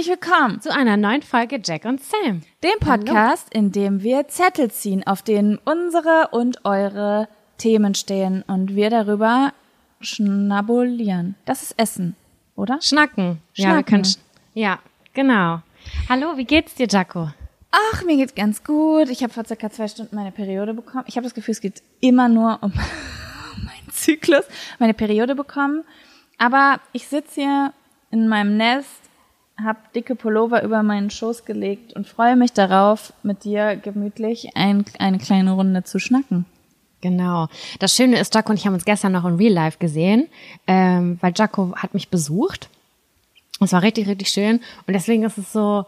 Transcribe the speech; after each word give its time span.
Herzlich 0.00 0.18
willkommen 0.18 0.62
zu 0.62 0.74
einer 0.74 0.96
neuen 0.96 1.20
Folge 1.20 1.60
Jack 1.62 1.84
und 1.84 2.00
Sam. 2.02 2.40
Dem 2.62 2.78
Podcast, 2.80 3.50
Hallo. 3.52 3.66
in 3.66 3.70
dem 3.70 4.02
wir 4.02 4.28
Zettel 4.28 4.70
ziehen, 4.70 5.06
auf 5.06 5.20
denen 5.20 5.58
unsere 5.58 6.28
und 6.30 6.64
eure 6.64 7.28
Themen 7.58 7.94
stehen 7.94 8.42
und 8.46 8.74
wir 8.74 8.88
darüber 8.88 9.52
schnabulieren. 10.00 11.34
Das 11.44 11.62
ist 11.62 11.78
Essen, 11.78 12.16
oder? 12.56 12.80
Schnacken. 12.80 13.42
Schnacken. 13.52 13.54
Ja, 13.54 13.76
wir 13.76 13.82
können 13.82 14.14
ja, 14.54 14.78
genau. 15.12 15.60
Hallo, 16.08 16.38
wie 16.38 16.46
geht's 16.46 16.74
dir, 16.76 16.86
Jaco? 16.88 17.30
Ach, 17.70 18.02
mir 18.04 18.16
geht's 18.16 18.34
ganz 18.34 18.64
gut. 18.64 19.10
Ich 19.10 19.22
habe 19.22 19.34
vor 19.34 19.44
circa 19.44 19.68
zwei 19.68 19.86
Stunden 19.86 20.16
meine 20.16 20.32
Periode 20.32 20.72
bekommen. 20.72 21.04
Ich 21.08 21.16
habe 21.16 21.24
das 21.24 21.34
Gefühl, 21.34 21.52
es 21.52 21.60
geht 21.60 21.82
immer 22.00 22.30
nur 22.30 22.58
um 22.62 22.72
meinen 23.56 23.90
Zyklus, 23.92 24.46
meine 24.78 24.94
Periode 24.94 25.34
bekommen. 25.34 25.84
Aber 26.38 26.80
ich 26.94 27.06
sitze 27.06 27.42
hier 27.42 27.72
in 28.10 28.28
meinem 28.28 28.56
Nest, 28.56 29.09
habe 29.64 29.78
dicke 29.94 30.14
Pullover 30.14 30.62
über 30.62 30.82
meinen 30.82 31.10
Schoß 31.10 31.44
gelegt 31.44 31.92
und 31.94 32.06
freue 32.06 32.36
mich 32.36 32.52
darauf, 32.52 33.12
mit 33.22 33.44
dir 33.44 33.76
gemütlich 33.76 34.50
ein, 34.54 34.84
eine 34.98 35.18
kleine 35.18 35.52
Runde 35.52 35.84
zu 35.84 35.98
schnacken. 35.98 36.46
Genau. 37.00 37.48
Das 37.78 37.94
Schöne 37.94 38.18
ist, 38.18 38.34
Jaco 38.34 38.50
und 38.50 38.58
ich 38.58 38.66
haben 38.66 38.74
uns 38.74 38.84
gestern 38.84 39.12
noch 39.12 39.24
in 39.24 39.36
Real 39.36 39.52
Life 39.52 39.78
gesehen, 39.78 40.28
ähm, 40.66 41.18
weil 41.20 41.32
Jaco 41.34 41.74
hat 41.76 41.94
mich 41.94 42.10
besucht. 42.10 42.68
Es 43.60 43.72
war 43.72 43.82
richtig, 43.82 44.08
richtig 44.08 44.28
schön. 44.28 44.60
Und 44.86 44.94
deswegen 44.94 45.22
ist 45.22 45.38
es 45.38 45.52
so 45.52 45.86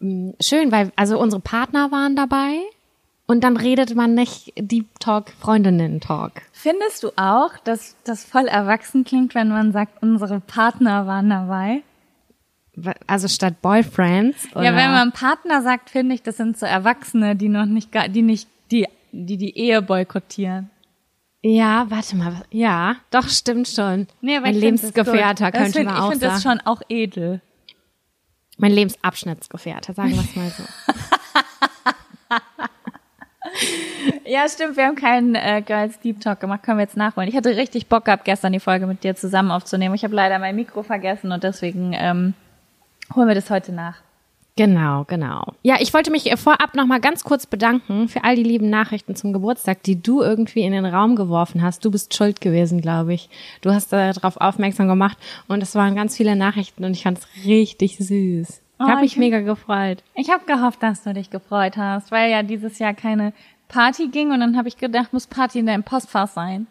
mh, 0.00 0.30
mm, 0.30 0.34
schön, 0.40 0.72
weil 0.72 0.92
also 0.96 1.18
unsere 1.18 1.40
Partner 1.40 1.90
waren 1.90 2.16
dabei. 2.16 2.60
Und 3.26 3.44
dann 3.44 3.56
redet 3.56 3.94
man 3.94 4.14
nicht 4.14 4.52
Deep 4.56 5.00
Talk, 5.00 5.30
Freundinnen-Talk. 5.40 6.42
Findest 6.52 7.02
du 7.02 7.12
auch, 7.16 7.56
dass 7.64 7.96
das 8.04 8.24
voll 8.24 8.46
erwachsen 8.46 9.04
klingt, 9.04 9.34
wenn 9.34 9.48
man 9.48 9.72
sagt, 9.72 10.02
unsere 10.02 10.40
Partner 10.40 11.06
waren 11.06 11.30
dabei? 11.30 11.82
Also 13.06 13.28
statt 13.28 13.60
Boyfriends? 13.60 14.48
Oder? 14.54 14.64
Ja, 14.64 14.76
wenn 14.76 14.90
man 14.90 15.12
Partner 15.12 15.62
sagt, 15.62 15.90
finde 15.90 16.14
ich, 16.14 16.22
das 16.22 16.38
sind 16.38 16.58
so 16.58 16.64
Erwachsene, 16.64 17.36
die 17.36 17.48
noch 17.48 17.66
nicht, 17.66 17.90
die 18.10 18.22
nicht, 18.22 18.48
die, 18.70 18.86
die 19.12 19.36
die 19.36 19.56
Ehe 19.58 19.82
boykottieren. 19.82 20.70
Ja, 21.42 21.86
warte 21.90 22.16
mal. 22.16 22.44
Ja, 22.50 22.96
doch, 23.10 23.28
stimmt 23.28 23.68
schon. 23.68 24.06
Nee, 24.20 24.40
mein 24.40 24.54
Lebensgefährter 24.54 25.50
könnte 25.50 25.72
find, 25.72 25.86
man 25.86 25.96
auch 25.96 26.12
ich 26.12 26.18
finde 26.18 26.26
das 26.26 26.42
schon 26.42 26.60
auch 26.60 26.80
edel. 26.88 27.40
Mein 28.58 28.72
Lebensabschnittsgefährter, 28.72 29.92
sagen 29.92 30.12
wir 30.12 30.20
es 30.20 30.36
mal 30.36 30.50
so. 30.50 30.62
ja, 34.30 34.48
stimmt, 34.48 34.76
wir 34.76 34.86
haben 34.86 34.94
keinen 34.94 35.34
äh, 35.34 35.62
Girls 35.66 35.98
Deep 35.98 36.20
Talk 36.20 36.38
gemacht, 36.38 36.62
können 36.62 36.78
wir 36.78 36.84
jetzt 36.84 36.96
nachholen. 36.96 37.28
Ich 37.28 37.36
hatte 37.36 37.56
richtig 37.56 37.88
Bock 37.88 38.04
gehabt, 38.04 38.24
gestern 38.24 38.52
die 38.52 38.60
Folge 38.60 38.86
mit 38.86 39.02
dir 39.02 39.16
zusammen 39.16 39.50
aufzunehmen. 39.50 39.96
Ich 39.96 40.04
habe 40.04 40.14
leider 40.14 40.38
mein 40.38 40.54
Mikro 40.54 40.84
vergessen 40.84 41.32
und 41.32 41.42
deswegen 41.42 41.92
ähm, 41.94 42.34
holen 43.14 43.28
wir 43.28 43.34
das 43.34 43.50
heute 43.50 43.72
nach. 43.72 43.96
Genau, 44.56 45.04
genau. 45.04 45.44
Ja, 45.62 45.76
ich 45.80 45.94
wollte 45.94 46.10
mich 46.10 46.30
vorab 46.36 46.74
noch 46.74 46.84
mal 46.84 47.00
ganz 47.00 47.24
kurz 47.24 47.46
bedanken 47.46 48.08
für 48.08 48.22
all 48.22 48.36
die 48.36 48.42
lieben 48.42 48.68
Nachrichten 48.68 49.16
zum 49.16 49.32
Geburtstag, 49.32 49.82
die 49.82 50.02
du 50.02 50.20
irgendwie 50.20 50.60
in 50.62 50.72
den 50.72 50.84
Raum 50.84 51.16
geworfen 51.16 51.62
hast. 51.62 51.84
Du 51.84 51.90
bist 51.90 52.14
schuld 52.14 52.42
gewesen, 52.42 52.82
glaube 52.82 53.14
ich. 53.14 53.30
Du 53.62 53.72
hast 53.72 53.92
darauf 53.92 54.36
aufmerksam 54.36 54.88
gemacht 54.88 55.16
und 55.48 55.62
es 55.62 55.74
waren 55.74 55.96
ganz 55.96 56.18
viele 56.18 56.36
Nachrichten 56.36 56.84
und 56.84 56.92
ich 56.92 57.04
fand 57.04 57.18
es 57.18 57.46
richtig 57.46 57.96
süß. 57.96 58.48
Ich 58.48 58.60
oh, 58.78 58.88
habe 58.88 59.00
mich 59.00 59.16
mega 59.16 59.40
gefreut. 59.40 60.02
Ich 60.14 60.28
habe 60.28 60.44
gehofft, 60.44 60.82
dass 60.82 61.02
du 61.02 61.14
dich 61.14 61.30
gefreut 61.30 61.78
hast, 61.78 62.10
weil 62.10 62.30
ja 62.30 62.42
dieses 62.42 62.78
Jahr 62.78 62.92
keine 62.92 63.32
Party 63.68 64.08
ging 64.08 64.32
und 64.32 64.40
dann 64.40 64.58
habe 64.58 64.68
ich 64.68 64.76
gedacht, 64.76 65.14
muss 65.14 65.26
Party 65.26 65.60
in 65.60 65.66
deinem 65.66 65.84
Postfach 65.84 66.28
sein. 66.28 66.66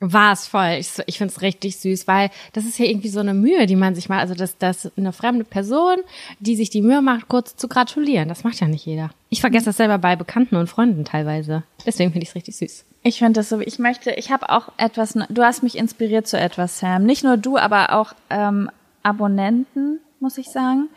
War 0.00 0.32
es 0.32 0.46
voll. 0.46 0.76
Ich, 0.78 0.92
ich 1.06 1.18
finde 1.18 1.32
es 1.34 1.42
richtig 1.42 1.76
süß, 1.78 2.06
weil 2.06 2.30
das 2.52 2.64
ist 2.64 2.78
ja 2.78 2.84
irgendwie 2.84 3.08
so 3.08 3.18
eine 3.18 3.34
Mühe, 3.34 3.66
die 3.66 3.74
man 3.74 3.96
sich 3.96 4.08
mal, 4.08 4.20
also 4.20 4.34
dass, 4.34 4.56
dass 4.56 4.92
eine 4.96 5.12
fremde 5.12 5.44
Person, 5.44 5.96
die 6.38 6.54
sich 6.54 6.70
die 6.70 6.82
Mühe 6.82 7.02
macht, 7.02 7.28
kurz 7.28 7.56
zu 7.56 7.66
gratulieren. 7.66 8.28
Das 8.28 8.44
macht 8.44 8.60
ja 8.60 8.68
nicht 8.68 8.86
jeder. 8.86 9.10
Ich 9.28 9.40
vergesse 9.40 9.66
das 9.66 9.76
selber 9.76 9.98
bei 9.98 10.14
Bekannten 10.14 10.54
und 10.54 10.68
Freunden 10.68 11.04
teilweise. 11.04 11.64
Deswegen 11.84 12.12
finde 12.12 12.22
ich 12.22 12.28
es 12.28 12.34
richtig 12.36 12.56
süß. 12.56 12.84
Ich 13.02 13.18
finde 13.18 13.40
das 13.40 13.48
so, 13.48 13.60
ich 13.60 13.80
möchte, 13.80 14.12
ich 14.12 14.30
habe 14.30 14.50
auch 14.50 14.68
etwas, 14.76 15.14
du 15.14 15.42
hast 15.42 15.64
mich 15.64 15.76
inspiriert 15.76 16.28
zu 16.28 16.38
etwas, 16.38 16.78
Sam. 16.78 17.04
Nicht 17.04 17.24
nur 17.24 17.36
du, 17.36 17.56
aber 17.56 17.94
auch 17.94 18.12
ähm, 18.30 18.70
Abonnenten, 19.02 19.98
muss 20.20 20.38
ich 20.38 20.48
sagen. 20.48 20.88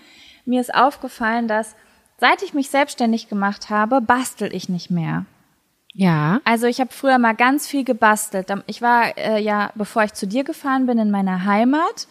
Mir 0.46 0.62
ist 0.62 0.74
aufgefallen, 0.74 1.48
dass 1.48 1.76
seit 2.20 2.44
ich 2.44 2.54
mich 2.54 2.70
selbstständig 2.70 3.30
gemacht 3.30 3.72
habe, 3.72 4.00
bastel 4.00 4.54
ich 4.54 4.70
nicht 4.70 4.92
mehr. 4.92 5.26
Ja. 5.94 6.40
Also 6.46 6.68
ich 6.68 6.80
habe 6.80 6.92
früher 6.94 7.18
mal 7.18 7.36
ganz 7.36 7.68
viel 7.68 7.84
gebastelt. 7.84 8.48
Ich 8.68 8.82
war 8.82 9.18
äh, 9.18 9.42
ja, 9.42 9.72
bevor 9.76 10.04
ich 10.04 10.14
zu 10.14 10.26
dir 10.28 10.44
gefahren 10.44 10.86
bin, 10.86 10.98
in 10.98 11.12
meiner 11.12 11.46
Heimat, 11.46 12.08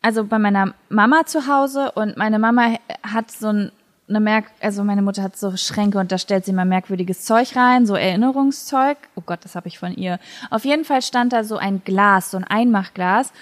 also 0.00 0.24
bei 0.24 0.38
meiner 0.38 0.74
Mama 0.88 1.26
zu 1.26 1.46
Hause 1.46 1.92
und 1.92 2.16
meine 2.16 2.38
Mama 2.38 2.76
hat 3.02 3.30
so 3.30 3.48
ein, 3.48 3.72
eine 4.08 4.20
Merk, 4.20 4.46
also 4.60 4.84
meine 4.84 5.02
Mutter 5.02 5.22
hat 5.22 5.36
so 5.36 5.56
Schränke 5.56 5.98
und 5.98 6.12
da 6.12 6.18
stellt 6.18 6.44
sie 6.44 6.52
mal 6.52 6.66
merkwürdiges 6.66 7.24
Zeug 7.24 7.56
rein, 7.56 7.86
so 7.86 7.94
Erinnerungszeug. 7.94 8.98
Oh 9.16 9.22
Gott, 9.24 9.40
das 9.44 9.54
habe 9.56 9.68
ich 9.68 9.78
von 9.78 9.94
ihr. 9.94 10.20
Auf 10.50 10.64
jeden 10.64 10.84
Fall 10.84 11.02
stand 11.02 11.32
da 11.32 11.42
so 11.42 11.56
ein 11.56 11.82
Glas, 11.84 12.30
so 12.30 12.36
ein 12.36 12.44
Einmachglas 12.44 13.32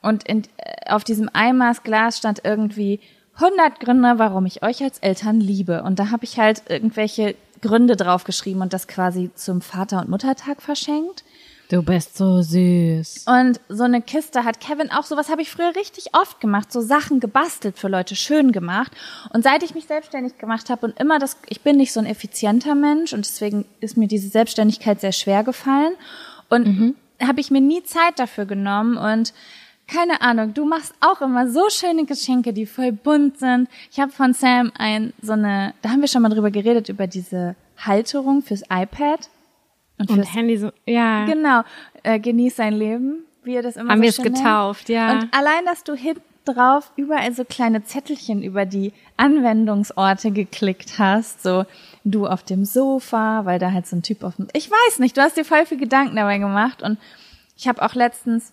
und 0.00 0.24
in, 0.24 0.44
äh, 0.56 0.90
auf 0.90 1.04
diesem 1.04 1.28
Einmachglas 1.32 2.18
stand 2.18 2.42
irgendwie 2.44 3.00
100 3.34 3.80
Gründe, 3.80 4.14
warum 4.16 4.46
ich 4.46 4.62
euch 4.62 4.82
als 4.82 4.98
Eltern 4.98 5.40
liebe. 5.40 5.82
Und 5.82 5.98
da 5.98 6.10
habe 6.10 6.24
ich 6.24 6.38
halt 6.38 6.62
irgendwelche 6.68 7.34
Gründe 7.60 7.96
draufgeschrieben 7.96 8.60
und 8.60 8.72
das 8.72 8.88
quasi 8.88 9.30
zum 9.34 9.60
Vater- 9.60 10.00
und 10.00 10.08
Muttertag 10.08 10.60
verschenkt. 10.60 11.24
Du 11.72 11.82
bist 11.82 12.18
so 12.18 12.42
süß. 12.42 13.24
Und 13.26 13.58
so 13.70 13.84
eine 13.84 14.02
Kiste 14.02 14.44
hat 14.44 14.60
Kevin 14.60 14.90
auch, 14.90 15.04
sowas 15.04 15.30
habe 15.30 15.40
ich 15.40 15.50
früher 15.50 15.74
richtig 15.74 16.08
oft 16.12 16.38
gemacht, 16.38 16.70
so 16.70 16.82
Sachen 16.82 17.18
gebastelt 17.18 17.78
für 17.78 17.88
Leute, 17.88 18.14
schön 18.14 18.52
gemacht. 18.52 18.92
Und 19.32 19.42
seit 19.42 19.62
ich 19.62 19.74
mich 19.74 19.86
selbstständig 19.86 20.36
gemacht 20.36 20.68
habe 20.68 20.84
und 20.84 21.00
immer 21.00 21.18
das, 21.18 21.38
ich 21.48 21.62
bin 21.62 21.78
nicht 21.78 21.94
so 21.94 22.00
ein 22.00 22.04
effizienter 22.04 22.74
Mensch 22.74 23.14
und 23.14 23.24
deswegen 23.24 23.64
ist 23.80 23.96
mir 23.96 24.06
diese 24.06 24.28
Selbstständigkeit 24.28 25.00
sehr 25.00 25.12
schwer 25.12 25.44
gefallen. 25.44 25.94
Und 26.50 26.66
mhm. 26.66 26.94
habe 27.22 27.40
ich 27.40 27.50
mir 27.50 27.62
nie 27.62 27.82
Zeit 27.84 28.18
dafür 28.18 28.44
genommen 28.44 28.98
und 28.98 29.32
keine 29.92 30.20
Ahnung, 30.20 30.54
du 30.54 30.64
machst 30.64 30.94
auch 31.00 31.20
immer 31.20 31.48
so 31.48 31.68
schöne 31.68 32.04
Geschenke, 32.04 32.52
die 32.52 32.66
voll 32.66 32.92
bunt 32.92 33.38
sind. 33.38 33.68
Ich 33.90 34.00
habe 34.00 34.12
von 34.12 34.32
Sam 34.32 34.72
ein 34.78 35.12
so 35.20 35.32
eine, 35.32 35.74
da 35.82 35.90
haben 35.90 36.00
wir 36.00 36.08
schon 36.08 36.22
mal 36.22 36.28
drüber 36.30 36.50
geredet 36.50 36.88
über 36.88 37.06
diese 37.06 37.54
Halterung 37.76 38.42
fürs 38.42 38.62
iPad 38.62 39.28
und, 39.98 40.10
fürs 40.10 40.18
und 40.18 40.34
Handy 40.34 40.56
so, 40.56 40.70
ja. 40.86 41.26
Genau, 41.26 41.62
äh, 42.02 42.18
genieß 42.18 42.56
dein 42.56 42.74
Leben, 42.74 43.24
wie 43.44 43.54
ihr 43.54 43.62
das 43.62 43.76
immer 43.76 43.90
haben 43.90 43.98
so 43.98 44.02
wir 44.02 44.08
es 44.10 44.22
getauft, 44.22 44.88
ja. 44.88 45.12
Und 45.12 45.28
allein, 45.34 45.64
dass 45.66 45.84
du 45.84 45.94
hinten 45.94 46.22
drauf 46.44 46.90
überall 46.96 47.32
so 47.32 47.44
kleine 47.44 47.84
Zettelchen 47.84 48.42
über 48.42 48.66
die 48.66 48.92
Anwendungsorte 49.16 50.32
geklickt 50.32 50.98
hast, 50.98 51.42
so 51.42 51.64
du 52.04 52.26
auf 52.26 52.42
dem 52.42 52.64
Sofa, 52.64 53.44
weil 53.44 53.58
da 53.58 53.70
halt 53.70 53.86
so 53.86 53.96
ein 53.96 54.02
Typ 54.02 54.24
auf 54.24 54.36
dem, 54.36 54.48
ich 54.52 54.70
weiß 54.70 54.98
nicht, 54.98 55.16
du 55.16 55.20
hast 55.20 55.36
dir 55.36 55.44
voll 55.44 55.66
viel 55.66 55.78
Gedanken 55.78 56.16
dabei 56.16 56.38
gemacht 56.38 56.82
und 56.82 56.98
ich 57.56 57.68
habe 57.68 57.82
auch 57.82 57.94
letztens 57.94 58.52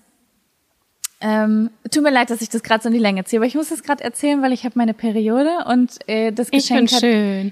ähm, 1.21 1.69
tut 1.91 2.03
mir 2.03 2.11
leid, 2.11 2.29
dass 2.29 2.41
ich 2.41 2.49
das 2.49 2.63
gerade 2.63 2.81
so 2.81 2.87
in 2.87 2.93
die 2.93 2.99
Länge 2.99 3.25
ziehe, 3.25 3.39
aber 3.39 3.47
ich 3.47 3.55
muss 3.55 3.69
das 3.69 3.83
gerade 3.83 4.03
erzählen, 4.03 4.41
weil 4.41 4.53
ich 4.53 4.63
habe 4.63 4.77
meine 4.77 4.93
Periode 4.93 5.65
und 5.67 5.97
äh, 6.07 6.31
das 6.31 6.49
Geschenk 6.49 6.91
hat, 6.91 7.03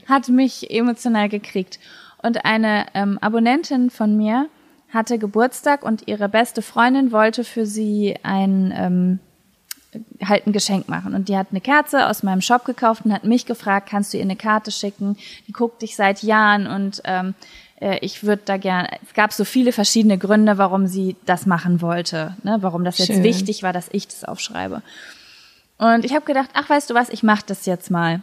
hat, 0.07 0.29
mich 0.29 0.71
emotional 0.71 1.27
gekriegt. 1.27 1.79
Und 2.21 2.45
eine 2.45 2.85
ähm, 2.93 3.17
Abonnentin 3.19 3.89
von 3.89 4.15
mir 4.15 4.47
hatte 4.93 5.17
Geburtstag 5.17 5.83
und 5.83 6.07
ihre 6.07 6.29
beste 6.29 6.61
Freundin 6.61 7.11
wollte 7.11 7.43
für 7.43 7.65
sie 7.65 8.15
ein 8.23 8.73
ähm, 8.75 9.19
halt 10.23 10.47
ein 10.47 10.53
Geschenk 10.53 10.87
machen. 10.89 11.13
Und 11.13 11.29
die 11.29 11.37
hat 11.37 11.47
eine 11.51 11.61
Kerze 11.61 12.07
aus 12.07 12.23
meinem 12.23 12.41
Shop 12.41 12.65
gekauft 12.65 13.05
und 13.05 13.13
hat 13.13 13.23
mich 13.23 13.45
gefragt, 13.45 13.89
kannst 13.89 14.13
du 14.13 14.17
ihr 14.17 14.23
eine 14.23 14.35
Karte 14.35 14.71
schicken? 14.71 15.17
Die 15.47 15.51
guckt 15.51 15.81
dich 15.81 15.95
seit 15.95 16.23
Jahren 16.23 16.67
und 16.67 17.01
ähm, 17.05 17.35
äh, 17.79 17.99
ich 18.01 18.23
würde 18.23 18.41
da 18.45 18.57
gerne, 18.57 18.89
es 19.05 19.13
gab 19.13 19.33
so 19.33 19.45
viele 19.45 19.71
verschiedene 19.71 20.17
Gründe, 20.17 20.57
warum 20.57 20.87
sie 20.87 21.15
das 21.25 21.45
machen 21.45 21.81
wollte, 21.81 22.35
ne? 22.43 22.57
warum 22.61 22.83
das 22.83 22.97
jetzt 22.97 23.07
Schön. 23.07 23.23
wichtig 23.23 23.63
war, 23.63 23.73
dass 23.73 23.89
ich 23.91 24.07
das 24.07 24.23
aufschreibe. 24.23 24.81
Und 25.77 26.05
ich 26.05 26.13
habe 26.13 26.25
gedacht, 26.25 26.49
ach 26.53 26.69
weißt 26.69 26.89
du 26.89 26.93
was, 26.93 27.09
ich 27.09 27.23
mache 27.23 27.43
das 27.45 27.65
jetzt 27.65 27.91
mal. 27.91 28.21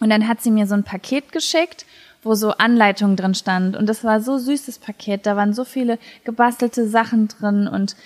Und 0.00 0.10
dann 0.10 0.26
hat 0.26 0.42
sie 0.42 0.50
mir 0.50 0.66
so 0.66 0.74
ein 0.74 0.84
Paket 0.84 1.32
geschickt 1.32 1.84
wo 2.22 2.34
so 2.34 2.50
Anleitungen 2.52 3.16
drin 3.16 3.34
stand. 3.34 3.76
Und 3.76 3.86
das 3.86 4.04
war 4.04 4.20
so 4.20 4.38
süßes 4.38 4.78
Paket. 4.78 5.26
Da 5.26 5.36
waren 5.36 5.52
so 5.52 5.64
viele 5.64 5.98
gebastelte 6.24 6.88
Sachen 6.88 7.28
drin 7.28 7.66
und 7.66 7.96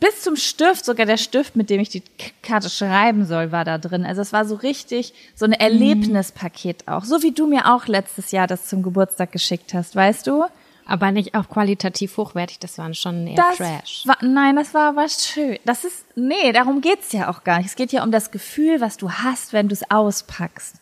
bis 0.00 0.22
zum 0.22 0.36
Stift, 0.36 0.84
sogar 0.84 1.06
der 1.06 1.16
Stift, 1.16 1.56
mit 1.56 1.68
dem 1.68 1.80
ich 1.80 1.88
die 1.88 2.02
Karte 2.42 2.70
schreiben 2.70 3.26
soll, 3.26 3.52
war 3.52 3.64
da 3.64 3.78
drin. 3.78 4.06
Also 4.06 4.22
es 4.22 4.32
war 4.32 4.44
so 4.44 4.54
richtig 4.54 5.12
so 5.34 5.44
ein 5.44 5.50
mhm. 5.50 5.56
Erlebnispaket 5.58 6.86
auch. 6.86 7.04
So 7.04 7.22
wie 7.22 7.32
du 7.32 7.46
mir 7.46 7.74
auch 7.74 7.86
letztes 7.86 8.30
Jahr 8.30 8.46
das 8.46 8.66
zum 8.66 8.82
Geburtstag 8.82 9.32
geschickt 9.32 9.74
hast, 9.74 9.96
weißt 9.96 10.26
du? 10.26 10.44
Aber 10.88 11.10
nicht 11.10 11.34
auch 11.34 11.48
qualitativ 11.48 12.16
hochwertig, 12.16 12.60
das 12.60 12.78
waren 12.78 12.94
schon 12.94 13.26
eher 13.26 13.34
das 13.34 13.56
Trash. 13.56 14.02
War, 14.06 14.18
nein, 14.20 14.54
das 14.54 14.72
war 14.72 14.94
was 14.94 15.26
schön. 15.26 15.58
Das 15.64 15.84
ist, 15.84 16.04
nee, 16.14 16.52
darum 16.52 16.80
geht's 16.80 17.10
ja 17.10 17.28
auch 17.28 17.42
gar 17.42 17.58
nicht. 17.58 17.66
Es 17.66 17.74
geht 17.74 17.90
ja 17.90 18.04
um 18.04 18.12
das 18.12 18.30
Gefühl, 18.30 18.80
was 18.80 18.96
du 18.96 19.10
hast, 19.10 19.52
wenn 19.52 19.66
du 19.66 19.72
es 19.72 19.90
auspackst. 19.90 20.76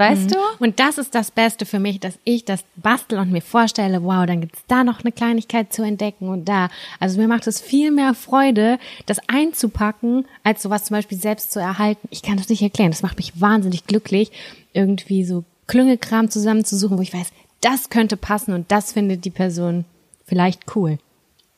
Weißt 0.00 0.34
du? 0.34 0.38
Und 0.60 0.80
das 0.80 0.96
ist 0.96 1.14
das 1.14 1.30
Beste 1.30 1.66
für 1.66 1.78
mich, 1.78 2.00
dass 2.00 2.18
ich 2.24 2.46
das 2.46 2.64
bastel 2.76 3.18
und 3.18 3.30
mir 3.30 3.42
vorstelle, 3.42 4.02
wow, 4.02 4.24
dann 4.24 4.40
gibt's 4.40 4.62
da 4.66 4.82
noch 4.82 5.00
eine 5.00 5.12
Kleinigkeit 5.12 5.74
zu 5.74 5.82
entdecken 5.82 6.30
und 6.30 6.48
da. 6.48 6.70
Also 6.98 7.20
mir 7.20 7.28
macht 7.28 7.46
es 7.46 7.60
viel 7.60 7.90
mehr 7.90 8.14
Freude, 8.14 8.78
das 9.04 9.20
einzupacken, 9.28 10.24
als 10.42 10.62
sowas 10.62 10.84
zum 10.84 10.96
Beispiel 10.96 11.18
selbst 11.18 11.52
zu 11.52 11.60
erhalten. 11.60 12.08
Ich 12.10 12.22
kann 12.22 12.38
das 12.38 12.48
nicht 12.48 12.62
erklären. 12.62 12.90
Das 12.90 13.02
macht 13.02 13.18
mich 13.18 13.42
wahnsinnig 13.42 13.86
glücklich, 13.86 14.32
irgendwie 14.72 15.22
so 15.22 15.44
Klüngelkram 15.66 16.30
zusammenzusuchen, 16.30 16.96
wo 16.96 17.02
ich 17.02 17.12
weiß, 17.12 17.30
das 17.60 17.90
könnte 17.90 18.16
passen 18.16 18.54
und 18.54 18.72
das 18.72 18.92
findet 18.92 19.26
die 19.26 19.30
Person 19.30 19.84
vielleicht 20.24 20.74
cool. 20.74 20.98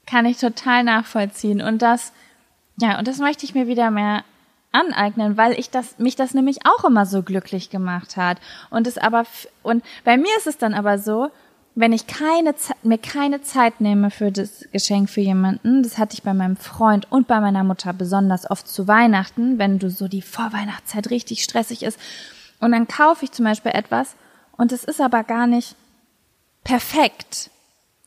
Kann 0.05 0.27
ich 0.27 0.39
total 0.39 0.83
nachvollziehen. 0.83 1.63
Und 1.63 1.81
das, 1.81 2.13
ja, 2.81 2.99
und 2.99 3.07
das 3.07 3.19
möchte 3.19 3.45
ich 3.45 3.55
mir 3.55 3.69
wieder 3.69 3.93
mehr 3.93 4.25
aneignen, 4.73 5.37
weil 5.37 5.59
ich 5.59 5.71
das, 5.71 5.99
mich 5.99 6.17
das 6.17 6.35
nämlich 6.35 6.61
auch 6.67 6.85
immer 6.85 7.07
so 7.07 7.23
glücklich 7.23 7.71
gemacht 7.71 8.17
hat. 8.17 8.39
Und 8.71 8.87
es 8.87 8.99
aber, 8.99 9.25
und 9.63 9.85
bei 10.05 10.17
mir 10.17 10.37
ist 10.39 10.47
es 10.47 10.59
dann 10.59 10.75
aber 10.75 10.99
so, 10.99 11.31
wenn 11.75 11.93
ich 11.93 12.07
keine, 12.07 12.55
mir 12.83 12.99
keine 12.99 13.43
Zeit 13.43 13.81
nehme 13.81 14.11
für 14.11 14.31
das 14.31 14.67
Geschenk 14.73 15.09
für 15.09 15.23
jemanden, 15.23 15.83
das 15.83 15.97
hatte 15.97 16.15
ich 16.15 16.23
bei 16.23 16.35
meinem 16.35 16.57
Freund 16.57 17.11
und 17.11 17.27
bei 17.27 17.41
meiner 17.41 17.65
Mutter 17.65 17.93
besonders 17.93 18.51
oft 18.51 18.69
zu 18.69 18.89
Weihnachten, 18.89 19.59
wenn 19.59 19.79
du 19.79 19.89
so 19.89 20.09
die 20.09 20.23
Vorweihnachtszeit 20.23 21.11
richtig 21.11 21.43
stressig 21.45 21.83
ist. 21.83 21.99
Und 22.61 22.73
dann 22.73 22.89
kaufe 22.89 23.25
ich 23.25 23.33
zum 23.33 23.47
Beispiel 23.47 23.73
etwas 23.73 24.15
und 24.57 24.73
es 24.73 24.85
ist 24.85 25.01
aber 25.01 25.25
gar 25.25 25.47
nicht 25.47 25.75
perfekt. 26.63 27.51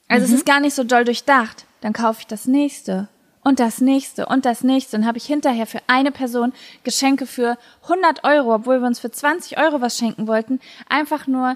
Also 0.07 0.27
mhm. 0.27 0.33
es 0.33 0.39
ist 0.39 0.45
gar 0.45 0.59
nicht 0.59 0.75
so 0.75 0.83
doll 0.83 1.03
durchdacht. 1.03 1.65
Dann 1.81 1.93
kaufe 1.93 2.21
ich 2.21 2.27
das 2.27 2.45
nächste 2.45 3.07
und 3.45 3.59
das 3.59 3.79
nächste 3.79 4.25
und 4.25 4.43
das 4.43 4.63
nächste. 4.63 4.97
Und 4.97 5.05
habe 5.05 5.19
ich 5.19 5.25
hinterher 5.25 5.67
für 5.67 5.79
eine 5.87 6.11
Person 6.11 6.51
Geschenke 6.83 7.27
für 7.27 7.57
100 7.83 8.23
Euro, 8.23 8.55
obwohl 8.55 8.81
wir 8.81 8.87
uns 8.87 8.99
für 8.99 9.11
20 9.11 9.57
Euro 9.59 9.79
was 9.79 9.97
schenken 9.97 10.27
wollten, 10.27 10.59
einfach 10.89 11.27
nur, 11.27 11.55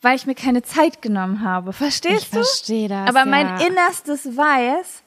weil 0.00 0.16
ich 0.16 0.26
mir 0.26 0.34
keine 0.34 0.62
Zeit 0.62 1.02
genommen 1.02 1.44
habe. 1.44 1.72
Verstehst 1.74 2.22
ich 2.24 2.30
du? 2.30 2.40
Ich 2.40 2.46
verstehe 2.46 2.88
das. 2.88 3.08
Aber 3.08 3.20
ja. 3.20 3.26
mein 3.26 3.60
Innerstes 3.60 4.36
weiß, 4.36 5.02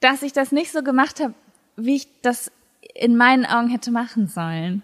dass 0.00 0.22
ich 0.22 0.32
das 0.32 0.50
nicht 0.50 0.72
so 0.72 0.82
gemacht 0.82 1.20
habe, 1.20 1.34
wie 1.76 1.96
ich 1.96 2.08
das 2.22 2.50
in 2.94 3.16
meinen 3.16 3.46
Augen 3.46 3.68
hätte 3.68 3.92
machen 3.92 4.26
sollen. 4.26 4.82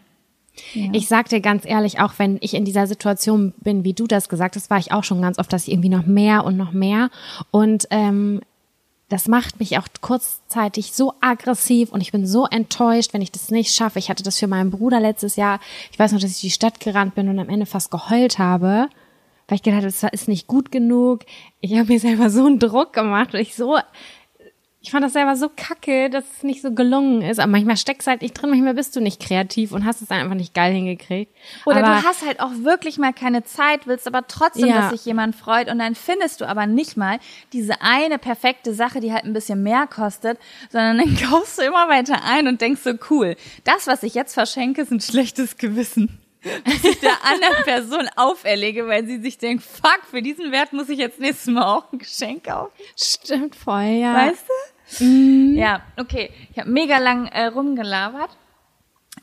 Ja. 0.73 0.91
Ich 0.93 1.09
sag 1.09 1.29
dir 1.31 1.41
ganz 1.41 1.67
ehrlich, 1.67 1.99
auch 1.99 2.13
wenn 2.19 2.39
ich 2.41 2.55
in 2.55 2.65
dieser 2.65 2.87
Situation 2.87 3.55
bin, 3.57 3.83
wie 3.83 3.93
du 3.93 4.07
das 4.07 4.29
gesagt 4.29 4.55
hast, 4.55 4.71
war 4.71 4.79
ich 4.79 4.93
auch 4.93 5.03
schon 5.03 5.21
ganz 5.21 5.41
oft, 5.41 5.53
dass 5.53 5.67
ich 5.67 5.73
irgendwie 5.73 5.89
noch 5.89 6.07
mehr 6.07 6.45
und 6.45 6.57
noch 6.57 6.71
mehr. 6.71 7.11
Und 7.51 7.89
ähm, 7.91 8.41
das 9.09 9.29
macht 9.29 9.61
mich 9.61 9.79
auch 9.79 9.87
kurzzeitig 10.01 10.93
so 10.93 11.15
aggressiv 11.21 11.93
und 11.93 12.01
ich 12.01 12.13
bin 12.13 12.27
so 12.27 12.47
enttäuscht, 12.47 13.13
wenn 13.13 13.23
ich 13.23 13.33
das 13.33 13.51
nicht 13.51 13.75
schaffe. 13.75 13.99
Ich 13.99 14.09
hatte 14.09 14.23
das 14.23 14.39
für 14.39 14.47
meinen 14.47 14.71
Bruder 14.71 14.99
letztes 15.01 15.37
Jahr. 15.37 15.61
Ich 15.93 15.99
weiß 15.99 16.13
noch, 16.13 16.21
dass 16.21 16.31
ich 16.31 16.41
die 16.41 16.51
Stadt 16.51 16.81
gerannt 16.81 17.15
bin 17.15 17.29
und 17.29 17.39
am 17.39 17.49
Ende 17.49 17.67
fast 17.67 17.91
geheult 17.91 18.39
habe, 18.39 18.89
weil 19.47 19.57
ich 19.57 19.63
gedacht 19.63 19.83
habe, 19.83 19.93
das 19.93 20.03
ist 20.13 20.29
nicht 20.29 20.47
gut 20.47 20.73
genug. 20.73 21.21
Ich 21.61 21.77
habe 21.77 21.93
mir 21.93 22.01
selber 22.01 22.31
so 22.31 22.47
einen 22.47 22.59
Druck 22.59 22.93
gemacht, 22.93 23.35
weil 23.35 23.43
ich 23.43 23.55
so 23.55 23.79
ich 24.85 24.91
fand 24.91 25.03
das 25.03 25.15
selber 25.15 25.35
so 25.35 25.49
kacke, 25.49 26.11
dass 26.11 26.25
es 26.37 26.43
nicht 26.43 26.61
so 26.61 26.71
gelungen 26.71 27.23
ist. 27.23 27.41
Aber 27.41 27.51
manchmal 27.51 27.79
steckst 27.79 28.07
du 28.07 28.11
halt 28.11 28.21
nicht 28.21 28.35
drin, 28.35 28.51
manchmal 28.51 28.75
bist 28.75 28.95
du 28.95 29.01
nicht 29.01 29.19
kreativ 29.19 29.73
und 29.73 29.87
hast 29.87 30.03
es 30.03 30.09
dann 30.09 30.21
einfach 30.21 30.35
nicht 30.35 30.53
geil 30.53 30.75
hingekriegt. 30.75 31.35
Oder 31.65 31.79
aber, 31.79 31.87
du 31.87 32.07
hast 32.07 32.25
halt 32.25 32.41
auch 32.41 32.51
wirklich 32.59 32.99
mal 32.99 33.15
keine 33.15 33.45
Zeit, 33.45 33.87
willst 33.87 34.07
aber 34.07 34.27
trotzdem, 34.29 34.67
ja. 34.67 34.83
dass 34.83 34.91
sich 34.91 35.07
jemand 35.07 35.37
freut 35.37 35.71
und 35.71 35.79
dann 35.79 35.95
findest 35.95 36.43
du 36.43 36.45
aber 36.47 36.67
nicht 36.67 36.99
mal 36.99 37.19
diese 37.55 37.81
eine 37.81 38.19
perfekte 38.19 38.75
Sache, 38.75 39.01
die 39.01 39.11
halt 39.11 39.25
ein 39.25 39.33
bisschen 39.33 39.63
mehr 39.63 39.87
kostet, 39.87 40.39
sondern 40.69 40.99
dann 40.99 41.17
kaufst 41.31 41.59
du 41.59 41.63
immer 41.63 41.89
weiter 41.89 42.21
ein 42.23 42.47
und 42.47 42.61
denkst 42.61 42.83
so, 42.83 42.93
cool, 43.09 43.37
das, 43.65 43.87
was 43.87 44.03
ich 44.03 44.13
jetzt 44.13 44.35
verschenke, 44.35 44.83
ist 44.83 44.91
ein 44.91 45.01
schlechtes 45.01 45.57
Gewissen 45.57 46.19
was 46.67 46.85
ich 46.85 47.01
der 47.01 47.25
anderen 47.25 47.65
Person 47.65 48.07
auferlege, 48.17 48.87
weil 48.87 49.07
sie 49.07 49.19
sich 49.19 49.39
denkt, 49.39 49.65
fuck, 49.65 50.01
für 50.11 50.21
diesen 50.21 50.53
Wert 50.53 50.75
muss 50.75 50.91
ich 50.91 50.99
jetzt 50.99 51.19
nächstes 51.19 51.47
Mal 51.47 51.65
auch 51.65 51.91
ein 51.91 51.99
Geschenk 51.99 52.45
kaufen. 52.45 52.71
Stimmt 53.01 53.57
voll, 53.57 53.99
ja. 53.99 54.15
Weißt 54.15 54.47
du? 54.47 54.74
Mhm. 55.01 55.55
Ja, 55.57 55.83
okay. 55.97 56.31
Ich 56.53 56.59
habe 56.59 56.71
mega 56.71 56.99
lang 56.99 57.27
äh, 57.27 57.47
rumgelabert. 57.47 58.31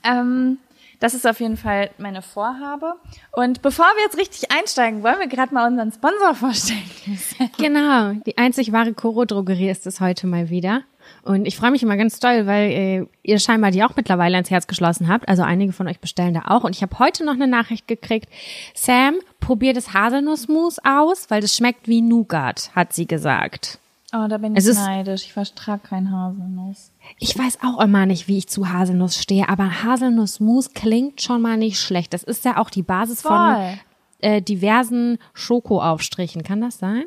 Ähm, 0.04 0.58
das 1.02 1.16
ist 1.16 1.26
auf 1.26 1.40
jeden 1.40 1.58
Fall 1.58 1.90
meine 1.98 2.22
Vorhabe. 2.22 2.94
Und 3.32 3.64
bevor 3.64 3.86
wir 3.96 4.04
jetzt 4.04 4.18
richtig 4.18 4.52
einsteigen, 4.52 5.02
wollen 5.02 5.20
wir 5.20 5.28
gerade 5.28 5.52
mal 5.52 5.68
unseren 5.68 5.92
Sponsor 5.92 6.36
vorstellen. 6.36 6.84
genau, 7.58 8.14
die 8.26 8.38
einzig 8.38 8.72
wahre 8.72 8.94
Koro-Drogerie 8.94 9.70
ist 9.70 9.88
es 9.88 10.00
heute 10.00 10.28
mal 10.28 10.50
wieder. 10.50 10.84
Und 11.24 11.48
ich 11.48 11.58
freue 11.58 11.72
mich 11.72 11.82
immer 11.82 11.98
ganz 11.98 12.20
doll, 12.20 12.46
weil 12.46 12.72
äh, 12.72 13.06
ihr 13.24 13.40
scheinbar 13.40 13.72
die 13.72 13.84
auch 13.84 13.96
mittlerweile 13.96 14.36
ans 14.36 14.52
Herz 14.52 14.68
geschlossen 14.68 15.08
habt. 15.08 15.28
Also 15.28 15.42
einige 15.42 15.74
von 15.74 15.88
euch 15.88 16.00
bestellen 16.00 16.36
da 16.36 16.44
auch. 16.48 16.64
Und 16.64 16.76
ich 16.76 16.84
habe 16.84 16.98
heute 17.00 17.26
noch 17.26 17.34
eine 17.34 17.48
Nachricht 17.48 17.88
gekriegt. 17.88 18.30
Sam, 18.76 19.16
probier 19.40 19.74
das 19.74 19.94
Haselnussmus 19.94 20.78
aus, 20.84 21.30
weil 21.30 21.42
das 21.42 21.56
schmeckt 21.56 21.88
wie 21.88 22.02
Nougat, 22.02 22.72
hat 22.76 22.94
sie 22.94 23.08
gesagt. 23.08 23.80
Oh, 24.14 24.28
da 24.28 24.38
bin 24.38 24.56
ich 24.56 24.66
es 24.66 24.76
neidisch. 24.78 25.24
Ich 25.24 25.34
vertrage 25.34 25.82
kein 25.88 26.12
Haselnuss. 26.12 26.92
Ich 27.18 27.38
weiß 27.38 27.60
auch 27.64 27.80
immer 27.82 28.06
nicht, 28.06 28.28
wie 28.28 28.38
ich 28.38 28.50
zu 28.50 28.70
Haselnuss 28.70 29.16
stehe, 29.16 29.48
aber 29.48 29.84
Haselnussmus 29.84 30.74
klingt 30.74 31.22
schon 31.22 31.42
mal 31.42 31.58
nicht 31.58 31.80
schlecht. 31.80 32.14
Das 32.14 32.24
ist 32.24 32.44
ja 32.44 32.58
auch 32.58 32.70
die 32.70 32.84
Basis 32.84 33.22
Voll. 33.22 33.32
von 33.32 33.80
äh, 34.20 34.42
diversen 34.42 35.18
Schokoaufstrichen. 35.34 36.44
Kann 36.44 36.60
das 36.60 36.78
sein? 36.80 37.06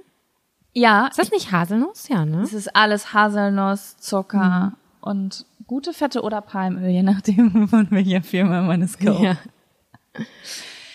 Ja. 0.72 1.06
Ist 1.08 1.18
das 1.18 1.30
nicht 1.30 1.52
Haselnuss? 1.52 2.08
Ja, 2.08 2.24
ne? 2.24 2.40
Es 2.42 2.54
ist 2.54 2.74
alles 2.74 3.12
Haselnuss, 3.12 3.98
Zucker 3.98 4.72
mhm. 4.72 4.76
und 5.00 5.46
gute 5.66 5.92
Fette 5.92 6.22
oder 6.22 6.40
Palmöl, 6.40 6.88
je 6.88 7.02
nachdem, 7.02 7.68
von 7.68 7.90
welcher 7.90 8.22
Firma 8.22 8.62
man 8.62 8.80
es 8.80 8.98
kauft. 8.98 9.22
Ja. 9.22 9.36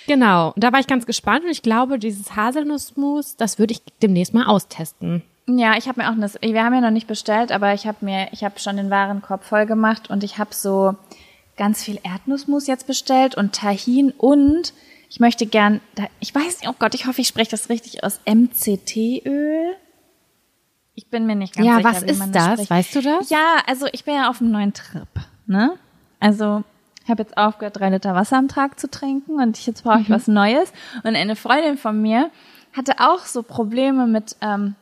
Genau, 0.08 0.54
da 0.56 0.74
war 0.74 0.80
ich 0.80 0.88
ganz 0.88 1.06
gespannt 1.06 1.44
und 1.46 1.52
ich 1.52 1.62
glaube, 1.62 2.00
dieses 2.00 2.36
Haselnussmus, 2.36 3.36
das 3.36 3.60
würde 3.60 3.74
ich 3.74 3.82
demnächst 4.02 4.34
mal 4.34 4.48
austesten. 4.48 5.22
Ja, 5.58 5.78
ich 5.78 5.88
habe 5.88 6.02
mir 6.02 6.10
auch 6.10 6.16
das, 6.20 6.38
wir 6.42 6.64
haben 6.64 6.74
ja 6.74 6.82
noch 6.82 6.92
nicht 6.92 7.08
bestellt, 7.08 7.52
aber 7.52 7.74
ich 7.74 7.88
habe 7.88 7.98
mir, 8.02 8.28
ich 8.32 8.44
habe 8.44 8.60
schon 8.60 8.78
den 8.78 8.90
Warenkorb 8.90 9.44
voll 9.44 9.66
gemacht 9.66 10.10
und 10.10 10.24
ich 10.24 10.38
habe 10.38 10.54
so 10.54 10.96
ganz 11.58 11.84
viel 11.84 12.00
Erdnussmus 12.04 12.68
jetzt 12.68 12.88
bestellt 12.88 13.36
und 13.36 13.54
Tahin 13.54 14.12
und 14.12 14.74
ich 15.10 15.20
möchte 15.20 15.48
gern, 15.48 15.82
ich 16.20 16.34
weiß 16.34 16.62
nicht, 16.62 16.70
oh 16.70 16.76
Gott, 16.78 16.94
ich 16.94 17.08
hoffe, 17.08 17.22
ich 17.22 17.28
spreche 17.28 17.50
das 17.50 17.70
richtig 17.70 18.04
aus, 18.04 18.20
MCT-Öl. 18.26 19.76
Ich 20.94 21.10
bin 21.10 21.26
mir 21.26 21.36
nicht 21.36 21.56
ganz 21.56 21.66
ja, 21.66 21.78
sicher. 21.78 21.90
Ja, 21.90 21.96
was 21.96 22.04
ist 22.04 22.36
das? 22.36 22.60
das 22.60 22.70
weißt 22.70 22.96
du 22.96 23.02
das? 23.02 23.30
Ja, 23.30 23.58
also 23.66 23.88
ich 23.92 24.06
bin 24.06 24.16
ja 24.16 24.30
auf 24.30 24.42
einem 24.42 24.52
neuen 24.52 24.74
Trip, 24.74 25.08
ne? 25.48 25.74
Also 26.20 26.64
ich 27.04 27.10
habe 27.10 27.24
jetzt 27.24 27.38
aufgehört, 27.38 27.80
drei 27.80 27.90
Liter 27.90 28.14
Wasser 28.14 28.38
am 28.38 28.50
Tag 28.50 28.80
zu 28.80 28.90
trinken 28.90 29.42
und 29.42 29.66
jetzt 29.66 29.84
brauche 29.84 30.02
ich 30.02 30.10
mhm. 30.10 30.14
was 30.14 30.28
Neues. 30.28 30.72
Und 31.04 31.16
eine 31.16 31.36
Freundin 31.36 31.78
von 31.78 32.00
mir 32.00 32.30
hatte 32.74 33.00
auch 33.00 33.26
so 33.26 33.42
Probleme 33.42 34.06
mit 34.06 34.36
ähm, 34.42 34.76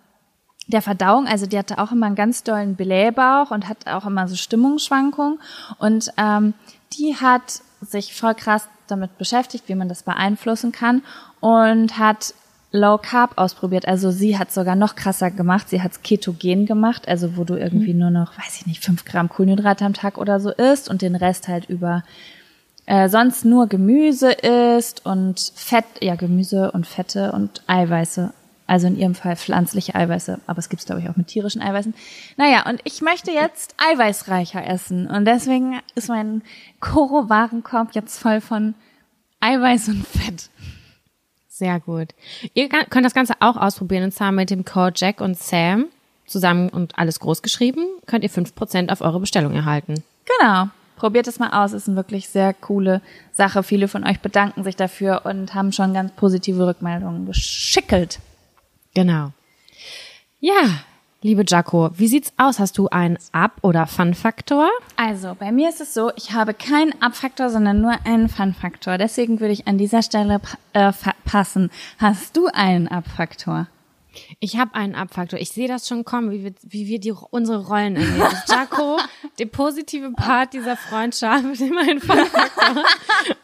der 0.68 0.82
Verdauung, 0.82 1.28
also 1.28 1.46
die 1.46 1.58
hatte 1.58 1.78
auch 1.78 1.92
immer 1.92 2.08
einen 2.08 2.16
ganz 2.16 2.44
dollen 2.44 2.76
Blähbauch 2.76 3.52
und 3.52 3.70
hat 3.70 3.88
auch 3.88 4.06
immer 4.06 4.28
so 4.28 4.36
Stimmungsschwankungen 4.36 5.40
und 5.80 6.12
ähm, 6.18 6.54
die 6.94 7.16
hat 7.16 7.62
sich 7.82 8.14
voll 8.14 8.36
krass 8.36 8.68
damit 8.88 9.18
beschäftigt, 9.18 9.66
wie 9.68 9.76
man 9.76 9.90
das 9.90 10.04
beeinflussen 10.04 10.72
kann 10.72 11.04
und 11.40 11.98
hat 11.98 12.34
Low 12.72 12.98
Carb 12.98 13.38
ausprobiert. 13.38 13.88
Also 13.88 14.12
sie 14.12 14.38
hat 14.38 14.52
sogar 14.52 14.76
noch 14.76 14.96
krasser 14.96 15.32
gemacht. 15.32 15.70
Sie 15.70 15.82
hat's 15.82 16.02
ketogen 16.04 16.66
gemacht, 16.66 17.08
also 17.08 17.38
wo 17.38 17.44
du 17.44 17.56
irgendwie 17.56 17.94
mhm. 17.94 18.00
nur 18.00 18.10
noch, 18.10 18.38
weiß 18.38 18.58
ich 18.60 18.66
nicht, 18.68 18.84
fünf 18.84 19.06
Gramm 19.06 19.30
Kohlenhydrate 19.30 19.86
am 19.86 19.94
Tag 19.94 20.18
oder 20.18 20.40
so 20.40 20.52
isst 20.52 20.90
und 20.90 21.02
den 21.02 21.16
Rest 21.16 21.48
halt 21.48 21.70
über 21.70 22.04
äh, 22.86 23.10
sonst 23.10 23.46
nur 23.46 23.68
Gemüse 23.68 24.32
isst 24.32 25.06
und 25.06 25.52
Fett, 25.56 25.86
ja 26.02 26.16
Gemüse 26.16 26.72
und 26.72 26.86
Fette 26.86 27.32
und 27.32 27.62
Eiweiße 27.68 28.34
also 28.68 28.88
in 28.88 28.98
ihrem 28.98 29.16
Fall 29.16 29.36
pflanzliche 29.36 29.96
Eiweiße, 29.96 30.40
aber 30.46 30.60
es 30.60 30.70
gibt's 30.70 30.86
glaube 30.86 31.02
ich 31.02 31.10
auch 31.10 31.16
mit 31.16 31.28
tierischen 31.28 31.62
Eiweißen. 31.62 31.94
Naja, 32.36 32.68
und 32.70 32.82
ich 32.84 33.02
möchte 33.02 33.32
jetzt 33.32 33.76
eiweißreicher 33.78 34.66
essen 34.66 35.08
und 35.08 35.26
deswegen 35.26 35.80
ist 35.96 36.10
mein 36.10 36.44
Koro-Warenkorb 36.80 37.96
jetzt 37.96 38.20
voll 38.20 38.42
von 38.42 38.76
Eiweiß 39.40 39.88
und 39.90 40.08
Fett. 40.08 40.50
Sehr 41.48 41.80
gut. 41.80 42.10
Ihr 42.54 42.70
könnt 42.70 43.06
das 43.06 43.16
Ganze 43.16 43.34
auch 43.40 43.58
ausprobieren 43.58 44.04
und 44.04 44.12
zwar 44.12 44.32
mit 44.32 44.52
dem 44.52 44.64
Code 44.66 44.94
Jack 44.96 45.22
und 45.22 45.38
Sam 45.38 45.86
zusammen 46.28 46.70
und 46.70 47.00
alles 47.00 47.20
groß 47.20 47.42
geschrieben, 47.42 47.82
könnt 48.06 48.24
ihr 48.24 48.30
fünf 48.30 48.54
Prozent 48.54 48.92
auf 48.92 49.02
eure 49.02 49.20
Bestellung 49.20 49.54
erhalten. 49.54 50.04
Genau. 50.40 50.68
Probiert 50.98 51.28
es 51.28 51.38
mal 51.40 51.64
aus, 51.64 51.74
ist 51.74 51.88
eine 51.88 51.96
wirklich 51.96 52.28
sehr 52.28 52.54
coole 52.54 53.02
Sache. 53.32 53.62
Viele 53.62 53.88
von 53.88 54.04
euch 54.04 54.20
bedanken 54.20 54.64
sich 54.64 54.76
dafür 54.76 55.22
und 55.26 55.54
haben 55.54 55.72
schon 55.72 55.94
ganz 55.94 56.12
positive 56.14 56.66
Rückmeldungen 56.66 57.28
geschickelt. 57.28 58.20
Genau. 58.98 59.32
Ja, 60.40 60.80
liebe 61.22 61.44
Jaco, 61.48 61.92
wie 61.94 62.08
sieht's 62.08 62.34
aus? 62.36 62.58
Hast 62.58 62.80
du 62.80 62.88
einen 62.88 63.20
Up- 63.32 63.60
oder 63.62 63.86
Fun-Faktor? 63.86 64.72
Also, 64.96 65.36
bei 65.38 65.52
mir 65.52 65.70
ist 65.70 65.82
es 65.82 65.94
so, 65.94 66.12
ich 66.16 66.32
habe 66.32 66.56
keinen 66.56 67.00
Up-Faktor, 67.00 67.52
sondern 67.52 67.80
nur 67.80 67.94
einen 68.08 68.28
Fun-Faktor. 68.28 68.98
Deswegen 68.98 69.40
würde 69.40 69.54
ich 69.54 69.68
an 69.68 69.78
dieser 69.78 70.02
Stelle 70.02 70.42
äh, 70.74 70.92
passen. 71.26 71.70
Hast 72.00 72.36
du 72.38 72.48
einen 72.48 72.88
Up-Faktor? 72.88 73.68
Ich 74.40 74.58
habe 74.58 74.76
einen 74.76 74.96
Abfaktor. 74.96 75.40
Ich 75.40 75.50
sehe 75.50 75.68
das 75.68 75.88
schon 75.88 76.06
kommen, 76.06 76.32
wie 76.32 76.44
wir, 76.44 76.54
wie 76.64 76.88
wir 76.88 77.00
die, 77.00 77.12
unsere 77.12 77.68
Rollen 77.68 77.96
erleben. 77.96 78.36
Jaco, 78.48 78.98
der 79.40 79.46
positive 79.48 80.12
Part 80.12 80.54
dieser 80.54 80.78
Freundschaft, 80.78 81.44
immer 81.62 81.86
Fun-Faktor 81.86 82.42
Abfaktor. 82.42 82.84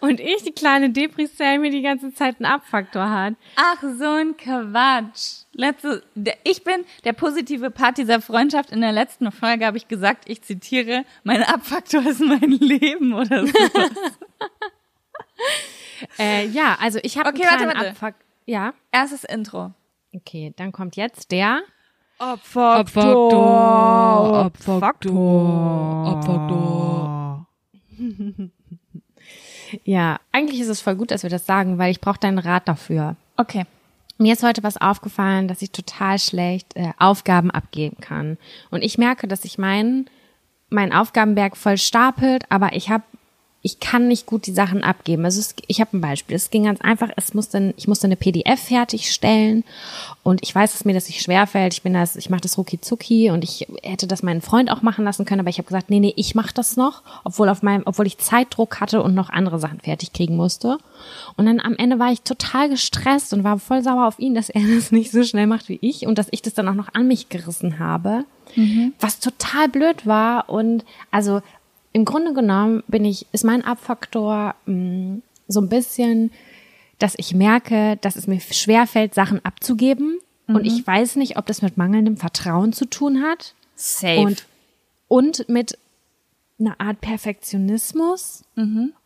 und 0.01 0.19
ich, 0.19 0.43
die 0.43 0.51
kleine 0.51 0.89
Depri-Cell, 0.89 1.59
mir 1.59 1.71
die 1.71 1.81
ganze 1.81 2.13
Zeit 2.13 2.37
einen 2.39 2.45
Abfaktor 2.51 3.09
hat. 3.09 3.33
Ach, 3.55 3.81
so 3.81 4.05
ein 4.09 4.35
Quatsch. 4.37 5.43
Letzte, 5.53 6.03
der, 6.15 6.37
ich 6.43 6.63
bin 6.63 6.85
der 7.03 7.13
positive 7.13 7.69
Part 7.69 7.97
dieser 7.97 8.21
Freundschaft. 8.21 8.71
In 8.71 8.81
der 8.81 8.91
letzten 8.91 9.31
Folge 9.31 9.65
habe 9.65 9.77
ich 9.77 9.87
gesagt, 9.87 10.23
ich 10.27 10.41
zitiere, 10.41 11.05
mein 11.23 11.43
Abfaktor 11.43 12.05
ist 12.05 12.21
mein 12.21 12.51
Leben 12.51 13.13
oder 13.13 13.45
so. 13.45 13.53
äh, 16.19 16.47
ja, 16.47 16.77
also 16.79 16.99
ich 17.03 17.17
habe 17.17 17.29
Okay, 17.29 17.43
einen 17.43 17.51
warte, 17.51 17.63
kleinen 17.65 17.77
warte. 17.87 18.05
Abfuck. 18.05 18.15
Ja, 18.45 18.73
Erstes 18.91 19.23
Intro. 19.23 19.73
Okay, 20.13 20.53
dann 20.55 20.71
kommt 20.71 20.95
jetzt 20.95 21.31
der 21.31 21.61
Abfaktor. 22.19 24.45
Abfaktor. 24.45 25.15
Ja, 29.83 30.19
eigentlich 30.31 30.61
ist 30.61 30.67
es 30.67 30.81
voll 30.81 30.95
gut, 30.95 31.11
dass 31.11 31.23
wir 31.23 31.29
das 31.29 31.45
sagen, 31.45 31.77
weil 31.77 31.91
ich 31.91 32.01
brauche 32.01 32.19
deinen 32.19 32.37
Rat 32.37 32.67
dafür. 32.67 33.15
Okay. 33.37 33.65
Mir 34.19 34.33
ist 34.33 34.43
heute 34.43 34.63
was 34.63 34.77
aufgefallen, 34.77 35.47
dass 35.47 35.63
ich 35.63 35.71
total 35.71 36.19
schlecht 36.19 36.75
äh, 36.75 36.91
Aufgaben 36.99 37.49
abgeben 37.49 37.97
kann. 37.99 38.37
Und 38.69 38.83
ich 38.83 38.97
merke, 38.97 39.27
dass 39.27 39.43
ich 39.43 39.57
meinen 39.57 40.09
mein 40.69 40.93
Aufgabenberg 40.93 41.57
voll 41.57 41.77
stapelt, 41.77 42.45
aber 42.49 42.73
ich 42.73 42.89
habe 42.89 43.03
ich 43.65 43.79
kann 43.79 44.09
nicht 44.09 44.25
gut 44.25 44.45
die 44.45 44.51
Sachen 44.51 44.83
abgeben. 44.83 45.23
Also 45.23 45.39
es, 45.39 45.55
ich 45.67 45.79
habe 45.79 45.95
ein 45.95 46.01
Beispiel. 46.01 46.35
Es 46.35 46.49
ging 46.49 46.65
ganz 46.65 46.81
einfach. 46.81 47.09
Es 47.15 47.33
musste, 47.33 47.73
ich 47.77 47.87
musste 47.87 48.07
eine 48.07 48.17
PDF 48.17 48.59
fertigstellen 48.59 49.63
und 50.21 50.43
ich 50.43 50.53
weiß, 50.53 50.73
dass 50.73 50.83
mir 50.83 50.93
das 50.93 51.07
nicht 51.07 51.21
schwerfällt. 51.21 51.73
Ich 51.73 51.81
bin 51.81 51.93
das, 51.93 52.17
ich 52.17 52.29
mache 52.29 52.41
das 52.41 52.57
rucki 52.57 52.81
zucki 52.81 53.31
und 53.31 53.41
ich 53.45 53.65
hätte 53.81 54.05
das 54.05 54.21
meinen 54.21 54.41
Freund 54.41 54.69
auch 54.69 54.81
machen 54.81 55.05
lassen 55.05 55.23
können, 55.23 55.39
aber 55.39 55.49
ich 55.49 55.59
habe 55.59 55.67
gesagt, 55.67 55.89
nee, 55.89 56.01
nee, 56.01 56.13
ich 56.17 56.35
mache 56.35 56.53
das 56.53 56.75
noch, 56.75 57.03
obwohl 57.23 57.47
auf 57.47 57.63
meinem, 57.63 57.83
obwohl 57.85 58.05
ich 58.05 58.17
Zeitdruck 58.17 58.81
hatte 58.81 59.01
und 59.01 59.15
noch 59.15 59.29
andere 59.29 59.59
Sachen 59.59 59.79
fertig 59.79 60.11
kriegen 60.11 60.35
musste. 60.35 60.77
Und 61.37 61.45
dann 61.45 61.61
am 61.61 61.77
Ende 61.77 61.99
war 61.99 62.11
ich 62.11 62.21
total 62.21 62.67
gestresst 62.67 63.31
und 63.31 63.45
war 63.45 63.59
voll 63.59 63.81
sauer 63.81 64.07
auf 64.07 64.19
ihn, 64.19 64.35
dass 64.35 64.49
er 64.49 64.61
das 64.75 64.91
nicht 64.91 65.09
so 65.09 65.23
schnell 65.23 65.47
macht 65.47 65.69
wie 65.69 65.79
ich 65.81 66.05
und 66.05 66.17
dass 66.17 66.27
ich 66.31 66.41
das 66.41 66.53
dann 66.53 66.67
auch 66.67 66.75
noch 66.75 66.93
an 66.93 67.07
mich 67.07 67.29
gerissen 67.29 67.79
habe, 67.79 68.25
was 68.99 69.19
total 69.19 69.69
blöd 69.69 70.05
war 70.05 70.49
und 70.49 70.83
also 71.11 71.41
im 71.93 72.05
Grunde 72.05 72.33
genommen 72.33 72.83
bin 72.87 73.05
ich, 73.05 73.27
ist 73.31 73.43
mein 73.43 73.63
Abfaktor 73.63 74.55
mh, 74.65 75.19
so 75.47 75.61
ein 75.61 75.69
bisschen, 75.69 76.31
dass 76.99 77.13
ich 77.17 77.33
merke, 77.33 77.97
dass 78.01 78.15
es 78.15 78.27
mir 78.27 78.39
schwerfällt, 78.39 79.13
Sachen 79.13 79.43
abzugeben. 79.45 80.19
Und 80.47 80.65
ich 80.65 80.85
weiß 80.85 81.15
nicht, 81.15 81.37
ob 81.37 81.45
das 81.45 81.61
mit 81.61 81.77
mangelndem 81.77 82.17
Vertrauen 82.17 82.73
zu 82.73 82.85
tun 82.85 83.21
hat 83.23 83.53
Safe. 83.75 84.19
und, 84.19 84.45
und 85.07 85.49
mit 85.49 85.77
einer 86.59 86.79
Art 86.81 86.99
Perfektionismus 87.01 88.43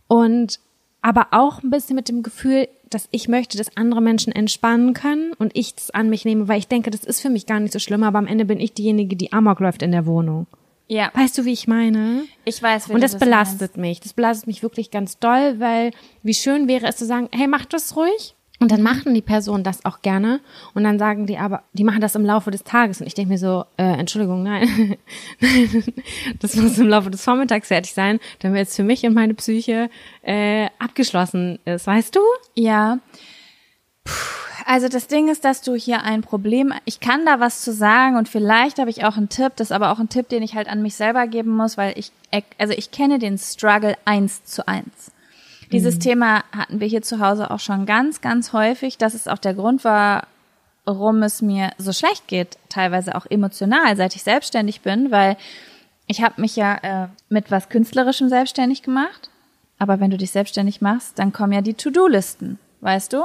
und 0.08 0.60
aber 1.02 1.28
auch 1.32 1.64
ein 1.64 1.70
bisschen 1.70 1.96
mit 1.96 2.10
dem 2.10 2.24
Gefühl, 2.24 2.68
dass 2.90 3.08
ich 3.12 3.28
möchte, 3.28 3.58
dass 3.58 3.76
andere 3.78 4.02
Menschen 4.02 4.34
entspannen 4.34 4.94
können 4.94 5.34
und 5.34 5.56
ich 5.56 5.76
das 5.76 5.92
an 5.92 6.10
mich 6.10 6.26
nehme, 6.26 6.48
weil 6.48 6.60
ich 6.60 6.68
denke, 6.68 6.90
das 6.90 7.04
ist 7.04 7.22
für 7.22 7.30
mich 7.30 7.46
gar 7.46 7.60
nicht 7.60 7.74
so 7.74 7.80
schlimm, 7.80 8.04
aber 8.04 8.18
am 8.20 8.28
Ende 8.28 8.46
bin 8.46 8.60
ich 8.60 8.74
diejenige, 8.74 9.16
die 9.16 9.32
Amok 9.34 9.60
läuft 9.60 9.82
in 9.82 9.92
der 9.92 10.06
Wohnung. 10.06 10.48
Ja, 10.88 11.12
Weißt 11.14 11.38
du, 11.38 11.46
wie 11.46 11.54
ich 11.54 11.68
meine? 11.68 12.24
ich 12.46 12.62
weiß, 12.62 12.90
wie 12.90 12.94
Und 12.94 13.02
du 13.02 13.06
das 13.06 13.18
belastet 13.18 13.78
mich. 13.78 14.00
Das 14.00 14.14
belastet 14.14 14.48
mich 14.48 14.64
wirklich 14.64 14.92
ganz 14.92 15.20
doll, 15.20 15.60
weil 15.60 15.92
wie 16.24 16.34
schön 16.34 16.68
wäre 16.68 16.88
es 16.88 16.98
zu 16.98 17.06
sagen, 17.06 17.30
hey, 17.34 17.48
mach 17.48 17.66
das 17.66 17.96
ruhig. 17.96 18.36
Und 18.60 18.72
dann 18.72 18.82
machen 18.82 19.14
die 19.14 19.22
Personen 19.22 19.64
das 19.64 19.86
auch 19.86 20.02
gerne. 20.02 20.40
Und 20.74 20.84
dann 20.84 20.98
sagen 20.98 21.28
die 21.28 21.38
aber, 21.38 21.62
die 21.74 21.84
machen 21.84 22.02
das 22.02 22.16
im 22.16 22.26
Laufe 22.26 22.50
des 22.50 22.64
Tages. 22.64 23.00
Und 23.00 23.06
ich 23.08 23.14
denke 23.14 23.34
mir 23.34 23.38
so, 23.38 23.66
äh, 23.78 23.84
Entschuldigung, 23.84 24.42
nein. 24.44 24.98
das 26.40 26.56
muss 26.56 26.78
im 26.80 26.88
Laufe 26.88 27.12
des 27.12 27.24
Vormittags 27.24 27.68
fertig 27.68 27.94
sein, 27.94 28.20
damit 28.40 28.68
es 28.68 28.76
für 28.76 28.84
mich 28.84 29.06
und 29.06 29.14
meine 29.14 29.36
Psyche 29.36 29.90
äh, 30.24 30.70
abgeschlossen 30.80 31.60
ist. 31.66 31.86
Weißt 31.86 32.16
du? 32.16 32.20
Ja. 32.56 32.98
Puh, 34.04 34.47
Also 34.70 34.90
das 34.90 35.08
Ding 35.08 35.30
ist, 35.30 35.46
dass 35.46 35.62
du 35.62 35.76
hier 35.76 36.04
ein 36.04 36.22
Problem, 36.22 36.74
ich 36.84 37.00
kann 37.00 37.26
da 37.26 37.40
was 37.40 37.62
zu 37.62 37.72
sagen 37.72 38.18
und 38.18 38.28
vielleicht 38.28 38.80
habe 38.80 38.90
ich 38.90 39.06
auch 39.06 39.16
einen 39.16 39.30
Tipp, 39.30 39.54
das 39.56 39.68
ist 39.68 39.72
aber 39.72 39.94
auch 39.94 40.00
ein 40.00 40.10
Tipp, 40.10 40.28
den 40.28 40.44
ich 40.44 40.56
halt 40.56 40.68
an 40.68 40.82
mich 40.82 40.96
selber 40.96 41.26
geben 41.26 41.56
muss, 41.56 41.78
weil 41.78 41.98
ich, 41.98 42.12
also 42.58 42.74
ich 42.74 42.92
kenne 42.92 43.18
den 43.18 43.38
Struggle 43.38 43.96
eins 44.04 44.44
zu 44.44 44.68
eins. 44.68 45.14
Dieses 45.72 46.00
Thema 46.00 46.44
hatten 46.52 46.82
wir 46.82 46.88
hier 46.88 47.02
zu 47.02 47.22
Hause 47.22 47.50
auch 47.50 47.62
schon 47.62 47.86
ganz, 47.86 48.20
ganz 48.20 48.52
häufig, 48.52 48.98
dass 48.98 49.14
es 49.14 49.30
auch 49.30 49.38
der 49.38 49.54
Grund 49.54 49.86
war, 49.86 50.28
warum 50.84 51.24
es 51.24 51.42
mir 51.42 51.72
so 51.78 51.94
schlecht 51.94 52.28
geht, 52.28 52.58
teilweise 52.68 53.16
auch 53.16 53.26
emotional, 53.26 53.96
seit 53.96 54.18
ich 54.18 54.24
selbstständig 54.24 54.82
bin, 54.82 55.12
weil 55.12 55.38
ich 56.08 56.22
habe 56.22 56.42
mich 56.42 56.58
ja 56.58 56.76
äh, 57.06 57.08
mit 57.30 57.52
was 57.52 57.70
Künstlerischem 57.70 58.28
selbstständig 58.28 58.84
gemacht. 58.84 59.30
Aber 59.80 60.02
wenn 60.02 60.12
du 60.12 60.18
dich 60.18 60.32
selbstständig 60.32 60.82
machst, 60.82 61.20
dann 61.20 61.32
kommen 61.32 61.54
ja 61.54 61.62
die 61.62 61.74
To-Do-Listen, 61.74 62.60
weißt 62.82 63.14
du? 63.14 63.24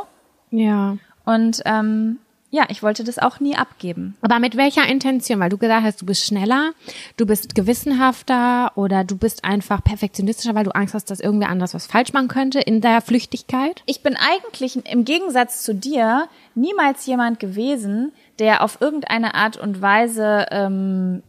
Ja. 0.52 0.98
Und 1.24 1.62
ähm, 1.64 2.18
ja, 2.54 2.64
ich 2.68 2.82
wollte 2.82 3.02
das 3.02 3.18
auch 3.18 3.40
nie 3.40 3.56
abgeben. 3.56 4.14
Aber 4.20 4.38
mit 4.38 4.58
welcher 4.58 4.86
Intention? 4.86 5.40
Weil 5.40 5.48
du 5.48 5.56
gesagt 5.56 5.84
hast, 5.84 6.02
du 6.02 6.06
bist 6.06 6.22
schneller, 6.26 6.72
du 7.16 7.24
bist 7.24 7.54
gewissenhafter 7.54 8.72
oder 8.76 9.04
du 9.04 9.16
bist 9.16 9.44
einfach 9.44 9.82
perfektionistischer, 9.82 10.54
weil 10.54 10.64
du 10.64 10.74
Angst 10.74 10.92
hast, 10.92 11.10
dass 11.10 11.20
irgendwer 11.20 11.48
anders 11.48 11.72
was 11.72 11.86
falsch 11.86 12.12
machen 12.12 12.28
könnte 12.28 12.60
in 12.60 12.82
der 12.82 13.00
Flüchtigkeit? 13.00 13.82
Ich 13.86 14.02
bin 14.02 14.16
eigentlich 14.16 14.84
im 14.84 15.04
Gegensatz 15.06 15.62
zu 15.62 15.74
dir 15.74 16.28
niemals 16.54 17.06
jemand 17.06 17.40
gewesen, 17.40 18.12
der 18.38 18.62
auf 18.62 18.82
irgendeine 18.82 19.34
Art 19.34 19.56
und 19.56 19.80
Weise, 19.80 20.46
ähm, 20.50 21.22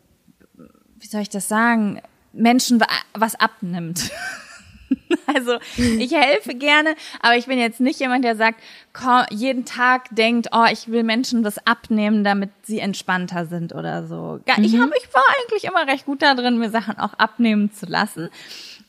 wie 1.00 1.08
soll 1.08 1.22
ich 1.22 1.30
das 1.30 1.48
sagen, 1.48 2.02
Menschen 2.34 2.82
wa- 2.82 2.88
was 3.14 3.36
abnimmt. 3.36 4.12
Also 5.26 5.54
ich 5.78 6.14
helfe 6.14 6.54
gerne, 6.54 6.96
aber 7.22 7.38
ich 7.38 7.46
bin 7.46 7.58
jetzt 7.58 7.80
nicht 7.80 8.00
jemand, 8.00 8.24
der 8.26 8.36
sagt, 8.36 8.60
komm, 8.92 9.24
jeden 9.32 9.66
Tag 9.66 10.10
denkt, 10.12 10.50
oh, 10.52 10.66
ich 10.72 10.90
will 10.90 11.04
Menschen 11.04 11.44
was 11.44 11.66
abnehmen, 11.66 12.24
damit 12.24 12.50
sie 12.64 12.80
entspannter 12.80 13.46
sind 13.46 13.74
oder 13.74 14.06
so. 14.06 14.40
Ich, 14.66 14.78
hab, 14.80 14.90
ich 14.96 15.14
war 15.14 15.24
eigentlich 15.40 15.64
immer 15.64 15.88
recht 15.88 16.06
gut 16.06 16.22
da 16.22 16.36
drin, 16.36 16.60
mir 16.60 16.70
Sachen 16.70 17.00
auch 17.00 17.14
abnehmen 17.16 17.72
zu 17.72 17.86
lassen. 17.86 18.30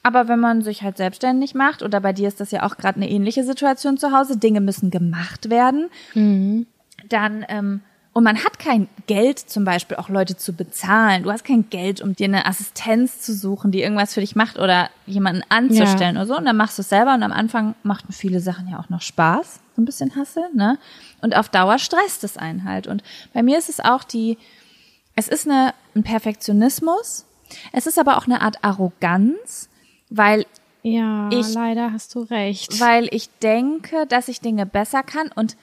Aber 0.02 0.28
wenn 0.28 0.40
man 0.40 0.60
sich 0.60 0.82
halt 0.82 0.98
selbstständig 0.98 1.54
macht, 1.54 1.82
oder 1.82 2.00
bei 2.00 2.12
dir 2.12 2.28
ist 2.28 2.40
das 2.40 2.50
ja 2.50 2.64
auch 2.64 2.76
gerade 2.76 2.96
eine 2.96 3.08
ähnliche 3.08 3.44
Situation 3.44 3.96
zu 3.96 4.12
Hause, 4.12 4.36
Dinge 4.36 4.60
müssen 4.60 4.90
gemacht 4.90 5.48
werden, 5.48 5.88
dann 7.08 7.44
ähm, 7.48 7.80
und 8.14 8.24
man 8.24 8.42
hat 8.44 8.58
kein 8.58 8.88
Geld, 9.06 9.38
zum 9.38 9.64
Beispiel 9.64 9.96
auch 9.98 10.08
Leute 10.08 10.36
zu 10.36 10.52
bezahlen. 10.54 11.24
Du 11.24 11.30
hast 11.32 11.44
kein 11.44 11.68
Geld, 11.68 12.00
um 12.00 12.14
dir 12.14 12.24
eine 12.26 12.46
Assistenz 12.46 13.20
zu 13.20 13.34
suchen, 13.34 13.70
die 13.72 13.82
irgendwas 13.82 14.14
für 14.14 14.20
dich 14.20 14.34
macht 14.36 14.58
oder 14.58 14.88
jemanden 15.06 15.42
anzustellen 15.50 16.16
oder 16.16 16.26
so. 16.26 16.36
Und 16.36 16.46
dann 16.46 16.56
machst 16.56 16.78
du 16.78 16.82
es 16.82 16.88
selber 16.88 17.12
und 17.12 17.22
am 17.22 17.32
Anfang 17.32 17.74
machten 17.82 18.12
viele 18.12 18.40
Sachen 18.40 18.68
ja 18.68 18.78
auch 18.78 18.88
noch 18.88 19.02
Spaß, 19.02 19.60
so 19.76 19.82
ein 19.82 19.84
bisschen 19.84 20.14
Hassel, 20.16 20.44
ne? 20.54 20.78
Und 21.20 21.36
auf 21.36 21.48
Dauer 21.50 21.78
stresst 21.78 22.24
es 22.24 22.36
einen 22.38 22.64
halt. 22.64 22.86
Und 22.86 23.02
bei 23.34 23.42
mir 23.42 23.58
ist 23.58 23.68
es 23.68 23.80
auch 23.80 24.04
die, 24.04 24.38
es 25.16 25.28
ist 25.28 25.46
eine, 25.48 25.74
ein 25.96 26.02
Perfektionismus, 26.04 27.24
es 27.72 27.86
ist 27.86 27.98
aber 27.98 28.16
auch 28.16 28.26
eine 28.26 28.40
Art 28.40 28.62
Arroganz, 28.62 29.68
weil 30.08 30.46
Ja, 30.82 31.30
Ich- 31.32 31.52
leider 31.54 31.92
hast 31.92 32.14
du 32.14 32.20
recht. 32.22 32.78
weil 32.80 33.08
ich 33.10 33.28
denke, 33.40 34.06
dass 34.06 34.28
ich 34.28 34.40
Dinge 34.40 34.66
besser 34.66 35.02
kann 35.02 35.30
und 35.34 35.56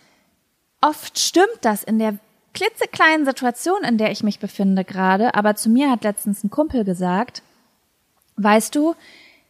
oft 0.81 1.17
stimmt 1.20 1.60
das 1.62 1.84
in 1.84 2.00
der 2.00 2.17
klitzekleinen 2.53 3.25
Situation, 3.25 3.84
in 3.84 3.98
der 3.98 4.12
ich 4.12 4.24
mich 4.24 4.39
befinde 4.39 4.84
gerade, 4.84 5.36
aber 5.36 5.55
zu 5.55 5.70
mir 5.70 5.89
hat 5.89 6.03
letztens 6.03 6.43
ein 6.43 6.50
Kumpel 6.50 6.84
gesagt, 6.84 7.41
weißt 8.38 8.75
du, 8.75 8.96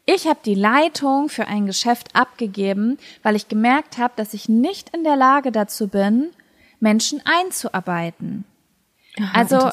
ich 0.05 0.27
habe 0.27 0.39
die 0.43 0.55
Leitung 0.55 1.29
für 1.29 1.47
ein 1.47 1.65
Geschäft 1.67 2.15
abgegeben, 2.15 2.97
weil 3.23 3.35
ich 3.35 3.47
gemerkt 3.47 3.97
habe, 3.97 4.13
dass 4.15 4.33
ich 4.33 4.49
nicht 4.49 4.95
in 4.95 5.03
der 5.03 5.15
Lage 5.15 5.51
dazu 5.51 5.87
bin, 5.87 6.31
Menschen 6.79 7.21
einzuarbeiten. 7.23 8.45
Aha, 9.19 9.37
Also 9.37 9.69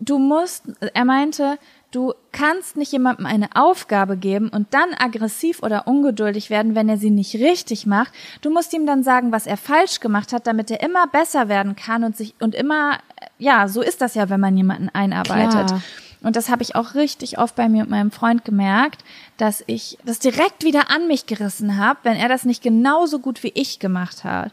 du 0.00 0.18
musst, 0.18 0.64
er 0.80 1.04
meinte, 1.04 1.58
du 1.96 2.12
kannst 2.30 2.76
nicht 2.76 2.92
jemandem 2.92 3.24
eine 3.24 3.48
Aufgabe 3.54 4.18
geben 4.18 4.50
und 4.50 4.74
dann 4.74 4.92
aggressiv 4.98 5.62
oder 5.62 5.88
ungeduldig 5.88 6.50
werden, 6.50 6.74
wenn 6.74 6.90
er 6.90 6.98
sie 6.98 7.08
nicht 7.08 7.36
richtig 7.36 7.86
macht. 7.86 8.12
Du 8.42 8.50
musst 8.50 8.74
ihm 8.74 8.84
dann 8.84 9.02
sagen, 9.02 9.32
was 9.32 9.46
er 9.46 9.56
falsch 9.56 10.00
gemacht 10.00 10.34
hat, 10.34 10.46
damit 10.46 10.70
er 10.70 10.82
immer 10.82 11.06
besser 11.06 11.48
werden 11.48 11.74
kann 11.74 12.04
und 12.04 12.14
sich 12.14 12.34
und 12.38 12.54
immer, 12.54 12.98
ja, 13.38 13.66
so 13.66 13.80
ist 13.80 14.02
das 14.02 14.14
ja, 14.14 14.28
wenn 14.28 14.40
man 14.40 14.54
jemanden 14.56 14.90
einarbeitet. 14.90 15.68
Klar. 15.68 15.82
Und 16.22 16.36
das 16.36 16.50
habe 16.50 16.62
ich 16.62 16.76
auch 16.76 16.94
richtig 16.94 17.38
oft 17.38 17.54
bei 17.54 17.68
mir 17.68 17.84
und 17.84 17.90
meinem 17.90 18.10
Freund 18.10 18.44
gemerkt, 18.44 19.02
dass 19.38 19.64
ich 19.66 19.96
das 20.04 20.18
direkt 20.18 20.64
wieder 20.64 20.90
an 20.90 21.08
mich 21.08 21.24
gerissen 21.24 21.78
habe, 21.78 22.00
wenn 22.02 22.16
er 22.16 22.28
das 22.28 22.44
nicht 22.44 22.62
genauso 22.62 23.20
gut 23.20 23.42
wie 23.42 23.52
ich 23.54 23.78
gemacht 23.78 24.22
hat. 24.24 24.52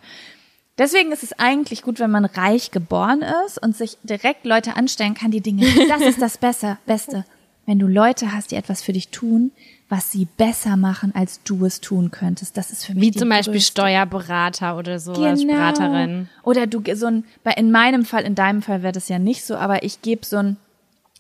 Deswegen 0.78 1.12
ist 1.12 1.24
es 1.24 1.38
eigentlich 1.38 1.84
gut, 1.84 2.00
wenn 2.00 2.10
man 2.10 2.26
reich 2.26 2.72
geboren 2.72 3.22
ist 3.46 3.62
und 3.62 3.76
sich 3.76 3.98
direkt 4.04 4.46
Leute 4.46 4.76
anstellen 4.76 5.14
kann, 5.14 5.32
die 5.32 5.42
Dinge. 5.42 5.66
Das 5.90 6.02
ist 6.02 6.22
das 6.22 6.38
Besser, 6.38 6.78
Beste. 6.86 7.26
Wenn 7.66 7.80
du 7.80 7.88
Leute 7.88 8.34
hast, 8.34 8.52
die 8.52 8.56
etwas 8.56 8.82
für 8.82 8.94
dich 8.94 9.10
tun, 9.10 9.52
was 9.90 10.12
sie 10.12 10.26
besser 10.26 10.76
machen, 10.76 11.14
als 11.16 11.42
du 11.44 11.66
es 11.66 11.80
tun 11.80 12.12
könntest. 12.12 12.58
Das 12.58 12.72
ist 12.72 12.86
für 12.86 12.94
mich 12.94 13.04
Wie 13.04 13.12
zum 13.12 13.30
Beispiel 13.30 13.60
größte- 13.60 13.72
Steuerberater 13.72 14.78
oder 14.78 15.00
so 15.00 15.14
als 15.14 15.46
Beraterin. 15.46 16.30
Oder 16.44 16.68
du 16.68 16.82
so 16.96 17.06
ein, 17.06 17.26
bei 17.44 17.52
in 17.52 17.72
meinem 17.72 18.04
Fall, 18.04 18.24
in 18.24 18.36
deinem 18.36 18.62
Fall 18.62 18.82
wäre 18.82 18.94
das 18.94 19.08
ja 19.08 19.20
nicht 19.20 19.46
so, 19.46 19.56
aber 19.56 19.84
ich 19.84 20.02
gebe 20.02 20.26
so 20.26 20.38
ein 20.38 20.58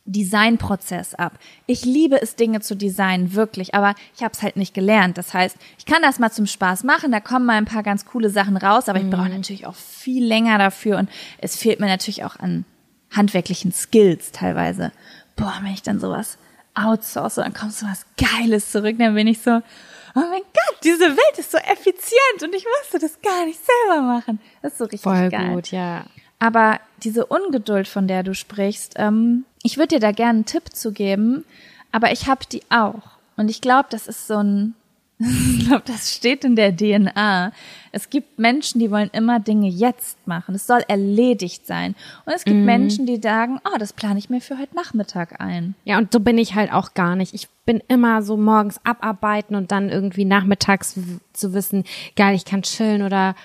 Designprozess 0.05 1.13
ab. 1.15 1.39
Ich 1.65 1.85
liebe 1.85 2.21
es, 2.21 2.35
Dinge 2.35 2.59
zu 2.59 2.75
designen, 2.75 3.33
wirklich, 3.33 3.73
aber 3.73 3.95
ich 4.15 4.23
habe 4.23 4.33
es 4.33 4.41
halt 4.41 4.57
nicht 4.57 4.73
gelernt. 4.73 5.17
Das 5.17 5.33
heißt, 5.33 5.55
ich 5.77 5.85
kann 5.85 6.01
das 6.01 6.19
mal 6.19 6.31
zum 6.31 6.45
Spaß 6.45 6.83
machen, 6.83 7.11
da 7.11 7.21
kommen 7.21 7.45
mal 7.45 7.57
ein 7.57 7.65
paar 7.65 7.83
ganz 7.83 8.05
coole 8.05 8.29
Sachen 8.29 8.57
raus, 8.57 8.89
aber 8.89 8.99
ich 8.99 9.09
brauche 9.09 9.29
natürlich 9.29 9.65
auch 9.65 9.75
viel 9.75 10.25
länger 10.25 10.57
dafür 10.57 10.97
und 10.97 11.09
es 11.37 11.55
fehlt 11.55 11.79
mir 11.79 11.87
natürlich 11.87 12.25
auch 12.25 12.37
an 12.37 12.65
handwerklichen 13.11 13.71
Skills 13.71 14.31
teilweise. 14.31 14.91
Boah, 15.35 15.59
wenn 15.61 15.73
ich 15.73 15.81
dann 15.81 15.99
sowas 15.99 16.37
outsource, 16.75 17.35
dann 17.35 17.53
kommt 17.53 17.73
so 17.73 17.85
was 17.85 18.05
Geiles 18.17 18.71
zurück, 18.71 18.95
dann 18.97 19.15
bin 19.15 19.27
ich 19.27 19.41
so, 19.41 19.51
oh 19.51 20.19
mein 20.19 20.41
Gott, 20.41 20.77
diese 20.83 21.09
Welt 21.09 21.37
ist 21.37 21.51
so 21.51 21.57
effizient 21.57 22.43
und 22.43 22.53
ich 22.55 22.65
musste 22.79 22.99
das 22.99 23.19
gar 23.21 23.45
nicht 23.45 23.59
selber 23.63 24.01
machen. 24.01 24.39
Das 24.61 24.73
ist 24.73 24.77
so 24.79 24.85
richtig 24.85 25.01
Voll 25.01 25.29
geil. 25.29 25.53
gut, 25.53 25.71
ja. 25.71 26.05
Aber 26.39 26.79
diese 27.03 27.25
Ungeduld, 27.25 27.87
von 27.87 28.07
der 28.07 28.23
du 28.23 28.33
sprichst, 28.33 28.93
ähm, 28.97 29.45
ich 29.63 29.77
würde 29.77 29.95
dir 29.95 29.99
da 29.99 30.11
gerne 30.11 30.39
einen 30.39 30.45
Tipp 30.45 30.75
zu 30.75 30.91
geben, 30.91 31.45
aber 31.91 32.11
ich 32.11 32.27
habe 32.27 32.45
die 32.51 32.63
auch. 32.69 33.13
Und 33.37 33.49
ich 33.49 33.61
glaube, 33.61 33.87
das 33.89 34.07
ist 34.07 34.27
so 34.27 34.37
ein, 34.37 34.75
ich 35.59 35.67
glaube, 35.67 35.83
das 35.85 36.13
steht 36.13 36.43
in 36.43 36.55
der 36.55 36.75
DNA. 36.75 37.51
Es 37.91 38.09
gibt 38.09 38.39
Menschen, 38.39 38.79
die 38.79 38.91
wollen 38.91 39.09
immer 39.13 39.39
Dinge 39.39 39.69
jetzt 39.69 40.17
machen. 40.27 40.55
Es 40.55 40.67
soll 40.67 40.81
erledigt 40.87 41.65
sein. 41.67 41.95
Und 42.25 42.33
es 42.33 42.43
gibt 42.43 42.57
Menschen, 42.57 43.05
die 43.05 43.21
sagen, 43.21 43.59
oh, 43.65 43.77
das 43.77 43.93
plane 43.93 44.19
ich 44.19 44.29
mir 44.29 44.41
für 44.41 44.57
heute 44.57 44.75
Nachmittag 44.75 45.39
ein. 45.39 45.75
Ja, 45.85 45.97
und 45.97 46.11
so 46.11 46.19
bin 46.19 46.37
ich 46.37 46.55
halt 46.55 46.73
auch 46.73 46.93
gar 46.93 47.15
nicht. 47.15 47.33
Ich 47.33 47.47
bin 47.65 47.81
immer 47.87 48.21
so 48.23 48.35
morgens 48.35 48.79
abarbeiten 48.83 49.55
und 49.55 49.71
dann 49.71 49.89
irgendwie 49.89 50.25
nachmittags 50.25 50.99
zu 51.33 51.53
wissen, 51.53 51.83
geil, 52.15 52.35
ich 52.35 52.45
kann 52.45 52.63
chillen 52.63 53.03
oder 53.03 53.35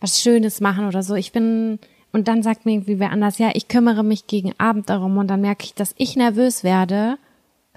was 0.00 0.20
Schönes 0.20 0.60
machen 0.60 0.86
oder 0.86 1.02
so. 1.02 1.14
Ich 1.14 1.32
bin, 1.32 1.78
und 2.12 2.28
dann 2.28 2.42
sagt 2.42 2.66
mir 2.66 2.72
irgendwie 2.72 2.98
wer 2.98 3.10
anders, 3.10 3.38
ja, 3.38 3.50
ich 3.54 3.68
kümmere 3.68 4.02
mich 4.02 4.26
gegen 4.26 4.54
Abend 4.58 4.88
darum 4.88 5.16
und 5.18 5.28
dann 5.28 5.40
merke 5.40 5.64
ich, 5.64 5.74
dass 5.74 5.94
ich 5.98 6.16
nervös 6.16 6.64
werde, 6.64 7.18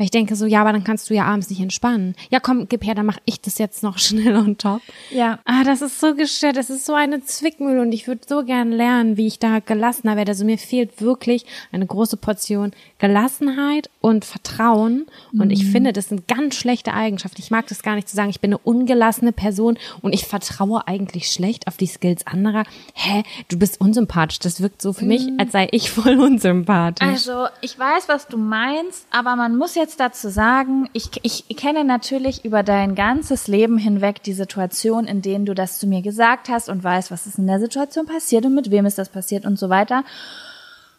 weil 0.01 0.05
ich 0.05 0.12
denke 0.12 0.36
so, 0.36 0.48
ja, 0.48 0.62
aber 0.62 0.72
dann 0.72 0.84
kannst 0.84 1.12
du 1.12 1.13
ja 1.13 1.25
abends 1.25 1.51
nicht 1.51 1.62
entspannen. 1.62 2.15
Ja, 2.31 2.39
komm, 2.39 2.67
gib 2.67 2.84
her, 2.84 2.96
dann 2.96 3.05
mache 3.05 3.22
ich 3.25 3.39
das 3.39 3.60
jetzt 3.60 3.84
noch 3.84 3.98
schnell 4.00 4.36
on 4.36 4.58
top. 4.58 4.81
Ja. 5.12 5.38
Ah, 5.46 5.63
das 5.63 5.84
ist 5.84 6.00
so 6.00 6.15
gestört, 6.15 6.58
das 6.58 6.72
ist 6.72 6.88
so 6.88 6.96
eine 6.96 7.24
Zwickmühle 7.24 7.79
und 7.79 7.91
ich 7.91 8.08
würde 8.08 8.22
so 8.27 8.43
gern 8.43 8.72
lernen, 8.72 9.15
wie 9.15 9.27
ich 9.27 9.38
da 9.38 9.60
gelassener 9.60 10.15
werde. 10.15 10.31
Also 10.31 10.43
mir 10.43 10.58
fehlt 10.58 11.01
wirklich 11.01 11.46
eine 11.72 11.86
große 11.86 12.17
Portion 12.17 12.72
Gelassenheit 12.98 13.91
und 14.00 14.25
Vertrauen 14.25 15.05
und 15.34 15.51
ich 15.51 15.67
finde, 15.67 15.93
das 15.93 16.10
sind 16.10 16.27
ganz 16.27 16.55
schlechte 16.55 16.96
Eigenschaften. 16.96 17.39
Ich 17.39 17.51
mag 17.51 17.67
das 17.67 17.84
gar 17.84 17.93
nicht 17.93 18.10
zu 18.10 18.15
sagen, 18.15 18.31
ich 18.31 18.41
bin 18.41 18.50
eine 18.50 18.58
ungelassene 18.58 19.31
Person 19.31 19.77
und 20.01 20.13
ich 20.13 20.25
vertraue 20.25 20.88
eigentlich 20.88 21.29
schlecht 21.29 21.67
auf 21.67 21.77
die 21.77 21.86
Skills 21.86 22.25
anderer. 22.25 22.63
Hä, 22.96 23.22
du 23.50 23.60
bist 23.60 23.79
unsympathisch. 23.79 24.39
Das 24.39 24.62
wirkt 24.62 24.81
so 24.81 24.93
für 24.93 25.05
mich, 25.05 25.27
als 25.38 25.51
sei 25.51 25.67
ich 25.72 25.91
voll 25.91 26.20
unsympathisch. 26.20 27.08
Also, 27.08 27.46
ich 27.62 27.77
weiß, 27.77 28.08
was 28.08 28.27
du 28.27 28.38
meinst, 28.38 29.05
aber 29.12 29.36
man 29.36 29.58
muss 29.58 29.75
jetzt 29.75 29.90
dazu 29.98 30.29
sagen, 30.29 30.89
ich, 30.93 31.10
ich 31.24 31.45
kenne 31.55 31.83
natürlich 31.83 32.45
über 32.45 32.63
dein 32.63 32.95
ganzes 32.95 33.48
Leben 33.48 33.77
hinweg 33.77 34.24
die 34.24 34.33
Situation, 34.33 35.05
in 35.05 35.21
denen 35.21 35.45
du 35.45 35.53
das 35.53 35.79
zu 35.79 35.88
mir 35.88 36.01
gesagt 36.01 36.50
hast 36.50 36.69
und 36.69 36.83
weißt, 36.83 37.12
was 37.12 37.27
ist 37.27 37.38
in 37.38 37.48
der 37.48 37.60
Situation 37.60 38.05
passiert 38.05 38.45
und 38.45 38.55
mit 38.55 38.71
wem 38.71 38.86
ist 38.86 38.98
das 38.98 39.10
passiert 39.10 39.45
und 39.45 39.57
so 39.60 39.69
weiter. 39.69 40.03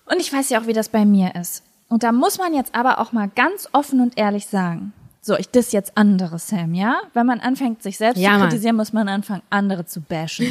Und 0.06 0.20
ich 0.20 0.32
weiß 0.32 0.50
ja 0.50 0.60
auch, 0.60 0.66
wie 0.66 0.72
das 0.72 0.88
bei 0.88 1.04
mir 1.04 1.34
ist. 1.34 1.62
Und 1.88 2.02
da 2.02 2.12
muss 2.12 2.38
man 2.38 2.54
jetzt 2.54 2.74
aber 2.74 2.98
auch 2.98 3.12
mal 3.12 3.28
ganz 3.28 3.68
offen 3.72 4.00
und 4.00 4.18
ehrlich 4.18 4.46
sagen. 4.46 4.92
So, 5.20 5.36
ich 5.36 5.48
dis 5.48 5.72
jetzt 5.72 5.96
andere, 5.96 6.38
Sam, 6.38 6.74
ja? 6.74 7.00
Wenn 7.14 7.26
man 7.26 7.40
anfängt, 7.40 7.82
sich 7.82 7.96
selbst 7.98 8.18
Ja, 8.18 8.32
zu 8.32 8.38
Mann. 8.38 8.48
kritisieren, 8.48 8.76
muss 8.76 8.92
man 8.92 9.08
anfangen, 9.08 9.42
andere 9.50 9.86
zu 9.86 10.00
bashen. 10.00 10.46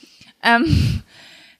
ähm, 0.42 1.02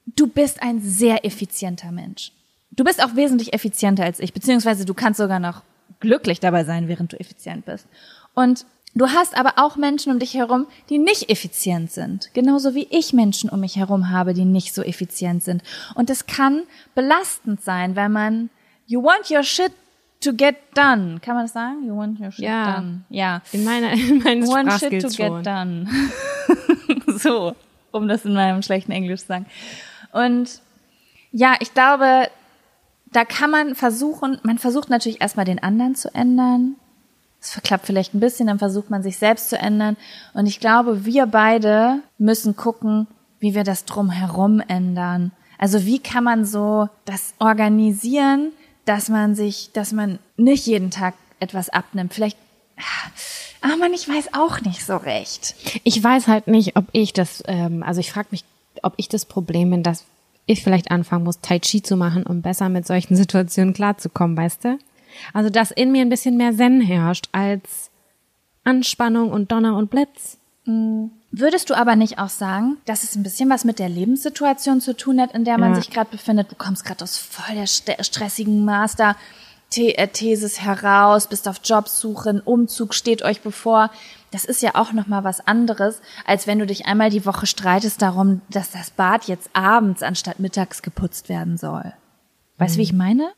du 0.06 0.26
bist 0.26 0.62
ein 0.62 0.80
sehr 0.80 1.24
effizienter 1.24 1.92
Mensch. 1.92 2.32
Du 2.72 2.82
bist 2.82 3.02
auch 3.02 3.14
wesentlich 3.14 3.52
effizienter 3.52 4.04
als 4.04 4.20
ich, 4.20 4.32
beziehungsweise 4.32 4.84
du 4.84 4.94
kannst 4.94 5.18
sogar 5.18 5.38
noch 5.38 5.62
glücklich 6.00 6.40
dabei 6.40 6.64
sein, 6.64 6.88
während 6.88 7.12
du 7.12 7.20
effizient 7.20 7.64
bist. 7.64 7.86
Und 8.34 8.66
du 8.94 9.08
hast 9.08 9.36
aber 9.36 9.54
auch 9.56 9.76
Menschen 9.76 10.12
um 10.12 10.18
dich 10.18 10.34
herum, 10.34 10.66
die 10.90 10.98
nicht 10.98 11.30
effizient 11.30 11.90
sind. 11.90 12.30
Genauso 12.34 12.74
wie 12.74 12.86
ich 12.90 13.12
Menschen 13.12 13.50
um 13.50 13.60
mich 13.60 13.76
herum 13.76 14.10
habe, 14.10 14.34
die 14.34 14.44
nicht 14.44 14.74
so 14.74 14.82
effizient 14.82 15.42
sind. 15.42 15.62
Und 15.94 16.10
es 16.10 16.26
kann 16.26 16.62
belastend 16.94 17.62
sein, 17.62 17.96
wenn 17.96 18.12
man, 18.12 18.50
you 18.86 19.02
want 19.02 19.30
your 19.30 19.42
shit 19.42 19.72
to 20.20 20.32
get 20.32 20.56
done. 20.74 21.18
Kann 21.20 21.34
man 21.34 21.44
das 21.44 21.52
sagen? 21.52 21.86
You 21.86 21.96
want 21.96 22.18
your 22.20 22.30
shit 22.32 22.44
Ja. 22.44 22.76
done. 22.76 23.02
Ja. 23.10 23.42
in 23.52 23.64
meiner, 23.64 23.92
in 23.92 24.18
meinen 24.22 24.48
One 24.48 24.70
shit 24.78 25.00
to 25.02 25.08
Sprachskills 25.10 25.16
get 25.16 25.26
schon. 25.26 25.42
done. 25.42 25.88
so, 27.18 27.54
um 27.92 28.08
das 28.08 28.24
in 28.24 28.34
meinem 28.34 28.62
schlechten 28.62 28.92
Englisch 28.92 29.20
zu 29.22 29.26
sagen. 29.28 29.46
Und 30.12 30.60
ja, 31.32 31.54
ich 31.60 31.74
glaube, 31.74 32.28
da 33.16 33.24
kann 33.24 33.50
man 33.50 33.74
versuchen, 33.74 34.38
man 34.42 34.58
versucht 34.58 34.90
natürlich 34.90 35.22
erstmal 35.22 35.46
den 35.46 35.62
anderen 35.62 35.94
zu 35.94 36.14
ändern. 36.14 36.76
Es 37.40 37.50
verklappt 37.50 37.86
vielleicht 37.86 38.12
ein 38.12 38.20
bisschen, 38.20 38.48
dann 38.48 38.58
versucht 38.58 38.90
man 38.90 39.02
sich 39.02 39.16
selbst 39.16 39.48
zu 39.48 39.58
ändern. 39.58 39.96
Und 40.34 40.44
ich 40.44 40.60
glaube, 40.60 41.06
wir 41.06 41.24
beide 41.24 42.02
müssen 42.18 42.56
gucken, 42.56 43.06
wie 43.40 43.54
wir 43.54 43.64
das 43.64 43.86
drumherum 43.86 44.60
ändern. 44.60 45.32
Also 45.56 45.86
wie 45.86 45.98
kann 45.98 46.24
man 46.24 46.44
so 46.44 46.90
das 47.06 47.32
organisieren, 47.38 48.52
dass 48.84 49.08
man 49.08 49.34
sich, 49.34 49.70
dass 49.72 49.92
man 49.92 50.18
nicht 50.36 50.66
jeden 50.66 50.90
Tag 50.90 51.14
etwas 51.40 51.70
abnimmt. 51.70 52.12
Vielleicht, 52.12 52.36
aber 53.62 53.78
man, 53.78 53.94
ich 53.94 54.06
weiß 54.06 54.34
auch 54.34 54.60
nicht 54.60 54.84
so 54.84 54.94
recht. 54.94 55.54
Ich 55.84 56.02
weiß 56.04 56.28
halt 56.28 56.48
nicht, 56.48 56.76
ob 56.76 56.84
ich 56.92 57.14
das, 57.14 57.42
ähm, 57.46 57.82
also 57.82 57.98
ich 58.00 58.12
frage 58.12 58.28
mich, 58.30 58.44
ob 58.82 58.92
ich 58.98 59.08
das 59.08 59.24
Problem 59.24 59.70
bin, 59.70 59.82
dass 59.82 60.04
ich 60.46 60.62
vielleicht 60.62 60.90
anfangen 60.90 61.24
muss, 61.24 61.40
Tai 61.40 61.58
Chi 61.58 61.82
zu 61.82 61.96
machen, 61.96 62.24
um 62.24 62.40
besser 62.42 62.68
mit 62.68 62.86
solchen 62.86 63.16
Situationen 63.22 63.74
klarzukommen, 63.74 64.36
weißt 64.36 64.64
du? 64.64 64.78
Also, 65.32 65.50
dass 65.50 65.70
in 65.70 65.92
mir 65.92 66.02
ein 66.02 66.08
bisschen 66.10 66.36
mehr 66.36 66.54
Zen 66.54 66.80
herrscht 66.80 67.28
als 67.32 67.90
Anspannung 68.64 69.30
und 69.30 69.50
Donner 69.52 69.76
und 69.76 69.90
Blitz. 69.90 70.38
Würdest 71.30 71.70
du 71.70 71.74
aber 71.74 71.94
nicht 71.96 72.18
auch 72.18 72.28
sagen, 72.28 72.78
dass 72.86 73.04
es 73.04 73.14
ein 73.14 73.22
bisschen 73.22 73.48
was 73.48 73.64
mit 73.64 73.78
der 73.78 73.88
Lebenssituation 73.88 74.80
zu 74.80 74.96
tun 74.96 75.20
hat, 75.20 75.32
in 75.32 75.44
der 75.44 75.58
man 75.58 75.70
Ja. 75.70 75.76
sich 75.76 75.90
gerade 75.90 76.10
befindet? 76.10 76.50
Du 76.50 76.56
kommst 76.56 76.84
gerade 76.84 77.04
aus 77.04 77.16
voll 77.16 77.54
der 77.54 77.66
st- 77.66 78.02
stressigen 78.02 78.64
Master. 78.64 79.16
The- 79.72 79.94
äh, 79.96 80.08
heraus, 80.58 81.28
bist 81.28 81.48
auf 81.48 81.60
Jobsuche, 81.62 82.30
ein 82.30 82.40
Umzug 82.40 82.94
steht 82.94 83.22
euch 83.22 83.40
bevor. 83.42 83.90
Das 84.36 84.44
ist 84.44 84.60
ja 84.60 84.74
auch 84.74 84.92
noch 84.92 85.06
mal 85.06 85.24
was 85.24 85.46
anderes, 85.46 86.02
als 86.26 86.46
wenn 86.46 86.58
du 86.58 86.66
dich 86.66 86.84
einmal 86.84 87.08
die 87.08 87.24
Woche 87.24 87.46
streitest 87.46 88.02
darum, 88.02 88.42
dass 88.50 88.70
das 88.70 88.90
Bad 88.90 89.24
jetzt 89.28 89.48
abends 89.54 90.02
anstatt 90.02 90.40
mittags 90.40 90.82
geputzt 90.82 91.30
werden 91.30 91.56
soll. 91.56 91.94
Weißt 92.58 92.74
du, 92.74 92.80
wie 92.80 92.82
ich 92.82 92.92
meine? 92.92 93.32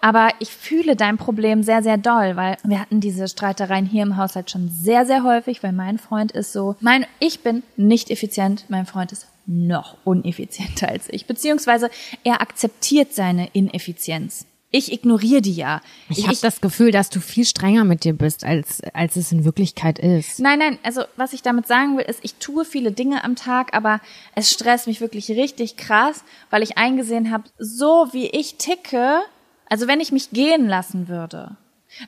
Aber 0.00 0.30
ich 0.40 0.50
fühle 0.50 0.96
dein 0.96 1.16
Problem 1.16 1.62
sehr, 1.62 1.84
sehr 1.84 1.96
doll, 1.96 2.34
weil 2.34 2.56
wir 2.64 2.80
hatten 2.80 2.98
diese 2.98 3.28
Streitereien 3.28 3.86
hier 3.86 4.02
im 4.02 4.16
Haushalt 4.16 4.50
schon 4.50 4.68
sehr, 4.68 5.06
sehr 5.06 5.22
häufig, 5.22 5.62
weil 5.62 5.72
mein 5.72 5.98
Freund 5.98 6.32
ist 6.32 6.52
so, 6.52 6.74
mein, 6.80 7.06
ich 7.20 7.44
bin 7.44 7.62
nicht 7.76 8.10
effizient, 8.10 8.64
mein 8.66 8.86
Freund 8.86 9.12
ist 9.12 9.28
noch 9.46 9.96
uneffizienter 10.02 10.88
als 10.88 11.08
ich, 11.08 11.26
beziehungsweise 11.26 11.88
er 12.24 12.40
akzeptiert 12.40 13.14
seine 13.14 13.48
Ineffizienz. 13.52 14.44
Ich 14.72 14.92
ignoriere 14.92 15.42
die 15.42 15.54
ja. 15.54 15.80
Ich, 16.08 16.26
habe 16.26 16.38
das 16.40 16.60
Gefühl, 16.60 16.92
dass 16.92 17.10
du 17.10 17.20
viel 17.20 17.44
strenger 17.44 17.84
mit 17.84 18.04
dir 18.04 18.12
bist, 18.12 18.44
als, 18.44 18.80
als 18.94 19.16
es 19.16 19.32
in 19.32 19.44
Wirklichkeit 19.44 19.98
ist. 19.98 20.38
Nein, 20.38 20.60
nein, 20.60 20.78
also 20.84 21.02
was 21.16 21.32
ich 21.32 21.42
damit 21.42 21.66
sagen 21.66 21.96
will, 21.96 22.04
ist, 22.04 22.20
ich 22.22 22.36
tue 22.36 22.64
viele 22.64 22.92
Dinge 22.92 23.24
am 23.24 23.34
Tag, 23.34 23.74
aber 23.74 24.00
es 24.36 24.50
stresst 24.50 24.86
mich 24.86 25.00
wirklich 25.00 25.28
richtig 25.30 25.76
krass, 25.76 26.22
weil 26.50 26.62
ich 26.62 26.78
eingesehen 26.78 27.32
habe, 27.32 27.44
so 27.58 28.08
wie 28.12 28.26
ich 28.26 28.56
ticke, 28.56 29.20
also 29.68 29.88
wenn 29.88 30.00
ich 30.00 30.12
mich 30.12 30.30
gehen 30.30 30.68
lassen 30.68 31.08
würde, 31.08 31.56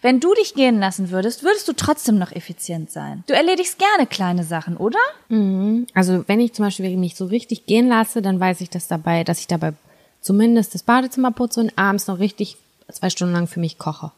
wenn 0.00 0.20
du 0.20 0.32
dich 0.34 0.54
gehen 0.54 0.78
lassen 0.78 1.10
würdest, 1.10 1.42
würdest 1.42 1.66
du 1.66 1.72
trotzdem 1.72 2.16
noch 2.16 2.30
effizient 2.30 2.90
sein. 2.90 3.24
Du 3.26 3.34
erledigst 3.34 3.78
gerne 3.78 4.06
kleine 4.06 4.44
Sachen, 4.44 4.76
oder? 4.76 5.00
Also 5.94 6.22
wenn 6.28 6.38
ich 6.38 6.52
zum 6.52 6.66
Beispiel 6.66 6.96
mich 6.96 7.16
so 7.16 7.26
richtig 7.26 7.66
gehen 7.66 7.88
lasse, 7.88 8.22
dann 8.22 8.38
weiß 8.38 8.60
ich, 8.60 8.70
dass 8.70 8.86
dabei, 8.86 9.24
dass 9.24 9.40
ich 9.40 9.48
dabei 9.48 9.72
zumindest 10.22 10.74
das 10.74 10.82
Badezimmer 10.82 11.32
putze 11.32 11.60
und 11.60 11.76
abends 11.76 12.06
noch 12.06 12.18
richtig 12.18 12.56
zwei 12.90 13.10
Stunden 13.10 13.34
lang 13.34 13.46
für 13.46 13.60
mich 13.60 13.76
koche. 13.78 14.12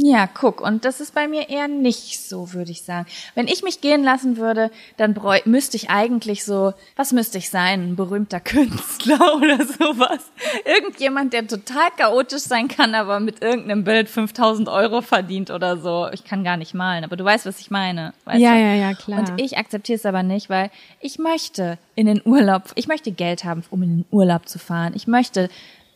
Ja, 0.00 0.28
guck, 0.28 0.60
und 0.60 0.84
das 0.84 1.00
ist 1.00 1.12
bei 1.12 1.26
mir 1.26 1.48
eher 1.48 1.66
nicht 1.66 2.20
so, 2.20 2.52
würde 2.52 2.70
ich 2.70 2.82
sagen. 2.82 3.08
Wenn 3.34 3.48
ich 3.48 3.64
mich 3.64 3.80
gehen 3.80 4.04
lassen 4.04 4.36
würde, 4.36 4.70
dann 4.96 5.12
bräu 5.12 5.40
müsste 5.44 5.76
ich 5.76 5.90
eigentlich 5.90 6.44
so, 6.44 6.72
was 6.94 7.12
müsste 7.12 7.38
ich 7.38 7.50
sein? 7.50 7.82
Ein 7.82 7.96
berühmter 7.96 8.38
Künstler 8.78 9.18
oder 9.36 9.56
sowas. 9.66 10.30
Irgendjemand, 10.64 11.32
der 11.32 11.48
total 11.48 11.88
chaotisch 11.96 12.42
sein 12.42 12.68
kann, 12.68 12.94
aber 12.94 13.18
mit 13.18 13.42
irgendeinem 13.42 13.82
Bild 13.82 14.08
5000 14.08 14.68
Euro 14.68 15.00
verdient 15.02 15.50
oder 15.50 15.76
so. 15.78 16.08
Ich 16.12 16.22
kann 16.22 16.44
gar 16.44 16.56
nicht 16.56 16.74
malen, 16.74 17.02
aber 17.02 17.16
du 17.16 17.24
weißt, 17.24 17.44
was 17.46 17.58
ich 17.58 17.72
meine. 17.72 18.14
Weißt 18.24 18.38
Ja, 18.38 18.52
du? 18.54 18.60
ja, 18.60 18.74
ja, 18.74 18.94
klar. 18.94 19.18
Und 19.18 19.32
ich 19.40 19.58
akzeptiere 19.58 19.96
es 19.96 20.06
aber 20.06 20.22
nicht, 20.22 20.48
weil 20.48 20.70
ich 21.00 21.18
möchte 21.18 21.76
in 21.96 22.06
den 22.06 22.22
Urlaub, 22.24 22.70
ich 22.76 22.86
möchte 22.86 23.10
Geld 23.10 23.42
haben, 23.42 23.64
um 23.70 23.82
in 23.82 23.88
den 23.96 24.04
Urlaub 24.12 24.48
zu 24.48 24.60
fahren. 24.60 24.92
Ich 24.94 25.08
möchte 25.08 25.48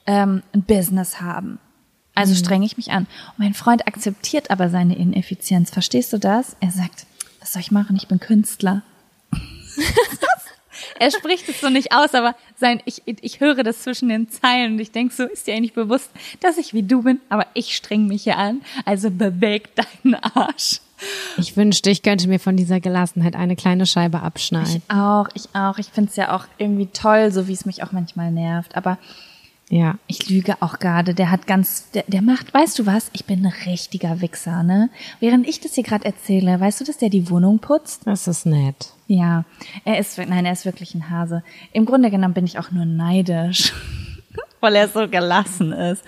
ähm, 0.09 0.43
ein 0.53 0.63
Business 0.65 1.21
haben. 1.21 1.61
Also 2.15 2.35
strenge 2.35 2.67
ich 2.67 2.77
mich 2.77 2.91
an. 2.91 3.07
Und 3.31 3.39
mein 3.39 3.55
Freund 3.55 3.87
akzeptiert 3.87 4.51
aber 4.51 4.69
seine 4.69 4.97
Ineffizienz. 4.97 5.71
Verstehst 5.71 6.13
du 6.13 6.19
das? 6.19 6.57
Er 6.61 6.71
sagt, 6.71 7.07
was 7.41 7.53
soll 7.53 7.61
ich 7.61 7.71
machen? 7.71 7.97
Ich 7.97 8.09
bin 8.09 8.21
Künstler. 8.21 8.83
er 10.99 11.11
spricht 11.11 11.49
es 11.49 11.61
so 11.61 11.71
nicht 11.71 11.93
aus, 11.93 12.15
aber 12.15 12.37
sein, 12.59 12.83
ich, 12.85 13.03
ich 13.07 13.41
höre 13.41 13.63
das 13.63 13.83
zwischen 13.83 14.09
den 14.09 14.29
Zeilen 14.29 14.75
und 14.75 14.79
ich 14.79 14.93
denke 14.93 15.15
so, 15.15 15.25
ist 15.25 15.47
dir 15.47 15.55
eigentlich 15.55 15.73
bewusst, 15.73 16.11
dass 16.41 16.59
ich 16.59 16.75
wie 16.75 16.83
du 16.83 17.03
bin, 17.03 17.21
aber 17.29 17.47
ich 17.55 17.75
streng 17.75 18.07
mich 18.07 18.25
hier 18.25 18.37
an, 18.37 18.61
also 18.85 19.11
beweg 19.11 19.71
deinen 19.75 20.15
Arsch. 20.15 20.81
Ich 21.37 21.57
wünschte, 21.57 21.91
ich 21.91 22.03
könnte 22.03 22.29
mir 22.29 22.39
von 22.39 22.57
dieser 22.57 22.79
Gelassenheit 22.79 23.35
eine 23.35 23.57
kleine 23.57 23.87
Scheibe 23.87 24.21
abschneiden. 24.21 24.83
Ich 24.87 24.95
auch, 24.95 25.29
ich 25.35 25.49
auch. 25.53 25.79
Ich 25.79 25.89
finde 25.89 26.11
es 26.11 26.17
ja 26.17 26.37
auch 26.37 26.45
irgendwie 26.59 26.87
toll, 26.87 27.33
so 27.33 27.49
wie 27.49 27.53
es 27.53 27.65
mich 27.65 27.83
auch 27.83 27.91
manchmal 27.91 28.31
nervt. 28.31 28.77
Aber 28.77 28.99
ja. 29.73 29.95
Ich 30.07 30.29
lüge 30.29 30.57
auch 30.61 30.79
gerade. 30.79 31.15
Der 31.15 31.31
hat 31.31 31.47
ganz, 31.47 31.91
der, 31.93 32.05
der 32.07 32.21
macht, 32.21 32.53
weißt 32.53 32.79
du 32.79 32.85
was? 32.85 33.09
Ich 33.15 33.25
bin 33.25 33.47
ein 33.47 33.55
richtiger 33.65 34.21
Wichser, 34.21 34.63
ne? 34.63 34.91
Während 35.19 35.49
ich 35.49 35.61
das 35.61 35.77
hier 35.77 35.83
gerade 35.83 36.05
erzähle, 36.05 36.61
weißt 36.61 36.83
du, 36.83 36.85
dass 36.85 36.99
der 36.99 37.09
die 37.09 37.31
Wohnung 37.31 37.59
putzt? 37.59 38.03
Das 38.07 38.29
ist 38.29 38.45
nett. 38.45 38.93
Ja, 39.07 39.47
er 39.87 39.99
ist, 39.99 40.19
nein, 40.19 40.45
er 40.45 40.53
ist 40.53 40.67
wirklich 40.67 40.95
ein 40.95 41.09
Hase. 41.09 41.43
Im 41.73 41.87
Grunde 41.87 42.11
genommen 42.11 42.35
bin 42.35 42.45
ich 42.45 42.59
auch 42.59 42.71
nur 42.71 42.85
neidisch, 42.85 43.73
weil 44.61 44.77
er 44.77 44.89
so 44.89 45.09
gelassen 45.09 45.73
ist. 45.73 46.05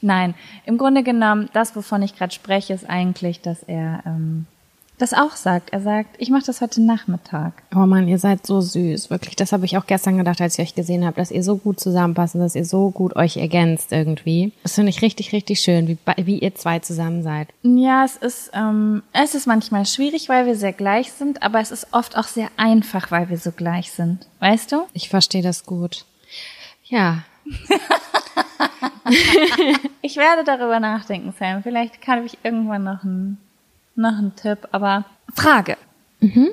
Nein, 0.00 0.34
im 0.66 0.76
Grunde 0.76 1.04
genommen, 1.04 1.48
das, 1.52 1.76
wovon 1.76 2.02
ich 2.02 2.16
gerade 2.16 2.34
spreche, 2.34 2.74
ist 2.74 2.90
eigentlich, 2.90 3.40
dass 3.40 3.62
er 3.62 4.02
ähm, 4.06 4.46
das 5.04 5.12
auch 5.12 5.36
sagt. 5.36 5.70
Er 5.70 5.82
sagt, 5.82 6.16
ich 6.16 6.30
mache 6.30 6.44
das 6.46 6.62
heute 6.62 6.80
Nachmittag. 6.80 7.62
Oh 7.74 7.80
Mann, 7.80 8.08
ihr 8.08 8.18
seid 8.18 8.46
so 8.46 8.62
süß, 8.62 9.10
wirklich. 9.10 9.36
Das 9.36 9.52
habe 9.52 9.66
ich 9.66 9.76
auch 9.76 9.86
gestern 9.86 10.16
gedacht, 10.16 10.40
als 10.40 10.58
ich 10.58 10.64
euch 10.64 10.74
gesehen 10.74 11.04
habe, 11.04 11.16
dass 11.16 11.30
ihr 11.30 11.42
so 11.42 11.58
gut 11.58 11.78
zusammenpasst 11.78 12.34
und 12.34 12.40
dass 12.40 12.54
ihr 12.54 12.64
so 12.64 12.90
gut 12.90 13.14
euch 13.14 13.36
ergänzt 13.36 13.92
irgendwie. 13.92 14.52
Das 14.62 14.76
finde 14.76 14.88
ich 14.88 15.02
richtig, 15.02 15.32
richtig 15.34 15.60
schön, 15.60 15.88
wie, 15.88 15.98
wie 16.24 16.38
ihr 16.38 16.54
zwei 16.54 16.78
zusammen 16.78 17.22
seid. 17.22 17.48
Ja, 17.62 18.02
es 18.04 18.16
ist, 18.16 18.50
ähm, 18.54 19.02
es 19.12 19.34
ist 19.34 19.46
manchmal 19.46 19.84
schwierig, 19.84 20.30
weil 20.30 20.46
wir 20.46 20.56
sehr 20.56 20.72
gleich 20.72 21.12
sind, 21.12 21.42
aber 21.42 21.60
es 21.60 21.70
ist 21.70 21.88
oft 21.92 22.16
auch 22.16 22.26
sehr 22.26 22.48
einfach, 22.56 23.10
weil 23.10 23.28
wir 23.28 23.36
so 23.36 23.52
gleich 23.52 23.92
sind. 23.92 24.26
Weißt 24.40 24.72
du? 24.72 24.86
Ich 24.94 25.10
verstehe 25.10 25.42
das 25.42 25.66
gut. 25.66 26.06
Ja. 26.84 27.24
ich 30.00 30.16
werde 30.16 30.44
darüber 30.44 30.80
nachdenken, 30.80 31.34
Sam. 31.38 31.62
Vielleicht 31.62 32.00
kann 32.00 32.24
ich 32.24 32.38
irgendwann 32.42 32.84
noch 32.84 33.04
ein 33.04 33.36
noch 33.96 34.18
ein 34.18 34.32
Tipp, 34.36 34.68
aber 34.72 35.04
Frage. 35.32 35.76
Mhm. 36.20 36.50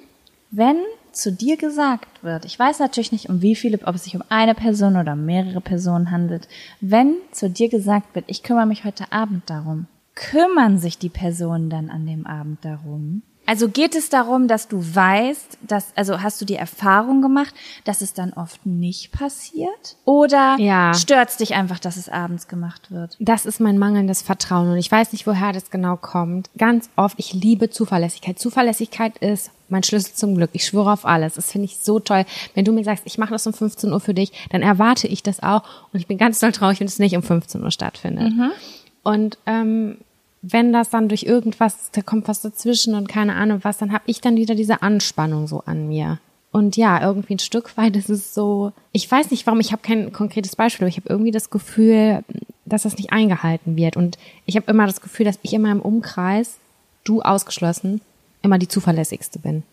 Wenn 0.51 0.77
zu 1.11 1.31
dir 1.31 1.57
gesagt 1.57 2.23
wird, 2.23 2.45
ich 2.45 2.57
weiß 2.57 2.79
natürlich 2.79 3.11
nicht, 3.11 3.29
um 3.29 3.41
wie 3.41 3.55
viele, 3.55 3.79
ob 3.85 3.95
es 3.95 4.05
sich 4.05 4.15
um 4.15 4.23
eine 4.29 4.55
Person 4.55 4.95
oder 4.95 5.15
mehrere 5.15 5.61
Personen 5.61 6.11
handelt, 6.11 6.47
wenn 6.79 7.15
zu 7.31 7.49
dir 7.49 7.69
gesagt 7.69 8.15
wird, 8.15 8.25
ich 8.27 8.43
kümmere 8.43 8.65
mich 8.65 8.85
heute 8.85 9.11
Abend 9.11 9.49
darum, 9.49 9.87
kümmern 10.15 10.77
sich 10.77 10.97
die 10.97 11.09
Personen 11.09 11.69
dann 11.69 11.89
an 11.89 12.05
dem 12.05 12.25
Abend 12.25 12.63
darum? 12.63 13.23
Also 13.45 13.67
geht 13.67 13.95
es 13.95 14.09
darum, 14.09 14.47
dass 14.47 14.67
du 14.67 14.77
weißt, 14.77 15.57
dass, 15.61 15.87
also 15.95 16.21
hast 16.21 16.39
du 16.39 16.45
die 16.45 16.55
Erfahrung 16.55 17.21
gemacht, 17.21 17.53
dass 17.83 18.01
es 18.01 18.13
dann 18.13 18.33
oft 18.33 18.65
nicht 18.65 19.11
passiert? 19.11 19.97
Oder 20.05 20.55
ja. 20.59 20.93
stört 20.93 21.37
dich 21.39 21.53
einfach, 21.53 21.79
dass 21.79 21.97
es 21.97 22.07
abends 22.07 22.47
gemacht 22.47 22.91
wird? 22.91 23.17
Das 23.19 23.45
ist 23.45 23.59
mein 23.59 23.77
mangelndes 23.77 24.21
Vertrauen 24.21 24.69
und 24.71 24.77
ich 24.77 24.91
weiß 24.91 25.11
nicht, 25.11 25.27
woher 25.27 25.53
das 25.53 25.69
genau 25.71 25.97
kommt. 25.97 26.49
Ganz 26.57 26.89
oft, 26.95 27.15
ich 27.17 27.33
liebe 27.33 27.69
Zuverlässigkeit. 27.69 28.39
Zuverlässigkeit 28.39 29.17
ist 29.17 29.51
mein 29.69 29.83
Schlüssel 29.83 30.13
zum 30.13 30.35
Glück. 30.35 30.51
Ich 30.53 30.65
schwöre 30.65 30.91
auf 30.91 31.05
alles. 31.05 31.35
Das 31.35 31.51
finde 31.51 31.65
ich 31.65 31.77
so 31.77 31.99
toll. 31.99 32.25
Wenn 32.53 32.65
du 32.65 32.71
mir 32.71 32.83
sagst, 32.83 33.03
ich 33.05 33.17
mache 33.17 33.31
das 33.31 33.47
um 33.47 33.53
15 33.53 33.91
Uhr 33.91 33.99
für 33.99 34.13
dich, 34.13 34.31
dann 34.51 34.61
erwarte 34.61 35.07
ich 35.07 35.23
das 35.23 35.41
auch 35.41 35.63
und 35.91 35.99
ich 35.99 36.07
bin 36.07 36.17
ganz 36.17 36.39
doll 36.39 36.51
traurig, 36.51 36.79
wenn 36.79 36.87
es 36.87 36.99
nicht 36.99 37.15
um 37.15 37.23
15 37.23 37.63
Uhr 37.63 37.71
stattfindet. 37.71 38.33
Mhm. 38.33 38.51
Und 39.03 39.37
ähm, 39.45 39.97
wenn 40.41 40.73
das 40.73 40.89
dann 40.89 41.07
durch 41.07 41.23
irgendwas, 41.23 41.91
da 41.91 42.01
kommt 42.01 42.27
was 42.27 42.41
dazwischen 42.41 42.95
und 42.95 43.07
keine 43.07 43.35
Ahnung 43.35 43.59
was, 43.63 43.77
dann 43.77 43.91
habe 43.91 44.03
ich 44.07 44.21
dann 44.21 44.35
wieder 44.35 44.55
diese 44.55 44.81
Anspannung 44.81 45.47
so 45.47 45.61
an 45.65 45.87
mir. 45.87 46.19
Und 46.51 46.75
ja, 46.75 47.01
irgendwie 47.01 47.35
ein 47.35 47.39
Stück 47.39 47.77
weit 47.77 47.95
ist 47.95 48.09
es 48.09 48.33
so, 48.33 48.73
ich 48.91 49.09
weiß 49.09 49.31
nicht 49.31 49.45
warum, 49.47 49.59
ich 49.59 49.71
habe 49.71 49.81
kein 49.81 50.11
konkretes 50.11 50.55
Beispiel, 50.55 50.85
aber 50.85 50.89
ich 50.89 50.97
habe 50.97 51.09
irgendwie 51.09 51.31
das 51.31 51.49
Gefühl, 51.49 52.23
dass 52.65 52.83
das 52.83 52.97
nicht 52.97 53.13
eingehalten 53.13 53.77
wird. 53.77 53.95
Und 53.95 54.17
ich 54.45 54.57
habe 54.57 54.69
immer 54.69 54.85
das 54.85 54.99
Gefühl, 54.99 55.25
dass 55.25 55.39
ich 55.43 55.53
in 55.53 55.61
meinem 55.61 55.81
Umkreis, 55.81 56.57
du 57.03 57.21
ausgeschlossen, 57.21 58.01
immer 58.41 58.57
die 58.57 58.67
zuverlässigste 58.67 59.39
bin. 59.39 59.63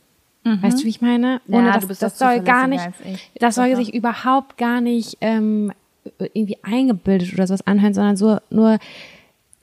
Mhm. 0.45 0.63
Weißt 0.63 0.81
du, 0.81 0.85
wie 0.85 0.91
ich 0.91 1.01
meine? 1.01 1.41
Ohne 1.49 1.69
ja, 1.69 1.79
das, 1.81 1.99
das 1.99 2.19
soll 2.19 2.41
gar 2.41 2.69
nicht, 2.69 2.87
das 3.41 3.57
soll 3.57 3.75
sich 3.75 3.93
überhaupt 3.93 4.57
gar 4.57 4.81
nicht 4.81 5.19
ähm, 5.21 5.73
irgendwie 6.19 6.59
eingebildet 6.63 7.33
oder 7.35 7.47
sowas 7.47 7.67
anhören, 7.67 7.95
sondern 7.95 8.17
so 8.17 8.39
nur 8.51 8.79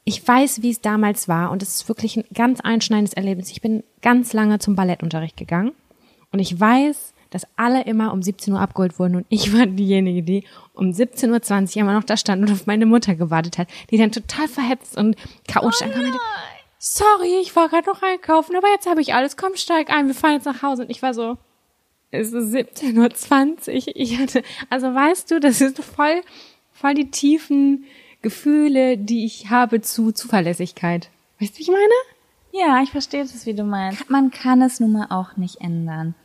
ich 0.05 0.25
weiß, 0.25 0.61
wie 0.61 0.69
es 0.69 0.81
damals 0.81 1.27
war 1.27 1.51
und 1.51 1.63
es 1.63 1.75
ist 1.75 1.87
wirklich 1.89 2.15
ein 2.15 2.25
ganz 2.33 2.61
einschneidendes 2.61 3.15
Erlebnis. 3.15 3.51
Ich 3.51 3.61
bin 3.61 3.83
ganz 4.01 4.33
lange 4.33 4.59
zum 4.59 4.75
Ballettunterricht 4.75 5.35
gegangen 5.35 5.71
und 6.31 6.39
ich 6.39 6.59
weiß, 6.59 7.13
dass 7.31 7.47
alle 7.55 7.83
immer 7.83 8.13
um 8.13 8.21
17 8.21 8.53
Uhr 8.53 8.59
abgeholt 8.59 8.99
wurden 8.99 9.15
und 9.15 9.25
ich 9.29 9.51
war 9.57 9.65
diejenige, 9.65 10.21
die 10.21 10.43
um 10.73 10.91
17.20 10.91 11.75
Uhr 11.75 11.81
immer 11.81 11.93
noch 11.93 12.03
da 12.03 12.17
stand 12.17 12.43
und 12.43 12.51
auf 12.51 12.67
meine 12.67 12.85
Mutter 12.85 13.15
gewartet 13.15 13.57
hat, 13.57 13.67
die 13.89 13.97
dann 13.97 14.11
total 14.11 14.47
verhetzt 14.47 14.95
und 14.95 15.15
chaotisch 15.47 15.81
oh 15.81 15.85
ankam. 15.85 16.19
Sorry, 16.77 17.39
ich 17.41 17.55
war 17.55 17.67
gerade 17.67 17.89
noch 17.89 18.03
einkaufen, 18.03 18.55
aber 18.55 18.67
jetzt 18.67 18.87
habe 18.87 19.01
ich 19.01 19.15
alles. 19.15 19.37
Komm, 19.37 19.55
steig 19.55 19.89
ein, 19.89 20.05
wir 20.05 20.13
fahren 20.13 20.33
jetzt 20.33 20.45
nach 20.45 20.61
Hause. 20.61 20.83
Und 20.83 20.91
ich 20.91 21.01
war 21.01 21.15
so, 21.15 21.37
es 22.11 22.31
ist 22.31 22.53
17.20 22.53 23.87
Uhr. 23.87 23.95
Ich 23.95 24.19
hatte, 24.19 24.43
also 24.69 24.93
weißt 24.93 25.31
du, 25.31 25.39
das 25.39 25.61
ist 25.61 25.83
voll, 25.83 26.21
voll 26.73 26.93
die 26.93 27.09
tiefen 27.09 27.85
Gefühle, 28.25 28.97
die 28.97 29.23
ich 29.23 29.51
habe 29.51 29.81
zu 29.81 30.11
Zuverlässigkeit. 30.11 31.11
Weißt 31.39 31.53
du, 31.53 31.59
wie 31.59 31.61
ich 31.61 31.67
meine? 31.67 31.93
Ja, 32.51 32.81
ich 32.81 32.89
verstehe 32.89 33.21
das, 33.21 33.45
wie 33.45 33.53
du 33.53 33.63
meinst. 33.63 34.09
Man 34.09 34.31
kann 34.31 34.63
es 34.63 34.79
nun 34.79 34.93
mal 34.93 35.07
auch 35.11 35.37
nicht 35.37 35.61
ändern. 35.61 36.15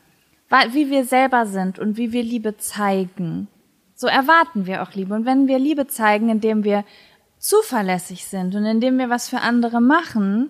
Weil, 0.48 0.72
wie 0.72 0.88
wir 0.88 1.04
selber 1.04 1.44
sind 1.44 1.78
und 1.78 1.98
wie 1.98 2.12
wir 2.12 2.22
Liebe 2.22 2.56
zeigen, 2.56 3.48
so 3.94 4.06
erwarten 4.06 4.64
wir 4.64 4.82
auch 4.82 4.94
Liebe. 4.94 5.12
Und 5.14 5.26
wenn 5.26 5.46
wir 5.46 5.58
Liebe 5.58 5.88
zeigen, 5.88 6.30
indem 6.30 6.64
wir 6.64 6.86
zuverlässig 7.38 8.24
sind 8.24 8.54
und 8.54 8.64
indem 8.64 8.96
wir 8.96 9.10
was 9.10 9.28
für 9.28 9.42
andere 9.42 9.82
machen, 9.82 10.48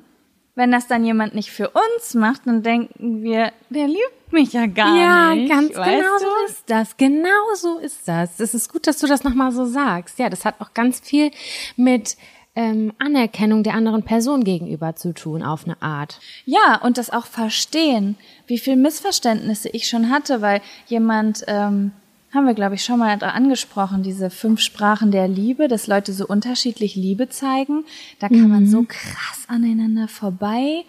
wenn 0.61 0.71
das 0.71 0.87
dann 0.87 1.07
jemand 1.07 1.35
nicht 1.35 1.51
für 1.51 1.71
uns 1.71 2.13
macht, 2.13 2.43
dann 2.45 2.63
denken 2.63 3.23
wir, 3.23 3.51
der 3.71 3.89
liebt 3.89 4.31
mich 4.31 4.53
ja 4.53 4.67
gar 4.67 4.95
ja, 4.95 5.35
nicht. 5.35 5.49
Ja, 5.49 5.55
ganz 5.55 5.69
genau 5.73 6.19
so 6.19 6.47
ist 6.47 6.65
das. 6.67 6.97
Genau 6.99 7.55
so 7.55 7.79
ist 7.79 8.07
das. 8.07 8.39
Es 8.39 8.53
ist 8.53 8.71
gut, 8.71 8.87
dass 8.87 8.99
du 8.99 9.07
das 9.07 9.25
nochmal 9.25 9.53
so 9.53 9.65
sagst. 9.65 10.19
Ja, 10.19 10.29
das 10.29 10.45
hat 10.45 10.57
auch 10.61 10.75
ganz 10.75 11.01
viel 11.01 11.31
mit 11.77 12.19
ähm, 12.55 12.93
Anerkennung 12.99 13.63
der 13.63 13.73
anderen 13.73 14.03
Person 14.03 14.45
gegenüber 14.45 14.95
zu 14.97 15.15
tun, 15.15 15.43
auf 15.43 15.65
eine 15.65 15.81
Art. 15.81 16.21
Ja, 16.45 16.79
und 16.83 16.99
das 16.99 17.09
auch 17.09 17.25
verstehen, 17.25 18.19
wie 18.47 18.59
viel 18.59 18.77
Missverständnisse 18.77 19.71
ich 19.71 19.89
schon 19.89 20.11
hatte, 20.11 20.43
weil 20.43 20.61
jemand 20.89 21.43
ähm, 21.47 21.93
haben 22.33 22.47
wir, 22.47 22.55
glaube 22.55 22.77
ich, 22.77 22.85
schon 22.85 23.01
mal 23.01 23.23
angesprochen, 23.23 24.03
diese 24.03 24.31
fünf 24.31 24.61
Sprachen 24.61 25.11
der 25.11 25.27
Liebe, 25.27 25.69
dass 25.69 25.87
Leute 25.87 26.13
so 26.13 26.27
unterschiedlich 26.27 26.95
Liebe 26.95 27.29
zeigen. 27.29 27.85
Da 28.21 28.29
kann 28.29 28.43
mhm. 28.43 28.51
man 28.51 28.67
so 28.69 28.85
krass 28.87 29.45
aneinander 29.49 30.07
vorbei 30.07 30.85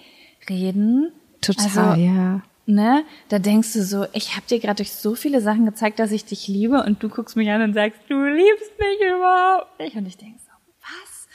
reden. 0.49 1.12
Total, 1.41 1.65
also, 1.65 2.01
ja. 2.01 2.41
Ne? 2.67 3.04
Da 3.30 3.39
denkst 3.39 3.73
du 3.73 3.84
so, 3.84 4.06
ich 4.13 4.36
habe 4.36 4.45
dir 4.47 4.60
gerade 4.60 4.77
durch 4.77 4.91
so 4.91 5.15
viele 5.15 5.41
Sachen 5.41 5.65
gezeigt, 5.65 5.97
dass 5.97 6.12
ich 6.12 6.25
dich 6.25 6.47
liebe 6.47 6.84
und 6.84 7.01
du 7.01 7.10
guckst 7.10 7.36
mich 7.36 7.49
an 7.49 7.63
und 7.63 7.73
sagst, 7.73 7.99
du 8.08 8.23
liebst 8.23 8.71
mich 8.80 9.10
überhaupt 9.15 9.80
nicht. 9.80 9.95
Und 9.95 10.08
ich 10.08 10.17
denk 10.17 10.39
so, 10.39 10.51
was? 10.82 11.27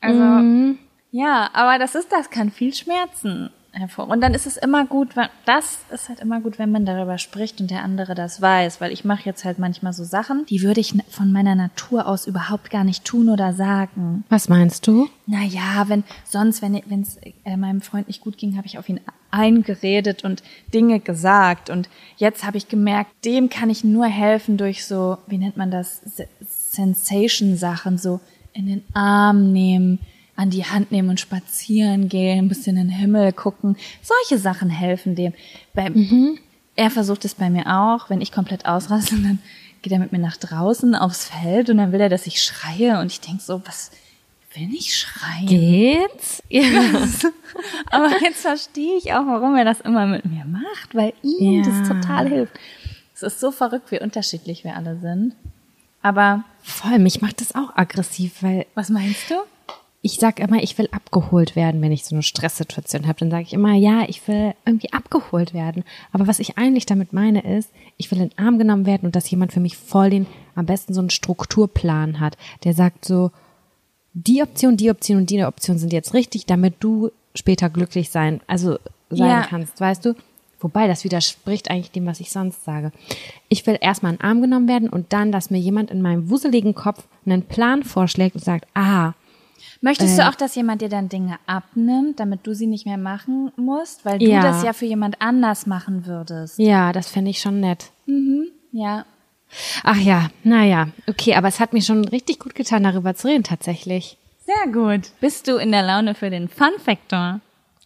Also, 0.00 0.22
mhm. 0.22 0.78
ja, 1.10 1.50
aber 1.52 1.78
das 1.80 1.96
ist, 1.96 2.12
das 2.12 2.30
kann 2.30 2.50
viel 2.50 2.72
schmerzen 2.72 3.50
hervor. 3.72 4.08
Und 4.08 4.20
dann 4.20 4.34
ist 4.34 4.46
es 4.46 4.56
immer 4.56 4.86
gut, 4.86 5.10
das 5.44 5.78
ist 5.92 6.08
halt 6.08 6.20
immer 6.20 6.40
gut, 6.40 6.58
wenn 6.58 6.70
man 6.70 6.86
darüber 6.86 7.18
spricht 7.18 7.60
und 7.60 7.70
der 7.70 7.82
andere 7.82 8.14
das 8.14 8.40
weiß, 8.40 8.80
weil 8.80 8.92
ich 8.92 9.04
mache 9.04 9.24
jetzt 9.24 9.44
halt 9.44 9.58
manchmal 9.58 9.92
so 9.92 10.04
Sachen, 10.04 10.46
die 10.46 10.62
würde 10.62 10.80
ich 10.80 10.94
von 11.08 11.32
meiner 11.32 11.54
Natur 11.54 12.06
aus 12.06 12.26
überhaupt 12.26 12.70
gar 12.70 12.84
nicht 12.84 13.04
tun 13.04 13.28
oder 13.28 13.52
sagen. 13.52 14.24
Was 14.28 14.48
meinst 14.48 14.86
du? 14.86 15.08
Naja, 15.26 15.84
wenn 15.88 16.04
sonst, 16.24 16.62
wenn 16.62 17.02
es 17.02 17.18
äh, 17.44 17.56
meinem 17.56 17.80
Freund 17.80 18.08
nicht 18.08 18.20
gut 18.20 18.38
ging, 18.38 18.56
habe 18.56 18.66
ich 18.66 18.78
auf 18.78 18.88
ihn 18.88 19.00
eingeredet 19.30 20.24
und 20.24 20.42
Dinge 20.72 21.00
gesagt. 21.00 21.70
Und 21.70 21.88
jetzt 22.16 22.44
habe 22.44 22.56
ich 22.56 22.68
gemerkt, 22.68 23.10
dem 23.24 23.50
kann 23.50 23.70
ich 23.70 23.84
nur 23.84 24.06
helfen 24.06 24.56
durch 24.56 24.86
so, 24.86 25.18
wie 25.26 25.38
nennt 25.38 25.56
man 25.56 25.70
das, 25.70 26.00
Sensation-Sachen, 26.78 27.98
so 27.98 28.20
in 28.52 28.66
den 28.66 28.84
Arm 28.94 29.52
nehmen, 29.52 29.98
an 30.38 30.50
die 30.50 30.64
Hand 30.64 30.92
nehmen 30.92 31.10
und 31.10 31.18
spazieren 31.18 32.08
gehen, 32.08 32.44
ein 32.44 32.48
bisschen 32.48 32.76
in 32.76 32.88
den 32.88 32.96
Himmel 32.96 33.32
gucken. 33.32 33.76
Solche 34.02 34.40
Sachen 34.40 34.70
helfen 34.70 35.16
dem. 35.16 35.34
Bei, 35.74 35.90
mhm. 35.90 36.38
Er 36.76 36.90
versucht 36.90 37.24
es 37.24 37.34
bei 37.34 37.50
mir 37.50 37.66
auch. 37.66 38.08
Wenn 38.08 38.20
ich 38.20 38.30
komplett 38.30 38.64
ausraste, 38.64 39.16
dann 39.16 39.40
geht 39.82 39.92
er 39.92 39.98
mit 39.98 40.12
mir 40.12 40.20
nach 40.20 40.36
draußen 40.36 40.94
aufs 40.94 41.24
Feld 41.24 41.70
und 41.70 41.78
dann 41.78 41.90
will 41.90 42.00
er, 42.00 42.08
dass 42.08 42.28
ich 42.28 42.40
schreie. 42.40 43.00
Und 43.00 43.06
ich 43.10 43.20
denk 43.20 43.40
so, 43.40 43.60
was 43.66 43.90
will 44.54 44.72
ich 44.72 44.96
schreien? 44.96 45.46
Geht's? 45.48 46.40
Ja. 46.48 46.62
Aber 47.90 48.10
jetzt 48.22 48.42
verstehe 48.42 48.96
ich 48.96 49.12
auch, 49.14 49.26
warum 49.26 49.56
er 49.56 49.64
das 49.64 49.80
immer 49.80 50.06
mit 50.06 50.24
mir 50.24 50.44
macht, 50.44 50.94
weil 50.94 51.14
ihm 51.24 51.64
ja. 51.64 51.68
das 51.68 51.88
total 51.88 52.28
hilft. 52.28 52.52
Es 53.12 53.22
ist 53.24 53.40
so 53.40 53.50
verrückt, 53.50 53.90
wie 53.90 54.00
unterschiedlich 54.00 54.62
wir 54.62 54.76
alle 54.76 55.00
sind. 55.00 55.34
Aber 56.00 56.44
voll, 56.62 57.00
mich 57.00 57.20
macht 57.20 57.40
das 57.40 57.56
auch 57.56 57.74
aggressiv, 57.74 58.44
weil 58.44 58.66
was 58.76 58.88
meinst 58.88 59.28
du? 59.30 59.34
Ich 60.08 60.18
sag 60.18 60.40
immer, 60.40 60.62
ich 60.62 60.78
will 60.78 60.88
abgeholt 60.90 61.54
werden, 61.54 61.82
wenn 61.82 61.92
ich 61.92 62.06
so 62.06 62.14
eine 62.14 62.22
Stresssituation 62.22 63.06
habe. 63.06 63.18
Dann 63.18 63.30
sage 63.30 63.42
ich 63.42 63.52
immer, 63.52 63.74
ja, 63.74 64.06
ich 64.08 64.26
will 64.26 64.54
irgendwie 64.64 64.90
abgeholt 64.94 65.52
werden. 65.52 65.84
Aber 66.12 66.26
was 66.26 66.38
ich 66.38 66.56
eigentlich 66.56 66.86
damit 66.86 67.12
meine 67.12 67.42
ist, 67.42 67.70
ich 67.98 68.10
will 68.10 68.18
in 68.18 68.30
den 68.30 68.38
Arm 68.38 68.58
genommen 68.58 68.86
werden 68.86 69.04
und 69.04 69.14
dass 69.14 69.30
jemand 69.30 69.52
für 69.52 69.60
mich 69.60 69.76
voll 69.76 70.08
den, 70.08 70.26
am 70.54 70.64
besten 70.64 70.94
so 70.94 71.00
einen 71.00 71.10
Strukturplan 71.10 72.20
hat, 72.20 72.38
der 72.64 72.72
sagt 72.72 73.04
so, 73.04 73.32
die 74.14 74.40
Option, 74.42 74.78
die 74.78 74.90
Option 74.90 75.18
und 75.18 75.28
die 75.28 75.44
Option 75.44 75.76
sind 75.76 75.92
jetzt 75.92 76.14
richtig, 76.14 76.46
damit 76.46 76.76
du 76.80 77.10
später 77.34 77.68
glücklich 77.68 78.08
sein, 78.08 78.40
also 78.46 78.78
sein 79.10 79.28
Ja. 79.28 79.42
kannst, 79.42 79.78
weißt 79.78 80.06
du? 80.06 80.14
Wobei, 80.58 80.88
das 80.88 81.04
widerspricht 81.04 81.70
eigentlich 81.70 81.90
dem, 81.90 82.06
was 82.06 82.18
ich 82.20 82.32
sonst 82.32 82.64
sage. 82.64 82.92
Ich 83.50 83.66
will 83.66 83.76
erstmal 83.78 84.12
in 84.12 84.18
den 84.18 84.24
Arm 84.24 84.40
genommen 84.40 84.68
werden 84.68 84.88
und 84.88 85.12
dann, 85.12 85.32
dass 85.32 85.50
mir 85.50 85.58
jemand 85.58 85.90
in 85.90 86.00
meinem 86.00 86.30
wuseligen 86.30 86.74
Kopf 86.74 87.04
einen 87.26 87.42
Plan 87.42 87.82
vorschlägt 87.84 88.36
und 88.36 88.44
sagt, 88.44 88.66
ah, 88.72 89.12
Möchtest 89.80 90.18
Äh. 90.18 90.22
du 90.22 90.28
auch, 90.28 90.34
dass 90.34 90.54
jemand 90.54 90.82
dir 90.82 90.88
dann 90.88 91.08
Dinge 91.08 91.38
abnimmt, 91.46 92.20
damit 92.20 92.46
du 92.46 92.54
sie 92.54 92.66
nicht 92.66 92.86
mehr 92.86 92.98
machen 92.98 93.50
musst? 93.56 94.04
Weil 94.04 94.18
du 94.18 94.26
Ja. 94.26 94.42
das 94.42 94.62
ja 94.62 94.72
für 94.72 94.86
jemand 94.86 95.20
anders 95.20 95.66
machen 95.66 96.06
würdest. 96.06 96.58
ja, 96.58 96.92
das 96.92 97.08
fände 97.10 97.30
ich 97.30 97.40
schon 97.40 97.60
nett. 97.60 97.90
Ja. 98.72 99.04
Ach 99.82 99.96
ja, 99.96 100.28
naja, 100.44 100.88
okay, 101.08 101.34
aber 101.34 101.48
es 101.48 101.58
hat 101.60 101.72
mir 101.72 101.80
schon 101.82 102.04
richtig 102.06 102.38
gut 102.38 102.54
getan, 102.54 102.82
darüber 102.82 103.14
zu 103.14 103.28
reden, 103.28 103.44
tatsächlich. 103.44 104.18
Sehr 104.44 104.72
gut. 104.72 105.10
Bist 105.20 105.48
du 105.48 105.56
in 105.56 105.72
der 105.72 105.82
Laune 105.82 106.14
für 106.14 106.28
den 106.30 106.48
Fun 106.48 106.72
Factor? 106.84 107.40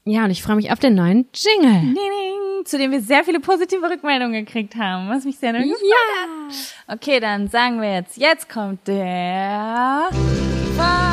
Ja, 0.05 0.25
und 0.25 0.31
ich 0.33 0.43
freue 0.43 0.57
mich 0.57 0.73
auf 0.73 0.81
den 0.81 0.97
neuen 0.97 1.29
Jingle. 1.33 1.81
Ding, 1.81 1.95
ding, 1.95 2.65
zu 2.67 2.77
dem 2.79 2.91
wir 2.91 3.01
sehr 3.01 3.23
viele 3.23 3.39
positive 3.39 3.89
Rückmeldungen 3.89 4.45
gekriegt 4.45 4.75
haben, 4.75 5.09
was 5.09 5.25
mich 5.25 5.39
sehr 5.39 5.53
gefreut 5.53 5.71
Ja. 5.81 6.53
hat. 6.89 6.97
Okay, 6.99 7.21
dann 7.21 7.47
sagen 7.49 7.81
wir 7.81 7.93
jetzt, 7.95 8.17
jetzt 8.17 8.49
kommt 8.49 8.89
der 8.89 10.09
Fun, 10.11 11.12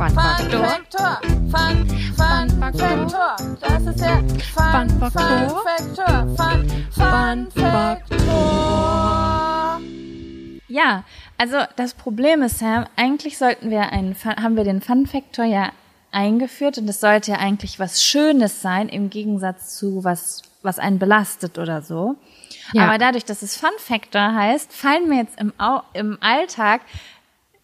Fun. 0.00 0.08
Factor. 0.14 1.20
Fun, 1.50 1.86
Fun 2.16 2.48
Factor. 2.58 3.36
Das 3.60 3.82
ist 3.84 4.00
der 4.00 4.24
Fun, 4.54 4.88
Fun. 4.98 5.10
Factor. 5.10 6.26
Fun, 6.38 6.66
Fun 6.90 7.48
Factor. 7.54 8.00
Ja, 10.68 11.04
also 11.36 11.58
das 11.76 11.92
Problem 11.92 12.40
ist, 12.40 12.60
Sam, 12.60 12.86
eigentlich 12.96 13.36
sollten 13.36 13.68
wir 13.70 13.92
einen, 13.92 14.14
Fun- 14.14 14.36
haben 14.42 14.56
wir 14.56 14.64
den 14.64 14.80
Fun 14.80 15.06
Factor 15.06 15.44
ja 15.44 15.70
eingeführt 16.12 16.78
und 16.78 16.88
es 16.88 17.00
sollte 17.00 17.32
ja 17.32 17.36
eigentlich 17.38 17.78
was 17.78 18.02
Schönes 18.02 18.62
sein 18.62 18.88
im 18.88 19.10
Gegensatz 19.10 19.76
zu 19.76 20.02
was, 20.02 20.40
was 20.62 20.78
einen 20.78 20.98
belastet 20.98 21.58
oder 21.58 21.82
so. 21.82 22.16
Ja. 22.72 22.84
Aber 22.86 22.96
dadurch, 22.96 23.26
dass 23.26 23.42
es 23.42 23.54
Fun 23.58 23.68
Factor 23.76 24.34
heißt, 24.34 24.72
fallen 24.72 25.10
mir 25.10 25.18
jetzt 25.18 25.38
im, 25.38 25.52
Au 25.58 25.82
im 25.92 26.16
Alltag 26.22 26.80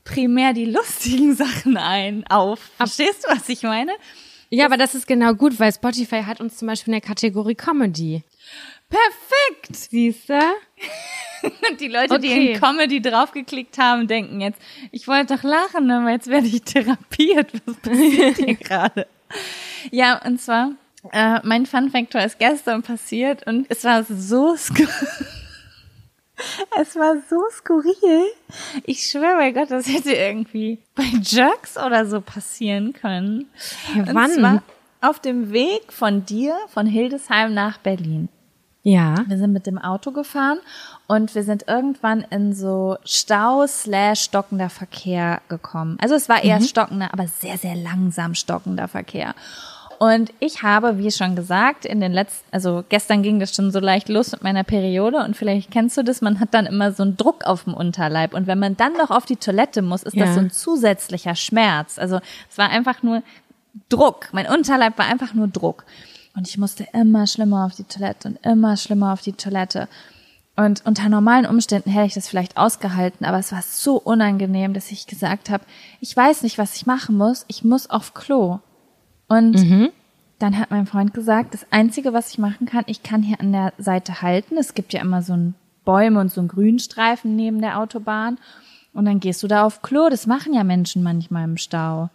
primär 0.06 0.52
die 0.54 0.64
lustigen 0.64 1.34
Sachen 1.36 1.76
ein, 1.76 2.24
auf. 2.28 2.60
Verstehst 2.78 3.24
du, 3.24 3.28
was 3.28 3.48
ich 3.48 3.62
meine? 3.62 3.92
Ja, 4.48 4.64
aber 4.66 4.76
das 4.76 4.94
ist 4.94 5.06
genau 5.06 5.34
gut, 5.34 5.58
weil 5.58 5.72
Spotify 5.72 6.22
hat 6.22 6.40
uns 6.40 6.56
zum 6.56 6.68
Beispiel 6.68 6.94
in 6.94 7.00
der 7.00 7.08
Kategorie 7.08 7.56
Comedy. 7.56 8.22
Perfekt! 8.88 9.74
Siehst 9.74 10.28
du? 10.28 10.40
Und 11.68 11.80
die 11.80 11.88
Leute, 11.88 12.18
die 12.20 12.28
Okay. 12.28 12.52
in 12.52 12.60
Comedy 12.60 13.02
draufgeklickt 13.02 13.76
haben, 13.78 14.06
denken 14.06 14.40
jetzt, 14.40 14.60
ich 14.92 15.08
wollte 15.08 15.34
doch 15.36 15.42
lachen, 15.42 15.90
aber 15.90 16.10
jetzt 16.10 16.28
werde 16.28 16.46
ich 16.46 16.62
therapiert. 16.64 17.50
Was 17.66 17.76
passiert 17.76 18.36
hier 18.36 18.54
gerade? 18.54 19.06
Ja, 19.90 20.24
und 20.24 20.40
zwar, 20.40 20.70
äh, 21.12 21.40
mein 21.42 21.66
Fun 21.66 21.90
Factor 21.90 22.20
ist 22.22 22.38
gestern 22.38 22.82
passiert 22.82 23.44
und 23.48 23.66
es 23.68 23.82
war 23.82 24.04
so 24.04 24.56
skur 24.56 24.86
Es 26.80 26.96
war 26.96 27.16
so 27.28 27.42
skurril. 27.50 28.24
Ich 28.84 29.06
schwöre 29.06 29.36
bei 29.36 29.52
Gott, 29.52 29.70
das 29.70 29.88
hätte 29.88 30.12
irgendwie 30.12 30.78
bei 30.94 31.04
Jerks 31.22 31.76
oder 31.76 32.06
so 32.06 32.20
passieren 32.20 32.92
können. 32.92 33.48
Und 33.94 34.14
wann? 34.14 34.30
zwar 34.30 34.62
auf 35.00 35.20
dem 35.20 35.52
Weg 35.52 35.92
von 35.92 36.24
dir, 36.26 36.56
von 36.68 36.86
Hildesheim 36.86 37.54
nach 37.54 37.78
Berlin. 37.78 38.28
Ja. 38.82 39.24
Wir 39.26 39.36
sind 39.36 39.52
mit 39.52 39.66
dem 39.66 39.78
Auto 39.78 40.12
gefahren 40.12 40.58
und 41.08 41.34
wir 41.34 41.42
sind 41.42 41.66
irgendwann 41.66 42.20
in 42.30 42.54
so 42.54 42.96
Stau 43.04 43.66
slash 43.66 44.20
stockender 44.20 44.70
Verkehr 44.70 45.40
gekommen. 45.48 45.98
Also 46.00 46.14
es 46.14 46.28
war 46.28 46.44
eher 46.44 46.60
stockender, 46.60 47.12
aber 47.12 47.26
sehr, 47.26 47.58
sehr 47.58 47.74
langsam 47.74 48.36
stockender 48.36 48.86
Verkehr. 48.86 49.34
Und 49.98 50.32
ich 50.40 50.62
habe, 50.62 50.98
wie 50.98 51.10
schon 51.10 51.36
gesagt, 51.36 51.84
in 51.84 52.00
den 52.00 52.12
letzten, 52.12 52.44
also 52.52 52.84
gestern 52.88 53.22
ging 53.22 53.40
das 53.40 53.54
schon 53.54 53.70
so 53.70 53.80
leicht 53.80 54.08
los 54.08 54.32
mit 54.32 54.42
meiner 54.42 54.62
Periode 54.64 55.18
und 55.24 55.36
vielleicht 55.36 55.70
kennst 55.70 55.96
du 55.96 56.02
das, 56.02 56.20
man 56.20 56.38
hat 56.40 56.52
dann 56.52 56.66
immer 56.66 56.92
so 56.92 57.02
einen 57.02 57.16
Druck 57.16 57.44
auf 57.44 57.64
dem 57.64 57.74
Unterleib 57.74 58.34
und 58.34 58.46
wenn 58.46 58.58
man 58.58 58.76
dann 58.76 58.92
noch 58.94 59.10
auf 59.10 59.24
die 59.24 59.36
Toilette 59.36 59.82
muss, 59.82 60.02
ist 60.02 60.14
Ja. 60.14 60.26
das 60.26 60.34
so 60.34 60.40
ein 60.40 60.50
zusätzlicher 60.50 61.34
Schmerz. 61.34 61.98
Also 61.98 62.20
es 62.50 62.58
war 62.58 62.68
einfach 62.68 63.02
nur 63.02 63.22
Druck. 63.88 64.28
Mein 64.32 64.46
Unterleib 64.46 64.98
war 64.98 65.06
einfach 65.06 65.34
nur 65.34 65.48
Druck. 65.48 65.84
Und 66.34 66.46
ich 66.48 66.58
musste 66.58 66.86
immer 66.92 67.26
schlimmer 67.26 67.64
auf 67.64 67.74
die 67.74 67.84
Toilette 67.84 68.28
und 68.28 68.44
immer 68.44 68.76
schlimmer 68.76 69.12
auf 69.14 69.22
die 69.22 69.32
Toilette. 69.32 69.88
Und 70.56 70.84
unter 70.86 71.08
normalen 71.08 71.46
Umständen 71.46 71.90
hätte 71.90 72.06
ich 72.06 72.14
das 72.14 72.28
vielleicht 72.28 72.56
ausgehalten, 72.56 73.26
aber 73.26 73.38
es 73.38 73.52
war 73.52 73.62
so 73.62 73.96
unangenehm, 73.96 74.72
dass 74.72 74.90
ich 74.90 75.06
gesagt 75.06 75.50
habe, 75.50 75.64
ich 76.00 76.16
weiß 76.16 76.42
nicht, 76.42 76.56
was 76.56 76.76
ich 76.76 76.86
machen 76.86 77.16
muss, 77.16 77.44
ich 77.48 77.62
muss 77.64 77.90
auf 77.90 78.14
Klo. 78.14 78.60
Und 79.28 79.92
dann 80.38 80.58
hat 80.58 80.70
mein 80.70 80.86
Freund 80.86 81.14
gesagt, 81.14 81.54
das 81.54 81.66
Einzige, 81.70 82.12
was 82.12 82.30
ich 82.30 82.38
machen 82.38 82.66
kann, 82.66 82.84
ich 82.86 83.02
kann 83.02 83.22
hier 83.22 83.40
an 83.40 83.52
der 83.52 83.72
Seite 83.78 84.22
halten. 84.22 84.56
Es 84.58 84.74
gibt 84.74 84.92
ja 84.92 85.00
immer 85.00 85.22
so 85.22 85.32
ein 85.32 85.54
Bäume 85.84 86.20
und 86.20 86.30
so 86.30 86.40
einen 86.40 86.48
Grünstreifen 86.48 87.36
neben 87.36 87.60
der 87.60 87.78
Autobahn. 87.78 88.38
Und 88.92 89.04
dann 89.04 89.20
gehst 89.20 89.42
du 89.42 89.46
da 89.46 89.64
auf 89.64 89.82
Klo. 89.82 90.08
Das 90.08 90.26
machen 90.26 90.52
ja 90.52 90.64
Menschen 90.64 91.02
manchmal 91.02 91.44
im 91.44 91.56
Stau. 91.56 92.10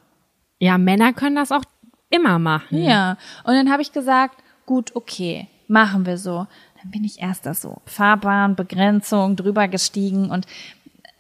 Ja, 0.60 0.78
Männer 0.78 1.14
können 1.14 1.36
das 1.36 1.52
auch 1.52 1.64
immer 2.10 2.38
machen. 2.38 2.84
Ja, 2.84 3.18
und 3.44 3.54
dann 3.54 3.72
habe 3.72 3.82
ich 3.82 3.92
gesagt, 3.92 4.36
gut, 4.66 4.96
okay, 4.96 5.48
machen 5.68 6.06
wir 6.06 6.18
so. 6.18 6.48
Dann 6.82 6.92
bin 6.92 7.04
ich 7.04 7.22
erst 7.22 7.46
da 7.46 7.54
so 7.54 7.82
Fahrbahn, 7.86 8.56
Begrenzung, 8.56 9.36
drüber 9.36 9.68
gestiegen 9.68 10.30
und 10.30 10.46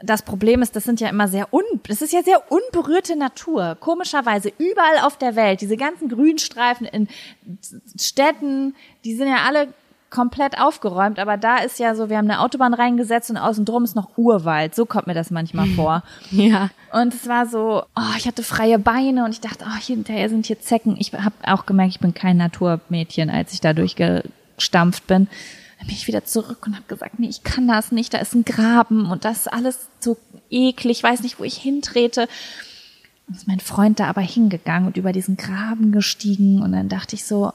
das 0.03 0.23
Problem 0.23 0.61
ist, 0.61 0.75
das 0.75 0.83
sind 0.83 0.99
ja 0.99 1.09
immer 1.09 1.27
sehr 1.27 1.53
un, 1.53 1.63
das 1.87 2.01
ist 2.01 2.13
ja 2.13 2.23
sehr 2.23 2.51
unberührte 2.51 3.15
Natur. 3.15 3.77
Komischerweise 3.79 4.51
überall 4.57 4.99
auf 5.03 5.17
der 5.17 5.35
Welt, 5.35 5.61
diese 5.61 5.77
ganzen 5.77 6.09
Grünstreifen 6.09 6.87
in 6.87 7.07
Städten, 7.99 8.75
die 9.03 9.15
sind 9.15 9.27
ja 9.27 9.43
alle 9.47 9.67
komplett 10.09 10.59
aufgeräumt, 10.59 11.19
aber 11.19 11.37
da 11.37 11.57
ist 11.57 11.79
ja 11.79 11.95
so, 11.95 12.09
wir 12.09 12.17
haben 12.17 12.29
eine 12.29 12.41
Autobahn 12.41 12.73
reingesetzt 12.73 13.29
und 13.29 13.37
außen 13.37 13.63
drum 13.63 13.85
ist 13.85 13.95
noch 13.95 14.17
Urwald. 14.17 14.75
So 14.75 14.85
kommt 14.85 15.07
mir 15.07 15.13
das 15.13 15.31
manchmal 15.31 15.67
vor. 15.75 16.03
Ja. 16.29 16.69
Und 16.91 17.13
es 17.13 17.27
war 17.27 17.47
so, 17.47 17.83
oh, 17.95 18.15
ich 18.17 18.27
hatte 18.27 18.43
freie 18.43 18.77
Beine 18.77 19.23
und 19.23 19.31
ich 19.31 19.39
dachte, 19.39 19.65
oh, 19.65 19.79
hinterher 19.79 20.29
sind 20.29 20.45
hier 20.45 20.59
Zecken. 20.59 20.97
Ich 20.99 21.13
habe 21.13 21.35
auch 21.43 21.65
gemerkt, 21.65 21.93
ich 21.93 21.99
bin 22.01 22.13
kein 22.13 22.37
Naturmädchen, 22.37 23.29
als 23.29 23.53
ich 23.53 23.61
da 23.61 23.73
durchgestampft 23.73 25.07
bin. 25.07 25.27
Dann 25.81 25.87
bin 25.87 25.95
ich 25.95 26.05
wieder 26.05 26.23
zurück 26.25 26.67
und 26.67 26.75
habe 26.75 26.85
gesagt, 26.87 27.17
nee, 27.17 27.27
ich 27.27 27.41
kann 27.41 27.67
das 27.67 27.91
nicht. 27.91 28.13
Da 28.13 28.19
ist 28.19 28.35
ein 28.35 28.45
Graben 28.45 29.09
und 29.09 29.25
das 29.25 29.39
ist 29.39 29.47
alles 29.47 29.89
so 29.99 30.15
eklig. 30.51 30.97
Ich 30.97 31.03
weiß 31.03 31.23
nicht, 31.23 31.39
wo 31.39 31.43
ich 31.43 31.57
hintrete. 31.57 32.27
Und 33.27 33.35
ist 33.35 33.47
mein 33.47 33.59
Freund 33.59 33.99
da 33.99 34.05
aber 34.05 34.21
hingegangen 34.21 34.85
und 34.85 34.95
über 34.97 35.11
diesen 35.11 35.37
Graben 35.37 35.91
gestiegen. 35.91 36.61
Und 36.61 36.73
dann 36.73 36.87
dachte 36.87 37.15
ich 37.15 37.25
so, 37.25 37.51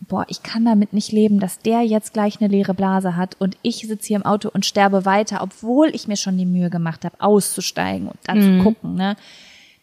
boah, 0.00 0.24
ich 0.28 0.42
kann 0.42 0.64
damit 0.64 0.94
nicht 0.94 1.12
leben, 1.12 1.38
dass 1.38 1.58
der 1.58 1.82
jetzt 1.82 2.14
gleich 2.14 2.40
eine 2.40 2.48
leere 2.48 2.72
Blase 2.72 3.14
hat 3.14 3.36
und 3.40 3.58
ich 3.60 3.86
sitze 3.86 4.08
hier 4.08 4.16
im 4.16 4.24
Auto 4.24 4.48
und 4.50 4.64
sterbe 4.64 5.04
weiter, 5.04 5.42
obwohl 5.42 5.94
ich 5.94 6.08
mir 6.08 6.16
schon 6.16 6.38
die 6.38 6.46
Mühe 6.46 6.70
gemacht 6.70 7.04
habe, 7.04 7.20
auszusteigen 7.20 8.08
und 8.08 8.18
dann 8.24 8.40
zu 8.40 8.62
gucken, 8.62 8.94
ne? 8.94 9.16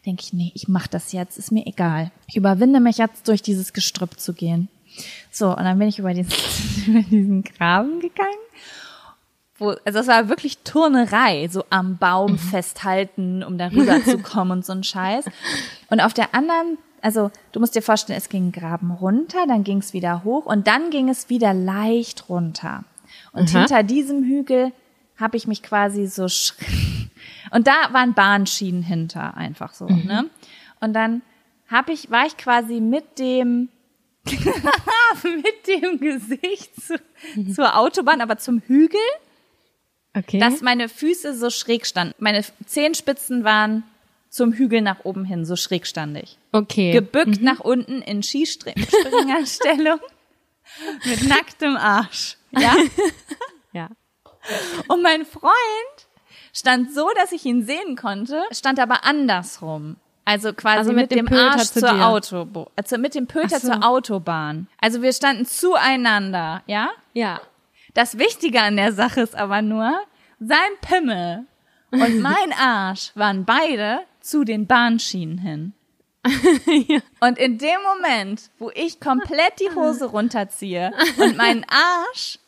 Denke 0.04 0.22
ich, 0.22 0.32
nee, 0.32 0.50
ich 0.54 0.66
mach 0.66 0.88
das 0.88 1.12
jetzt, 1.12 1.38
ist 1.38 1.52
mir 1.52 1.66
egal. 1.66 2.10
Ich 2.26 2.36
überwinde 2.36 2.80
mich 2.80 2.98
jetzt, 2.98 3.28
durch 3.28 3.40
dieses 3.40 3.72
Gestrüpp 3.72 4.18
zu 4.18 4.34
gehen. 4.34 4.68
So, 5.34 5.48
und 5.50 5.64
dann 5.64 5.78
bin 5.80 5.88
ich 5.88 5.98
über 5.98 6.14
diesen, 6.14 6.32
über 6.86 7.02
diesen 7.02 7.42
Graben 7.42 7.98
gegangen. 7.98 8.30
Wo, 9.56 9.74
also 9.84 9.98
es 9.98 10.06
war 10.06 10.28
wirklich 10.28 10.58
Turnerei, 10.58 11.48
so 11.48 11.64
am 11.70 11.98
Baum 11.98 12.38
festhalten, 12.38 13.42
um 13.42 13.58
darüber 13.58 14.02
zu 14.04 14.18
kommen 14.22 14.52
und 14.52 14.64
so 14.64 14.72
ein 14.72 14.84
Scheiß. 14.84 15.24
Und 15.90 16.00
auf 16.00 16.14
der 16.14 16.34
anderen, 16.36 16.78
also 17.02 17.32
du 17.50 17.58
musst 17.58 17.74
dir 17.74 17.82
vorstellen, 17.82 18.16
es 18.16 18.28
ging 18.28 18.52
Graben 18.52 18.92
runter, 18.92 19.44
dann 19.48 19.64
ging 19.64 19.78
es 19.78 19.92
wieder 19.92 20.22
hoch 20.22 20.46
und 20.46 20.68
dann 20.68 20.90
ging 20.90 21.08
es 21.08 21.28
wieder 21.30 21.52
leicht 21.52 22.28
runter. 22.28 22.84
Und 23.32 23.50
Aha. 23.50 23.58
hinter 23.58 23.82
diesem 23.82 24.22
Hügel 24.22 24.72
habe 25.16 25.36
ich 25.36 25.48
mich 25.48 25.64
quasi 25.64 26.06
so 26.06 26.24
schr- 26.24 26.54
und 27.50 27.66
da 27.66 27.92
waren 27.92 28.14
Bahnschienen 28.14 28.82
hinter, 28.82 29.36
einfach 29.36 29.74
so, 29.74 29.86
ne? 29.86 30.26
Und 30.80 30.92
dann 30.92 31.22
habe 31.68 31.92
ich, 31.92 32.10
war 32.10 32.26
ich 32.26 32.36
quasi 32.36 32.80
mit 32.80 33.18
dem 33.18 33.68
mit 35.24 35.66
dem 35.66 35.98
Gesicht 36.00 36.70
zu, 36.80 37.00
zur 37.54 37.76
Autobahn, 37.76 38.20
aber 38.20 38.38
zum 38.38 38.60
Hügel, 38.66 39.00
Okay. 40.16 40.38
dass 40.38 40.60
meine 40.60 40.88
Füße 40.88 41.36
so 41.36 41.50
schräg 41.50 41.86
standen. 41.86 42.14
Meine 42.18 42.44
Zehenspitzen 42.66 43.42
waren 43.42 43.82
zum 44.30 44.52
Hügel 44.52 44.80
nach 44.80 45.04
oben 45.04 45.24
hin, 45.24 45.44
so 45.44 45.56
schräg 45.56 45.86
stand 45.88 46.16
ich. 46.18 46.38
okay. 46.52 46.92
Gebückt 46.92 47.42
nach 47.42 47.58
unten 47.60 48.00
in 48.00 48.22
Skispringerstellung 48.22 49.98
mit 51.04 51.24
nacktem 51.28 51.76
Arsch. 51.76 52.36
Ja? 52.52 52.76
ja. 53.72 53.88
Und 54.86 55.02
mein 55.02 55.24
Freund 55.26 55.52
stand 56.52 56.94
so, 56.94 57.08
dass 57.16 57.32
ich 57.32 57.44
ihn 57.44 57.64
sehen 57.66 57.96
konnte, 57.96 58.40
stand 58.52 58.78
aber 58.78 59.04
andersrum. 59.04 59.96
Also 60.24 60.52
quasi 60.52 60.78
Also 60.78 60.92
mit, 60.92 61.10
mit 61.10 61.18
dem 61.18 61.26
dem, 61.26 61.36
Arsch 61.36 61.64
zu 61.64 61.80
zur. 61.80 62.06
Autobahn. 62.06 62.66
Also 62.76 62.98
mit 62.98 63.14
dem 63.14 63.26
Pöter 63.26 63.60
so. 63.60 63.68
zur 63.68 63.84
Autobahn. 63.84 64.68
Also 64.80 65.02
wir 65.02 65.12
standen 65.12 65.46
zueinander, 65.46 66.62
ja? 66.66 66.90
Ja. 67.12 67.40
Das 67.92 68.18
Wichtige 68.18 68.60
an 68.60 68.76
der 68.76 68.92
Sache 68.92 69.20
ist 69.20 69.36
aber 69.36 69.62
nur, 69.62 69.92
sein 70.40 70.58
Pimmel 70.80 71.44
und 71.90 72.20
mein 72.20 72.52
Arsch 72.58 73.12
waren 73.14 73.44
beide 73.44 74.00
zu 74.20 74.44
den 74.44 74.66
Bahnschienen 74.66 75.38
hin. 75.38 75.72
Und 77.20 77.38
in 77.38 77.58
dem 77.58 77.78
Moment, 77.82 78.50
wo 78.58 78.70
ich 78.74 78.98
komplett 78.98 79.60
die 79.60 79.74
Hose 79.74 80.06
runterziehe 80.06 80.90
und 81.18 81.36
meinen 81.36 81.66
Arsch 81.68 82.38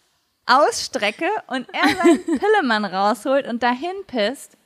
ausstrecke 0.46 1.28
und 1.48 1.66
er 1.74 1.88
seinen 1.96 2.24
Pillemann 2.38 2.84
rausholt 2.84 3.46
und 3.46 3.62
dahin 3.62 3.94
pisst, 4.06 4.56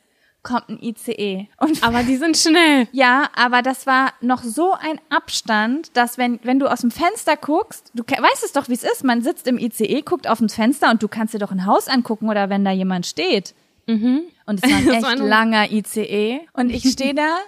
kommt 0.42 0.68
ein 0.68 0.78
ICE. 0.82 1.48
Und 1.58 1.82
Aber 1.82 2.02
die 2.02 2.16
sind 2.16 2.36
schnell. 2.36 2.88
ja, 2.92 3.28
aber 3.34 3.62
das 3.62 3.86
war 3.86 4.12
noch 4.20 4.42
so 4.42 4.72
ein 4.72 5.00
Abstand, 5.10 5.96
dass 5.96 6.18
wenn, 6.18 6.40
wenn 6.42 6.58
du 6.58 6.70
aus 6.70 6.80
dem 6.80 6.90
Fenster 6.90 7.36
guckst, 7.36 7.90
du 7.94 8.02
weißt 8.02 8.44
es 8.44 8.52
doch, 8.52 8.68
wie 8.68 8.74
es 8.74 8.84
ist, 8.84 9.04
man 9.04 9.22
sitzt 9.22 9.46
im 9.46 9.58
ICE, 9.58 10.02
guckt 10.02 10.28
auf 10.28 10.38
das 10.38 10.54
Fenster 10.54 10.90
und 10.90 11.02
du 11.02 11.08
kannst 11.08 11.34
dir 11.34 11.38
doch 11.38 11.50
ein 11.52 11.66
Haus 11.66 11.88
angucken 11.88 12.28
oder 12.28 12.48
wenn 12.48 12.64
da 12.64 12.70
jemand 12.70 13.06
steht. 13.06 13.54
Und 14.46 14.62
es 14.62 14.70
war 14.70 14.78
ein 14.78 14.86
Das 14.86 14.94
echt 14.96 15.02
war 15.04 15.16
langer 15.16 15.70
ICE 15.70 16.40
und 16.52 16.70
ich 16.70 16.88
stehe 16.92 17.14
da 17.14 17.38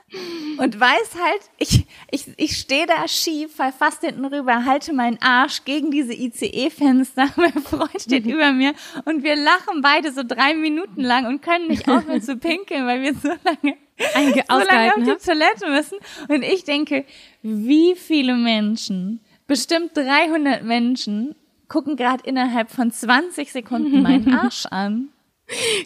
und 0.59 0.79
weiß 0.79 1.16
halt, 1.21 1.40
ich, 1.59 1.87
ich, 2.11 2.27
ich 2.37 2.57
stehe 2.57 2.87
da 2.87 3.07
schief, 3.09 3.55
fall 3.57 3.73
fast 3.73 4.03
hinten 4.03 4.25
rüber, 4.25 4.64
halte 4.64 4.92
meinen 4.92 5.18
Arsch 5.21 5.64
gegen 5.64 5.90
diese 5.90 6.14
ICE-Fenster, 6.14 7.31
mein 7.37 7.53
Freund 7.53 8.01
steht 8.01 8.27
über 8.27 8.53
mir 8.53 8.75
und 9.05 9.23
wir 9.23 9.37
lachen 9.37 9.83
beide 9.83 10.12
so 10.12 10.23
drei 10.23 10.55
Minuten 10.55 11.03
lang 11.03 11.27
und 11.27 11.42
können 11.42 11.68
nicht 11.68 11.88
aufhören 11.88 12.23
zu 12.23 12.37
pinkeln, 12.37 12.87
weil 12.87 13.03
wir 13.03 13.14
so 13.14 13.29
lange 13.29 13.77
so 14.49 14.59
lange 14.59 14.95
auf 14.97 15.23
die. 15.23 15.27
Toilette 15.27 15.71
müssen. 15.71 15.99
Und 16.29 16.42
ich 16.42 16.64
denke, 16.64 17.05
wie 17.42 17.95
viele 17.95 18.35
Menschen, 18.35 19.21
bestimmt 19.47 19.97
300 19.97 20.64
Menschen, 20.64 21.35
gucken 21.68 21.97
gerade 21.97 22.25
innerhalb 22.25 22.71
von 22.71 22.90
20 22.90 23.53
Sekunden 23.53 24.03
meinen 24.03 24.35
Arsch 24.35 24.66
an. 24.66 25.09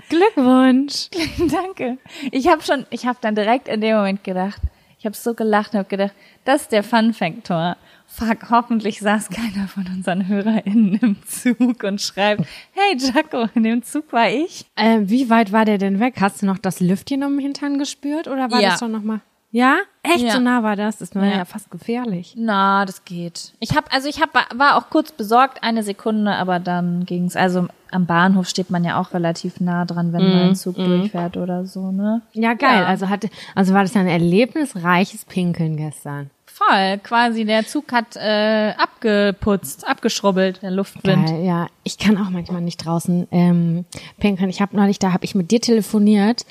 Glückwunsch. 0.08 1.08
Danke. 1.50 1.98
Ich 2.30 2.48
habe 2.48 2.62
schon, 2.62 2.86
ich 2.90 3.06
habe 3.06 3.18
dann 3.20 3.34
direkt 3.34 3.68
in 3.68 3.80
dem 3.80 3.96
Moment 3.96 4.24
gedacht, 4.24 4.60
ich 4.98 5.04
habe 5.06 5.16
so 5.16 5.34
gelacht 5.34 5.72
und 5.72 5.78
habe 5.80 5.88
gedacht, 5.88 6.12
das 6.44 6.62
ist 6.62 6.72
der 6.72 6.82
Fun-Faktor. 6.82 7.76
Fuck, 8.08 8.50
hoffentlich 8.50 9.00
saß 9.00 9.28
keiner 9.30 9.66
von 9.68 9.84
unseren 9.88 10.26
HörerInnen 10.28 10.94
im 11.02 11.16
Zug 11.26 11.82
und 11.82 12.00
schreibt, 12.00 12.46
hey 12.72 12.96
Jaco, 12.96 13.48
in 13.54 13.64
dem 13.64 13.82
Zug 13.82 14.12
war 14.12 14.30
ich. 14.30 14.64
Äh, 14.76 15.00
wie 15.02 15.28
weit 15.28 15.52
war 15.52 15.64
der 15.64 15.78
denn 15.78 15.98
weg? 16.00 16.14
Hast 16.20 16.40
du 16.42 16.46
noch 16.46 16.58
das 16.58 16.80
Lüftchen 16.80 17.24
um 17.24 17.32
den 17.32 17.40
Hintern 17.40 17.78
gespürt 17.78 18.28
oder 18.28 18.50
war 18.50 18.60
Ja. 18.60 18.70
das 18.70 18.78
schon 18.78 18.92
noch 18.92 19.02
mal? 19.02 19.20
Ja? 19.50 19.78
Echt 20.02 20.20
Ja. 20.24 20.32
so 20.32 20.40
nah 20.40 20.62
war 20.62 20.76
das? 20.76 20.98
Das 20.98 21.14
war 21.14 21.24
ja, 21.24 21.38
Ja. 21.38 21.44
fast 21.44 21.70
gefährlich. 21.70 22.34
Na, 22.36 22.84
das 22.84 23.04
geht. 23.04 23.52
Ich 23.58 23.74
habe 23.76 23.90
also 23.90 24.08
ich 24.08 24.20
hab, 24.22 24.32
war 24.56 24.76
auch 24.76 24.88
kurz 24.88 25.12
besorgt, 25.12 25.62
eine 25.62 25.82
Sekunde, 25.82 26.32
aber 26.36 26.58
dann 26.60 27.04
ging's. 27.06 27.36
Also 27.36 27.66
am 27.96 28.06
Bahnhof 28.06 28.46
steht 28.46 28.70
man 28.70 28.84
ja 28.84 29.00
auch 29.00 29.14
relativ 29.14 29.58
nah 29.58 29.84
dran, 29.86 30.12
wenn 30.12 30.22
mal 30.22 30.48
ein 30.48 30.54
Zug 30.54 30.76
durchfährt 30.76 31.36
oder 31.36 31.66
so, 31.66 31.90
ne? 31.90 32.20
Ja, 32.34 32.52
geil. 32.54 32.82
Ja. 32.82 32.86
Also 32.86 33.08
hatte, 33.08 33.30
also 33.54 33.72
war 33.72 33.82
das 33.82 33.94
ja 33.94 34.02
ein 34.02 34.06
erlebnisreiches 34.06 35.24
Pinkeln 35.24 35.76
gestern. 35.76 36.30
Voll, 36.44 36.98
quasi 37.02 37.44
der 37.44 37.66
Zug 37.66 37.92
hat 37.92 38.16
äh, 38.16 38.72
abgeputzt, 38.78 39.86
abgeschrubbelt, 39.88 40.62
der 40.62 40.70
Luftwind. 40.70 41.26
Geil, 41.26 41.44
ja. 41.44 41.66
Ich 41.84 41.98
kann 41.98 42.16
auch 42.18 42.30
manchmal 42.30 42.60
nicht 42.60 42.84
draußen 42.84 43.28
ähm, 43.30 43.84
pinkeln. 44.18 44.50
Ich 44.50 44.60
habe 44.60 44.76
neulich, 44.76 44.98
da 44.98 45.12
habe 45.12 45.24
ich 45.24 45.34
mit 45.34 45.50
dir 45.50 45.60
telefoniert 45.60 46.46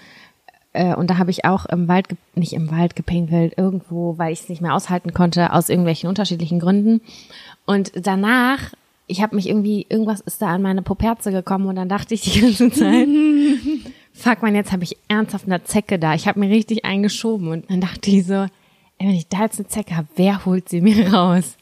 äh, 0.73 0.95
und 0.95 1.10
da 1.10 1.17
habe 1.17 1.31
ich 1.31 1.45
auch 1.45 1.65
im 1.67 1.88
Wald, 1.88 2.08
nicht 2.36 2.53
im 2.53 2.71
Wald 2.71 2.95
gepinkelt, 2.95 3.53
irgendwo, 3.58 4.17
weil 4.17 4.34
ich 4.34 4.41
es 4.41 4.49
nicht 4.49 4.62
mehr 4.62 4.73
aushalten 4.73 5.13
konnte, 5.13 5.53
aus 5.53 5.69
irgendwelchen 5.69 6.10
unterschiedlichen 6.10 6.60
Gründen. 6.60 7.01
Und 7.65 7.91
danach, 7.95 8.73
ich 9.07 9.21
habe 9.21 9.35
mich 9.35 9.47
irgendwie, 9.47 9.85
irgendwas 9.89 10.21
ist 10.21 10.41
da 10.41 10.47
an 10.47 10.61
meine 10.61 10.81
Poperze 10.81 11.31
gekommen 11.31 11.67
und 11.67 11.75
dann 11.75 11.89
dachte 11.89 12.13
ich 12.13 12.21
die 12.21 12.41
ganze 12.41 12.71
Zeit, 12.71 13.07
fuck 14.13 14.41
man, 14.41 14.55
jetzt 14.55 14.71
habe 14.71 14.83
ich 14.83 14.97
ernsthaft 15.07 15.45
eine 15.45 15.63
Zecke 15.63 15.99
da. 15.99 16.13
Ich 16.13 16.27
habe 16.27 16.39
mir 16.39 16.49
richtig 16.49 16.85
eingeschoben 16.85 17.49
und 17.49 17.69
dann 17.69 17.81
dachte 17.81 18.09
ich 18.09 18.25
so, 18.25 18.33
ey, 18.33 18.49
wenn 18.99 19.11
ich 19.11 19.27
da 19.27 19.41
jetzt 19.41 19.59
eine 19.59 19.67
Zecke 19.67 19.95
habe, 19.95 20.07
wer 20.15 20.45
holt 20.45 20.69
sie 20.69 20.81
mir 20.81 21.13
raus? 21.13 21.57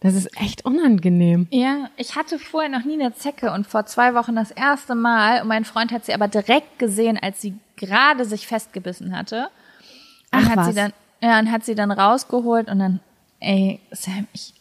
Das 0.00 0.14
ist 0.14 0.40
echt 0.40 0.64
unangenehm. 0.64 1.48
Ja, 1.50 1.88
ich 1.96 2.16
hatte 2.16 2.38
vorher 2.38 2.70
noch 2.70 2.84
nie 2.84 2.94
eine 2.94 3.14
Zecke 3.14 3.50
und 3.52 3.66
vor 3.66 3.86
zwei 3.86 4.14
Wochen 4.14 4.36
das 4.36 4.50
erste 4.50 4.94
Mal 4.94 5.42
und 5.42 5.48
mein 5.48 5.64
Freund 5.64 5.90
hat 5.90 6.04
sie 6.04 6.14
aber 6.14 6.28
direkt 6.28 6.78
gesehen, 6.78 7.18
als 7.20 7.40
sie 7.40 7.54
gerade 7.76 8.24
sich 8.24 8.46
festgebissen 8.46 9.16
hatte. 9.16 9.48
Und 10.32 10.44
Ach 10.44 10.48
hat 10.50 10.56
was. 10.58 10.66
sie 10.68 10.74
dann, 10.74 10.92
ja, 11.22 11.38
und 11.38 11.50
hat 11.50 11.64
sie 11.64 11.74
dann 11.74 11.90
rausgeholt 11.90 12.68
und 12.68 12.78
dann, 12.78 13.00
ey, 13.40 13.80
Sam, 13.90 14.26
ich, 14.32 14.54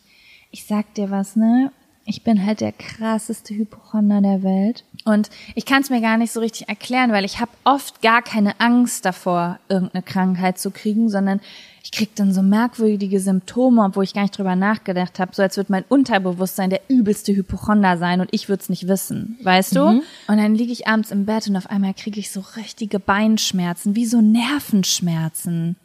ich 0.52 0.66
sag 0.66 0.94
dir 0.96 1.12
was, 1.12 1.36
ne? 1.36 1.72
Ich 2.08 2.24
bin 2.24 2.46
halt 2.46 2.62
der 2.62 2.72
krasseste 2.72 3.56
Hypochonder 3.56 4.22
der 4.22 4.44
Welt. 4.44 4.84
Und 5.06 5.32
ich 5.56 5.66
kann 5.66 5.82
es 5.82 5.90
mir 5.90 6.02
gar 6.02 6.18
nicht 6.18 6.32
so 6.32 6.40
richtig 6.40 6.70
erklären, 6.70 7.12
weil 7.12 7.26
ich 7.26 7.40
habe 7.40 7.52
oft 7.64 8.02
gar 8.04 8.22
keine 8.22 8.60
Angst 8.60 9.06
davor, 9.06 9.60
irgendeine 9.70 10.04
Krankheit 10.04 10.60
zu 10.60 10.70
kriegen, 10.70 11.10
sondern 11.10 11.42
ich 11.84 11.92
krieg 11.92 12.16
dann 12.16 12.32
so 12.34 12.42
merkwürdige 12.42 13.20
Symptome, 13.20 13.84
obwohl 13.84 14.04
ich 14.04 14.14
gar 14.14 14.24
nicht 14.24 14.38
drüber 14.38 14.56
nachgedacht 14.56 15.20
habe, 15.20 15.36
so 15.36 15.42
als 15.44 15.58
würde 15.58 15.72
mein 15.72 15.84
Unterbewusstsein 15.88 16.72
der 16.72 16.82
übelste 16.88 17.36
Hypochonder 17.36 17.98
sein 17.98 18.22
und 18.22 18.30
ich 18.32 18.50
würde 18.50 18.62
es 18.62 18.70
nicht 18.70 18.88
wissen, 18.88 19.38
weißt 19.44 19.76
du? 19.76 19.84
Und 20.28 20.38
dann 20.38 20.56
liege 20.56 20.72
ich 20.72 20.88
abends 20.88 21.12
im 21.12 21.26
Bett 21.26 21.48
und 21.48 21.56
auf 21.56 21.70
einmal 21.70 21.94
kriege 21.94 22.20
ich 22.20 22.32
so 22.32 22.44
richtige 22.56 23.00
Beinschmerzen, 23.00 23.96
wie 23.96 24.06
so 24.06 24.22
Nervenschmerzen. 24.22 25.76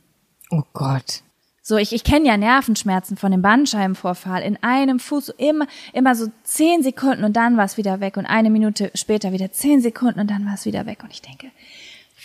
Oh 0.51 0.63
Gott. 0.73 1.23
So, 1.71 1.77
ich, 1.77 1.93
ich 1.93 2.03
kenne 2.03 2.27
ja 2.27 2.37
Nervenschmerzen 2.37 3.17
von 3.17 3.31
dem 3.31 3.43
Bandscheibenvorfall. 3.43 4.43
In 4.43 4.61
einem 4.61 4.99
Fuß 4.99 5.29
immer, 5.39 5.69
immer 5.93 6.17
so 6.17 6.27
zehn 6.43 6.83
Sekunden 6.83 7.23
und 7.23 7.37
dann 7.37 7.57
war 7.57 7.65
es 7.65 7.77
wieder 7.77 8.01
weg 8.01 8.17
und 8.17 8.27
eine 8.27 8.51
Minute 8.51 8.91
später 8.95 9.31
wieder 9.31 9.53
zehn 9.53 9.81
Sekunden 9.81 10.19
und 10.19 10.29
dann 10.29 10.45
war 10.47 10.55
es 10.55 10.65
wieder 10.65 10.85
weg. 10.87 11.05
Und 11.05 11.13
ich 11.13 11.23
denke, 11.23 11.53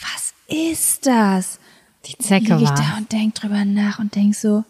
was 0.01 0.33
ist 0.47 1.05
das? 1.05 1.59
Die 2.07 2.17
Zecke 2.17 2.55
Lieg 2.55 2.63
ich 2.63 2.69
war. 2.69 2.75
da 2.75 2.97
und 2.97 3.11
denk 3.11 3.35
drüber 3.35 3.65
nach 3.65 3.99
und 3.99 4.15
denk 4.15 4.33
so, 4.33 4.63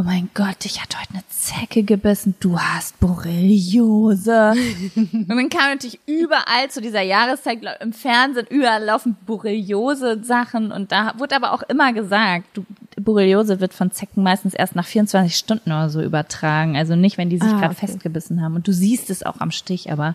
oh 0.00 0.02
mein 0.02 0.30
Gott, 0.32 0.64
dich 0.64 0.80
hat 0.80 0.96
heute 0.98 1.10
eine 1.12 1.22
Zecke 1.28 1.82
gebissen, 1.82 2.34
du 2.40 2.58
hast 2.58 2.98
Borreliose. 3.00 4.52
und 4.96 5.28
dann 5.28 5.50
kam 5.50 5.72
natürlich 5.72 6.00
überall 6.06 6.70
zu 6.70 6.80
dieser 6.80 7.02
Jahreszeit 7.02 7.58
im 7.82 7.92
Fernsehen, 7.92 8.46
überall 8.48 8.82
laufen 8.82 9.14
Borreliose-Sachen 9.26 10.72
und 10.72 10.90
da 10.90 11.12
wurde 11.18 11.36
aber 11.36 11.52
auch 11.52 11.62
immer 11.64 11.92
gesagt, 11.92 12.46
du, 12.54 12.64
Borreliose 12.98 13.60
wird 13.60 13.74
von 13.74 13.90
Zecken 13.90 14.22
meistens 14.22 14.54
erst 14.54 14.74
nach 14.74 14.86
24 14.86 15.36
Stunden 15.36 15.70
oder 15.70 15.90
so 15.90 16.00
übertragen, 16.00 16.76
also 16.78 16.96
nicht, 16.96 17.18
wenn 17.18 17.28
die 17.28 17.38
sich 17.38 17.52
Ah, 17.52 17.60
gerade 17.60 17.74
okay. 17.76 17.86
festgebissen 17.86 18.40
haben 18.40 18.54
und 18.56 18.66
du 18.66 18.72
siehst 18.72 19.10
es 19.10 19.22
auch 19.22 19.40
am 19.40 19.50
Stich, 19.50 19.92
aber 19.92 20.14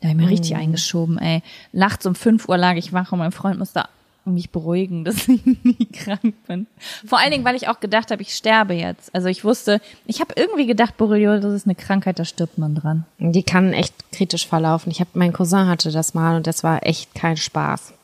da 0.00 0.08
habe 0.08 0.18
ich 0.18 0.22
mir 0.22 0.26
Oh. 0.26 0.34
richtig 0.34 0.54
eingeschoben, 0.56 1.16
ey. 1.16 1.42
Nachts 1.72 2.04
um 2.04 2.14
5 2.14 2.46
Uhr 2.46 2.58
lag 2.58 2.74
ich 2.76 2.92
wach 2.92 3.10
und 3.12 3.20
mein 3.20 3.32
Freund 3.32 3.58
musste 3.58 3.84
mich 4.32 4.50
beruhigen, 4.50 5.04
dass 5.04 5.28
ich 5.28 5.44
nie 5.44 5.86
krank 5.92 6.34
bin. 6.46 6.66
Vor 7.06 7.18
allen 7.18 7.30
Dingen, 7.30 7.44
weil 7.44 7.56
ich 7.56 7.68
auch 7.68 7.80
gedacht 7.80 8.10
habe, 8.10 8.22
ich 8.22 8.34
sterbe 8.34 8.74
jetzt. 8.74 9.14
Also 9.14 9.28
ich 9.28 9.44
wusste, 9.44 9.80
ich 10.06 10.20
habe 10.20 10.34
irgendwie 10.36 10.66
gedacht, 10.66 10.96
Borreliose 10.96 11.40
das 11.40 11.52
ist 11.52 11.66
eine 11.66 11.74
Krankheit, 11.74 12.18
da 12.18 12.24
stirbt 12.24 12.58
man 12.58 12.74
dran. 12.74 13.04
Die 13.18 13.42
kann 13.42 13.72
echt 13.72 13.94
kritisch 14.12 14.46
verlaufen. 14.46 14.90
Ich 14.90 15.00
habe, 15.00 15.10
mein 15.14 15.32
Cousin 15.32 15.66
hatte 15.66 15.90
das 15.90 16.14
mal 16.14 16.36
und 16.36 16.46
das 16.46 16.64
war 16.64 16.86
echt 16.86 17.14
kein 17.14 17.36
Spaß. 17.36 17.94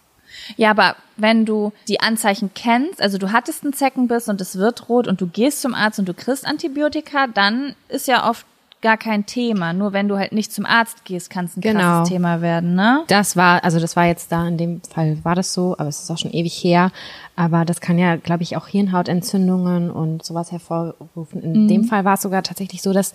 Ja, 0.57 0.71
aber 0.71 0.97
wenn 1.17 1.45
du 1.45 1.73
die 1.89 2.01
Anzeichen 2.01 2.51
kennst, 2.55 3.01
also 3.01 3.19
du 3.19 3.33
hattest 3.33 3.65
einen 3.65 3.73
Zeckenbiss 3.73 4.29
und 4.29 4.41
es 4.41 4.57
wird 4.57 4.89
rot 4.89 5.07
und 5.07 5.21
du 5.21 5.27
gehst 5.27 5.61
zum 5.61 5.75
Arzt 5.75 5.99
und 5.99 6.09
du 6.09 6.15
kriegst 6.15 6.47
Antibiotika, 6.47 7.27
dann 7.27 7.75
ist 7.89 8.09
ja 8.09 8.29
oft 8.29 8.47
gar 8.83 8.97
kein 8.97 9.27
Thema. 9.27 9.73
Nur 9.73 9.93
wenn 9.93 10.09
du 10.09 10.17
halt 10.17 10.33
nicht 10.33 10.53
zum 10.53 10.65
Arzt 10.65 11.05
gehst, 11.05 11.29
kann 11.31 11.45
es 11.45 11.57
ein 11.57 11.61
Genau. 11.61 11.81
krasses 11.81 12.09
Thema 12.09 12.41
werden, 12.41 12.75
ne? 12.75 13.05
Das 13.09 13.37
war, 13.37 13.63
also 13.63 13.79
das 13.79 13.95
war 13.97 14.07
jetzt 14.07 14.33
da, 14.33 14.47
in 14.49 14.57
dem 14.57 14.81
Fall 14.83 15.19
war 15.23 15.35
das 15.35 15.53
so, 15.53 15.75
aber 15.79 15.89
es 15.89 16.01
ist 16.03 16.11
auch 16.11 16.19
schon 16.19 16.33
ewig 16.33 16.55
her. 16.65 16.91
Aber 17.37 17.65
das 17.65 17.81
kann 17.81 17.99
ja, 17.99 18.17
glaube 18.17 18.43
ich, 18.43 18.57
auch 18.57 18.67
Hirnhautentzündungen 18.69 19.91
und 19.91 20.25
sowas 20.25 20.53
hervorrufen. 20.53 21.43
In 21.43 21.69
dem 21.69 21.85
Fall 21.85 22.05
war 22.05 22.15
es 22.15 22.23
sogar 22.23 22.43
tatsächlich 22.43 22.83
so, 22.83 22.93
dass 22.93 23.13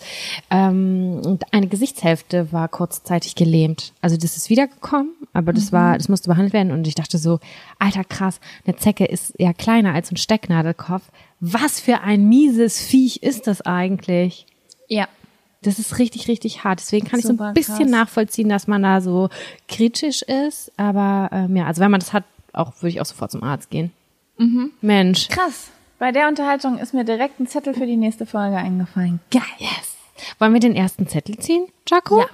ähm, 0.50 1.38
eine 1.52 1.66
Gesichtshälfte 1.68 2.52
war 2.52 2.68
kurzzeitig 2.68 3.34
gelähmt. 3.34 3.92
Also 4.00 4.16
das 4.16 4.36
ist 4.36 4.50
wiedergekommen, 4.50 5.10
aber 5.32 5.52
das 5.52 5.72
war, 5.72 5.96
das 5.96 6.08
musste 6.08 6.28
behandelt 6.28 6.52
werden 6.54 6.72
und 6.72 6.86
ich 6.86 6.94
dachte 6.94 7.18
so, 7.18 7.38
alter 7.78 8.04
krass, 8.04 8.40
eine 8.66 8.76
Zecke 8.76 9.04
ist 9.04 9.34
ja 9.38 9.52
kleiner 9.52 9.94
als 9.94 10.10
ein 10.10 10.16
Stecknadelkopf. 10.16 11.02
Was 11.40 11.80
für 11.80 12.00
ein 12.00 12.28
mieses 12.28 12.80
Viech 12.80 13.22
ist 13.22 13.46
das 13.46 13.60
eigentlich? 13.62 14.46
Ja. 14.88 15.06
Das 15.62 15.78
ist 15.78 15.98
richtig, 15.98 16.28
richtig 16.28 16.64
hart. 16.64 16.80
Deswegen 16.80 17.06
kann 17.08 17.18
ich 17.18 17.24
so 17.26 17.36
ein 17.36 17.54
bisschen 17.54 17.76
krass. 17.78 17.88
nachvollziehen, 17.90 18.48
dass 18.48 18.66
man 18.66 18.82
da 18.82 19.00
so 19.00 19.28
kritisch 19.68 20.22
ist. 20.22 20.70
Aber 20.76 21.28
ähm, 21.32 21.56
ja, 21.56 21.66
also 21.66 21.80
wenn 21.80 21.90
man 21.90 22.00
das 22.00 22.12
hat, 22.12 22.24
auch 22.52 22.72
würde 22.82 22.88
ich 22.90 23.00
auch 23.00 23.06
sofort 23.06 23.30
zum 23.32 23.42
Arzt 23.42 23.70
gehen. 23.70 23.92
Mhm. 24.38 24.72
Mensch. 24.80 25.28
Krass. 25.28 25.68
Bei 25.98 26.12
der 26.12 26.28
Unterhaltung 26.28 26.78
ist 26.78 26.92
mir 26.94 27.04
direkt 27.04 27.40
ein 27.40 27.46
Zettel 27.46 27.72
für 27.74 27.86
die 27.86 27.96
nächste 27.96 28.26
Folge 28.26 28.56
eingefallen. 28.56 29.20
Geil. 29.30 29.42
Yes. 29.58 29.96
Wollen 30.38 30.52
wir 30.52 30.60
den 30.60 30.76
ersten 30.76 31.08
Zettel 31.08 31.38
ziehen, 31.38 31.66
Jaco? 31.88 32.20
Ja. 32.20 32.26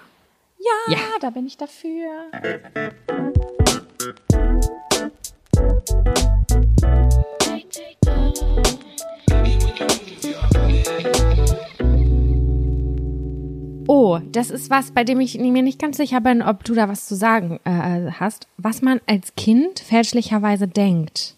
Ja, 0.88 0.94
Ja. 0.96 0.98
da 1.20 1.30
bin 1.30 1.46
ich 1.46 1.56
dafür. 1.56 2.08
Das 14.32 14.50
ist 14.50 14.70
was, 14.70 14.92
bei 14.92 15.04
dem 15.04 15.20
ich 15.20 15.38
mir 15.38 15.62
nicht 15.62 15.78
ganz 15.78 15.96
sicher 15.96 16.20
bin, 16.20 16.42
ob 16.42 16.64
du 16.64 16.74
da 16.74 16.88
was 16.88 17.06
zu 17.06 17.14
sagen 17.14 17.60
äh, 17.64 18.10
hast, 18.12 18.46
was 18.56 18.82
man 18.82 19.00
als 19.06 19.34
Kind 19.34 19.80
fälschlicherweise 19.80 20.68
denkt. 20.68 21.36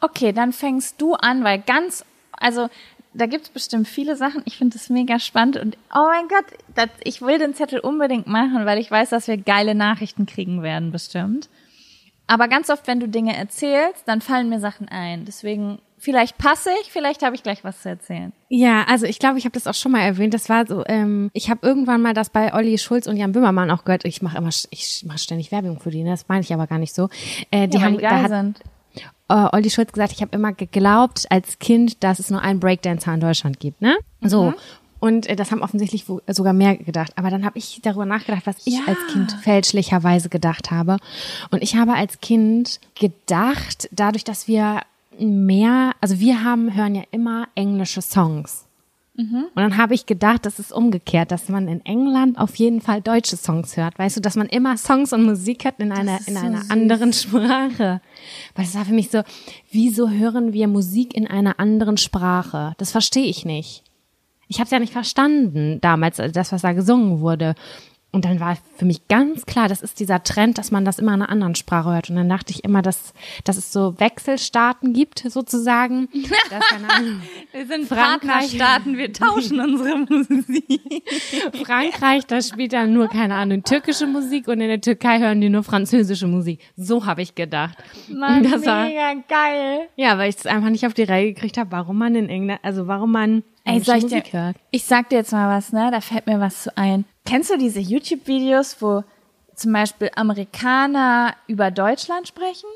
Okay, 0.00 0.32
dann 0.32 0.52
fängst 0.52 1.00
du 1.00 1.14
an, 1.14 1.44
weil 1.44 1.60
ganz, 1.60 2.04
also 2.32 2.68
da 3.14 3.26
gibt's 3.26 3.48
bestimmt 3.48 3.88
viele 3.88 4.16
Sachen. 4.16 4.42
Ich 4.44 4.58
finde 4.58 4.76
das 4.76 4.90
mega 4.90 5.18
spannend 5.18 5.56
und 5.56 5.78
oh 5.94 6.06
mein 6.06 6.28
Gott, 6.28 6.44
das, 6.74 6.88
ich 7.04 7.22
will 7.22 7.38
den 7.38 7.54
Zettel 7.54 7.78
unbedingt 7.80 8.26
machen, 8.26 8.66
weil 8.66 8.78
ich 8.78 8.90
weiß, 8.90 9.10
dass 9.10 9.28
wir 9.28 9.36
geile 9.36 9.74
Nachrichten 9.74 10.26
kriegen 10.26 10.62
werden, 10.62 10.92
bestimmt. 10.92 11.48
Aber 12.26 12.48
ganz 12.48 12.70
oft, 12.70 12.86
wenn 12.86 13.00
du 13.00 13.08
Dinge 13.08 13.36
erzählst, 13.36 14.02
dann 14.06 14.20
fallen 14.20 14.48
mir 14.48 14.58
Sachen 14.60 14.88
ein. 14.88 15.24
Deswegen, 15.24 15.78
vielleicht 16.04 16.38
passe 16.38 16.70
ich, 16.82 16.90
vielleicht 16.92 17.22
habe 17.22 17.34
ich 17.34 17.42
gleich 17.42 17.64
was 17.64 17.82
zu 17.82 17.88
erzählen. 17.88 18.32
Ja, 18.48 18.84
also 18.88 19.06
ich 19.06 19.18
glaube, 19.18 19.38
ich 19.38 19.44
habe 19.44 19.54
das 19.54 19.66
auch 19.66 19.74
schon 19.74 19.90
mal 19.92 20.02
erwähnt. 20.02 20.34
Das 20.34 20.48
war 20.48 20.66
so, 20.66 20.84
ähm, 20.86 21.30
ich 21.32 21.50
habe 21.50 21.66
irgendwann 21.66 22.02
mal 22.02 22.14
das 22.14 22.30
bei 22.30 22.54
Olli 22.54 22.78
Schulz 22.78 23.06
und 23.06 23.16
Jan 23.16 23.32
Böhmermann 23.32 23.70
auch 23.70 23.84
gehört. 23.84 24.04
Ich 24.04 24.22
mache 24.22 24.38
immer, 24.38 24.50
ich 24.70 25.04
mache 25.06 25.18
ständig 25.18 25.50
Werbung 25.50 25.80
für 25.80 25.90
die, 25.90 26.02
ne? 26.02 26.10
das 26.10 26.28
meine 26.28 26.42
ich 26.42 26.52
aber 26.52 26.66
gar 26.66 26.78
nicht 26.78 26.94
so. 26.94 27.08
Äh, 27.50 27.66
die 27.68 27.78
Ja, 27.78 27.82
haben, 27.84 27.96
die 27.96 28.02
da 28.02 28.10
geil 28.10 28.22
hat, 28.22 28.28
sind. 28.30 28.60
äh, 29.28 29.48
Olli 29.56 29.70
Schulz 29.70 29.92
gesagt, 29.92 30.12
ich 30.12 30.20
habe 30.20 30.36
immer 30.36 30.52
geglaubt 30.52 31.26
als 31.30 31.58
Kind, 31.58 32.04
dass 32.04 32.18
es 32.18 32.30
nur 32.30 32.42
einen 32.42 32.60
Breakdancer 32.60 33.12
in 33.14 33.20
Deutschland 33.20 33.58
gibt, 33.58 33.80
ne? 33.80 33.96
So. 34.20 34.50
Mhm. 34.50 34.54
Und 35.00 35.26
äh, 35.26 35.36
das 35.36 35.50
haben 35.50 35.60
offensichtlich 35.62 36.06
sogar 36.28 36.52
mehr 36.54 36.76
gedacht. 36.76 37.12
Aber 37.16 37.28
dann 37.28 37.44
habe 37.44 37.58
ich 37.58 37.80
darüber 37.82 38.06
nachgedacht, 38.06 38.42
was 38.46 38.56
ich 38.66 38.74
Ja. 38.74 38.80
als 38.86 38.98
Kind 39.12 39.32
fälschlicherweise 39.42 40.30
gedacht 40.30 40.70
habe. 40.70 40.96
Und 41.50 41.62
ich 41.62 41.76
habe 41.76 41.92
als 41.94 42.20
Kind 42.20 42.80
gedacht, 42.98 43.88
dadurch, 43.92 44.24
dass 44.24 44.48
wir 44.48 44.80
mehr, 45.20 45.92
also 46.00 46.20
wir 46.20 46.44
haben, 46.44 46.74
hören 46.74 46.94
ja 46.94 47.02
immer 47.10 47.48
englische 47.54 48.02
Songs. 48.02 48.66
Mhm. 49.16 49.44
Und 49.54 49.62
dann 49.62 49.76
habe 49.76 49.94
ich 49.94 50.06
gedacht, 50.06 50.44
das 50.44 50.58
ist 50.58 50.72
umgekehrt, 50.72 51.30
dass 51.30 51.48
man 51.48 51.68
in 51.68 51.84
England 51.86 52.36
auf 52.36 52.56
jeden 52.56 52.80
Fall 52.80 53.00
deutsche 53.00 53.36
Songs 53.36 53.76
hört. 53.76 53.96
Weißt 53.98 54.16
du, 54.16 54.20
dass 54.20 54.34
man 54.34 54.48
immer 54.48 54.76
Songs 54.76 55.12
und 55.12 55.22
Musik 55.22 55.64
hat 55.64 55.78
in 55.78 55.92
einer, 55.92 56.18
in 56.26 56.34
so 56.34 56.40
einer 56.40 56.62
süß. 56.62 56.70
anderen 56.70 57.12
Sprache. 57.12 58.00
Weil 58.56 58.64
das 58.64 58.74
war 58.74 58.84
für 58.84 58.92
mich 58.92 59.10
so, 59.10 59.22
wieso 59.70 60.10
hören 60.10 60.52
wir 60.52 60.66
Musik 60.66 61.14
in 61.14 61.28
einer 61.28 61.60
anderen 61.60 61.96
Sprache? 61.96 62.74
Das 62.78 62.90
verstehe 62.90 63.26
ich 63.26 63.44
nicht. 63.44 63.84
Ich 64.48 64.58
habe 64.58 64.64
es 64.64 64.72
ja 64.72 64.80
nicht 64.80 64.92
verstanden 64.92 65.80
damals, 65.80 66.16
das, 66.16 66.52
was 66.52 66.62
da 66.62 66.72
gesungen 66.72 67.20
wurde. 67.20 67.54
Und 68.14 68.24
dann 68.24 68.38
war 68.38 68.56
für 68.76 68.84
mich 68.84 69.08
ganz 69.08 69.44
klar, 69.44 69.66
das 69.66 69.82
ist 69.82 69.98
dieser 69.98 70.22
Trend, 70.22 70.56
dass 70.56 70.70
man 70.70 70.84
das 70.84 71.00
immer 71.00 71.14
in 71.14 71.22
einer 71.22 71.30
anderen 71.30 71.56
Sprache 71.56 71.90
hört. 71.90 72.10
Und 72.10 72.14
dann 72.14 72.28
dachte 72.28 72.52
ich 72.52 72.62
immer, 72.62 72.80
dass, 72.80 73.12
dass 73.42 73.56
es 73.56 73.72
so 73.72 73.98
Wechselstaaten 73.98 74.92
gibt, 74.92 75.24
sozusagen. 75.28 76.08
Das, 76.50 76.60
keine 76.68 76.90
Ahnung. 76.90 77.22
Wir 77.52 77.66
sind. 77.66 77.88
Partnerstaaten, 77.88 78.98
wir 78.98 79.12
tauschen 79.12 79.58
unsere 79.58 79.98
Musik. 79.98 81.02
Frankreich, 81.64 82.26
da 82.26 82.42
spielt 82.42 82.72
dann 82.72 82.92
nur, 82.92 83.08
keine 83.08 83.34
Ahnung, 83.34 83.62
türkische 83.62 84.06
Musik 84.06 84.46
und 84.46 84.60
in 84.60 84.68
der 84.68 84.80
Türkei 84.80 85.20
hören 85.20 85.40
die 85.40 85.48
nur 85.48 85.62
französische 85.62 86.26
Musik. 86.26 86.60
So 86.76 87.06
habe 87.06 87.22
ich 87.22 87.34
gedacht. 87.34 87.78
Mann, 88.08 88.42
das 88.42 88.64
war, 88.66 88.84
mega 88.84 89.14
geil. 89.26 89.88
ja, 89.96 90.18
weil 90.18 90.28
ich 90.28 90.36
es 90.36 90.46
einfach 90.46 90.70
nicht 90.70 90.86
auf 90.86 90.94
die 90.94 91.04
Reihe 91.04 91.32
gekriegt 91.32 91.56
habe, 91.56 91.72
warum 91.72 91.98
man 91.98 92.14
in 92.14 92.28
England, 92.28 92.60
also 92.62 92.86
warum 92.86 93.10
man 93.10 93.42
Ey, 93.64 93.80
soll 93.80 93.96
ich 93.96 94.06
dir, 94.06 94.54
ich 94.70 94.84
sag 94.84 95.08
dir 95.08 95.16
jetzt 95.16 95.32
mal 95.32 95.56
was, 95.56 95.72
ne? 95.72 95.88
Da 95.90 96.00
fällt 96.02 96.26
mir 96.26 96.38
was 96.38 96.64
zu 96.64 96.76
ein. 96.76 97.06
Kennst 97.26 97.50
du 97.50 97.56
diese 97.56 97.80
YouTube-Videos, 97.80 98.76
wo 98.80 99.02
zum 99.54 99.72
Beispiel 99.72 100.10
Amerikaner 100.14 101.34
über 101.46 101.70
Deutschland 101.70 102.28
sprechen? 102.28 102.68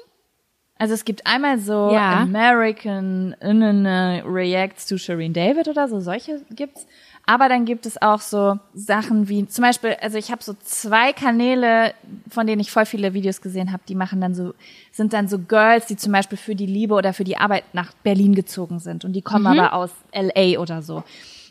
Also 0.79 0.95
es 0.95 1.05
gibt 1.05 1.27
einmal 1.27 1.59
so 1.59 1.91
Ja. 1.93 2.23
American 2.23 3.35
Internet 3.41 4.25
Reacts 4.25 4.87
to 4.87 4.97
Shireen 4.97 5.33
David 5.33 5.69
oder 5.69 5.89
so, 5.89 6.01
solche 6.01 6.41
gibt's. 6.51 6.87
Aber 7.27 7.51
dann 7.51 7.67
gibt 7.67 7.85
es 7.85 8.01
auch 8.01 8.21
so 8.21 8.59
Sachen 8.73 9.29
wie 9.29 9.47
zum 9.47 9.63
Beispiel, 9.63 9.97
also 10.01 10.17
ich 10.17 10.31
habe 10.31 10.43
so 10.43 10.55
zwei 10.65 11.13
Kanäle, 11.13 11.93
von 12.31 12.47
denen 12.47 12.61
ich 12.61 12.71
voll 12.71 12.87
viele 12.87 13.13
Videos 13.13 13.43
gesehen 13.43 13.71
habe, 13.71 13.83
die 13.87 13.95
machen 13.95 14.21
dann 14.23 14.35
so, 14.35 14.55
sind 14.93 15.13
dann 15.13 15.29
so 15.29 15.39
Girls, 15.39 15.87
die 15.87 15.97
zum 15.97 16.13
Beispiel 16.13 16.39
für 16.39 16.55
die 16.55 16.65
Liebe 16.65 16.95
oder 16.95 17.13
für 17.13 17.25
die 17.25 17.37
Arbeit 17.37 17.65
nach 17.75 17.93
Berlin 18.03 18.35
gezogen 18.35 18.79
sind 18.79 19.05
und 19.05 19.13
die 19.13 19.21
kommen 19.21 19.47
aber 19.47 19.75
aus 19.75 19.91
LA 20.13 20.59
oder 20.59 20.81
so. 20.81 21.03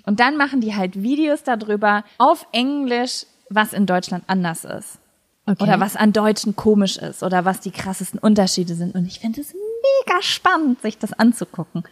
Und 0.08 0.22
dann 0.22 0.38
machen 0.38 0.62
die 0.62 0.74
halt 0.74 1.03
Videos 1.03 1.43
darüber 1.43 2.05
auf 2.18 2.47
Englisch, 2.53 3.26
was 3.49 3.74
in 3.74 3.86
Deutschland 3.86 4.24
anders 4.28 4.64
ist. 4.64 4.99
Okay. 5.45 5.62
Oder 5.62 5.82
was 5.82 5.97
an 5.97 6.14
Deutschen 6.14 6.55
komisch 6.55 6.97
ist 6.97 7.24
oder 7.24 7.43
was 7.43 7.60
die 7.60 7.72
krassesten 7.72 8.18
Unterschiede 8.18 8.74
sind. 8.74 8.95
Und 8.95 9.05
ich 9.05 9.20
finde 9.20 9.41
es 9.41 9.53
mega 9.53 10.22
spannend, 10.22 10.82
sich 10.82 10.97
das 10.97 11.12
anzugucken. 11.12 11.84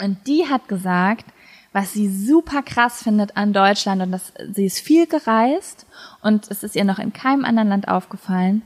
Und 0.00 0.26
die 0.26 0.46
hat 0.48 0.66
gesagt, 0.66 1.26
was 1.74 1.92
sie 1.92 2.08
super 2.08 2.62
krass 2.62 3.02
findet 3.02 3.36
an 3.36 3.52
Deutschland 3.52 4.00
und 4.00 4.10
das, 4.10 4.32
sie 4.54 4.64
ist 4.64 4.80
viel 4.80 5.06
gereist 5.06 5.86
und 6.22 6.50
es 6.50 6.62
ist 6.62 6.74
ihr 6.74 6.84
noch 6.84 6.98
in 6.98 7.12
keinem 7.12 7.44
anderen 7.44 7.68
Land 7.68 7.88
aufgefallen, 7.88 8.62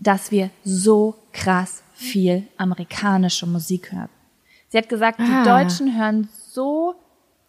dass 0.00 0.32
wir 0.32 0.50
so 0.64 1.14
krass 1.32 1.84
viel 1.92 2.48
amerikanische 2.56 3.46
Musik 3.46 3.92
hören. 3.92 4.08
Sie 4.70 4.78
hat 4.78 4.88
gesagt, 4.88 5.20
die 5.20 5.32
Ah. 5.32 5.44
Deutschen 5.44 5.96
hören 5.96 6.28
so 6.50 6.96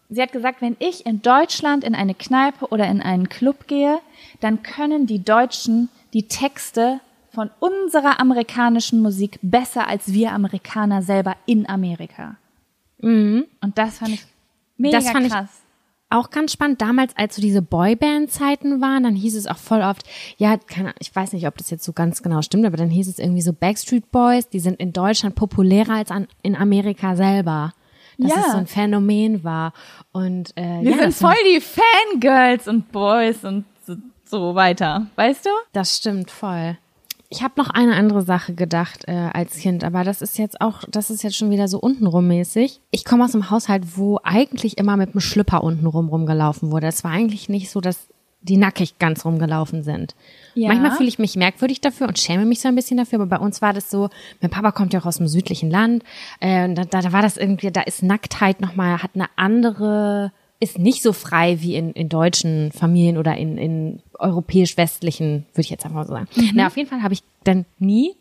Sie 0.08 0.22
hat 0.22 0.32
gesagt, 0.32 0.60
wenn 0.62 0.76
ich 0.78 1.04
in 1.06 1.20
Deutschland 1.22 1.82
in 1.84 1.94
eine 1.94 2.14
Kneipe 2.14 2.66
oder 2.68 2.86
in 2.88 3.02
einen 3.02 3.28
Club 3.28 3.66
gehe, 3.66 3.98
dann 4.40 4.62
können 4.62 5.06
die 5.06 5.22
Deutschen 5.24 5.88
die 6.12 6.28
Texte 6.28 7.00
von 7.32 7.50
unserer 7.60 8.20
amerikanischen 8.20 9.02
Musik 9.02 9.38
besser 9.42 9.88
als 9.88 10.12
wir 10.12 10.32
Amerikaner 10.32 11.02
selber 11.02 11.36
in 11.46 11.68
Amerika. 11.68 12.36
Und 13.02 13.46
das 13.74 13.98
fand 13.98 14.12
ich 14.12 14.24
mega 14.78 14.98
Mhm. 14.98 15.02
Das 15.02 15.10
fand 15.12 15.26
ich- 15.26 15.32
krass. 15.32 15.48
Auch 16.08 16.30
ganz 16.30 16.52
spannend, 16.52 16.80
damals, 16.80 17.16
als 17.16 17.34
so 17.34 17.42
diese 17.42 17.62
Boyband-Zeiten 17.62 18.80
waren, 18.80 19.02
dann 19.02 19.16
hieß 19.16 19.34
es 19.34 19.48
auch 19.48 19.56
voll 19.56 19.82
oft, 19.82 20.04
ja, 20.38 20.56
keine, 20.56 20.94
ich 21.00 21.14
weiß 21.14 21.32
nicht, 21.32 21.48
ob 21.48 21.58
das 21.58 21.68
jetzt 21.70 21.82
so 21.82 21.92
ganz 21.92 22.22
genau 22.22 22.42
stimmt, 22.42 22.64
aber 22.64 22.76
dann 22.76 22.90
hieß 22.90 23.08
es 23.08 23.18
irgendwie 23.18 23.42
so 23.42 23.52
Backstreet 23.52 24.12
Boys, 24.12 24.48
die 24.48 24.60
sind 24.60 24.78
in 24.78 24.92
Deutschland 24.92 25.34
populärer 25.34 25.94
als 25.94 26.12
an, 26.12 26.28
in 26.42 26.54
Amerika 26.54 27.16
selber. 27.16 27.72
Dass 28.18 28.30
Ja. 28.30 28.36
es 28.46 28.52
so 28.52 28.58
ein 28.58 28.66
Phänomen 28.66 29.44
war. 29.44 29.72
Und 30.12 30.56
äh, 30.56 30.80
Wir 30.82 30.92
ja, 30.92 30.98
sind 30.98 31.14
voll 31.14 31.34
die 31.54 31.60
Fangirls 31.60 32.66
und 32.68 32.90
Boys 32.92 33.44
und 33.44 33.64
so, 33.86 33.96
so 34.24 34.54
weiter. 34.54 35.06
Weißt 35.16 35.46
du? 35.46 35.50
Das 35.72 35.96
stimmt 35.96 36.30
voll. 36.30 36.78
Ich 37.28 37.42
habe 37.42 37.54
noch 37.56 37.70
eine 37.70 37.94
andere 37.96 38.22
Sache 38.22 38.54
gedacht 38.54 39.04
äh, 39.08 39.30
als 39.32 39.56
Kind, 39.56 39.82
aber 39.82 40.04
das 40.04 40.22
ist 40.22 40.38
jetzt 40.38 40.60
auch, 40.60 40.84
das 40.88 41.10
ist 41.10 41.24
jetzt 41.24 41.36
schon 41.36 41.50
wieder 41.50 41.66
so 41.66 41.78
untenrum 41.80 42.28
mäßig. 42.28 42.80
Ich 42.92 43.04
komme 43.04 43.24
aus 43.24 43.34
einem 43.34 43.50
Haushalt, 43.50 43.96
wo 43.98 44.20
eigentlich 44.22 44.78
immer 44.78 44.96
mit 44.96 45.10
einem 45.10 45.20
Schlüpper 45.20 45.64
untenrum 45.64 46.08
rumgelaufen 46.08 46.70
wurde. 46.70 46.86
Es 46.86 47.02
war 47.02 47.10
eigentlich 47.10 47.48
nicht 47.48 47.68
so, 47.70 47.80
dass 47.80 48.06
die 48.46 48.56
nackig 48.56 48.98
ganz 48.98 49.24
rumgelaufen 49.24 49.82
sind. 49.82 50.14
Ja. 50.54 50.68
Manchmal 50.68 50.92
fühle 50.92 51.08
ich 51.08 51.18
mich 51.18 51.36
merkwürdig 51.36 51.80
dafür 51.80 52.08
und 52.08 52.18
schäme 52.18 52.46
mich 52.46 52.60
so 52.60 52.68
ein 52.68 52.74
bisschen 52.74 52.96
dafür, 52.96 53.20
aber 53.20 53.38
bei 53.38 53.44
uns 53.44 53.60
war 53.60 53.72
das 53.72 53.90
so, 53.90 54.08
mein 54.40 54.50
Papa 54.50 54.72
kommt 54.72 54.92
ja 54.94 55.00
auch 55.00 55.06
aus 55.06 55.18
dem 55.18 55.28
südlichen 55.28 55.70
Land, 55.70 56.02
äh, 56.40 56.72
da, 56.72 56.84
da, 56.84 57.02
da 57.02 57.12
war 57.12 57.22
das 57.22 57.36
irgendwie, 57.36 57.70
da 57.70 57.82
ist 57.82 58.02
Nacktheit 58.02 58.60
nochmal, 58.60 59.02
hat 59.02 59.10
eine 59.14 59.26
andere, 59.36 60.32
ist 60.60 60.78
nicht 60.78 61.02
so 61.02 61.12
frei 61.12 61.60
wie 61.60 61.76
in, 61.76 61.92
in 61.92 62.08
deutschen 62.08 62.72
Familien 62.72 63.18
oder 63.18 63.36
in, 63.36 63.58
in 63.58 64.02
europäisch-westlichen, 64.18 65.46
würde 65.52 65.60
ich 65.60 65.70
jetzt 65.70 65.84
einfach 65.84 65.96
mal 65.96 66.06
so 66.06 66.14
sagen. 66.14 66.28
Na, 66.54 66.68
auf 66.68 66.76
jeden 66.76 66.88
Fall 66.88 67.02
habe 67.02 67.14
ich 67.14 67.22
dann 67.44 67.66
nie 67.78 68.14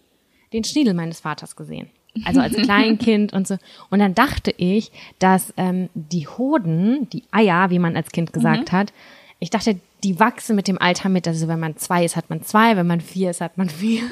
den 0.52 0.64
Schniedel 0.64 0.94
meines 0.94 1.22
Vaters 1.22 1.56
gesehen. 1.56 1.90
Also 2.24 2.40
als 2.40 2.56
Kleinkind 2.62 3.34
und 3.34 3.48
so. 3.48 3.58
Und 3.90 4.00
dann 4.00 4.16
dachte 4.16 4.54
ich, 4.56 4.92
dass 5.20 5.54
ähm, 5.58 5.90
die 5.94 6.28
Hoden, 6.28 7.10
die 7.10 7.24
Eier, 7.32 7.70
wie 7.70 7.80
man 7.80 7.96
als 7.96 8.12
Kind 8.12 8.34
gesagt 8.34 8.72
hat, 8.72 8.94
ich 9.40 9.50
dachte, 9.50 9.80
die 10.04 10.20
wachsen 10.20 10.56
mit 10.56 10.68
dem 10.68 10.82
Alter 10.82 11.10
mit. 11.10 11.28
Also 11.28 11.48
wenn 11.48 11.60
man 11.60 11.78
zwei 11.78 12.06
ist, 12.06 12.16
hat 12.16 12.30
man 12.30 12.44
zwei, 12.44 12.76
wenn 12.78 12.88
man 12.88 13.02
vier 13.02 13.32
ist, 13.32 13.42
hat 13.42 13.58
man 13.58 13.70
vier. 13.70 14.04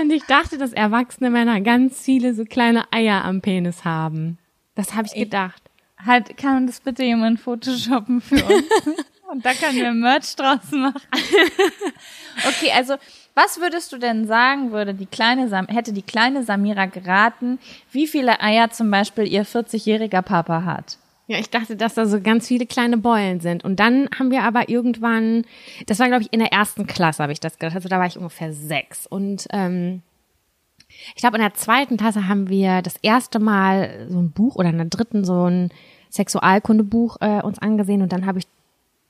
und 0.00 0.10
ich 0.10 0.24
dachte, 0.24 0.58
dass 0.58 0.72
erwachsene 0.72 1.30
Männer 1.30 1.60
ganz 1.60 2.00
viele 2.00 2.34
so 2.34 2.44
kleine 2.44 2.92
Eier 2.92 3.24
am 3.24 3.40
Penis 3.40 3.84
haben. 3.84 4.38
Das 4.74 4.94
habe 4.94 5.08
ich 5.08 5.14
gedacht. 5.14 5.62
Halt, 6.04 6.36
kann 6.36 6.66
das 6.66 6.80
bitte 6.80 7.02
jemand 7.02 7.40
photoshoppen 7.40 8.20
für 8.20 8.44
uns? 8.44 8.64
Und 9.28 9.44
da 9.44 9.54
können 9.54 9.76
wir 9.76 9.92
Merch 9.92 10.36
draus 10.36 10.70
machen. 10.70 11.02
Okay, 12.46 12.70
also 12.70 12.96
was 13.34 13.58
würdest 13.60 13.90
du 13.92 13.96
denn 13.96 14.26
sagen, 14.26 14.70
würde 14.70 14.92
die 14.92 15.06
kleine 15.06 15.48
Sam 15.48 15.66
hätte 15.68 15.94
die 15.94 16.02
kleine 16.02 16.42
Samira 16.42 16.84
geraten, 16.84 17.58
wie 17.90 18.06
viele 18.06 18.40
Eier 18.40 18.70
zum 18.70 18.90
Beispiel 18.90 19.26
ihr 19.26 19.46
40-jähriger 19.46 20.20
Papa 20.20 20.64
hat? 20.64 20.98
Ja, 21.28 21.38
ich 21.38 21.50
dachte, 21.50 21.76
dass 21.76 21.94
da 21.94 22.06
so 22.06 22.20
ganz 22.20 22.46
viele 22.46 22.66
kleine 22.66 22.98
Beulen 22.98 23.40
sind. 23.40 23.64
Und 23.64 23.80
dann 23.80 24.08
haben 24.16 24.30
wir 24.30 24.44
aber 24.44 24.68
irgendwann, 24.68 25.44
das 25.86 25.98
war 25.98 26.06
glaube 26.06 26.22
ich 26.22 26.32
in 26.32 26.38
der 26.38 26.52
ersten 26.52 26.86
Klasse, 26.86 27.22
habe 27.22 27.32
ich 27.32 27.40
das 27.40 27.58
gedacht. 27.58 27.74
Also 27.74 27.88
da 27.88 27.98
war 27.98 28.06
ich 28.06 28.16
ungefähr 28.16 28.52
sechs. 28.52 29.06
Und 29.08 29.48
ähm, 29.50 30.02
ich 30.88 31.16
glaube, 31.16 31.36
in 31.36 31.42
der 31.42 31.54
zweiten 31.54 31.96
Klasse 31.96 32.28
haben 32.28 32.48
wir 32.48 32.80
das 32.80 32.96
erste 33.02 33.40
Mal 33.40 34.06
so 34.08 34.20
ein 34.20 34.30
Buch 34.30 34.54
oder 34.54 34.70
in 34.70 34.78
der 34.78 34.86
dritten 34.86 35.24
so 35.24 35.48
ein 35.48 35.70
Sexualkundebuch 36.10 37.16
äh, 37.20 37.42
uns 37.42 37.58
angesehen. 37.58 38.02
Und 38.02 38.12
dann 38.12 38.26
habe 38.26 38.38
ich 38.38 38.46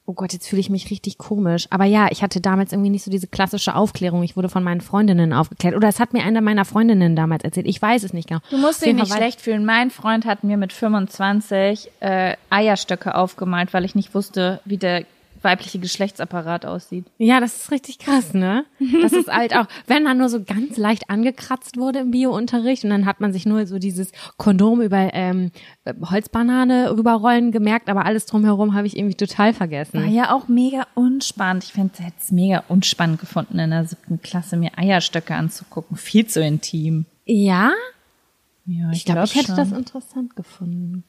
Oh 0.09 0.13
Gott, 0.13 0.33
jetzt 0.33 0.47
fühle 0.47 0.61
ich 0.61 0.71
mich 0.71 0.89
richtig 0.91 1.19
komisch. 1.19 1.67
Aber 1.71 1.85
ja, 1.85 2.07
ich 2.11 2.23
hatte 2.23 2.41
damals 2.41 2.73
irgendwie 2.73 2.91
nicht 2.91 3.05
so 3.05 3.11
diese 3.11 3.27
klassische 3.27 3.75
Aufklärung. 3.75 4.23
Ich 4.23 4.37
wurde 4.37 4.49
von 4.49 4.63
meinen 4.63 4.81
Freundinnen 4.81 5.33
aufgeklärt. 5.33 5.75
Oder 5.75 5.89
es 5.89 5.99
hat 5.99 6.13
mir 6.13 6.23
eine 6.23 6.41
meiner 6.41 6.65
Freundinnen 6.65 7.17
damals 7.17 7.43
erzählt. 7.43 7.67
Ich 7.67 7.83
weiß 7.83 8.05
es 8.05 8.13
nicht 8.13 8.29
genau. 8.29 8.41
Du 8.51 8.57
musst 8.57 8.85
dich 8.85 8.95
nicht 8.95 9.13
schlecht 9.13 9.41
fühlen. 9.41 9.65
Mein 9.65 9.91
Freund 9.91 10.25
hat 10.25 10.45
mir 10.45 10.57
mit 10.57 10.73
25 10.73 11.91
äh, 11.99 12.37
Eierstöcke 12.51 13.17
aufgemalt, 13.17 13.75
weil 13.75 13.85
ich 13.85 13.97
nicht 13.97 14.15
wusste, 14.15 14.61
wie 14.65 14.77
der 14.77 15.05
weibliche 15.47 15.79
Geschlechtsapparat 15.79 16.67
aussieht. 16.67 17.07
Ja, 17.17 17.41
das 17.41 17.57
ist 17.57 17.71
richtig 17.71 17.99
krass, 17.99 18.35
ne? 18.35 18.67
Das 19.01 19.13
ist 19.15 19.29
halt 19.29 19.57
auch, 19.57 19.67
wenn 19.87 20.03
man 20.03 20.19
nur 20.19 20.29
so 20.29 20.43
ganz 20.45 20.77
leicht 20.77 21.09
angekratzt 21.09 21.79
wurde 21.79 22.01
im 22.01 22.11
Biounterricht 22.11 22.85
und 22.85 22.91
dann 22.91 23.07
hat 23.07 23.21
man 23.21 23.33
sich 23.33 23.47
nur 23.47 23.67
so 23.67 23.79
dieses 23.79 24.13
Kondom 24.37 24.83
über 24.83 25.15
ähm, 25.15 25.51
Holzbanane 26.11 26.91
rüberrollen 26.97 27.53
gemerkt, 27.53 27.89
aber 27.89 28.05
alles 28.05 28.27
drumherum 28.27 28.75
habe 28.75 28.87
ich 28.87 28.97
irgendwie 28.97 29.15
total 29.17 29.47
War 29.49 29.55
vergessen. 29.55 30.09
ja 30.13 30.35
auch 30.35 30.49
mega 30.49 30.87
unspannend. 30.95 31.65
Ich 31.65 31.73
fände 31.73 31.93
es 32.19 32.31
mega 32.33 32.65
unspannend 32.69 33.21
gefunden, 33.21 33.59
in 33.59 33.71
der 33.71 33.85
siebten 33.87 34.21
Klasse 34.21 34.57
mir 34.57 34.77
Eierstöcke 34.77 35.35
anzugucken. 35.35 35.97
Viel 35.97 36.27
zu 36.27 36.43
intim. 36.43 37.07
Ja, 37.25 37.73
Ja, 38.67 38.91
ich 38.91 39.05
glaube, 39.05 39.21
glaub 39.21 39.25
ich 39.29 39.35
hätte 39.37 39.47
schon. 39.47 39.57
das 39.57 39.73
interessant 39.73 40.37
gefunden. 40.37 41.05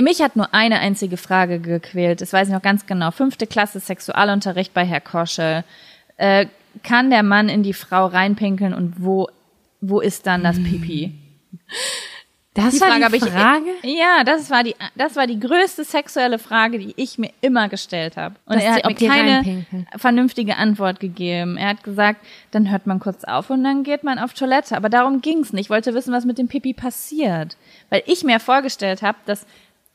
Mich 0.00 0.22
hat 0.22 0.36
nur 0.36 0.54
eine 0.54 0.78
einzige 0.80 1.16
Frage 1.16 1.58
gequält. 1.60 2.20
Das 2.20 2.32
weiß 2.32 2.48
ich 2.48 2.54
noch 2.54 2.62
ganz 2.62 2.86
genau. 2.86 3.10
Fünfte 3.10 3.46
Klasse 3.46 3.78
Sexualunterricht 3.80 4.72
bei 4.72 4.84
Herr 4.84 5.00
Koschel. 5.00 5.64
Äh, 6.16 6.46
kann 6.82 7.10
der 7.10 7.22
Mann 7.22 7.48
in 7.50 7.62
die 7.62 7.74
Frau 7.74 8.06
reinpinkeln 8.06 8.72
und 8.72 8.94
wo, 9.04 9.28
wo 9.82 10.00
ist 10.00 10.26
dann 10.26 10.42
das 10.42 10.56
Pipi? 10.56 11.12
Das 12.54 12.74
Die 12.74 12.80
war 12.82 12.88
Frage 12.88 13.08
die 13.10 13.16
ich. 13.16 13.24
Frage? 13.32 13.64
Ja, 13.82 14.24
das 14.24 14.50
war 14.50 14.62
die, 14.62 14.74
das 14.94 15.16
war 15.16 15.26
die 15.26 15.40
größte 15.40 15.84
sexuelle 15.84 16.38
Frage, 16.38 16.78
die 16.78 16.92
ich 16.96 17.16
mir 17.16 17.30
immer 17.40 17.70
gestellt 17.70 18.18
habe. 18.18 18.34
Und 18.44 18.56
Dass 18.56 18.64
er 18.64 18.70
die- 18.72 18.76
hat 18.76 18.84
mir 18.84 18.90
ob 18.92 18.96
die 18.98 19.06
keine 19.06 19.30
reinpinkeln. 19.36 19.86
vernünftige 19.96 20.56
Antwort 20.56 21.00
gegeben. 21.00 21.56
Er 21.56 21.68
hat 21.68 21.82
gesagt, 21.82 22.20
dann 22.50 22.70
hört 22.70 22.86
man 22.86 23.00
kurz 23.00 23.24
auf 23.24 23.48
und 23.48 23.64
dann 23.64 23.84
geht 23.84 24.04
man 24.04 24.18
auf 24.18 24.34
Toilette. 24.34 24.76
Aber 24.76 24.90
darum 24.90 25.22
ging's 25.22 25.52
nicht. 25.54 25.64
Ich 25.66 25.70
wollte 25.70 25.94
wissen, 25.94 26.12
was 26.12 26.26
mit 26.26 26.36
dem 26.36 26.48
Pipi 26.48 26.74
passiert. 26.74 27.56
Weil 27.88 28.02
ich 28.06 28.22
mir 28.22 28.38
vorgestellt 28.38 29.00
habe, 29.02 29.16
dass 29.24 29.46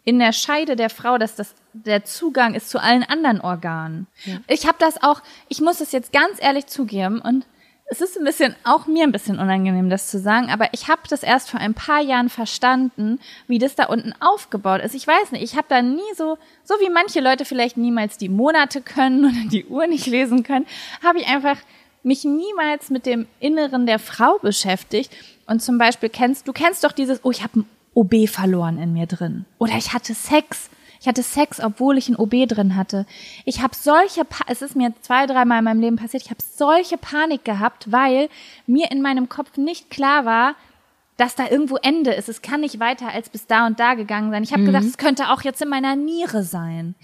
in 0.07 0.19
der 0.19 0.31
Scheide 0.31 0.77
der 0.77 0.89
Frau, 0.89 1.17
dass 1.17 1.35
das 1.35 1.53
der 1.73 2.05
Zugang 2.05 2.53
ist 2.53 2.69
zu 2.69 2.81
allen 2.81 3.03
anderen 3.03 3.41
Organen. 3.41 4.07
Ich 4.47 4.65
habe 4.65 4.77
das 4.79 5.03
auch, 5.03 5.21
ich 5.49 5.59
muss 5.59 5.81
es 5.81 5.91
jetzt 5.91 6.13
ganz 6.13 6.41
ehrlich 6.41 6.67
zugeben 6.67 7.19
und 7.19 7.45
es 7.89 7.99
ist 7.99 8.17
ein 8.17 8.23
bisschen, 8.23 8.55
auch 8.63 8.87
mir 8.87 9.03
ein 9.03 9.11
bisschen 9.11 9.37
unangenehm, 9.37 9.89
das 9.89 10.09
zu 10.09 10.17
sagen, 10.17 10.49
aber 10.49 10.69
ich 10.73 10.87
habe 10.87 11.01
das 11.09 11.23
erst 11.23 11.49
vor 11.49 11.59
ein 11.59 11.73
paar 11.73 11.99
Jahren 11.99 12.29
verstanden, 12.29 13.19
wie 13.47 13.59
das 13.59 13.75
da 13.75 13.87
unten 13.87 14.13
aufgebaut 14.21 14.79
ist. 14.81 14.95
Ich 14.95 15.05
weiß 15.05 15.33
nicht, 15.33 15.43
ich 15.43 15.57
habe 15.57 15.67
da 15.67 15.81
nie 15.81 15.99
so, 16.15 16.37
so 16.63 16.75
wie 16.75 16.89
manche 16.89 17.19
Leute 17.19 17.43
vielleicht 17.43 17.75
niemals 17.75 18.17
die 18.17 18.29
Monate 18.29 18.79
können 18.79 19.25
oder 19.29 19.49
die 19.51 19.65
Uhr 19.65 19.87
nicht 19.87 20.07
lesen 20.07 20.43
können, 20.43 20.67
habe 21.03 21.19
ich 21.19 21.27
einfach 21.27 21.57
mich 22.01 22.23
niemals 22.23 22.89
mit 22.89 23.05
dem 23.05 23.27
Inneren 23.41 23.85
der 23.85 23.99
Frau 23.99 24.37
beschäftigt. 24.41 25.13
Und 25.47 25.61
zum 25.61 25.77
Beispiel 25.77 26.07
kennst, 26.07 26.47
du 26.47 26.53
kennst 26.53 26.85
doch 26.85 26.93
dieses, 26.93 27.25
oh, 27.25 27.31
ich 27.31 27.43
habe 27.43 27.59
ein 27.59 27.69
OB 27.97 28.27
verloren 28.29 28.77
in 28.77 28.93
mir 28.93 29.07
drin. 29.07 29.45
Oder 29.57 29.73
ich 29.77 29.93
hatte 29.93 30.13
Sex. 30.13 30.69
Ich 30.99 31.07
hatte 31.07 31.23
Sex, 31.23 31.59
obwohl 31.59 31.97
ich 31.97 32.09
ein 32.09 32.15
OB 32.15 32.47
drin 32.47 32.75
hatte. 32.75 33.05
Ich 33.45 33.61
habe 33.61 33.75
solche, 33.75 34.25
pa 34.25 34.43
es 34.47 34.61
ist 34.61 34.75
mir 34.75 34.93
zwei, 35.01 35.25
dreimal 35.25 35.59
in 35.59 35.63
meinem 35.63 35.79
Leben 35.81 35.95
passiert, 35.95 36.23
ich 36.23 36.29
habe 36.31 36.41
solche 36.41 36.97
Panik 36.97 37.45
gehabt, 37.45 37.91
weil 37.91 38.29
mir 38.65 38.91
in 38.91 39.01
meinem 39.01 39.29
Kopf 39.29 39.57
nicht 39.57 39.89
klar 39.89 40.25
war, 40.25 40.55
dass 41.17 41.35
da 41.35 41.47
irgendwo 41.49 41.77
Ende 41.77 42.11
ist. 42.13 42.29
Es 42.29 42.41
kann 42.41 42.61
nicht 42.61 42.79
weiter 42.79 43.09
als 43.09 43.29
bis 43.29 43.45
da 43.47 43.65
und 43.67 43.79
da 43.79 43.93
gegangen 43.95 44.31
sein. 44.31 44.43
Ich 44.43 44.53
habe 44.53 44.63
gedacht, 44.63 44.83
es 44.85 44.97
könnte 44.97 45.29
auch 45.31 45.41
jetzt 45.41 45.61
in 45.61 45.69
meiner 45.69 45.95
Niere 45.95 46.43
sein. 46.43 46.95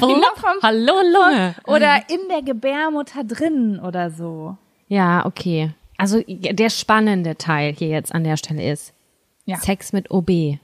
Noch 0.00 0.36
vom- 0.36 0.62
Hallo 0.62 0.94
Lunge. 1.02 1.54
Oder 1.66 2.08
in 2.10 2.20
der 2.30 2.42
Gebärmutter 2.42 3.24
drin 3.24 3.78
oder 3.80 4.10
so. 4.10 4.56
Ja, 4.88 5.24
okay. 5.26 5.70
Also 5.98 6.22
der 6.26 6.70
spannende 6.70 7.36
Teil 7.36 7.72
hier 7.72 7.88
jetzt 7.88 8.14
an 8.14 8.24
der 8.24 8.36
Stelle 8.36 8.70
ist 8.70 8.92
Ja. 9.44 9.56
Sex 9.58 9.92
mit 9.92 10.10
OB. 10.10 10.58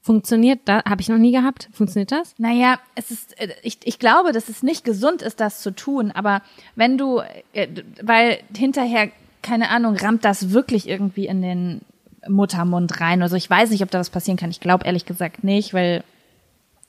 Funktioniert 0.00 0.60
da? 0.66 0.84
Habe 0.84 1.00
ich 1.00 1.08
noch 1.08 1.16
nie 1.18 1.32
gehabt. 1.32 1.70
Funktioniert 1.72 2.12
das? 2.12 2.34
Naja, 2.36 2.78
es 2.94 3.10
ist, 3.10 3.40
äh, 3.40 3.48
ich, 3.62 3.78
ich 3.84 3.98
glaube, 3.98 4.32
dass 4.32 4.48
es 4.50 4.62
nicht 4.62 4.84
gesund 4.84 5.22
ist, 5.22 5.40
das 5.40 5.62
zu 5.62 5.70
tun, 5.70 6.10
aber 6.10 6.42
wenn 6.76 6.98
du, 6.98 7.20
äh, 7.54 7.68
weil 8.02 8.38
hinterher, 8.54 9.08
keine 9.40 9.70
Ahnung, 9.70 9.96
rammt 9.96 10.24
das 10.26 10.50
wirklich 10.50 10.88
irgendwie 10.88 11.26
in 11.26 11.40
den 11.40 11.80
Muttermund 12.28 13.00
rein. 13.00 13.22
Also 13.22 13.36
ich 13.36 13.48
weiß 13.48 13.70
nicht, 13.70 13.82
ob 13.82 13.90
da 13.90 13.98
was 13.98 14.10
passieren 14.10 14.36
kann. 14.36 14.50
Ich 14.50 14.60
glaube 14.60 14.84
ehrlich 14.84 15.06
gesagt 15.06 15.42
nicht, 15.42 15.72
weil 15.72 16.04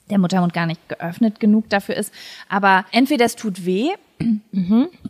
der 0.10 0.18
Muttermund 0.20 0.54
gar 0.54 0.66
nicht 0.66 0.88
geöffnet 0.90 1.40
genug 1.40 1.70
dafür 1.70 1.96
ist. 1.96 2.14
Aber 2.50 2.86
entweder 2.92 3.26
es 3.26 3.36
tut 3.36 3.66
weh 3.66 3.92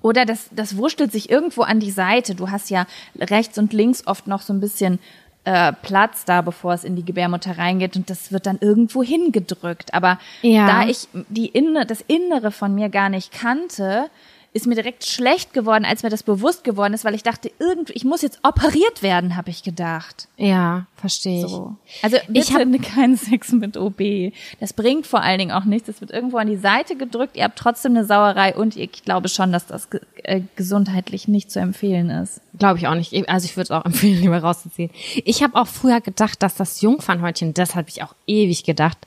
oder 0.01 0.25
das, 0.25 0.49
das 0.51 0.77
wurschtelt 0.77 1.11
sich 1.11 1.29
irgendwo 1.29 1.61
an 1.61 1.79
die 1.79 1.91
Seite. 1.91 2.35
Du 2.35 2.49
hast 2.49 2.69
ja 2.69 2.85
rechts 3.19 3.57
und 3.57 3.73
links 3.73 4.05
oft 4.07 4.27
noch 4.27 4.41
so 4.41 4.53
ein 4.53 4.59
bisschen 4.59 4.99
äh, 5.43 5.73
Platz 5.73 6.25
da, 6.25 6.41
bevor 6.41 6.73
es 6.73 6.83
in 6.83 6.95
die 6.95 7.05
Gebärmutter 7.05 7.57
reingeht 7.57 7.95
und 7.95 8.09
das 8.09 8.31
wird 8.31 8.47
dann 8.47 8.57
irgendwo 8.59 9.03
hingedrückt. 9.03 9.93
Aber 9.93 10.19
Ja. 10.41 10.65
da 10.65 10.89
ich 10.89 11.07
die 11.29 11.47
Inne, 11.47 11.85
das 11.85 12.01
Innere 12.07 12.51
von 12.51 12.73
mir 12.73 12.89
gar 12.89 13.09
nicht 13.09 13.31
kannte, 13.31 14.09
ist 14.55 14.67
mir 14.67 14.75
direkt 14.75 15.05
schlecht 15.05 15.53
geworden, 15.53 15.83
als 15.83 16.01
mir 16.01 16.09
das 16.09 16.23
bewusst 16.23 16.63
geworden 16.63 16.93
ist, 16.93 17.03
weil 17.03 17.13
ich 17.13 17.23
dachte, 17.23 17.51
irgendwie, 17.59 17.91
ich 17.93 18.05
muss 18.05 18.21
jetzt 18.21 18.39
operiert 18.41 19.03
werden, 19.03 19.35
habe 19.35 19.49
ich 19.49 19.63
gedacht. 19.63 20.29
Ja, 20.37 20.85
verstehe 20.95 21.43
ich. 21.45 21.51
So. 21.51 21.75
Also 22.01 22.17
Ich 22.33 22.47
bitte 22.47 22.53
hab- 22.53 22.81
keinen 22.95 23.17
Sex 23.17 23.51
mit 23.51 23.75
OB. 23.75 24.31
Das 24.61 24.71
bringt 24.71 25.07
vor 25.07 25.21
allen 25.21 25.39
Dingen 25.39 25.51
auch 25.51 25.65
nichts. 25.65 25.87
Das 25.87 25.99
wird 25.99 26.11
irgendwo 26.11 26.37
an 26.37 26.47
die 26.47 26.55
Seite 26.55 26.95
gedrückt. 26.95 27.35
Ihr 27.35 27.43
habt 27.43 27.59
trotzdem 27.59 27.91
eine 27.97 28.05
Sauerei 28.05 28.55
und 28.55 28.77
ich 28.77 29.03
glaube 29.03 29.27
schon, 29.27 29.51
dass 29.51 29.65
das 29.67 29.89
äh, 30.23 30.41
gesundheitlich 30.55 31.27
nicht 31.27 31.51
zu 31.51 31.59
empfehlen 31.59 32.09
ist. 32.09 32.39
Glaube 32.57 32.79
ich 32.79 32.87
auch 32.87 32.95
nicht. 32.95 33.13
Also 33.27 33.45
ich 33.45 33.57
würde 33.57 33.63
es 33.65 33.71
auch 33.71 33.83
empfehlen, 33.85 34.21
lieber 34.21 34.39
rauszuziehen. 34.39 34.89
Ich 35.25 35.43
habe 35.43 35.55
auch 35.59 35.67
früher 35.67 35.99
gedacht, 35.99 36.41
dass 36.41 36.55
das 36.55 36.79
Jungfernhäutchen, 36.81 37.53
das 37.53 37.75
habe 37.75 37.89
ich 37.89 38.01
auch 38.03 38.15
ewig 38.25 38.63
gedacht, 38.63 38.97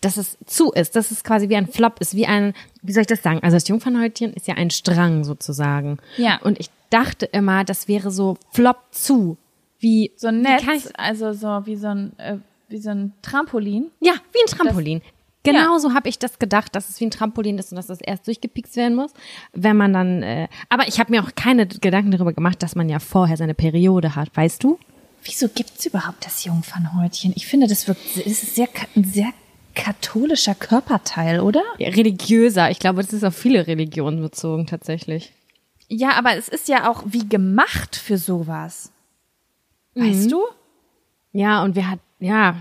dass 0.00 0.16
es 0.16 0.38
zu 0.46 0.72
ist, 0.72 0.96
dass 0.96 1.10
es 1.10 1.22
quasi 1.24 1.50
wie 1.50 1.56
ein 1.56 1.68
Flop 1.68 2.00
ist, 2.00 2.14
wie 2.16 2.26
ein, 2.26 2.54
wie 2.84 2.92
soll 2.92 3.00
ich 3.00 3.06
das 3.08 3.22
sagen? 3.22 3.40
Also 3.42 3.56
das 3.56 3.66
Jungfernhäutchen 3.66 4.32
ist 4.34 4.46
ja 4.46 4.54
ein 4.54 4.70
Strang 4.70 5.24
sozusagen. 5.24 5.98
Ja. 6.16 6.38
Und 6.42 6.60
ich 6.60 6.68
dachte 6.90 7.26
immer, 7.26 7.64
das 7.64 7.88
wäre 7.88 8.10
so 8.12 8.36
Flop 8.52 8.78
zu. 8.92 9.36
Wie 9.80 10.12
So 10.16 10.28
ein 10.28 10.40
Netz, 10.42 10.62
ich- 10.72 10.98
also 10.98 11.32
so 11.32 11.48
wie 11.66 11.76
so 11.76 11.88
ein 11.88 12.18
äh, 12.18 12.36
wie 12.68 12.78
so 12.78 12.90
ein 12.90 13.12
Trampolin. 13.22 13.90
Ja, 14.00 14.12
wie 14.32 14.38
ein 14.40 14.46
Trampolin. 14.46 15.02
Genauso 15.42 15.92
habe 15.92 16.08
ich 16.08 16.18
das 16.18 16.38
gedacht, 16.38 16.74
dass 16.74 16.88
es 16.88 16.98
wie 17.00 17.04
ein 17.04 17.10
Trampolin 17.10 17.58
ist 17.58 17.70
und 17.70 17.76
dass 17.76 17.88
das 17.88 18.00
erst 18.00 18.26
durchgepikst 18.26 18.76
werden 18.76 18.94
muss, 18.94 19.12
wenn 19.52 19.76
man 19.76 19.92
dann. 19.92 20.22
Äh, 20.22 20.48
aber 20.70 20.88
ich 20.88 20.98
habe 21.00 21.10
mir 21.10 21.22
auch 21.22 21.32
keine 21.34 21.66
Gedanken 21.66 22.12
darüber 22.12 22.32
gemacht, 22.32 22.62
dass 22.62 22.74
man 22.76 22.88
ja 22.88 22.98
vorher 22.98 23.36
seine 23.36 23.52
Periode 23.54 24.14
hat, 24.16 24.34
weißt 24.34 24.62
du? 24.64 24.78
Wieso 25.22 25.48
gibt's 25.48 25.84
überhaupt 25.84 26.24
das 26.24 26.44
Jungfernhäutchen? 26.44 27.32
Ich 27.36 27.46
finde, 27.46 27.66
das 27.66 27.86
wirkt, 27.88 28.00
es 28.16 28.42
ist 28.42 28.54
sehr, 28.54 28.68
ein 28.96 29.04
sehr 29.04 29.32
katholischer 29.74 30.54
Körperteil, 30.54 31.40
oder? 31.40 31.62
Ja, 31.78 31.90
religiöser. 31.90 32.70
Ich 32.70 32.78
glaube, 32.78 33.02
das 33.02 33.12
ist 33.12 33.24
auf 33.24 33.34
viele 33.34 33.66
Religionen 33.66 34.20
bezogen 34.20 34.66
tatsächlich. 34.66 35.32
Ja, 35.88 36.12
aber 36.12 36.36
es 36.36 36.48
ist 36.48 36.68
ja 36.68 36.90
auch 36.90 37.02
wie 37.06 37.28
gemacht 37.28 37.96
für 37.96 38.18
sowas. 38.18 38.92
Weißt 39.94 40.30
du? 40.30 40.42
Ja, 41.32 41.62
und 41.62 41.76
wer 41.76 41.90
hat, 41.90 42.00
ja, 42.20 42.56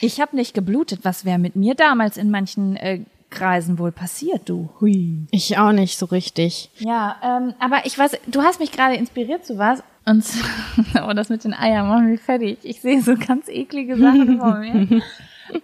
Ich 0.00 0.20
habe 0.20 0.36
nicht 0.36 0.54
geblutet. 0.54 1.00
Was 1.02 1.24
wäre 1.24 1.38
mit 1.38 1.56
mir 1.56 1.74
damals 1.74 2.16
in 2.16 2.30
manchen 2.30 2.76
äh, 2.76 3.00
Kreisen 3.30 3.78
wohl 3.78 3.92
passiert, 3.92 4.48
du? 4.48 4.70
Hui. 4.80 5.26
ich 5.30 5.58
auch 5.58 5.72
nicht 5.72 5.98
so 5.98 6.06
richtig. 6.06 6.70
Ja, 6.78 7.16
ähm, 7.22 7.54
aber 7.58 7.84
ich 7.84 7.98
weiß, 7.98 8.18
du 8.26 8.42
hast 8.42 8.60
mich 8.60 8.72
gerade 8.72 8.96
inspiriert 8.96 9.44
zu 9.44 9.58
was. 9.58 9.82
Und 10.04 10.24
oh, 11.06 11.12
das 11.12 11.28
mit 11.28 11.44
den 11.44 11.52
Eiern 11.54 11.88
macht 11.88 12.04
mich 12.04 12.20
fertig. 12.20 12.58
Ich 12.62 12.80
sehe 12.80 13.02
so 13.02 13.14
ganz 13.16 13.48
eklige 13.48 13.96
Sachen 13.98 14.38
vor 14.40 14.58
mir. 14.58 15.02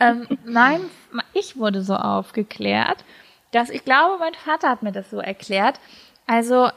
Ähm, 0.00 0.26
mein, 0.46 0.80
ich 1.32 1.56
wurde 1.56 1.82
so 1.82 1.94
aufgeklärt, 1.94 3.04
dass 3.52 3.70
ich 3.70 3.84
glaube, 3.84 4.18
mein 4.18 4.34
Vater 4.34 4.68
hat 4.68 4.82
mir 4.82 4.92
das 4.92 5.10
so 5.10 5.18
erklärt. 5.18 5.78
Also 6.26 6.68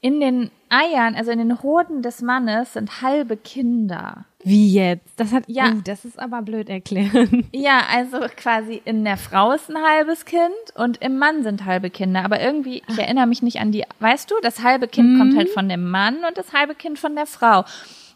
in 0.00 0.20
den 0.20 0.50
Eiern, 0.68 1.14
also 1.14 1.30
in 1.30 1.38
den 1.38 1.62
Hoden 1.62 2.02
des 2.02 2.22
Mannes 2.22 2.74
sind 2.74 3.00
halbe 3.02 3.36
Kinder. 3.36 4.24
Wie 4.44 4.72
jetzt? 4.72 5.08
Das 5.16 5.32
hat, 5.32 5.44
Ja. 5.46 5.72
oh, 5.74 5.80
das 5.82 6.04
ist 6.04 6.18
aber 6.18 6.42
blöd 6.42 6.68
erklären. 6.68 7.48
Ja, 7.52 7.82
also 7.92 8.18
quasi 8.36 8.80
in 8.84 9.04
der 9.04 9.16
Frau 9.16 9.52
ist 9.52 9.68
ein 9.70 9.82
halbes 9.82 10.24
Kind 10.24 10.52
und 10.74 10.98
im 10.98 11.18
Mann 11.18 11.42
sind 11.42 11.64
halbe 11.64 11.90
Kinder. 11.90 12.24
Aber 12.24 12.40
irgendwie, 12.40 12.82
ich 12.88 12.98
erinnere 12.98 13.26
mich 13.26 13.42
nicht 13.42 13.58
an 13.60 13.72
die, 13.72 13.84
weißt 14.00 14.30
du, 14.30 14.34
das 14.42 14.62
halbe 14.62 14.86
Kind 14.86 15.18
kommt 15.18 15.36
halt 15.36 15.48
von 15.50 15.68
dem 15.68 15.90
Mann 15.90 16.16
und 16.28 16.36
das 16.36 16.52
halbe 16.52 16.74
Kind 16.74 16.98
von 16.98 17.16
der 17.16 17.26
Frau. 17.26 17.64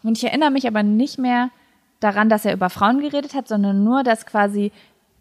Und 0.03 0.17
ich 0.17 0.23
erinnere 0.23 0.51
mich 0.51 0.67
aber 0.67 0.83
nicht 0.83 1.17
mehr 1.17 1.49
daran, 2.01 2.27
dass 2.27 2.43
er 2.43 2.53
über 2.53 2.69
Frauen 2.69 2.99
geredet 2.99 3.33
hat, 3.33 3.47
sondern 3.47 3.85
nur, 3.85 4.03
dass 4.03 4.25
quasi 4.25 4.73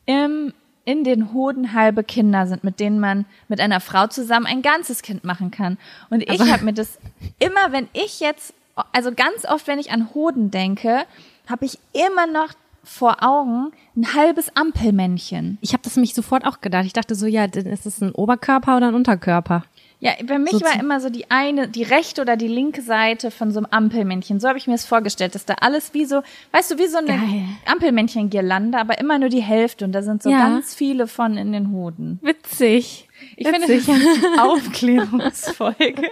im, 0.06 0.52
in 0.84 1.04
den 1.04 1.32
Hoden 1.32 1.72
halbe 1.72 2.02
Kinder 2.02 2.48
sind, 2.48 2.64
mit 2.64 2.80
denen 2.80 2.98
man 2.98 3.26
mit 3.46 3.60
einer 3.60 3.78
Frau 3.78 4.08
zusammen 4.08 4.46
ein 4.46 4.62
ganzes 4.62 5.02
Kind 5.02 5.22
machen 5.22 5.52
kann. 5.52 5.78
Und 6.08 6.22
ich 6.28 6.40
habe 6.40 6.64
mir 6.64 6.72
das 6.72 6.98
immer, 7.38 7.70
wenn 7.70 7.88
ich 7.92 8.18
jetzt, 8.18 8.54
also 8.92 9.12
ganz 9.12 9.44
oft, 9.44 9.68
wenn 9.68 9.78
ich 9.78 9.92
an 9.92 10.12
Hoden 10.14 10.50
denke, 10.50 11.04
habe 11.48 11.64
ich 11.64 11.78
immer 11.92 12.26
noch 12.26 12.54
vor 12.82 13.22
Augen 13.22 13.72
ein 13.94 14.14
halbes 14.14 14.56
Ampelmännchen. 14.56 15.58
Ich 15.60 15.74
habe 15.74 15.82
das 15.82 15.96
nämlich 15.96 16.14
sofort 16.14 16.46
auch 16.46 16.60
gedacht. 16.60 16.86
Ich 16.86 16.94
dachte 16.94 17.14
so, 17.14 17.26
ja, 17.26 17.44
ist 17.44 17.86
es 17.86 18.00
ein 18.00 18.12
Oberkörper 18.12 18.78
oder 18.78 18.88
ein 18.88 18.94
Unterkörper? 18.94 19.64
Ja, 20.02 20.12
bei 20.24 20.38
mich 20.38 20.52
So 20.52 20.62
war 20.62 20.80
immer 20.80 20.98
so 20.98 21.10
die 21.10 21.30
eine, 21.30 21.68
die 21.68 21.82
rechte 21.82 22.22
oder 22.22 22.38
die 22.38 22.48
linke 22.48 22.80
Seite 22.80 23.30
von 23.30 23.52
so 23.52 23.58
einem 23.58 23.66
Ampelmännchen. 23.70 24.40
So 24.40 24.48
habe 24.48 24.56
ich 24.56 24.66
mir 24.66 24.72
das 24.72 24.86
vorgestellt, 24.86 25.34
dass 25.34 25.44
da 25.44 25.54
alles 25.60 25.92
wie 25.92 26.06
so, 26.06 26.22
weißt 26.52 26.70
du, 26.70 26.78
wie 26.78 26.86
so 26.86 26.96
eine 26.98 27.08
Geil. 27.08 27.44
Ampelmännchen-Girlande, 27.66 28.78
aber 28.78 28.98
immer 28.98 29.18
nur 29.18 29.28
die 29.28 29.42
Hälfte 29.42 29.84
und 29.84 29.92
da 29.92 30.02
sind 30.02 30.22
so 30.22 30.30
Ja. 30.30 30.38
ganz 30.38 30.74
viele 30.74 31.06
von 31.06 31.36
in 31.36 31.52
den 31.52 31.70
Hoden. 31.70 32.18
Witzig. 32.22 33.08
Ich 33.36 33.46
finde, 33.46 33.66
das 33.66 33.70
ist 33.70 33.88
eine 34.24 34.42
Aufklärungsfolge. 34.42 36.10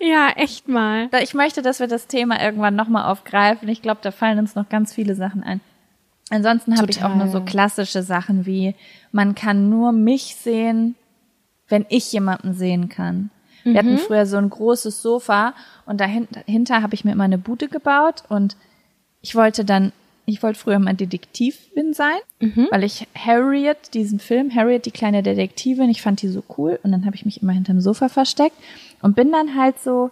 Ja, 0.00 0.30
echt 0.36 0.66
mal. 0.66 1.08
Ich 1.22 1.34
möchte, 1.34 1.62
dass 1.62 1.78
wir 1.78 1.86
das 1.86 2.08
Thema 2.08 2.42
irgendwann 2.42 2.74
nochmal 2.74 3.10
aufgreifen. 3.10 3.68
Ich 3.68 3.82
glaube, 3.82 4.00
da 4.02 4.10
fallen 4.10 4.40
uns 4.40 4.56
noch 4.56 4.68
ganz 4.68 4.92
viele 4.92 5.14
Sachen 5.14 5.44
ein. 5.44 5.60
Ansonsten 6.30 6.76
habe 6.78 6.90
ich 6.90 7.04
auch 7.04 7.14
nur 7.14 7.28
so 7.28 7.40
klassische 7.42 8.02
Sachen 8.02 8.46
wie, 8.46 8.74
man 9.12 9.34
kann 9.34 9.68
nur 9.68 9.92
mich 9.92 10.34
sehen, 10.36 10.96
wenn 11.72 11.86
ich 11.88 12.12
jemanden 12.12 12.54
sehen 12.54 12.88
kann. 12.90 13.30
Wir 13.64 13.78
hatten 13.78 13.96
früher 13.98 14.26
so 14.26 14.36
ein 14.36 14.50
großes 14.50 15.02
Sofa 15.02 15.54
und 15.86 16.00
dahinter, 16.00 16.82
habe 16.82 16.94
ich 16.94 17.04
mir 17.04 17.12
immer 17.12 17.24
eine 17.24 17.38
Bude 17.38 17.68
gebaut 17.68 18.24
und 18.28 18.56
ich 19.22 19.34
wollte 19.34 19.64
dann, 19.64 19.92
ich 20.26 20.42
wollte 20.42 20.58
früher 20.58 20.78
mal 20.78 20.94
Detektivin 20.94 21.94
sein, 21.94 22.18
weil 22.70 22.84
ich 22.84 23.06
Harriet, 23.14 23.94
diesen 23.94 24.18
Film, 24.18 24.54
Harriet, 24.54 24.84
die 24.84 24.90
kleine 24.90 25.22
Detektivin, 25.22 25.88
ich 25.90 26.02
fand 26.02 26.22
die 26.22 26.28
so 26.28 26.42
cool 26.58 26.78
und 26.82 26.92
dann 26.92 27.06
habe 27.06 27.16
ich 27.16 27.24
mich 27.24 27.40
immer 27.40 27.52
hinterm 27.52 27.80
Sofa 27.80 28.08
versteckt 28.08 28.56
und 29.00 29.16
bin 29.16 29.32
dann 29.32 29.56
halt 29.56 29.78
so 29.80 30.10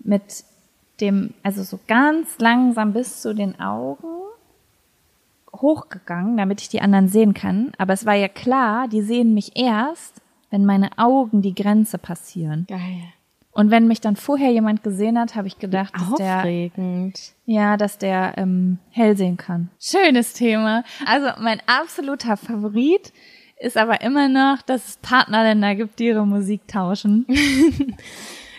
mit 0.00 0.22
dem, 1.00 1.34
also 1.42 1.62
so 1.62 1.78
ganz 1.86 2.38
langsam 2.38 2.94
bis 2.94 3.20
zu 3.20 3.34
den 3.34 3.60
Augen 3.60 4.08
hochgegangen, 5.54 6.36
damit 6.36 6.62
ich 6.62 6.68
die 6.68 6.80
anderen 6.80 7.08
sehen 7.08 7.34
kann. 7.34 7.72
Aber 7.78 7.92
es 7.92 8.06
war 8.06 8.14
ja 8.14 8.28
klar, 8.28 8.88
die 8.88 9.02
sehen 9.02 9.34
mich 9.34 9.56
erst, 9.56 10.22
wenn 10.50 10.64
meine 10.64 10.90
Augen 10.96 11.42
die 11.42 11.54
Grenze 11.54 11.98
passieren. 11.98 12.66
Geil. 12.68 13.02
Und 13.56 13.70
wenn 13.70 13.86
mich 13.86 14.02
dann 14.02 14.16
vorher 14.16 14.50
jemand 14.50 14.82
gesehen 14.82 15.18
hat, 15.18 15.34
habe 15.34 15.48
ich 15.48 15.58
gedacht, 15.58 15.94
dass 15.94 16.14
der, 16.18 16.38
Aufregend. 16.40 17.18
ja, 17.46 17.78
dass 17.78 17.96
der 17.96 18.34
ähm, 18.36 18.78
hell 18.90 19.16
sehen 19.16 19.38
kann. 19.38 19.70
Schönes 19.80 20.34
Thema. 20.34 20.84
Also 21.06 21.28
mein 21.40 21.62
absoluter 21.66 22.36
Favorit 22.36 23.14
ist 23.58 23.78
aber 23.78 24.02
immer 24.02 24.28
noch, 24.28 24.60
dass 24.60 24.86
es 24.86 24.96
Partnerländer 24.98 25.74
gibt, 25.74 25.98
die 25.98 26.08
ihre 26.08 26.26
Musik 26.26 26.68
tauschen. 26.68 27.24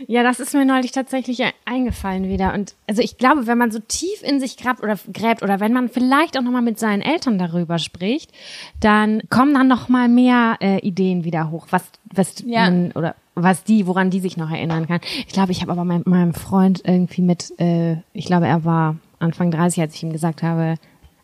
Ja, 0.05 0.21
das 0.23 0.39
ist 0.39 0.53
mir 0.53 0.65
neulich 0.65 0.91
tatsächlich 0.91 1.39
e- 1.39 1.51
eingefallen 1.65 2.29
wieder. 2.29 2.53
Und 2.53 2.75
also 2.87 3.01
ich 3.01 3.17
glaube, 3.17 3.47
wenn 3.47 3.57
man 3.57 3.71
so 3.71 3.79
tief 3.79 4.21
in 4.21 4.39
sich 4.39 4.57
grabt 4.57 4.83
oder 4.83 4.97
gräbt 5.11 5.41
oder 5.41 5.59
wenn 5.59 5.73
man 5.73 5.89
vielleicht 5.89 6.37
auch 6.37 6.43
nochmal 6.43 6.61
mit 6.61 6.77
seinen 6.77 7.01
Eltern 7.01 7.39
darüber 7.39 7.79
spricht, 7.79 8.31
dann 8.79 9.21
kommen 9.29 9.53
dann 9.55 9.67
noch 9.67 9.89
mal 9.89 10.07
mehr 10.07 10.57
äh, 10.61 10.77
Ideen 10.79 11.23
wieder 11.23 11.49
hoch, 11.49 11.67
was, 11.71 11.83
was 12.13 12.43
Ja. 12.45 12.65
man 12.69 12.91
oder 12.91 13.15
was 13.33 13.63
die, 13.63 13.87
woran 13.87 14.09
die 14.11 14.19
sich 14.19 14.37
noch 14.37 14.51
erinnern 14.51 14.87
kann. 14.87 14.99
Ich 15.27 15.33
glaube, 15.33 15.51
ich 15.51 15.61
habe 15.61 15.71
aber 15.71 15.83
mein, 15.85 16.03
meinem 16.05 16.33
Freund 16.33 16.81
irgendwie 16.85 17.21
mit, 17.21 17.53
äh, 17.59 17.97
ich 18.13 18.25
glaube, 18.25 18.47
er 18.47 18.63
war 18.65 18.97
Anfang 19.19 19.51
30, 19.51 19.81
als 19.81 19.95
ich 19.95 20.03
ihm 20.03 20.11
gesagt 20.13 20.43
habe, 20.43 20.75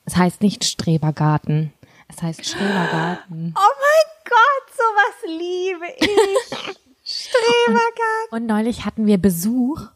es 0.05 0.15
heißt 0.17 0.41
nicht 0.41 0.63
Strebergarten, 0.63 1.71
es 2.07 2.21
heißt 2.21 2.45
Strebergarten. 2.45 3.53
Oh 3.55 3.73
mein 3.79 4.25
Gott, 4.25 4.75
sowas 4.75 5.39
liebe 5.39 5.85
ich. 5.99 6.75
Strebergarten. 7.13 8.31
Und 8.31 8.45
neulich 8.45 8.85
hatten 8.85 9.05
wir 9.05 9.17
Besuch 9.17 9.89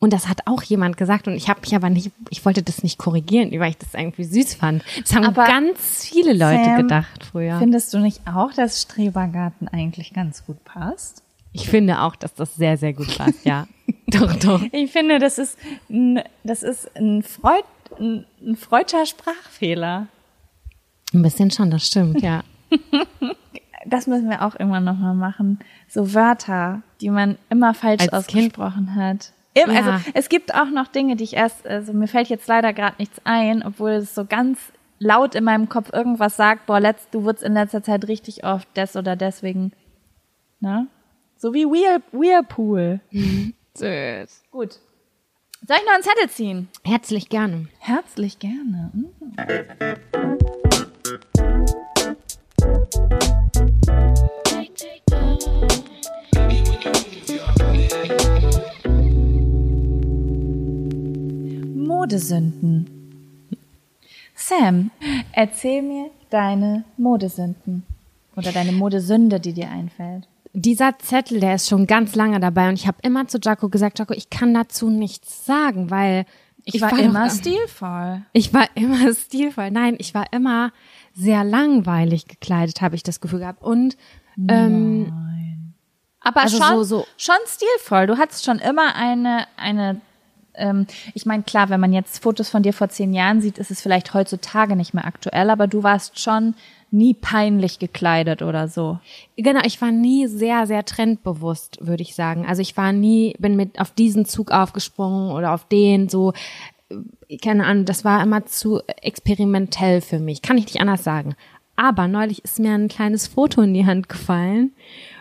und 0.00 0.12
das 0.12 0.28
hat 0.28 0.46
auch 0.46 0.62
jemand 0.62 0.96
gesagt 0.96 1.26
und 1.26 1.34
ich 1.34 1.48
habe 1.48 1.60
mich 1.60 1.74
aber 1.74 1.90
nicht, 1.90 2.12
ich 2.30 2.44
wollte 2.44 2.62
das 2.62 2.82
nicht 2.84 2.98
korrigieren, 2.98 3.50
weil 3.58 3.70
ich 3.70 3.78
das 3.78 3.94
irgendwie 3.94 4.24
süß 4.24 4.54
fand. 4.54 4.84
Das 5.00 5.14
haben 5.14 5.24
Aber 5.24 5.44
ganz 5.44 6.04
viele 6.04 6.32
Leute 6.32 6.64
Sam, 6.64 6.76
gedacht 6.76 7.24
früher. 7.24 7.58
Findest 7.58 7.92
du 7.92 7.98
nicht 7.98 8.20
auch, 8.26 8.52
dass 8.52 8.82
Strebergarten 8.82 9.66
eigentlich 9.68 10.12
ganz 10.14 10.46
gut 10.46 10.62
passt? 10.64 11.22
Ich 11.52 11.68
finde 11.68 12.02
auch, 12.02 12.14
dass 12.14 12.34
das 12.34 12.54
sehr, 12.54 12.76
sehr 12.76 12.92
gut 12.92 13.16
passt, 13.18 13.44
ja. 13.44 13.66
doch, 14.06 14.36
doch. 14.36 14.62
Ich 14.70 14.92
finde, 14.92 15.18
das 15.18 15.38
ist 15.38 15.58
ein, 15.90 16.22
das 16.44 16.62
ist 16.62 16.94
ein 16.96 17.24
Freud, 17.24 17.64
ein, 17.98 18.24
ein 18.40 18.56
freudscher 18.56 19.04
Sprachfehler. 19.04 20.06
Ein 21.12 21.22
bisschen 21.22 21.50
schon, 21.50 21.70
das 21.70 21.86
stimmt, 21.86 22.22
ja. 22.22 22.44
Das 23.86 24.06
müssen 24.06 24.28
wir 24.28 24.42
auch 24.42 24.58
irgendwann 24.58 24.84
nochmal 24.84 25.14
machen. 25.14 25.58
So 25.88 26.14
Wörter, 26.14 26.82
die 27.00 27.10
man 27.10 27.38
immer 27.50 27.74
falsch 27.74 28.02
Als 28.10 28.26
Kind? 28.26 28.58
ausgesprochen 28.58 28.94
hat. 28.94 29.32
Im, 29.54 29.70
Ja. 29.70 29.76
Also 29.78 30.10
es 30.14 30.28
gibt 30.28 30.54
auch 30.54 30.70
noch 30.70 30.88
Dinge, 30.88 31.16
die 31.16 31.24
ich 31.24 31.34
erst, 31.34 31.66
also 31.66 31.92
mir 31.92 32.08
fällt 32.08 32.28
jetzt 32.28 32.48
leider 32.48 32.72
gerade 32.72 32.96
nichts 32.98 33.20
ein, 33.24 33.62
obwohl 33.64 33.90
es 33.92 34.14
so 34.14 34.24
ganz 34.24 34.58
laut 34.98 35.34
in 35.34 35.44
meinem 35.44 35.68
Kopf 35.68 35.92
irgendwas 35.92 36.36
sagt, 36.36 36.66
boah, 36.66 36.80
letzt, 36.80 37.08
du 37.12 37.22
wurdest 37.24 37.44
in 37.44 37.54
letzter 37.54 37.82
Zeit 37.82 38.08
richtig 38.08 38.44
oft 38.44 38.68
des 38.76 38.96
oder 38.96 39.16
deswegen, 39.16 39.72
ne? 40.60 40.86
So 41.36 41.54
wie 41.54 41.64
Whirl, 41.66 42.02
Whirlpool. 42.12 43.00
Süß. 43.74 44.42
Gut. 44.50 44.78
Soll 45.66 45.76
ich 45.76 45.84
noch 45.86 45.94
einen 45.94 46.02
Zettel 46.02 46.28
ziehen? 46.30 46.68
Herzlich 46.84 47.28
gerne. 47.28 47.68
Herzlich 47.78 48.38
gerne. 48.38 48.90
Hm. 48.92 49.12
Modesünden. 62.12 62.86
Sam, 64.34 64.90
erzähl 65.32 65.82
mir 65.82 66.10
deine 66.30 66.84
Modesünden. 66.96 67.82
Oder 68.34 68.50
deine 68.52 68.72
Modesünde, 68.72 69.40
die 69.40 69.52
dir 69.52 69.68
einfällt. 69.70 70.26
Dieser 70.54 70.98
Zettel, 70.98 71.38
der 71.40 71.56
ist 71.56 71.68
schon 71.68 71.86
ganz 71.86 72.14
lange 72.14 72.40
dabei 72.40 72.68
und 72.70 72.74
ich 72.76 72.86
habe 72.86 72.96
immer 73.02 73.28
zu 73.28 73.38
Jaco 73.42 73.68
gesagt, 73.68 73.98
Jaco, 73.98 74.14
ich 74.14 74.30
kann 74.30 74.54
dazu 74.54 74.88
nichts 74.88 75.44
sagen, 75.44 75.90
weil 75.90 76.24
Ich, 76.64 76.80
war, 76.80 76.90
doch- 76.90 76.98
immer 76.98 77.28
stilvoll. 77.28 78.22
Ich 78.32 78.54
war 78.54 78.66
immer 78.74 79.12
stilvoll. 79.14 79.70
Nein, 79.70 79.96
ich 79.98 80.14
war 80.14 80.32
immer 80.32 80.72
sehr 81.14 81.44
langweilig 81.44 82.26
gekleidet, 82.26 82.80
habe 82.80 82.94
ich 82.96 83.02
das 83.02 83.20
Gefühl 83.20 83.40
gehabt. 83.40 83.62
Und 83.62 83.98
ähm, 84.48 85.12
Aber 86.20 86.40
Also 86.42 86.56
schon, 86.56 86.76
so- 86.76 86.84
so- 86.84 87.06
schon 87.18 87.36
stilvoll. 87.46 88.06
Du 88.06 88.16
hattest 88.16 88.44
schon 88.46 88.60
immer 88.60 88.94
eine, 88.94 89.46
eine, 89.58 90.00
ähm, 90.58 90.86
ich 91.14 91.26
meine, 91.26 91.42
klar, 91.42 91.70
wenn 91.70 91.80
man 91.80 91.92
jetzt 91.92 92.22
Fotos 92.22 92.48
von 92.48 92.62
dir 92.62 92.72
vor 92.72 92.88
zehn 92.88 93.14
Jahren 93.14 93.40
sieht, 93.40 93.58
ist 93.58 93.70
es 93.70 93.80
vielleicht 93.80 94.14
heutzutage 94.14 94.76
nicht 94.76 94.94
mehr 94.94 95.06
aktuell, 95.06 95.50
aber 95.50 95.66
du 95.66 95.82
warst 95.82 96.20
schon 96.20 96.54
nie 96.90 97.14
peinlich 97.14 97.78
gekleidet 97.78 98.42
oder 98.42 98.68
so. 98.68 98.98
genau, 99.36 99.60
ich 99.64 99.80
war 99.80 99.92
nie 99.92 100.26
sehr, 100.26 100.66
sehr 100.66 100.84
trendbewusst, 100.84 101.78
würde 101.80 102.02
ich 102.02 102.14
sagen. 102.14 102.46
Also 102.46 102.62
ich 102.62 102.76
war 102.76 102.92
nie, 102.92 103.34
bin 103.38 103.56
mit 103.56 103.80
auf 103.80 103.90
diesen 103.90 104.24
Zug 104.24 104.50
aufgesprungen 104.50 105.30
oder 105.32 105.52
auf 105.52 105.66
den 105.68 106.08
so, 106.08 106.32
äh, 107.28 107.36
keine 107.38 107.66
Ahnung, 107.66 107.84
das 107.84 108.04
war 108.04 108.22
immer 108.22 108.46
zu 108.46 108.80
experimentell 109.02 110.00
für 110.00 110.18
mich. 110.18 110.40
Kann 110.40 110.56
ich 110.56 110.64
nicht 110.64 110.80
anders 110.80 111.04
sagen. 111.04 111.34
Aber 111.76 112.08
neulich 112.08 112.42
ist 112.42 112.58
mir 112.58 112.72
ein 112.72 112.88
kleines 112.88 113.28
Foto 113.28 113.62
in 113.62 113.74
die 113.74 113.86
Hand 113.86 114.08
gefallen, 114.08 114.72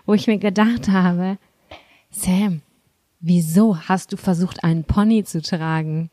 wo 0.05 0.13
ich 0.13 0.25
mir 0.25 0.39
gedacht 0.39 0.89
habe, 0.89 1.37
Sam, 2.09 2.61
wieso 3.27 3.77
hast 3.77 4.11
du 4.13 4.17
versucht, 4.17 4.63
einen 4.63 4.83
Pony 4.83 5.23
zu 5.23 5.41
tragen? 5.41 6.09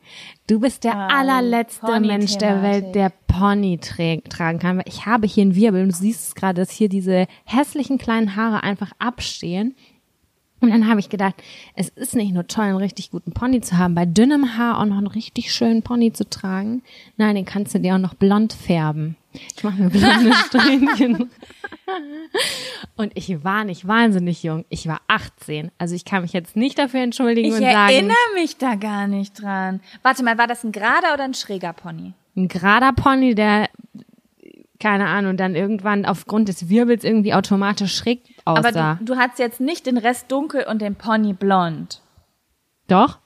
Du 0.46 0.60
bist 0.60 0.84
der 0.84 0.96
Ah, 0.96 1.20
allerletzte 1.20 2.00
Mensch 2.00 2.36
der. 2.36 2.62
Welt, 2.62 2.94
der 2.94 3.10
Pony 3.26 3.78
tra 3.78 4.16
tragen 4.28 4.58
kann. 4.58 4.82
Ich 4.84 5.06
habe 5.06 5.26
hier 5.26 5.42
einen 5.42 5.54
Wirbel 5.54 5.82
und 5.82 5.88
du 5.92 5.96
siehst 5.96 6.28
es 6.28 6.34
gerade, 6.34 6.60
dass 6.60 6.70
hier 6.70 6.88
diese 6.88 7.26
hässlichen 7.44 7.98
kleinen 7.98 8.36
Haare 8.36 8.62
einfach 8.62 8.92
abstehen. 8.98 9.74
Und 10.60 10.70
dann 10.70 10.88
habe 10.88 11.00
ich 11.00 11.10
gedacht, 11.10 11.34
es 11.74 11.88
ist 11.90 12.14
nicht 12.14 12.32
nur 12.32 12.46
toll, 12.46 12.64
einen 12.64 12.76
richtig 12.78 13.10
guten 13.10 13.32
Pony 13.32 13.60
zu 13.60 13.76
haben, 13.76 13.94
bei 13.94 14.06
dünnem 14.06 14.56
Haar 14.56 14.80
auch 14.80 14.86
noch 14.86 14.96
einen 14.96 15.06
richtig 15.06 15.52
schönen 15.52 15.82
Pony 15.82 16.12
zu 16.12 16.28
tragen. 16.28 16.82
Nein, 17.16 17.34
den 17.34 17.44
kannst 17.44 17.74
du 17.74 17.80
dir 17.80 17.94
auch 17.94 17.98
noch 17.98 18.14
blond 18.14 18.52
färben. 18.54 19.16
Ich 19.57 19.64
mache 19.64 19.76
mir 19.82 19.91
blonde 19.91 20.32
Strähnchen. 20.47 21.30
Und 22.97 23.12
ich 23.14 23.45
war 23.45 23.64
nicht 23.64 23.87
wahnsinnig 23.87 24.43
jung. 24.43 24.64
Ich 24.68 24.87
war 24.87 25.01
18. 25.09 25.70
Also 25.78 25.95
ich 25.95 26.05
kann 26.05 26.22
mich 26.22 26.32
jetzt 26.32 26.57
nicht 26.57 26.78
dafür 26.78 27.01
entschuldigen 27.01 27.49
Ich 27.49 27.55
und 27.55 27.61
sagen, 27.61 27.93
erinnere 27.93 28.16
mich 28.35 28.57
da 28.57 28.74
gar 28.76 29.07
nicht 29.07 29.41
dran. 29.43 29.80
Warte 30.03 30.22
mal, 30.22 30.39
war 30.39 30.47
das 30.47 30.64
ein 30.64 30.72
gerader 30.72 31.14
oder 31.14 31.24
ein 31.24 31.35
schräger 31.35 31.72
Pony? 31.72 32.14
ein 32.37 32.49
gerader 32.49 32.93
Pony, 32.93 33.35
der, 33.37 33.68
keine 34.80 35.07
Ahnung, 35.07 35.37
dann 35.37 35.55
irgendwann 35.55 36.05
aufgrund 36.05 36.49
des 36.49 36.68
Wirbels 36.68 37.05
irgendwie 37.05 37.32
automatisch 37.32 37.95
schräg 37.97 38.22
Aber 38.45 38.68
aussah. 38.68 38.97
du, 38.97 39.05
du 39.05 39.16
hattest 39.16 39.39
jetzt 39.39 39.61
nicht 39.61 39.87
den 39.87 39.99
Rest 39.99 40.32
dunkel 40.32 40.64
und 40.64 40.82
den 40.82 40.97
Pony 40.97 41.32
blond. 41.32 42.01
Doch? 42.89 43.18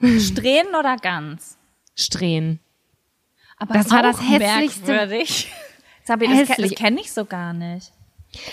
Strähnen 0.00 0.74
oder 0.78 0.96
ganz? 0.96 1.58
Strähnen. 1.96 2.60
Aber 3.58 3.74
Das 3.74 3.90
war 3.90 4.02
das 4.02 4.20
hässlichste- 4.20 4.86
merkwürdig. 4.86 5.52
Sabi, 6.04 6.26
das, 6.28 6.50
Hässlich. 6.50 6.70
das 6.72 6.78
kenne 6.78 7.00
ich 7.00 7.12
so 7.12 7.24
gar 7.24 7.52
nicht. 7.52 7.92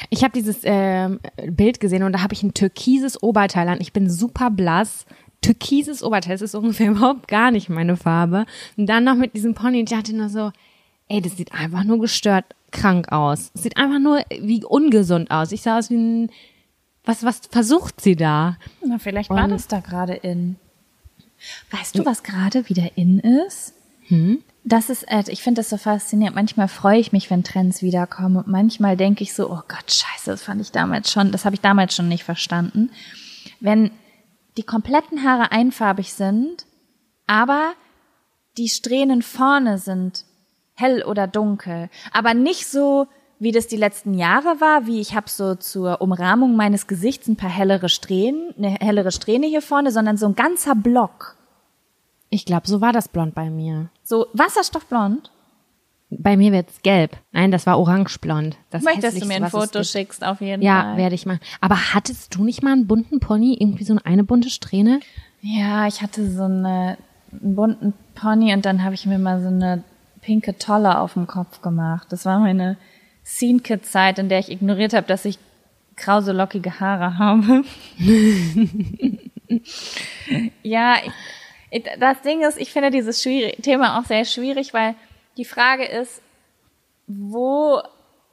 Ich 0.10 0.24
habe 0.24 0.32
dieses 0.34 0.60
ähm, 0.64 1.20
Bild 1.46 1.80
gesehen 1.80 2.04
und 2.04 2.14
da 2.14 2.22
habe 2.22 2.34
ich 2.34 2.42
ein 2.42 2.54
türkises 2.54 3.22
Oberteil 3.22 3.68
an. 3.68 3.80
Ich 3.82 3.94
bin 3.94 4.10
super 4.10 4.50
blass, 4.50 5.06
türkises 5.42 6.02
Oberteil, 6.02 6.34
das 6.34 6.42
ist 6.42 6.56
ungefähr 6.56 6.92
überhaupt 6.92 7.28
gar 7.28 7.52
nicht 7.52 7.70
meine 7.70 7.96
Farbe. 7.98 8.46
Und 8.78 8.88
dann 8.88 9.04
noch 9.04 9.16
mit 9.16 9.36
diesem 9.36 9.54
Pony, 9.54 9.82
ich 9.82 9.90
dachte 9.90 10.16
nur 10.16 10.30
so, 10.30 10.52
ey, 11.10 11.22
das 11.22 11.38
sieht 11.38 11.54
einfach 11.54 11.84
nur 11.84 12.00
gestört 12.00 12.46
krank 12.72 13.12
aus. 13.12 13.52
Es 13.54 13.64
sieht 13.64 13.78
einfach 13.78 14.00
nur 14.00 14.22
wie 14.42 14.64
ungesund 14.64 15.30
aus. 15.30 15.52
Ich 15.52 15.62
sah 15.62 15.78
aus 15.78 15.90
wie 15.92 15.96
ein, 15.98 16.32
was, 17.06 17.24
was 17.24 17.42
versucht 17.52 18.02
sie 18.02 18.16
da? 18.16 18.58
Na, 18.84 18.98
vielleicht 18.98 19.30
war 19.30 19.48
das 19.48 19.68
da 19.68 19.80
gerade 19.82 20.14
in. 20.14 20.56
Weißt 21.72 22.00
du, 22.00 22.06
was 22.06 22.24
gerade 22.24 22.68
wieder 22.70 22.90
in 22.96 23.20
ist? 23.20 23.74
Hm? 24.08 24.42
Das 24.66 24.90
ist, 24.90 25.06
ich 25.28 25.44
finde 25.44 25.60
das 25.60 25.70
so 25.70 25.78
faszinierend. 25.78 26.36
Manchmal 26.36 26.70
freue 26.70 27.00
ich 27.00 27.12
mich, 27.12 27.30
wenn 27.30 27.44
Trends 27.44 27.82
wiederkommen 27.82 28.38
und 28.38 28.48
manchmal 28.48 28.96
denke 28.96 29.24
ich 29.24 29.34
so, 29.34 29.50
oh 29.50 29.62
Gott, 29.68 29.92
scheiße, 29.92 30.32
das 30.32 30.44
fand 30.44 30.62
ich 30.62 30.72
damals 30.72 31.12
schon, 31.12 31.32
das 31.32 31.44
habe 31.44 31.56
ich 31.56 31.62
damals 31.62 31.96
schon 31.96 32.08
nicht 32.08 32.24
verstanden. 32.24 32.90
Wenn 33.60 33.92
die 34.56 34.64
kompletten 34.64 35.24
Haare 35.24 35.52
einfarbig 35.52 36.14
sind, 36.14 36.66
aber 37.28 37.74
die 38.58 38.70
Strähnen 38.70 39.22
vorne 39.22 39.80
sind 39.80 40.26
hell 40.76 41.04
oder 41.04 41.28
dunkel, 41.28 41.90
aber 42.14 42.34
nicht 42.34 42.68
so, 42.68 43.08
wie 43.40 43.52
das 43.52 43.68
die 43.68 43.78
letzten 43.78 44.14
Jahre 44.14 44.62
war, 44.62 44.86
wie 44.86 45.02
ich 45.02 45.14
habe 45.14 45.30
so 45.30 45.56
zur 45.56 46.02
Umrahmung 46.02 46.56
meines 46.56 46.88
Gesichts 46.88 47.28
ein 47.28 47.36
paar 47.36 47.50
hellere 47.50 47.90
Strähnen, 47.90 48.54
eine 48.58 48.78
hellere 48.80 49.12
Strähne 49.12 49.48
hier 49.48 49.62
vorne, 49.62 49.92
sondern 49.92 50.16
so 50.16 50.26
ein 50.26 50.36
ganzer 50.36 50.76
Block. 50.76 51.36
Ich 52.30 52.46
glaube, 52.46 52.68
so 52.68 52.80
war 52.80 52.94
das 52.94 53.10
blond 53.10 53.36
bei 53.36 53.50
mir. 53.50 53.90
So 54.04 54.28
Wasserstoffblond? 54.34 55.32
Bei 56.10 56.38
mir 56.38 56.52
wird's 56.52 56.82
gelb. 56.84 57.18
Nein, 57.32 57.52
das 57.52 57.66
war 57.66 57.80
orangeblond. 57.80 58.58
Das 58.70 58.84
Möchtest 58.84 59.22
du 59.22 59.26
mir 59.26 59.38
ein 59.38 59.50
Foto 59.50 59.84
schickst, 59.84 60.24
auf 60.24 60.42
jeden 60.42 60.62
ja, 60.62 60.82
Fall. 60.82 60.92
Ja, 60.92 60.98
werde 60.98 61.16
ich 61.16 61.26
machen. 61.26 61.40
Aber 61.60 61.94
hattest 61.94 62.36
du 62.36 62.44
nicht 62.44 62.62
mal 62.62 62.74
einen 62.74 62.86
bunten 62.88 63.20
Pony, 63.20 63.58
irgendwie 63.60 63.84
so 63.84 63.98
eine 64.04 64.24
bunte 64.24 64.50
Strähne? 64.50 65.00
Ja, 65.42 65.88
ich 65.88 66.02
hatte 66.02 66.30
so 66.30 66.44
eine, 66.44 66.98
einen 67.32 67.56
bunten 67.56 67.94
Pony 68.16 68.54
und 68.54 68.66
dann 68.66 68.84
habe 68.84 68.94
ich 68.94 69.06
mir 69.06 69.18
mal 69.18 69.42
so 69.42 69.48
eine 69.48 69.84
pinke 70.22 70.58
Tolle 70.58 71.00
auf 71.00 71.14
dem 71.14 71.28
Kopf 71.28 71.62
gemacht. 71.62 72.08
Das 72.12 72.26
war 72.26 72.40
meine 72.40 72.78
Scene 73.26 73.60
Kid 73.60 73.86
Zeit, 73.86 74.20
in 74.20 74.30
der 74.30 74.40
ich 74.40 74.52
ignoriert 74.52 74.94
habe, 74.94 75.08
dass 75.08 75.26
ich 75.26 75.40
krause 75.96 76.32
lockige 76.32 76.80
Haare 76.80 77.18
habe. 77.18 77.64
ja, 80.64 80.96
ich, 81.06 81.12
das 82.00 82.22
Ding 82.22 82.42
ist, 82.42 82.58
ich 82.58 82.72
finde 82.72 82.92
dieses 82.92 83.22
Thema 83.22 84.00
auch 84.00 84.06
sehr 84.06 84.26
schwierig, 84.26 84.74
weil 84.74 84.96
die 85.38 85.46
Frage 85.46 85.86
ist, 85.86 86.22
wo, 87.08 87.82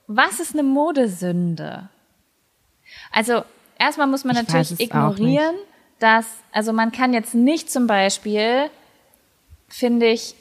was 0.06 0.40
ist 0.40 0.54
eine 0.54 0.62
Modesünde? 0.62 1.88
Also, 3.12 3.42
erstmal 3.78 4.06
muss 4.06 4.24
man 4.24 4.36
ich 4.36 4.42
natürlich 4.42 4.80
ignorieren, 4.80 5.54
dass, 5.98 6.26
also 6.52 6.72
man 6.72 6.92
kann 6.92 7.12
jetzt 7.12 7.34
nicht 7.34 7.70
zum 7.70 7.86
Beispiel, 7.86 8.70
finde 9.68 10.06
ich, 10.06 10.34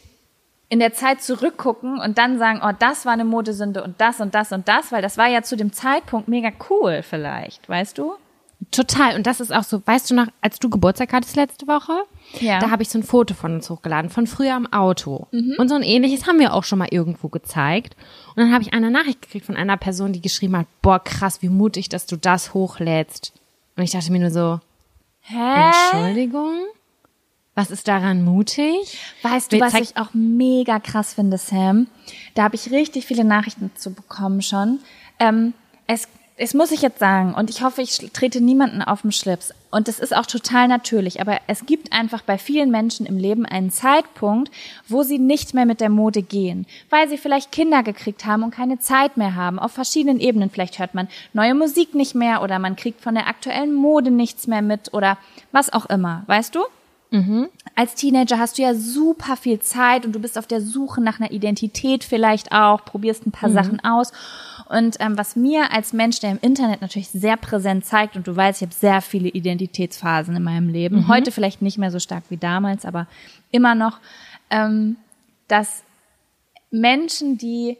in 0.69 0.79
der 0.79 0.93
Zeit 0.93 1.21
zurückgucken 1.23 1.99
und 1.99 2.17
dann 2.17 2.37
sagen, 2.37 2.61
oh, 2.63 2.71
das 2.77 3.05
war 3.05 3.13
eine 3.13 3.25
Modesünde 3.25 3.83
und 3.83 3.99
das 3.99 4.21
und 4.21 4.35
das 4.35 4.51
und 4.51 4.67
das, 4.67 4.91
weil 4.91 5.01
das 5.01 5.17
war 5.17 5.27
ja 5.27 5.41
zu 5.41 5.57
dem 5.57 5.73
Zeitpunkt 5.73 6.27
mega 6.27 6.51
cool 6.69 7.01
vielleicht, 7.01 7.67
weißt 7.67 7.97
du? 7.97 8.13
Total. 8.71 9.15
Und 9.15 9.25
das 9.25 9.39
ist 9.39 9.53
auch 9.53 9.63
so, 9.63 9.81
weißt 9.85 10.11
du 10.11 10.15
noch, 10.15 10.27
als 10.41 10.59
du 10.59 10.69
Geburtstag 10.69 11.13
hattest 11.13 11.35
letzte 11.35 11.65
Woche, 11.67 11.93
ja. 12.39 12.59
da 12.59 12.69
habe 12.69 12.83
ich 12.83 12.89
so 12.89 12.99
ein 12.99 13.03
Foto 13.03 13.33
von 13.33 13.55
uns 13.55 13.69
hochgeladen, 13.69 14.09
von 14.09 14.27
früher 14.27 14.53
am 14.53 14.67
Auto. 14.71 15.27
Mhm. 15.31 15.55
Und 15.57 15.69
so 15.69 15.75
ein 15.75 15.81
ähnliches 15.81 16.27
haben 16.27 16.39
wir 16.39 16.53
auch 16.53 16.65
schon 16.65 16.79
mal 16.79 16.89
irgendwo 16.91 17.29
gezeigt. 17.29 17.95
Und 18.35 18.37
dann 18.37 18.53
habe 18.53 18.63
ich 18.63 18.73
eine 18.73 18.91
Nachricht 18.91 19.21
gekriegt 19.21 19.45
von 19.45 19.55
einer 19.55 19.77
Person, 19.77 20.13
die 20.13 20.21
geschrieben 20.21 20.57
hat, 20.57 20.67
boah, 20.81 20.99
krass, 21.03 21.41
wie 21.41 21.49
mutig, 21.49 21.89
dass 21.89 22.05
du 22.05 22.17
das 22.17 22.53
hochlädst. 22.53 23.33
Und 23.75 23.83
ich 23.83 23.91
dachte 23.91 24.11
mir 24.11 24.19
nur 24.19 24.31
so, 24.31 24.59
Hä? 25.21 25.67
Entschuldigung? 25.67 26.55
Was 27.55 27.71
ist 27.71 27.87
daran 27.87 28.23
mutig? 28.23 28.97
Weißt 29.21 29.51
du, 29.51 29.59
was 29.59 29.73
ich 29.73 29.97
auch 29.97 30.13
mega 30.13 30.79
krass 30.79 31.13
finde, 31.13 31.37
Sam? 31.37 31.87
Da 32.33 32.43
habe 32.43 32.55
ich 32.55 32.71
richtig 32.71 33.05
viele 33.05 33.23
Nachrichten 33.23 33.71
zu 33.75 33.93
bekommen 33.93 34.41
schon. 34.41 34.79
Ähm, 35.19 35.53
es, 35.85 36.07
es 36.41 36.53
muss 36.53 36.71
ich 36.71 36.81
jetzt 36.81 36.99
sagen, 36.99 37.33
und 37.33 37.49
ich 37.49 37.63
hoffe, 37.63 37.81
ich 37.81 37.97
trete 38.13 38.39
niemanden 38.39 38.81
auf 38.81 39.01
den 39.01 39.11
Schlips. 39.11 39.53
Und 39.71 39.89
das 39.89 39.99
ist 39.99 40.15
auch 40.15 40.25
total 40.25 40.69
natürlich, 40.69 41.19
aber 41.19 41.37
es 41.47 41.65
gibt 41.65 41.91
einfach 41.91 42.21
bei 42.21 42.37
vielen 42.37 42.71
Menschen 42.71 43.05
im 43.05 43.17
Leben 43.17 43.45
einen 43.45 43.71
Zeitpunkt, 43.71 44.49
wo 44.87 45.03
sie 45.03 45.19
nicht 45.19 45.53
mehr 45.53 45.65
mit 45.65 45.81
der 45.81 45.89
Mode 45.89 46.21
gehen, 46.21 46.65
weil 46.89 47.09
sie 47.09 47.17
vielleicht 47.17 47.51
Kinder 47.51 47.83
gekriegt 47.83 48.25
haben 48.25 48.43
und 48.43 48.51
keine 48.51 48.79
Zeit 48.79 49.17
mehr 49.17 49.35
haben, 49.35 49.59
auf 49.59 49.73
verschiedenen 49.73 50.21
Ebenen. 50.21 50.49
Vielleicht 50.49 50.79
hört 50.79 50.95
man 50.95 51.09
neue 51.33 51.55
Musik 51.55 51.93
nicht 51.93 52.15
mehr 52.15 52.41
oder 52.41 52.57
man 52.57 52.77
kriegt 52.77 53.01
von 53.01 53.15
der 53.15 53.27
aktuellen 53.27 53.73
Mode 53.73 54.09
nichts 54.09 54.47
mehr 54.47 54.61
mit 54.61 54.93
oder 54.93 55.17
was 55.51 55.71
auch 55.71 55.87
immer, 55.87 56.23
weißt 56.27 56.55
du? 56.55 56.61
Mhm. 57.11 57.49
Als 57.75 57.95
Teenager 57.95 58.37
hast 58.37 58.57
du 58.57 58.61
ja 58.61 58.75
super 58.75 59.35
viel 59.35 59.59
Zeit 59.59 60.05
und 60.05 60.13
du 60.13 60.19
bist 60.19 60.37
auf 60.37 60.45
der 60.45 60.61
Suche 60.61 61.01
nach 61.01 61.19
einer 61.19 61.31
Identität 61.31 62.03
vielleicht 62.03 62.51
auch, 62.51 62.85
probierst 62.85 63.25
ein 63.25 63.31
paar 63.31 63.49
mhm. 63.49 63.53
Sachen 63.53 63.83
aus. 63.83 64.11
Und 64.69 64.97
ähm, 64.99 65.17
was 65.17 65.35
mir 65.35 65.71
als 65.71 65.93
Mensch, 65.93 66.19
der 66.19 66.31
im 66.31 66.39
Internet 66.41 66.81
natürlich 66.81 67.09
sehr 67.09 67.37
präsent 67.37 67.85
zeigt, 67.85 68.15
und 68.15 68.27
du 68.27 68.35
weißt, 68.35 68.61
ich 68.61 68.67
habe 68.67 68.75
sehr 68.75 69.01
viele 69.01 69.29
Identitätsphasen 69.29 70.35
in 70.35 70.43
meinem 70.43 70.69
Leben, 70.69 70.97
mhm. 70.97 71.07
heute 71.07 71.31
vielleicht 71.31 71.63
nicht 71.63 71.79
mehr 71.79 71.89
so 71.89 71.97
stark 71.97 72.23
wie 72.29 72.37
damals, 72.37 72.85
aber 72.85 73.07
immer 73.49 73.73
noch, 73.73 73.99
ähm, 74.51 74.97
dass 75.47 75.83
Menschen, 76.69 77.39
die, 77.39 77.77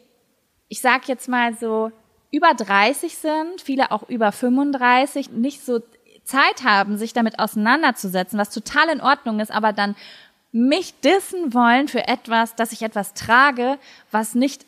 ich 0.68 0.80
sag 0.80 1.06
jetzt 1.06 1.28
mal 1.28 1.54
so, 1.54 1.92
über 2.32 2.54
30 2.54 3.16
sind, 3.16 3.60
viele 3.62 3.92
auch 3.92 4.08
über 4.08 4.32
35, 4.32 5.30
nicht 5.30 5.64
so 5.64 5.80
Zeit 6.30 6.64
haben, 6.64 6.96
sich 6.96 7.12
damit 7.12 7.38
auseinanderzusetzen, 7.38 8.38
was 8.38 8.50
total 8.50 8.88
in 8.88 9.00
Ordnung 9.00 9.40
ist, 9.40 9.50
aber 9.50 9.72
dann 9.72 9.96
mich 10.52 10.98
dissen 11.00 11.54
wollen 11.54 11.88
für 11.88 12.08
etwas, 12.08 12.54
dass 12.54 12.72
ich 12.72 12.82
etwas 12.82 13.14
trage, 13.14 13.78
was 14.10 14.34
nicht 14.34 14.66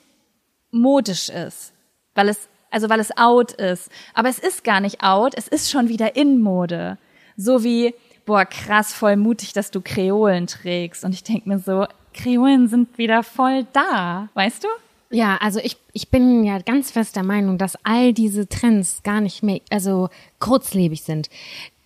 modisch 0.71 1.29
ist, 1.29 1.73
weil 2.15 2.29
es 2.29 2.49
also 2.71 2.89
weil 2.89 3.01
es 3.01 3.15
out 3.19 3.53
ist, 3.53 3.91
aber 4.15 4.31
es 4.31 4.39
ist 4.39 4.65
gar 4.65 4.81
nicht 4.81 5.03
out, 5.03 5.35
es 5.37 5.47
ist 5.47 5.71
schon 5.71 5.89
wieder 5.89 6.17
in 6.17 6.41
Mode. 6.41 6.97
So 7.37 7.63
wie 7.65 7.95
boah, 8.25 8.47
krass 8.47 8.95
voll 8.95 9.17
mutig, 9.17 9.53
dass 9.53 9.71
du 9.71 9.81
Kreolen 9.83 10.47
trägst 10.47 11.05
und 11.05 11.13
ich 11.13 11.23
denk 11.23 11.47
mir 11.47 11.59
so, 11.59 11.87
Kreolen 12.15 12.69
sind 12.69 12.97
wieder 12.99 13.23
voll 13.23 13.67
da, 13.73 14.29
weißt 14.35 14.65
du? 14.65 14.69
Ja, 15.13 15.37
also 15.41 15.61
ich, 15.63 15.77
ich 15.93 16.09
bin 16.09 16.43
ja 16.43 16.59
ganz 16.59 16.91
fest 16.91 17.17
der 17.17 17.23
Meinung, 17.23 17.59
dass 17.59 17.77
all 17.85 18.15
diese 18.15 18.49
Trends 18.49 19.03
gar 19.03 19.21
nicht 19.21 19.43
mehr, 19.43 19.61
also 19.71 20.09
kurzlebig 20.41 21.03
sind. 21.03 21.29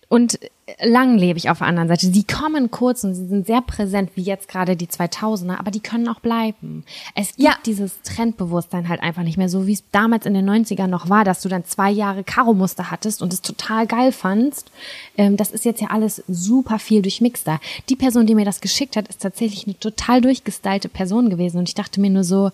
Und 0.09 0.39
langlebig 0.81 1.49
auf 1.49 1.59
der 1.59 1.67
anderen 1.67 1.89
Seite. 1.89 2.07
Sie 2.07 2.23
kommen 2.23 2.71
kurz 2.71 3.03
und 3.03 3.13
sie 3.13 3.27
sind 3.27 3.45
sehr 3.45 3.61
präsent, 3.61 4.11
wie 4.15 4.21
jetzt 4.21 4.47
gerade 4.47 4.75
die 4.75 4.87
2000er, 4.87 5.57
aber 5.57 5.71
die 5.71 5.79
können 5.79 6.07
auch 6.07 6.19
bleiben. 6.19 6.83
Es 7.15 7.35
gibt 7.35 7.39
ja. 7.39 7.55
dieses 7.65 8.01
Trendbewusstsein 8.03 8.87
halt 8.87 9.01
einfach 9.01 9.23
nicht 9.23 9.37
mehr, 9.37 9.49
so 9.49 9.67
wie 9.67 9.73
es 9.73 9.83
damals 9.91 10.25
in 10.25 10.33
den 10.33 10.49
90ern 10.49 10.87
noch 10.87 11.09
war, 11.09 11.23
dass 11.23 11.41
du 11.41 11.49
dann 11.49 11.65
zwei 11.65 11.91
Jahre 11.91 12.23
Karo-Muster 12.23 12.91
hattest 12.91 13.21
und 13.21 13.33
es 13.33 13.41
total 13.41 13.87
geil 13.87 14.11
fandst. 14.11 14.71
Ähm, 15.17 15.37
das 15.37 15.51
ist 15.51 15.65
jetzt 15.65 15.81
ja 15.81 15.87
alles 15.89 16.23
super 16.27 16.79
viel 16.79 17.01
durchmixter. 17.01 17.59
Die 17.89 17.95
Person, 17.95 18.27
die 18.27 18.35
mir 18.35 18.45
das 18.45 18.61
geschickt 18.61 18.95
hat, 18.95 19.07
ist 19.07 19.21
tatsächlich 19.21 19.65
eine 19.65 19.79
total 19.79 20.21
durchgestylte 20.21 20.89
Person 20.89 21.29
gewesen 21.29 21.57
und 21.57 21.69
ich 21.69 21.75
dachte 21.75 22.01
mir 22.01 22.09
nur 22.09 22.23
so, 22.23 22.51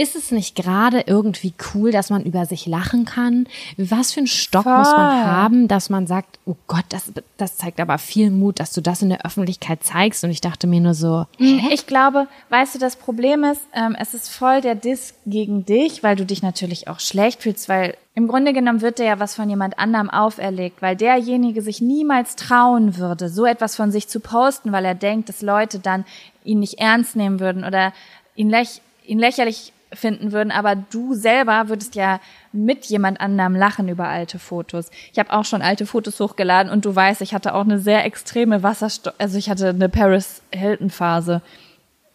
ist 0.00 0.16
es 0.16 0.30
nicht 0.30 0.56
gerade 0.56 1.04
irgendwie 1.06 1.52
cool, 1.74 1.92
dass 1.92 2.08
man 2.08 2.24
über 2.24 2.46
sich 2.46 2.64
lachen 2.64 3.04
kann? 3.04 3.46
Was 3.76 4.12
für 4.12 4.20
einen 4.20 4.26
Stock 4.28 4.62
Voll. 4.62 4.78
muss 4.78 4.90
man 4.92 5.26
haben, 5.26 5.68
dass 5.68 5.90
man 5.90 6.06
sagt, 6.06 6.38
oh 6.46 6.56
Gott, 6.66 6.86
das, 6.88 7.12
das 7.36 7.58
zeigt 7.58 7.80
aber 7.80 7.98
viel 7.98 8.30
Mut, 8.30 8.60
dass 8.60 8.72
du 8.72 8.80
das 8.80 9.02
in 9.02 9.10
der 9.10 9.26
Öffentlichkeit 9.26 9.84
zeigst. 9.84 10.24
Und 10.24 10.30
ich 10.30 10.40
dachte 10.40 10.66
mir 10.66 10.80
nur 10.80 10.94
so, 10.94 11.26
Hä? 11.36 11.60
ich 11.70 11.86
glaube, 11.86 12.28
weißt 12.48 12.74
du, 12.74 12.78
das 12.78 12.96
Problem 12.96 13.44
ist, 13.44 13.60
ähm, 13.74 13.94
es 14.00 14.14
ist 14.14 14.30
voll 14.30 14.62
der 14.62 14.74
Diss 14.74 15.12
gegen 15.26 15.66
dich, 15.66 16.02
weil 16.02 16.16
du 16.16 16.24
dich 16.24 16.42
natürlich 16.42 16.88
auch 16.88 17.00
schlecht 17.00 17.42
fühlst, 17.42 17.68
weil 17.68 17.94
im 18.14 18.26
Grunde 18.26 18.54
genommen 18.54 18.80
wird 18.80 18.98
dir 18.98 19.04
ja 19.04 19.20
was 19.20 19.34
von 19.34 19.50
jemand 19.50 19.78
anderem 19.78 20.08
auferlegt, 20.08 20.80
weil 20.80 20.96
derjenige 20.96 21.60
sich 21.60 21.82
niemals 21.82 22.36
trauen 22.36 22.96
würde, 22.96 23.28
so 23.28 23.44
etwas 23.44 23.76
von 23.76 23.90
sich 23.90 24.08
zu 24.08 24.18
posten, 24.18 24.72
weil 24.72 24.86
er 24.86 24.94
denkt, 24.94 25.28
dass 25.28 25.42
Leute 25.42 25.78
dann 25.78 26.06
ihn 26.42 26.60
nicht 26.60 26.78
ernst 26.78 27.16
nehmen 27.16 27.38
würden 27.38 27.64
oder 27.64 27.92
ihn, 28.34 28.48
läch 28.48 28.80
ihn 29.04 29.18
lächerlich 29.18 29.74
finden 29.92 30.32
würden, 30.32 30.50
aber 30.50 30.76
du 30.76 31.14
selber 31.14 31.68
würdest 31.68 31.94
ja 31.94 32.20
mit 32.52 32.86
jemand 32.86 33.20
anderem 33.20 33.54
lachen 33.54 33.88
über 33.88 34.08
alte 34.08 34.38
Fotos. 34.38 34.90
Ich 35.12 35.18
habe 35.18 35.32
auch 35.32 35.44
schon 35.44 35.62
alte 35.62 35.86
Fotos 35.86 36.20
hochgeladen 36.20 36.70
und 36.70 36.84
du 36.84 36.94
weißt, 36.94 37.20
ich 37.22 37.34
hatte 37.34 37.54
auch 37.54 37.64
eine 37.64 37.78
sehr 37.78 38.04
extreme 38.04 38.62
Wasserstoff, 38.62 39.14
also 39.18 39.38
ich 39.38 39.50
hatte 39.50 39.70
eine 39.70 39.88
Paris 39.88 40.42
Hilton 40.52 40.90
Phase. 40.90 41.42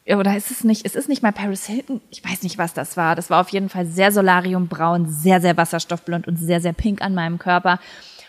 Oder 0.08 0.38
ist 0.38 0.52
es 0.52 0.64
nicht, 0.64 0.86
es 0.86 0.96
ist 0.96 1.10
nicht 1.10 1.24
mal 1.24 1.32
Paris 1.32 1.66
Hilton, 1.66 2.00
ich 2.12 2.24
weiß 2.24 2.44
nicht, 2.44 2.58
was 2.58 2.74
das 2.74 2.96
war. 2.96 3.16
Das 3.16 3.30
war 3.30 3.42
auf 3.42 3.50
jeden 3.50 3.70
Fall 3.70 3.88
sehr 3.88 4.12
solariumbraun, 4.12 5.08
sehr, 5.10 5.42
sehr 5.42 5.58
wasserstoffblond 5.58 6.28
und 6.28 6.38
sehr, 6.38 6.62
sehr 6.62 6.74
pink 6.74 7.02
an 7.02 7.16
meinem 7.16 7.40
Körper. 7.40 7.80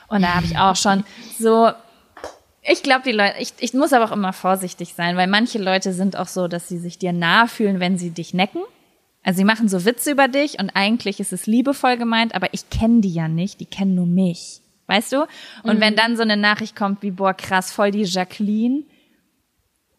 Und 0.08 0.22
da 0.22 0.34
habe 0.34 0.46
ich 0.46 0.58
auch 0.58 0.76
schon 0.76 1.04
so 1.38 1.70
ich 2.68 2.82
glaube, 2.82 3.02
die 3.04 3.12
Leute, 3.12 3.34
ich, 3.38 3.52
ich 3.60 3.74
muss 3.74 3.92
aber 3.92 4.06
auch 4.06 4.12
immer 4.12 4.32
vorsichtig 4.32 4.94
sein, 4.94 5.16
weil 5.16 5.28
manche 5.28 5.58
Leute 5.58 5.92
sind 5.92 6.16
auch 6.16 6.26
so, 6.26 6.48
dass 6.48 6.68
sie 6.68 6.78
sich 6.78 6.98
dir 6.98 7.12
nahe 7.12 7.46
fühlen, 7.46 7.78
wenn 7.78 7.96
sie 7.96 8.10
dich 8.10 8.34
necken. 8.34 8.60
Also 9.26 9.38
sie 9.38 9.44
machen 9.44 9.68
so 9.68 9.84
Witze 9.84 10.12
über 10.12 10.28
dich 10.28 10.60
und 10.60 10.70
eigentlich 10.74 11.18
ist 11.18 11.32
es 11.32 11.46
liebevoll 11.46 11.96
gemeint, 11.96 12.34
aber 12.36 12.46
ich 12.54 12.70
kenne 12.70 13.00
die 13.00 13.12
ja 13.12 13.26
nicht, 13.26 13.58
die 13.58 13.66
kennen 13.66 13.96
nur 13.96 14.06
mich. 14.06 14.60
Weißt 14.86 15.10
du? 15.12 15.22
Und 15.64 15.76
Mhm. 15.76 15.80
wenn 15.80 15.96
dann 15.96 16.16
so 16.16 16.22
eine 16.22 16.36
Nachricht 16.36 16.76
kommt 16.76 17.02
wie, 17.02 17.10
boah, 17.10 17.34
krass, 17.34 17.72
voll 17.72 17.90
die 17.90 18.04
Jacqueline, 18.04 18.84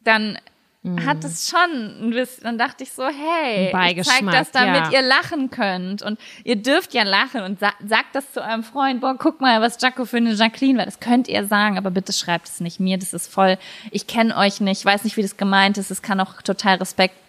dann 0.06 0.38
Mhm. 0.84 1.06
hat 1.06 1.24
es 1.26 1.50
schon 1.50 2.06
ein 2.08 2.12
bisschen, 2.12 2.46
dann 2.46 2.58
dachte 2.58 2.86
ich 2.86 2.94
so, 2.94 3.04
hey, 3.06 3.66
ich 3.92 4.08
zeig 4.08 4.26
das, 4.32 4.52
damit 4.52 4.84
ja. 4.86 4.92
ihr 4.92 5.02
lachen 5.02 5.50
könnt. 5.50 6.02
Und 6.04 6.18
ihr 6.46 6.56
dürft 6.56 6.94
ja 6.94 7.04
lachen 7.04 7.42
und 7.42 7.60
sa 7.60 7.74
sagt 7.86 8.16
das 8.16 8.32
zu 8.32 8.42
eurem 8.42 8.64
Freund, 8.64 9.02
boah, 9.02 9.16
guck 9.18 9.42
mal, 9.42 9.60
was 9.60 9.78
Jaco 9.82 10.06
für 10.06 10.18
eine 10.18 10.34
Jacqueline 10.36 10.78
war. 10.78 10.86
Das 10.86 11.02
könnt 11.02 11.28
ihr 11.28 11.46
sagen, 11.46 11.78
aber 11.78 11.92
bitte 11.92 12.14
schreibt 12.14 12.48
es 12.48 12.62
nicht 12.62 12.80
mir. 12.80 12.98
Das 12.98 13.12
ist 13.14 13.28
voll, 13.28 13.58
ich 13.92 14.08
kenne 14.08 14.38
euch 14.38 14.62
nicht, 14.62 14.86
weiß 14.86 15.04
nicht, 15.04 15.18
wie 15.18 15.22
das 15.22 15.36
gemeint 15.36 15.78
ist. 15.78 15.92
Es 15.92 16.02
kann 16.02 16.22
auch 16.22 16.42
total 16.42 16.78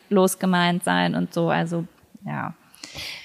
respektlos 0.09 0.39
gemeint 0.39 0.85
sein 0.85 1.15
und 1.15 1.33
so. 1.33 1.51
Also, 1.51 1.85
ja. 2.25 2.55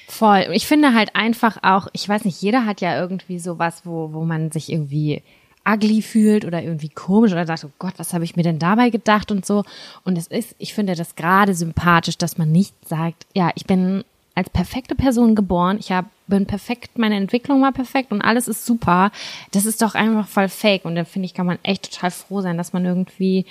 Voll. 0.08 0.48
Ich 0.52 0.68
finde 0.68 0.94
halt 0.94 1.16
einfach 1.16 1.58
auch, 1.64 1.88
ich 1.94 2.08
weiß 2.08 2.26
nicht, 2.26 2.42
jeder 2.42 2.66
hat 2.66 2.82
ja 2.82 3.00
irgendwie 3.00 3.40
sowas, 3.40 3.82
wo, 3.86 4.14
wo 4.14 4.24
man 4.24 4.52
sich 4.52 4.72
irgendwie 4.72 5.24
ugly 5.66 6.02
fühlt 6.02 6.46
oder 6.46 6.62
irgendwie 6.62 6.90
komisch 6.90 7.32
oder 7.32 7.48
sagt, 7.48 7.64
oh 7.64 7.72
Gott, 7.80 7.94
was 7.98 8.14
habe 8.14 8.26
ich 8.26 8.36
mir 8.36 8.44
denn 8.44 8.60
dabei 8.60 8.90
gedacht 8.90 9.32
und 9.32 9.46
so. 9.46 9.64
Und 10.04 10.18
es 10.18 10.28
ist, 10.28 10.56
ich 10.60 10.74
finde 10.74 10.96
das 10.96 11.16
gerade 11.16 11.56
sympathisch, 11.56 12.18
dass 12.18 12.38
man 12.38 12.52
nicht 12.52 12.76
sagt, 12.88 13.26
ja, 13.34 13.52
ich 13.56 13.66
bin 13.66 14.04
als 14.36 14.50
perfekte 14.50 14.96
Person 14.96 15.36
geboren, 15.36 15.78
ich 15.80 15.92
hab, 15.92 16.06
bin 16.28 16.46
perfekt, 16.46 16.98
meine 16.98 17.16
Entwicklung 17.16 17.62
war 17.62 17.72
perfekt 17.72 18.12
und 18.12 18.22
alles 18.22 18.48
ist 18.48 18.66
super. 18.66 19.12
Das 19.52 19.66
ist 19.66 19.82
doch 19.82 19.96
einfach 19.96 20.28
voll 20.28 20.50
fake. 20.50 20.86
Und 20.86 20.96
da 20.96 21.06
finde 21.06 21.28
ich, 21.28 21.34
kann 21.34 21.46
man 21.46 21.60
echt 21.64 21.92
total 21.94 22.12
froh 22.12 22.42
sein, 22.42 22.58
dass 22.58 22.74
man 22.74 22.86
irgendwie 22.86 23.46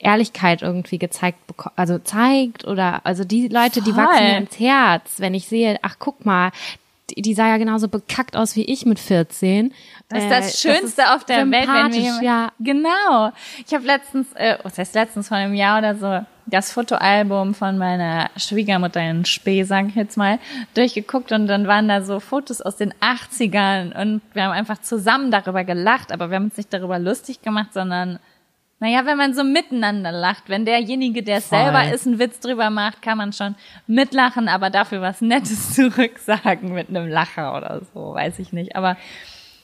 Ehrlichkeit 0.00 0.62
irgendwie 0.62 0.98
gezeigt 0.98 1.38
also 1.76 1.98
zeigt 1.98 2.64
oder 2.64 3.00
also 3.04 3.24
die 3.24 3.48
Leute, 3.48 3.82
die 3.82 3.92
Voll. 3.92 4.04
wachsen 4.04 4.24
mir 4.24 4.36
ins 4.38 4.58
Herz, 4.58 5.14
wenn 5.18 5.34
ich 5.34 5.46
sehe, 5.46 5.78
ach 5.82 5.96
guck 5.98 6.24
mal, 6.24 6.50
die, 7.10 7.22
die 7.22 7.34
sah 7.34 7.48
ja 7.48 7.56
genauso 7.58 7.88
bekackt 7.88 8.36
aus 8.36 8.56
wie 8.56 8.64
ich 8.64 8.86
mit 8.86 8.98
14. 8.98 9.72
Das 10.08 10.20
ist 10.20 10.24
Äh, 10.24 10.30
das 10.30 10.60
Schönste 10.60 11.14
auf 11.14 11.24
der 11.24 11.50
Welt, 11.50 11.68
wenn 11.68 11.92
wir 11.92 12.22
ja. 12.22 12.52
Genau. 12.60 13.32
Ich 13.66 13.74
habe 13.74 13.84
letztens, 13.84 14.32
äh, 14.34 14.56
was 14.62 14.78
heißt 14.78 14.94
letztens 14.94 15.28
vor 15.28 15.36
einem 15.36 15.54
Jahr 15.54 15.78
oder 15.78 15.94
so, 15.94 16.26
das 16.46 16.72
Fotoalbum 16.72 17.54
von 17.54 17.78
meiner 17.78 18.30
Schwiegermutter 18.36 19.00
in 19.00 19.24
Spee, 19.24 19.62
sag 19.62 19.88
ich 19.88 19.94
jetzt 19.94 20.16
mal, 20.16 20.38
durchgeguckt 20.74 21.30
und 21.32 21.46
dann 21.46 21.66
waren 21.66 21.88
da 21.88 22.02
so 22.02 22.18
Fotos 22.20 22.60
aus 22.60 22.76
den 22.76 22.92
80ern 22.94 24.00
und 24.00 24.20
wir 24.32 24.44
haben 24.44 24.52
einfach 24.52 24.80
zusammen 24.80 25.30
darüber 25.30 25.62
gelacht, 25.64 26.10
aber 26.10 26.30
wir 26.30 26.36
haben 26.36 26.46
uns 26.46 26.56
nicht 26.56 26.72
darüber 26.72 26.98
lustig 26.98 27.42
gemacht, 27.42 27.72
sondern 27.72 28.18
naja, 28.80 29.04
wenn 29.04 29.18
man 29.18 29.34
so 29.34 29.44
miteinander 29.44 30.10
lacht, 30.10 30.44
wenn 30.48 30.64
derjenige, 30.64 31.22
der 31.22 31.36
es 31.36 31.50
selber 31.50 31.92
ist, 31.92 32.06
einen 32.06 32.18
Witz 32.18 32.40
drüber 32.40 32.70
macht, 32.70 33.02
kann 33.02 33.18
man 33.18 33.34
schon 33.34 33.54
mitlachen, 33.86 34.48
aber 34.48 34.70
dafür 34.70 35.02
was 35.02 35.20
Nettes 35.20 35.74
zurücksagen 35.74 36.72
mit 36.72 36.88
einem 36.88 37.06
Lacher 37.06 37.54
oder 37.54 37.82
so, 37.92 38.14
weiß 38.14 38.38
ich 38.38 38.54
nicht. 38.54 38.76
Aber 38.76 38.96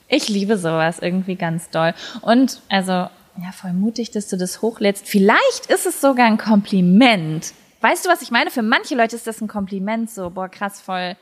ich 0.08 0.28
liebe 0.28 0.58
sowas 0.58 0.98
irgendwie 0.98 1.34
ganz 1.34 1.70
doll. 1.70 1.94
Und 2.20 2.60
also, 2.68 2.92
ja, 2.92 3.52
voll 3.52 3.72
mutig, 3.72 4.10
dass 4.10 4.28
du 4.28 4.36
das 4.36 4.60
hochlädst. 4.60 5.08
Vielleicht 5.08 5.66
ist 5.68 5.86
es 5.86 6.02
sogar 6.02 6.26
ein 6.26 6.36
Kompliment. 6.38 7.54
Weißt 7.80 8.04
du, 8.04 8.10
was 8.10 8.20
ich 8.20 8.30
meine? 8.30 8.50
Für 8.50 8.62
manche 8.62 8.94
Leute 8.94 9.16
ist 9.16 9.26
das 9.26 9.40
ein 9.40 9.48
Kompliment, 9.48 10.10
so, 10.10 10.28
boah, 10.28 10.50
krass, 10.50 10.82
voll, 10.82 11.16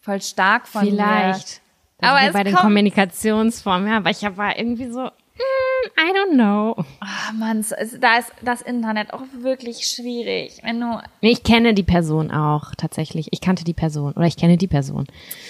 voll 0.00 0.22
stark 0.22 0.68
von 0.68 0.84
Vielleicht. 0.84 1.60
Mir. 2.00 2.08
Aber 2.08 2.18
Aber 2.18 2.28
es 2.28 2.32
bei 2.32 2.44
den 2.44 2.54
Kommunikationsformen, 2.54 3.88
ja, 3.88 3.96
aber 3.96 4.10
ich 4.10 4.22
war 4.22 4.56
irgendwie 4.56 4.88
so, 4.88 5.00
mm, 5.00 5.67
I 5.96 6.12
don't 6.12 6.34
know. 6.34 6.84
Ah, 7.00 7.32
Mann, 7.32 7.64
da 8.00 8.16
ist 8.18 8.32
das 8.42 8.62
Internet 8.62 9.12
auch 9.12 9.22
wirklich 9.32 9.86
schwierig. 9.86 10.60
Wenn 10.62 10.80
du, 10.80 11.00
Ich 11.20 11.42
kenne 11.42 11.74
die 11.74 11.82
Person 11.82 12.30
auch 12.30 12.74
tatsächlich. 12.76 13.28
Ich 13.32 13.40
kannte 13.40 13.64
die 13.64 13.74
Person 13.74 14.12
oder 14.12 14.26
ich 14.26 14.36
kenne 14.36 14.56
die 14.56 14.66
Person. 14.66 15.06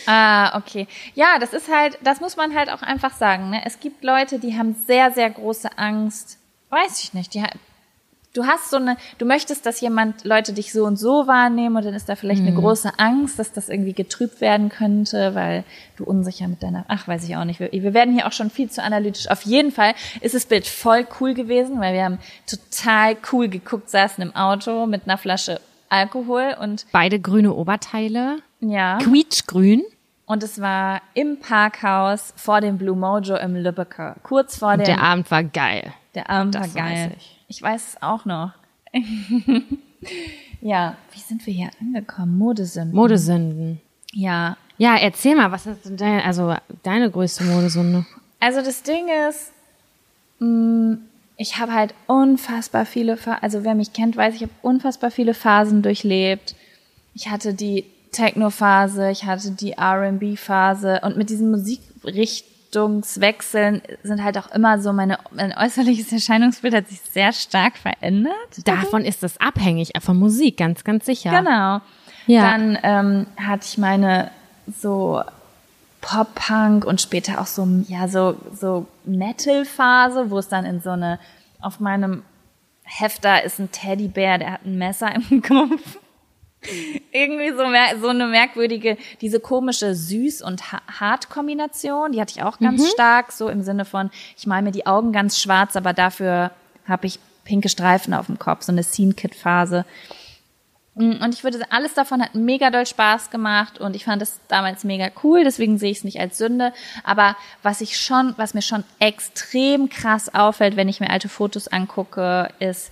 Ah, 0.07 0.57
okay. 0.57 0.87
Ja, 1.15 1.39
das 1.39 1.53
ist 1.53 1.73
halt, 1.73 1.99
das 2.03 2.21
muss 2.21 2.37
man 2.37 2.55
halt 2.55 2.71
auch 2.71 2.83
einfach 2.83 3.13
sagen. 3.15 3.51
Ne? 3.51 3.63
Es 3.65 3.81
gibt 3.81 4.05
Leute, 4.05 4.39
die 4.39 4.57
haben 4.59 4.75
sehr, 4.87 5.13
sehr 5.13 5.31
große 5.31 5.77
Angst. 5.79 6.39
Weiß 6.71 7.03
ich 7.03 7.15
nicht. 7.15 7.35
Die, 7.35 7.43
du 8.39 8.47
hast 8.47 8.71
so 8.71 8.77
eine, 8.77 8.97
du 9.19 9.25
möchtest, 9.27 9.67
dass 9.67 9.81
jemand 9.81 10.25
Leute 10.25 10.53
dich 10.53 10.73
so 10.73 10.85
und 10.85 10.97
so 10.97 11.27
wahrnehmen 11.27 11.77
und 11.77 11.85
dann 11.85 11.95
ist 11.95 12.09
da 12.09 12.17
vielleicht 12.17 12.41
eine 12.43 12.55
große 12.55 12.93
Angst, 12.99 13.39
dass 13.39 13.53
das 13.53 13.69
irgendwie 13.69 13.93
getrübt 13.93 14.41
werden 14.41 14.69
könnte, 14.69 15.35
weil 15.35 15.65
du 15.97 16.05
unsicher 16.05 16.47
mit 16.49 16.63
deiner, 16.63 16.85
ach, 16.89 17.09
weiß 17.09 17.25
ich 17.25 17.37
auch 17.37 17.45
nicht. 17.45 17.61
Wir, 17.61 17.73
wir 17.73 17.95
werden 17.95 18.15
hier 18.15 18.27
auch 18.27 18.33
schon 18.33 18.51
viel 18.51 18.71
zu 18.71 18.83
analytisch. 18.83 19.29
Auf 19.29 19.43
jeden 19.43 19.73
Fall 19.73 19.95
ist 20.21 20.35
das 20.35 20.47
Bild 20.47 20.67
voll 20.67 21.07
cool 21.21 21.35
gewesen, 21.35 21.81
weil 21.81 21.95
wir 21.95 22.05
haben 22.05 22.19
total 22.47 23.17
cool 23.33 23.49
geguckt, 23.49 23.91
saßen 23.91 24.23
im 24.23 24.35
Auto 24.37 24.87
mit 24.87 25.03
einer 25.07 25.19
Flasche 25.19 25.61
Alkohol 25.89 26.55
und 26.61 26.87
Beide 26.93 27.19
grüne 27.19 27.55
Oberteile. 27.55 28.39
ja. 28.61 28.99
Quietschgrün. 28.99 29.83
Und 30.27 30.43
es 30.43 30.61
war 30.61 31.01
im 31.15 31.41
Parkhaus 31.41 32.35
vor 32.37 32.61
dem 32.61 32.77
Blue 32.77 32.95
Mojo 32.95 33.37
im 33.37 33.57
Lübecker. 33.57 34.17
Kurz 34.23 34.59
vor 34.59 34.73
Und 34.73 34.81
dem, 34.81 34.85
der 34.85 35.03
Abend 35.03 35.31
war 35.31 35.43
geil. 35.43 35.93
der 36.15 36.29
Abend 36.29 36.55
war 36.55 36.63
das 36.65 36.75
geil. 36.75 36.85
weiß 37.07 37.17
ich. 37.17 37.38
Ich 37.49 37.61
weiß 37.61 37.89
es 37.89 38.03
auch 38.03 38.25
noch. 38.25 38.53
ja, 40.61 40.97
wie 41.13 41.21
sind 41.21 41.45
wir 41.47 41.53
hier 41.53 41.71
angekommen? 41.81 42.39
Modesünden. 42.39 42.95
Modesünden. 42.95 43.81
ja. 44.13 44.57
Ja, 44.81 44.97
erzähl 44.97 45.35
mal, 45.35 45.51
was 45.51 45.67
ist 45.67 45.87
denn 45.87 45.97
dein, 45.97 46.21
also 46.21 46.55
deine 46.85 47.11
größte 47.11 47.43
Modesünde? 47.43 48.07
Also 48.39 48.63
das 48.63 48.85
Ding 48.85 49.07
ist, 49.29 49.51
mh, 50.39 50.99
ich 51.37 51.59
habe 51.59 51.73
halt 51.73 51.95
unfassbar 52.07 52.87
viele, 52.87 53.17
Pha 53.17 53.39
also 53.41 53.65
wer 53.65 53.75
mich 53.75 53.93
kennt, 53.93 54.17
weiß, 54.17 54.37
ich 54.37 54.43
habe 54.43 54.53
unfassbar 54.63 55.11
viele 55.11 55.35
Phasen 55.35 55.83
durchlebt. 55.83 56.55
Ich 57.13 57.29
hatte 57.29 57.55
die 57.55 57.87
Techno-Phase, 58.13 59.11
ich 59.11 59.25
hatte 59.25 59.51
die 59.51 59.73
R&B-Phase 59.73 61.01
und 61.03 61.17
mit 61.17 61.29
diesen 61.29 61.51
Musikrichtungswechseln 62.69 63.83
sind 64.03 64.23
halt 64.23 64.39
auch 64.39 64.51
immer 64.51 64.79
so 64.81 64.93
meine, 64.93 65.19
mein 65.31 65.57
äußerliches 65.57 66.13
Erscheinungsbild 66.13 66.75
hat 66.75 66.89
sich 66.89 67.01
sehr 67.01 67.33
stark 67.33 67.77
verändert. 67.77 68.35
Davon 68.65 69.05
ist 69.05 69.23
es 69.23 69.41
abhängig, 69.41 69.95
äh, 69.95 70.01
von 70.01 70.17
Musik, 70.17 70.59
ganz, 70.59 70.85
ganz 70.85 71.07
sicher. 71.07 71.31
Genau. 71.31 71.81
Ja. 72.27 72.51
Dann 72.51 72.79
ähm, 72.83 73.27
hatte 73.37 73.67
ich 73.67 73.79
meine 73.79 74.31
so 74.67 75.23
Pop-Punk 76.01 76.85
und 76.85 77.01
später 77.01 77.41
auch 77.41 77.47
so, 77.47 77.67
ja, 77.89 78.07
so, 78.09 78.37
so 78.53 78.87
Metal-Phase, 79.05 80.31
wo 80.31 80.39
es 80.39 80.49
dann 80.49 80.65
in 80.65 80.81
so 80.81 80.91
eine, 80.91 81.19
auf 81.61 81.81
meinem 81.81 82.23
Hefter 82.85 83.45
ist 83.45 83.59
ein 83.59 83.71
Teddybär, 83.71 84.39
der 84.39 84.53
hat 84.53 84.65
ein 84.65 84.79
Messer 84.79 85.15
im 85.15 85.43
Kopf. 85.43 85.99
Irgendwie 87.13 87.51
so, 87.51 88.01
so 88.01 88.09
eine 88.09 88.27
merkwürdige, 88.27 88.97
diese 89.21 89.39
komische 89.41 89.93
Süß- 89.93 90.43
und 90.43 90.73
Ha- 90.73 90.83
Hart-Kombination, 91.01 92.13
die 92.13 92.21
hatte 92.21 92.35
ich 92.37 92.43
auch 92.43 92.59
ganz 92.59 92.83
stark, 92.91 93.33
so 93.33 93.49
im 93.49 93.63
Sinne 93.63 93.85
von, 93.85 94.11
ich 94.37 94.47
mal 94.47 94.61
mir 94.63 94.73
die 94.73 94.87
Augen 94.87 95.13
ganz 95.13 95.41
schwarz, 95.41 95.77
aber 95.77 95.93
dafür 95.93 96.51
habe 96.87 97.07
ich 97.07 97.21
pinke 97.45 97.69
Streifen 97.69 98.13
auf 98.13 98.27
dem 98.27 98.39
Kopf, 98.39 98.63
so 98.65 98.73
eine 98.73 98.83
Scene-Kit-Phase. 98.83 99.85
Und 100.95 101.33
ich 101.33 101.45
würde 101.45 101.59
sagen, 101.59 101.71
alles 101.71 101.95
davon 101.95 102.21
hat 102.21 102.35
mega 102.35 102.71
doll 102.71 102.85
Spaß 102.85 103.31
gemacht 103.31 103.79
und 103.79 103.95
ich 103.95 104.05
fand 104.05 104.21
es 104.21 104.41
damals 104.49 104.83
mega 104.83 105.11
cool, 105.23 105.45
deswegen 105.45 105.79
sehe 105.79 105.93
ich 105.93 105.99
es 105.99 106.05
nicht 106.05 106.19
als 106.19 106.39
Sünde. 106.39 106.73
Aber 107.05 107.37
was 107.63 107.81
ich 107.81 108.01
schon, 108.01 108.35
was 108.37 108.53
mir 108.53 108.63
schon 108.63 108.83
extrem 108.99 109.89
krass 109.91 110.35
auffällt, 110.35 110.75
wenn 110.75 110.89
ich 110.89 110.99
mir 110.99 111.11
alte 111.11 111.29
Fotos 111.29 111.69
angucke, 111.69 112.49
ist, 112.59 112.91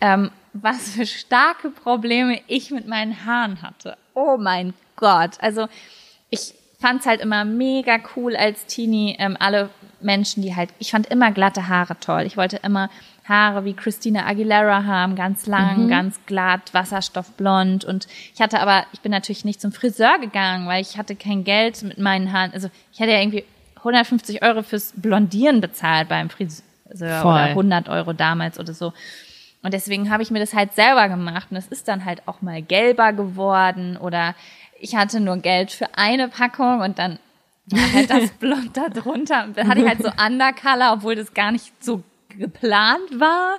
ähm, 0.00 0.30
was 0.52 0.90
für 0.90 1.06
starke 1.06 1.70
Probleme 1.70 2.40
ich 2.46 2.70
mit 2.70 2.86
meinen 2.86 3.24
Haaren 3.24 3.62
hatte. 3.62 3.96
Oh 4.14 4.36
mein 4.38 4.74
Gott. 4.96 5.38
Also 5.40 5.68
ich 6.30 6.54
fand's 6.80 7.06
halt 7.06 7.20
immer 7.20 7.44
mega 7.44 7.98
cool 8.16 8.36
als 8.36 8.66
Teenie, 8.66 9.16
ähm, 9.18 9.36
alle 9.38 9.70
Menschen, 10.00 10.42
die 10.42 10.54
halt, 10.54 10.70
ich 10.78 10.90
fand 10.90 11.06
immer 11.06 11.30
glatte 11.30 11.68
Haare 11.68 11.96
toll. 12.00 12.22
Ich 12.22 12.36
wollte 12.36 12.58
immer 12.62 12.90
Haare 13.24 13.64
wie 13.64 13.74
Christina 13.74 14.26
Aguilera 14.26 14.84
haben, 14.84 15.14
ganz 15.14 15.46
lang, 15.46 15.88
ganz 15.88 16.18
glatt, 16.26 16.74
wasserstoffblond. 16.74 17.84
Und 17.84 18.08
ich 18.34 18.40
hatte 18.40 18.58
aber, 18.58 18.84
ich 18.92 19.00
bin 19.00 19.12
natürlich 19.12 19.44
nicht 19.44 19.60
zum 19.60 19.70
Friseur 19.70 20.18
gegangen, 20.18 20.66
weil 20.66 20.82
ich 20.82 20.98
hatte 20.98 21.14
kein 21.14 21.44
Geld 21.44 21.82
mit 21.84 21.98
meinen 21.98 22.32
Haaren. 22.32 22.52
Also 22.52 22.68
ich 22.92 22.98
hätte 22.98 23.12
ja 23.12 23.20
irgendwie 23.20 23.44
150 23.76 24.42
Euro 24.42 24.62
fürs 24.62 24.92
Blondieren 24.96 25.60
bezahlt 25.60 26.08
beim 26.08 26.30
Friseur 26.30 26.62
Voll. 27.22 27.32
oder 27.32 27.44
100 27.44 27.88
Euro 27.88 28.12
damals 28.12 28.58
oder 28.58 28.74
so. 28.74 28.92
Und 29.62 29.72
deswegen 29.74 30.10
habe 30.10 30.22
ich 30.22 30.30
mir 30.30 30.40
das 30.40 30.54
halt 30.54 30.72
selber 30.74 31.08
gemacht 31.08 31.48
und 31.50 31.56
es 31.56 31.68
ist 31.68 31.88
dann 31.88 32.04
halt 32.04 32.26
auch 32.26 32.42
mal 32.42 32.60
gelber 32.62 33.12
geworden 33.12 33.96
oder 33.96 34.34
ich 34.80 34.96
hatte 34.96 35.20
nur 35.20 35.36
Geld 35.36 35.70
für 35.70 35.86
eine 35.96 36.28
Packung 36.28 36.80
und 36.80 36.98
dann 36.98 37.18
war 37.66 37.92
halt 37.92 38.10
das 38.10 38.30
Blond 38.40 38.76
da 38.76 38.88
drunter. 38.88 39.44
Und 39.44 39.56
dann 39.56 39.68
hatte 39.68 39.80
ich 39.80 39.86
halt 39.86 40.02
so 40.02 40.10
Undercolor, 40.10 40.94
obwohl 40.94 41.14
das 41.14 41.32
gar 41.32 41.52
nicht 41.52 41.72
so 41.82 42.02
geplant 42.28 43.20
war. 43.20 43.58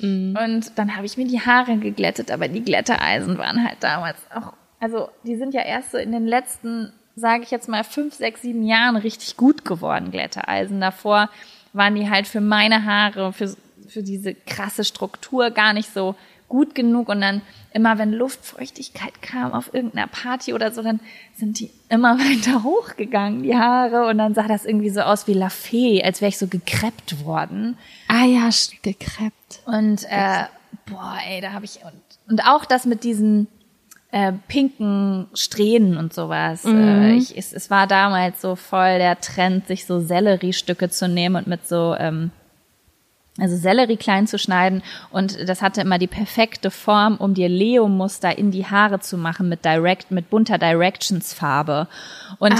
Und 0.00 0.72
dann 0.76 0.96
habe 0.96 1.06
ich 1.06 1.16
mir 1.16 1.26
die 1.26 1.40
Haare 1.40 1.76
geglättet, 1.78 2.30
aber 2.30 2.48
die 2.48 2.62
Glätteeisen 2.62 3.38
waren 3.38 3.66
halt 3.66 3.78
damals 3.80 4.18
auch, 4.34 4.52
also 4.80 5.08
die 5.24 5.36
sind 5.36 5.54
ja 5.54 5.62
erst 5.62 5.92
so 5.92 5.98
in 5.98 6.12
den 6.12 6.26
letzten, 6.26 6.92
sage 7.16 7.42
ich 7.42 7.50
jetzt 7.50 7.68
mal, 7.68 7.82
fünf, 7.84 8.14
sechs, 8.14 8.42
sieben 8.42 8.62
Jahren 8.62 8.96
richtig 8.96 9.36
gut 9.36 9.64
geworden, 9.64 10.10
Glätteeisen. 10.10 10.80
Davor 10.80 11.30
waren 11.72 11.94
die 11.94 12.10
halt 12.10 12.26
für 12.26 12.40
meine 12.40 12.84
Haare, 12.84 13.32
für, 13.32 13.56
für 13.88 14.02
diese 14.02 14.34
krasse 14.34 14.84
Struktur 14.84 15.50
gar 15.50 15.72
nicht 15.72 15.92
so 15.92 16.14
gut 16.48 16.74
genug 16.74 17.08
und 17.08 17.20
dann 17.20 17.42
immer, 17.72 17.98
wenn 17.98 18.12
Luftfeuchtigkeit 18.12 19.20
kam 19.20 19.52
auf 19.52 19.72
irgendeiner 19.74 20.06
Party 20.06 20.54
oder 20.54 20.72
so, 20.72 20.82
dann 20.82 21.00
sind 21.36 21.60
die 21.60 21.70
immer 21.88 22.18
weiter 22.18 22.64
hochgegangen, 22.64 23.42
die 23.42 23.56
Haare 23.56 24.06
und 24.08 24.18
dann 24.18 24.34
sah 24.34 24.48
das 24.48 24.64
irgendwie 24.64 24.90
so 24.90 25.00
aus 25.00 25.26
wie 25.26 25.34
La 25.34 25.50
Fee, 25.50 26.02
als 26.02 26.20
wäre 26.20 26.30
ich 26.30 26.38
so 26.38 26.46
gekreppt 26.46 27.24
worden. 27.24 27.76
Ah 28.08 28.24
ja, 28.24 28.48
gekreppt. 28.82 29.60
Und 29.66 30.04
äh, 30.04 30.44
boah, 30.86 31.18
ey, 31.28 31.40
da 31.40 31.52
habe 31.52 31.64
ich 31.64 31.80
und, 31.84 32.30
und 32.30 32.46
auch 32.46 32.64
das 32.64 32.86
mit 32.86 33.04
diesen 33.04 33.46
äh, 34.10 34.32
pinken 34.48 35.26
Strähnen 35.34 35.98
und 35.98 36.14
sowas. 36.14 36.64
Mhm. 36.64 37.02
Äh, 37.02 37.14
ich, 37.16 37.36
es, 37.36 37.52
es 37.52 37.70
war 37.70 37.86
damals 37.86 38.40
so 38.40 38.56
voll 38.56 38.98
der 38.98 39.20
Trend, 39.20 39.66
sich 39.66 39.84
so 39.84 40.00
Selleriestücke 40.00 40.88
zu 40.88 41.08
nehmen 41.08 41.36
und 41.36 41.46
mit 41.46 41.68
so 41.68 41.94
ähm, 41.98 42.30
also 43.38 43.56
Sellerie 43.56 43.96
klein 43.96 44.26
zu 44.26 44.38
schneiden 44.38 44.82
und 45.10 45.48
das 45.48 45.62
hatte 45.62 45.80
immer 45.80 45.98
die 45.98 46.06
perfekte 46.06 46.70
Form, 46.70 47.16
um 47.16 47.34
dir 47.34 47.48
Leo-Muster 47.48 48.36
in 48.36 48.50
die 48.50 48.66
Haare 48.66 49.00
zu 49.00 49.16
machen 49.16 49.48
mit 49.48 49.64
Direct, 49.64 50.10
mit 50.10 50.30
bunter 50.30 50.58
Directions-Farbe. 50.58 51.88
Und 52.38 52.54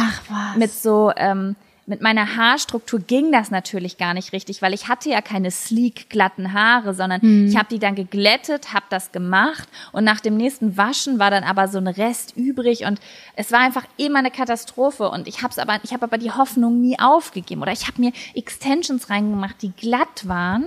mit 0.56 0.72
so 0.72 1.12
ähm, 1.16 1.56
mit 1.88 2.02
meiner 2.02 2.36
Haarstruktur 2.36 3.00
ging 3.00 3.32
das 3.32 3.50
natürlich 3.50 3.96
gar 3.96 4.12
nicht 4.12 4.32
richtig, 4.32 4.60
weil 4.60 4.74
ich 4.74 4.88
hatte 4.88 5.08
ja 5.08 5.22
keine 5.22 5.50
sleek 5.50 6.10
glatten 6.10 6.52
Haare, 6.52 6.92
sondern 6.92 7.20
mhm. 7.22 7.48
ich 7.48 7.56
habe 7.56 7.68
die 7.70 7.78
dann 7.78 7.94
geglättet, 7.94 8.74
habe 8.74 8.84
das 8.90 9.10
gemacht 9.10 9.66
und 9.92 10.04
nach 10.04 10.20
dem 10.20 10.36
nächsten 10.36 10.76
Waschen 10.76 11.18
war 11.18 11.30
dann 11.30 11.44
aber 11.44 11.66
so 11.66 11.78
ein 11.78 11.88
Rest 11.88 12.36
übrig 12.36 12.84
und 12.84 13.00
es 13.36 13.52
war 13.52 13.60
einfach 13.60 13.84
immer 13.96 14.18
eine 14.18 14.30
Katastrophe 14.30 15.08
und 15.08 15.26
ich 15.26 15.42
habe 15.42 15.60
aber 15.60 15.80
ich 15.82 15.94
habe 15.94 16.04
aber 16.04 16.18
die 16.18 16.30
Hoffnung 16.30 16.78
nie 16.78 16.98
aufgegeben 16.98 17.62
oder 17.62 17.72
ich 17.72 17.86
habe 17.86 18.00
mir 18.00 18.12
Extensions 18.34 19.08
reingemacht, 19.08 19.62
die 19.62 19.72
glatt 19.72 20.28
waren 20.28 20.66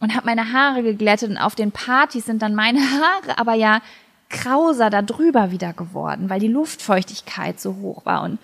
und 0.00 0.16
habe 0.16 0.24
meine 0.24 0.54
Haare 0.54 0.82
geglättet 0.82 1.28
und 1.28 1.36
auf 1.36 1.54
den 1.54 1.70
Partys 1.70 2.24
sind 2.24 2.40
dann 2.40 2.54
meine 2.54 2.80
Haare 2.92 3.38
aber 3.38 3.52
ja 3.52 3.82
krauser 4.30 4.88
da 4.88 5.02
drüber 5.02 5.50
wieder 5.50 5.74
geworden, 5.74 6.30
weil 6.30 6.40
die 6.40 6.48
Luftfeuchtigkeit 6.48 7.60
so 7.60 7.76
hoch 7.76 8.06
war 8.06 8.22
und 8.22 8.38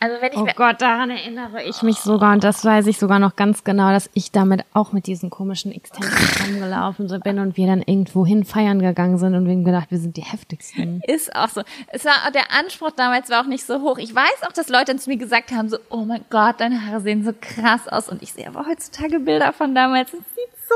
also 0.00 0.20
wenn 0.20 0.32
ich 0.32 0.38
oh 0.38 0.46
Gott, 0.54 0.82
daran 0.82 1.08
erinnere 1.08 1.62
ich 1.62 1.82
mich 1.82 1.96
sogar 1.96 2.32
und 2.34 2.44
das 2.44 2.64
weiß 2.64 2.86
ich 2.88 2.98
sogar 2.98 3.18
noch 3.18 3.36
ganz 3.36 3.64
genau, 3.64 3.90
dass 3.90 4.10
ich 4.12 4.32
damit 4.32 4.64
auch 4.74 4.92
mit 4.92 5.06
diesen 5.06 5.30
komischen 5.30 5.72
Extensions 5.72 6.40
rumgelaufen 6.46 7.08
bin 7.20 7.38
und 7.38 7.56
wir 7.56 7.66
dann 7.66 7.80
irgendwo 7.80 8.26
hin 8.26 8.44
feiern 8.44 8.82
gegangen 8.82 9.16
sind 9.16 9.34
und 9.34 9.46
wir 9.46 9.52
haben 9.52 9.64
gedacht, 9.64 9.90
wir 9.90 9.98
sind 9.98 10.16
die 10.16 10.22
heftigsten. 10.22 11.00
Ist 11.06 11.34
auch 11.34 11.48
so. 11.48 11.62
Es 11.88 12.04
war 12.04 12.30
der 12.34 12.52
Anspruch 12.52 12.90
damals 12.90 13.30
war 13.30 13.40
auch 13.40 13.46
nicht 13.46 13.64
so 13.64 13.80
hoch. 13.80 13.96
Ich 13.98 14.14
weiß 14.14 14.42
auch, 14.46 14.52
dass 14.52 14.68
Leute 14.68 14.94
zu 14.96 15.08
mir 15.08 15.16
gesagt 15.16 15.52
haben 15.52 15.70
so, 15.70 15.78
oh 15.88 16.04
mein 16.04 16.24
Gott, 16.28 16.60
deine 16.60 16.84
Haare 16.84 17.00
sehen 17.00 17.24
so 17.24 17.32
krass 17.40 17.88
aus 17.88 18.08
und 18.10 18.22
ich 18.22 18.32
sehe 18.32 18.46
aber 18.46 18.66
heutzutage 18.66 19.20
Bilder 19.20 19.54
von 19.54 19.74
damals. 19.74 20.12
Es 20.12 20.18
sieht 20.18 20.68
so 20.68 20.74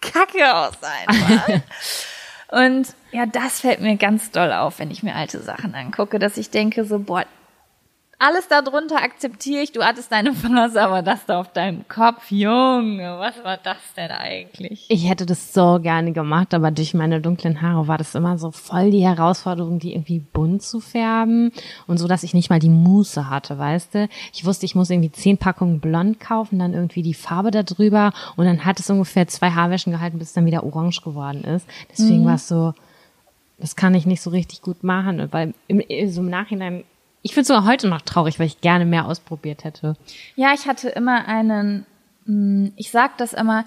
kacke 0.00 0.54
aus 0.54 0.74
einfach. 0.82 1.60
und 2.48 2.94
ja, 3.12 3.26
das 3.26 3.60
fällt 3.60 3.80
mir 3.80 3.96
ganz 3.96 4.30
doll 4.30 4.52
auf, 4.52 4.78
wenn 4.78 4.90
ich 4.90 5.02
mir 5.02 5.14
alte 5.14 5.40
Sachen 5.40 5.74
angucke, 5.74 6.18
dass 6.18 6.38
ich 6.38 6.50
denke 6.50 6.84
so, 6.84 6.98
boah, 6.98 7.24
alles 8.22 8.46
darunter 8.46 9.02
akzeptiere 9.02 9.62
ich. 9.62 9.72
Du 9.72 9.82
hattest 9.82 10.12
deine 10.12 10.32
Phase, 10.32 10.80
aber 10.80 11.02
das 11.02 11.26
da 11.26 11.40
auf 11.40 11.52
deinem 11.52 11.86
Kopf, 11.88 12.30
Junge, 12.30 13.16
was 13.18 13.42
war 13.42 13.56
das 13.56 13.78
denn 13.96 14.12
eigentlich? 14.12 14.86
Ich 14.88 15.08
hätte 15.08 15.26
das 15.26 15.52
so 15.52 15.80
gerne 15.82 16.12
gemacht, 16.12 16.54
aber 16.54 16.70
durch 16.70 16.94
meine 16.94 17.20
dunklen 17.20 17.60
Haare 17.60 17.88
war 17.88 17.98
das 17.98 18.14
immer 18.14 18.38
so 18.38 18.52
voll 18.52 18.92
die 18.92 19.04
Herausforderung, 19.04 19.80
die 19.80 19.92
irgendwie 19.92 20.20
bunt 20.20 20.62
zu 20.62 20.78
färben 20.78 21.50
und 21.88 21.98
so, 21.98 22.06
dass 22.06 22.22
ich 22.22 22.32
nicht 22.32 22.48
mal 22.48 22.60
die 22.60 22.68
Muße 22.68 23.28
hatte, 23.28 23.58
weißt 23.58 23.94
du? 23.96 24.08
Ich 24.32 24.44
wusste, 24.44 24.66
ich 24.66 24.76
muss 24.76 24.90
irgendwie 24.90 25.10
zehn 25.10 25.36
Packungen 25.36 25.80
blond 25.80 26.20
kaufen, 26.20 26.60
dann 26.60 26.74
irgendwie 26.74 27.02
die 27.02 27.14
Farbe 27.14 27.50
da 27.50 27.64
drüber 27.64 28.12
und 28.36 28.44
dann 28.44 28.64
hat 28.64 28.78
es 28.78 28.88
ungefähr 28.88 29.26
zwei 29.26 29.50
Haarwäschen 29.50 29.92
gehalten, 29.92 30.20
bis 30.20 30.28
es 30.28 30.34
dann 30.34 30.46
wieder 30.46 30.62
orange 30.62 31.00
geworden 31.02 31.42
ist. 31.42 31.66
Deswegen 31.90 32.22
mhm. 32.22 32.26
war 32.26 32.34
es 32.36 32.46
so, 32.46 32.72
das 33.58 33.74
kann 33.74 33.94
ich 33.96 34.06
nicht 34.06 34.22
so 34.22 34.30
richtig 34.30 34.62
gut 34.62 34.84
machen, 34.84 35.28
weil 35.32 35.54
im, 35.66 35.82
so 36.08 36.20
im 36.20 36.30
Nachhinein 36.30 36.84
ich 37.22 37.34
finde 37.34 37.46
sogar 37.46 37.64
heute 37.64 37.88
noch 37.88 38.02
traurig, 38.02 38.38
weil 38.38 38.46
ich 38.46 38.60
gerne 38.60 38.84
mehr 38.84 39.06
ausprobiert 39.06 39.64
hätte. 39.64 39.96
Ja, 40.36 40.52
ich 40.54 40.66
hatte 40.66 40.88
immer 40.88 41.26
einen, 41.28 41.86
hm, 42.26 42.72
ich 42.76 42.90
sag 42.90 43.16
das 43.18 43.32
immer, 43.32 43.64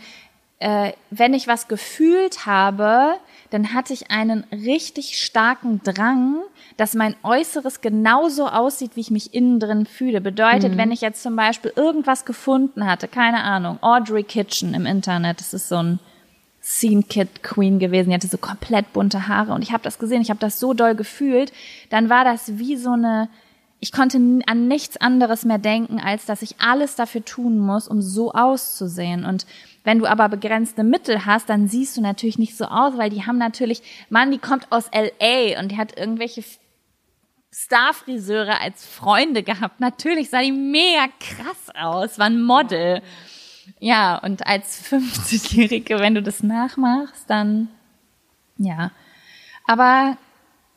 äh, 0.59 0.93
wenn 1.09 1.33
ich 1.33 1.47
was 1.47 1.67
gefühlt 1.67 2.45
habe, 2.45 3.15
dann 3.49 3.73
hatte 3.73 3.93
ich 3.93 4.11
einen 4.11 4.43
richtig 4.51 5.21
starken 5.21 5.81
Drang, 5.83 6.37
dass 6.77 6.93
mein 6.93 7.15
Äußeres 7.23 7.81
genauso 7.81 8.47
aussieht, 8.47 8.91
wie 8.95 9.01
ich 9.01 9.11
mich 9.11 9.33
innen 9.33 9.59
drin 9.59 9.85
fühle. 9.85 10.21
Bedeutet, 10.21 10.73
mhm. 10.73 10.77
wenn 10.77 10.91
ich 10.91 11.01
jetzt 11.01 11.23
zum 11.23 11.35
Beispiel 11.35 11.71
irgendwas 11.75 12.25
gefunden 12.25 12.85
hatte, 12.85 13.07
keine 13.07 13.43
Ahnung, 13.43 13.77
Audrey 13.81 14.23
Kitchen 14.23 14.73
im 14.73 14.85
Internet, 14.85 15.39
das 15.39 15.53
ist 15.53 15.69
so 15.69 15.77
ein 15.77 15.99
Scene 16.61 17.03
Kid 17.03 17.43
Queen 17.43 17.77
gewesen, 17.77 18.09
die 18.09 18.15
hatte 18.15 18.27
so 18.27 18.39
komplett 18.39 18.91
bunte 18.91 19.27
Haare 19.27 19.53
und 19.53 19.61
ich 19.61 19.71
habe 19.71 19.83
das 19.83 19.99
gesehen, 19.99 20.21
ich 20.21 20.31
habe 20.31 20.39
das 20.39 20.59
so 20.59 20.73
doll 20.73 20.95
gefühlt, 20.95 21.53
dann 21.91 22.09
war 22.09 22.25
das 22.25 22.57
wie 22.57 22.75
so 22.75 22.91
eine 22.91 23.29
ich 23.85 23.91
konnte 23.91 24.17
an 24.47 24.67
nichts 24.67 24.97
anderes 24.97 25.45
mehr 25.45 25.59
denken, 25.59 25.99
als 25.99 26.25
dass 26.25 26.41
ich 26.41 26.59
alles 26.59 26.95
dafür 26.95 27.23
tun 27.23 27.59
muss, 27.59 27.87
um 27.87 28.01
so 28.01 28.31
auszusehen. 28.31 29.25
Und 29.25 29.45
wenn 29.83 29.99
du 29.99 30.07
aber 30.07 30.27
begrenzte 30.27 30.83
Mittel 30.83 31.27
hast, 31.27 31.49
dann 31.49 31.67
siehst 31.67 31.95
du 31.95 32.01
natürlich 32.01 32.39
nicht 32.39 32.57
so 32.57 32.65
aus, 32.65 32.97
weil 32.97 33.11
die 33.11 33.27
haben 33.27 33.37
natürlich, 33.37 33.83
Mann, 34.09 34.31
die 34.31 34.39
kommt 34.39 34.71
aus 34.71 34.89
LA 34.91 35.59
und 35.59 35.71
die 35.71 35.77
hat 35.77 35.95
irgendwelche 35.99 36.43
Starfriseure 37.53 38.59
als 38.59 38.83
Freunde 38.83 39.43
gehabt. 39.43 39.79
Natürlich 39.79 40.31
sah 40.31 40.41
die 40.41 40.51
mega 40.51 41.05
krass 41.19 41.69
aus, 41.79 42.17
war 42.17 42.25
ein 42.25 42.41
Model. 42.41 43.03
Ja, 43.79 44.17
und 44.17 44.47
als 44.47 44.83
50-Jährige, 44.91 45.99
wenn 45.99 46.15
du 46.15 46.23
das 46.23 46.41
nachmachst, 46.41 47.29
dann, 47.29 47.67
ja. 48.57 48.89
Aber 49.67 50.17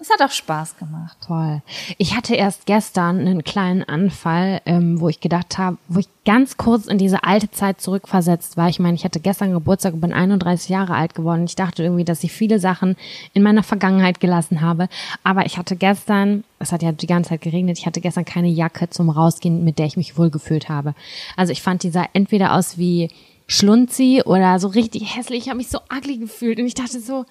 es 0.01 0.11
hat 0.11 0.23
auch 0.23 0.31
Spaß 0.33 0.77
gemacht. 0.77 1.17
Toll. 1.27 1.61
Ich 1.97 2.17
hatte 2.17 2.37
erst 2.37 2.67
gestern 2.67 3.19
einen 3.19 3.43
kleinen 3.43 3.83
Anfall, 3.83 4.61
ähm, 4.65 5.01
wo 5.01 5.09
ich 5.09 5.21
gedacht 5.21 5.59
habe, 5.59 5.77
wo 5.89 5.99
ich 5.99 6.09
ganz 6.25 6.57
kurz 6.57 6.87
in 6.87 6.99
diese 6.99 7.25
alte 7.25 7.51
Zeit 7.51 7.81
zurückversetzt 7.81 8.57
war. 8.57 8.69
Ich 8.69 8.79
meine, 8.79 8.95
ich 8.95 9.05
hatte 9.05 9.19
gestern 9.19 9.53
Geburtstag 9.53 9.95
und 9.95 10.01
bin 10.01 10.13
31 10.13 10.69
Jahre 10.69 10.95
alt 10.95 11.17
geworden. 11.17 11.45
Ich 11.45 11.57
dachte 11.57 11.83
irgendwie, 11.83 12.05
dass 12.05 12.23
ich 12.23 12.31
viele 12.31 12.61
Sachen 12.61 12.97
in 13.35 13.43
meiner 13.43 13.65
Vergangenheit 13.65 14.21
gelassen 14.21 14.61
habe. 14.61 14.89
Aber 15.25 15.47
ich 15.47 15.59
hatte 15.59 15.75
gestern, 15.75 16.45
es 16.61 16.71
hat 16.71 16.83
ja 16.83 16.93
die 16.93 17.07
ganze 17.09 17.31
Zeit 17.31 17.41
geregnet, 17.41 17.79
ich 17.79 17.87
hatte 17.87 18.01
gestern 18.01 18.25
keine 18.25 18.49
Jacke 18.49 18.89
zum 18.91 19.11
Rausgehen, 19.11 19.65
mit 19.65 19.81
der 19.81 19.87
ich 19.87 19.97
mich 19.97 20.17
wohlgefühlt 20.17 20.69
habe. 20.69 20.95
Also 21.37 21.51
ich 21.51 21.61
fand, 21.61 21.83
die 21.83 21.91
sah 21.91 22.07
entweder 22.13 22.55
aus 22.55 22.79
wie 22.79 23.11
Schlunzi 23.49 24.23
oder 24.25 24.61
so 24.61 24.69
richtig 24.69 25.17
hässlich. 25.17 25.45
Ich 25.45 25.49
habe 25.49 25.57
mich 25.57 25.71
so 25.71 25.81
ugly 25.93 26.19
gefühlt 26.19 26.61
und 26.61 26.67
ich 26.67 26.75
dachte 26.75 27.01
so, 27.01 27.25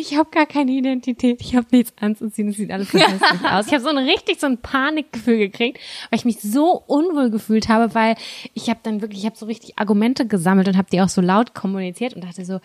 ich 0.00 0.16
habe 0.16 0.30
gar 0.30 0.46
keine 0.46 0.72
Identität, 0.72 1.40
ich 1.40 1.54
habe 1.54 1.66
nichts 1.70 1.92
anzuziehen, 2.00 2.48
es 2.48 2.56
sieht 2.56 2.70
alles 2.70 2.90
so 2.90 2.98
hässlich 2.98 3.44
aus. 3.44 3.66
Ich 3.66 3.72
habe 3.72 3.82
so 3.82 3.88
ein 3.88 3.98
richtig 3.98 4.40
so 4.40 4.46
ein 4.46 4.58
Panikgefühl 4.58 5.38
gekriegt, 5.38 5.78
weil 6.10 6.18
ich 6.18 6.24
mich 6.24 6.40
so 6.40 6.82
unwohl 6.86 7.30
gefühlt 7.30 7.68
habe, 7.68 7.94
weil 7.94 8.16
ich 8.54 8.68
habe 8.70 8.80
dann 8.82 9.00
wirklich, 9.00 9.20
ich 9.20 9.26
habe 9.26 9.36
so 9.36 9.46
richtig 9.46 9.78
Argumente 9.78 10.26
gesammelt 10.26 10.68
und 10.68 10.76
habe 10.76 10.88
die 10.90 11.00
auch 11.00 11.08
so 11.08 11.20
laut 11.20 11.54
kommuniziert 11.54 12.14
und 12.14 12.24
dachte 12.24 12.44
so, 12.44 12.60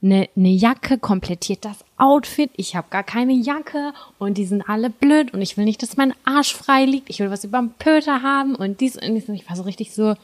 eine 0.00 0.28
ne 0.36 0.50
Jacke 0.50 0.98
komplettiert 0.98 1.64
das 1.64 1.84
Outfit, 1.96 2.50
ich 2.56 2.76
habe 2.76 2.86
gar 2.90 3.02
keine 3.02 3.32
Jacke 3.32 3.92
und 4.18 4.38
die 4.38 4.44
sind 4.44 4.68
alle 4.68 4.90
blöd 4.90 5.34
und 5.34 5.42
ich 5.42 5.56
will 5.56 5.64
nicht, 5.64 5.82
dass 5.82 5.96
mein 5.96 6.14
Arsch 6.24 6.54
frei 6.54 6.84
liegt, 6.84 7.10
ich 7.10 7.18
will 7.18 7.30
was 7.30 7.44
überm 7.44 7.72
Pöter 7.78 8.22
haben 8.22 8.54
und 8.54 8.80
dies 8.80 8.96
und 8.96 9.14
dies. 9.14 9.28
Und 9.28 9.34
ich 9.34 9.48
war 9.48 9.56
so 9.56 9.64
richtig 9.64 9.92
so, 9.92 10.14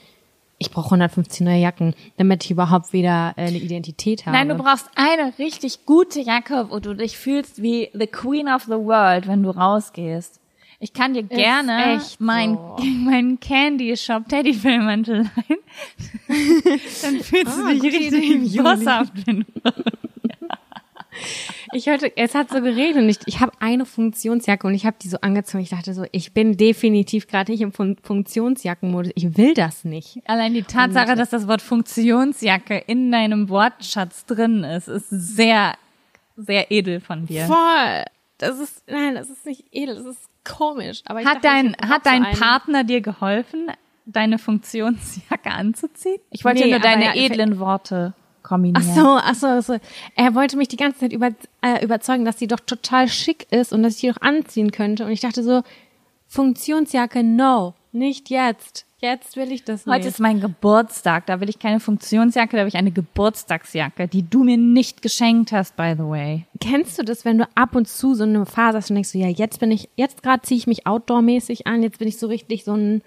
ich 0.59 0.70
brauche 0.70 0.86
150 0.86 1.40
neue 1.40 1.61
Jacken, 1.61 1.94
damit 2.16 2.44
ich 2.44 2.50
überhaupt 2.50 2.92
wieder 2.92 3.34
äh, 3.36 3.46
eine 3.46 3.59
Identität 3.59 4.26
habe. 4.26 4.36
Nein, 4.36 4.48
du 4.48 4.55
brauchst 4.55 4.88
eine 4.94 5.36
richtig 5.38 5.84
gute 5.86 6.20
Jacke, 6.20 6.66
wo 6.70 6.78
du 6.78 6.94
dich 6.94 7.18
fühlst 7.18 7.61
wie 7.62 7.90
the 7.92 8.07
Queen 8.07 8.48
of 8.48 8.62
the 8.62 8.72
World, 8.72 9.26
wenn 9.26 9.42
du 9.42 9.50
rausgehst. 9.50 10.40
Ich 10.80 10.92
kann 10.92 11.14
dir 11.14 11.22
gerne 11.22 12.00
mein, 12.18 12.55
so. 12.55 12.76
mein 13.05 13.40
Candy 13.40 13.96
Shop 13.96 14.28
Teddybearmantel 14.28 15.22
leihen. 15.22 15.61
Dann 17.02 17.20
fühlst 17.20 17.59
oh, 17.59 17.68
du 17.68 17.80
dich 17.80 17.82
richtig 17.82 18.62
bosshaft, 18.62 19.12
wenn 19.26 19.40
du 19.40 19.72
ich 21.74 21.86
hörte, 21.86 22.16
es 22.16 22.34
hat 22.34 22.50
so 22.50 22.60
geredet 22.60 23.02
und 23.02 23.08
ich, 23.08 23.18
ich 23.26 23.40
habe 23.40 23.52
eine 23.58 23.84
Funktionsjacke 23.84 24.66
und 24.66 24.74
ich 24.74 24.86
habe 24.86 24.96
die 25.02 25.08
so 25.08 25.18
angezogen. 25.20 25.62
Ich 25.62 25.70
dachte 25.70 25.92
so, 25.92 26.04
ich 26.12 26.32
bin 26.32 26.56
definitiv 26.56 27.26
gerade 27.26 27.50
nicht 27.50 27.60
im 27.60 27.72
Fun 27.72 27.96
Funktionsjackenmodus. 28.02 29.12
Ich 29.14 29.36
will 29.36 29.54
das 29.54 29.84
nicht. 29.84 30.20
Allein 30.26 30.54
die 30.54 30.62
Tatsache, 30.62 31.12
und, 31.12 31.18
dass 31.18 31.30
das 31.30 31.48
Wort 31.48 31.62
Funktionsjacke 31.62 32.78
in 32.86 33.10
deinem 33.10 33.48
Wortschatz 33.48 34.24
drin 34.24 34.62
ist, 34.64 34.88
ist 34.88 35.10
sehr, 35.10 35.74
sehr 36.36 36.70
edel 36.70 37.00
von 37.00 37.26
dir. 37.26 37.46
Voll. 37.46 38.04
Das 38.38 38.58
ist, 38.58 38.84
nein, 38.88 39.14
das 39.14 39.30
ist 39.30 39.44
nicht 39.44 39.64
edel, 39.72 39.96
das 39.96 40.06
ist 40.06 40.28
komisch. 40.44 41.02
Aber 41.06 41.20
hat 41.20 41.26
dachte, 41.26 41.40
dein, 41.42 41.76
hat 41.76 42.06
dein 42.06 42.26
so 42.32 42.40
Partner 42.40 42.84
dir 42.84 43.00
geholfen, 43.00 43.70
deine 44.06 44.38
Funktionsjacke 44.38 45.50
anzuziehen? 45.50 46.20
Ich 46.30 46.44
wollte 46.44 46.64
nee, 46.64 46.70
nur 46.70 46.80
deine 46.80 47.16
edlen 47.16 47.58
Worte 47.58 48.14
kombinieren. 48.45 48.86
Ach 48.88 48.95
so, 48.95 49.18
ach 49.20 49.34
so, 49.34 49.47
ach 49.49 49.62
so. 49.62 49.76
Er 50.14 50.34
wollte 50.36 50.57
mich 50.57 50.68
die 50.68 50.76
ganze 50.76 51.01
Zeit 51.01 51.12
über, 51.12 51.30
äh, 51.62 51.84
überzeugen, 51.84 52.24
dass 52.24 52.38
sie 52.38 52.47
doch 52.47 52.61
total 52.61 53.09
schick 53.09 53.51
ist 53.51 53.72
und 53.72 53.82
dass 53.82 53.97
ich 53.97 54.01
die 54.03 54.09
doch 54.09 54.20
anziehen 54.20 54.70
könnte. 54.70 55.05
Und 55.05 55.11
ich 55.11 55.20
dachte 55.20 55.42
so, 55.42 55.62
Funktionsjacke, 56.28 57.24
no. 57.24 57.74
nicht 57.92 58.30
jetzt. 58.30 58.86
Jetzt 59.01 59.36
will 59.36 59.53
ich 59.53 59.64
das 59.64 59.84
nicht. 59.84 59.95
Heute 59.95 60.09
ist 60.09 60.18
mein 60.18 60.40
Geburtstag, 60.40 61.26
da 61.26 61.38
will 61.38 61.51
ich 61.51 61.59
keine 61.59 61.78
Funktionsjacke, 61.78 62.57
da 62.57 62.62
will 62.62 62.68
ich 62.68 62.76
eine 62.76 62.90
Geburtstagsjacke, 62.90 64.09
die 64.09 64.28
du 64.28 64.45
mir 64.45 64.57
nicht 64.57 65.03
geschenkt 65.03 65.53
hast, 65.53 65.76
by 65.76 65.92
the 65.95 66.05
way. 66.05 66.47
Kennst 66.59 66.99
du 66.99 67.03
das, 67.03 67.26
wenn 67.26 67.36
du 67.36 67.47
ab 67.55 67.76
und 67.76 67.86
zu 67.86 68.14
so 68.14 68.22
eine 68.22 68.47
Phase 68.47 68.78
hast 68.78 68.90
und 68.90 68.95
denkst 68.95 69.11
so, 69.11 69.18
ja, 69.18 69.28
jetzt 69.28 69.61
bin 69.61 69.70
ich, 69.70 69.90
jetzt 69.97 70.22
gerade 70.22 70.40
ziehe 70.40 70.57
ich 70.57 70.66
mich 70.66 70.86
outdoor-mäßig 70.86 71.66
an, 71.66 71.82
jetzt 71.82 71.99
bin 71.99 72.09
ich 72.09 72.18
so 72.18 72.28
richtig 72.28 72.64
so 72.64 72.72
ein 72.72 73.03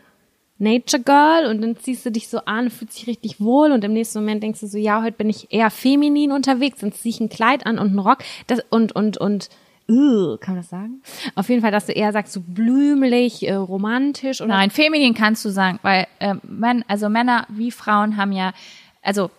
Nature 0.60 1.04
Girl 1.04 1.46
und 1.50 1.62
dann 1.62 1.78
ziehst 1.78 2.06
du 2.06 2.12
dich 2.12 2.30
so 2.30 2.40
an, 2.46 2.70
fühlst 2.70 2.98
dich 2.98 3.08
richtig 3.08 3.40
wohl 3.40 3.72
und 3.72 3.84
im 3.84 3.94
nächsten 3.94 4.20
Moment 4.20 4.42
denkst 4.42 4.60
du 4.60 4.68
so, 4.68 4.78
ja, 4.78 5.04
heute 5.04 5.18
bin 5.18 5.30
ich 5.30 5.52
eher 5.52 5.70
feminin 5.70 6.32
unterwegs, 6.32 6.80
dann 6.80 6.92
ziehe 6.92 7.14
ich 7.14 7.20
ein 7.20 7.30
Kleid 7.30 7.66
an 7.66 7.78
und 7.78 7.90
einen 7.90 8.00
Rock 8.00 8.20
das, 8.48 8.62
und, 8.70 8.96
und, 8.96 9.18
und, 9.18 9.50
uh, 9.90 10.38
kann 10.38 10.56
man 10.56 10.64
das 10.64 10.70
sagen? 10.70 11.02
Auf 11.36 11.50
jeden 11.50 11.62
Fall, 11.62 11.72
dass 11.72 11.86
du 11.86 11.92
eher 11.92 12.12
sagst, 12.12 12.34
so 12.34 12.42
blümelig, 12.42 13.48
äh, 13.48 13.54
romantisch 13.54 14.42
oder 14.42 14.50
Nein, 14.50 14.72
feminin 14.72 15.14
kannst 15.14 15.46
du 15.46 15.50
sagen, 15.50 15.80
weil 15.84 16.08
äh, 16.20 16.36
Män 16.44 16.84
also 16.88 17.10
Männer 17.10 17.46
wie 17.50 17.72
Frauen 17.72 18.18
haben 18.18 18.32
ja, 18.32 18.54
also 19.04 19.30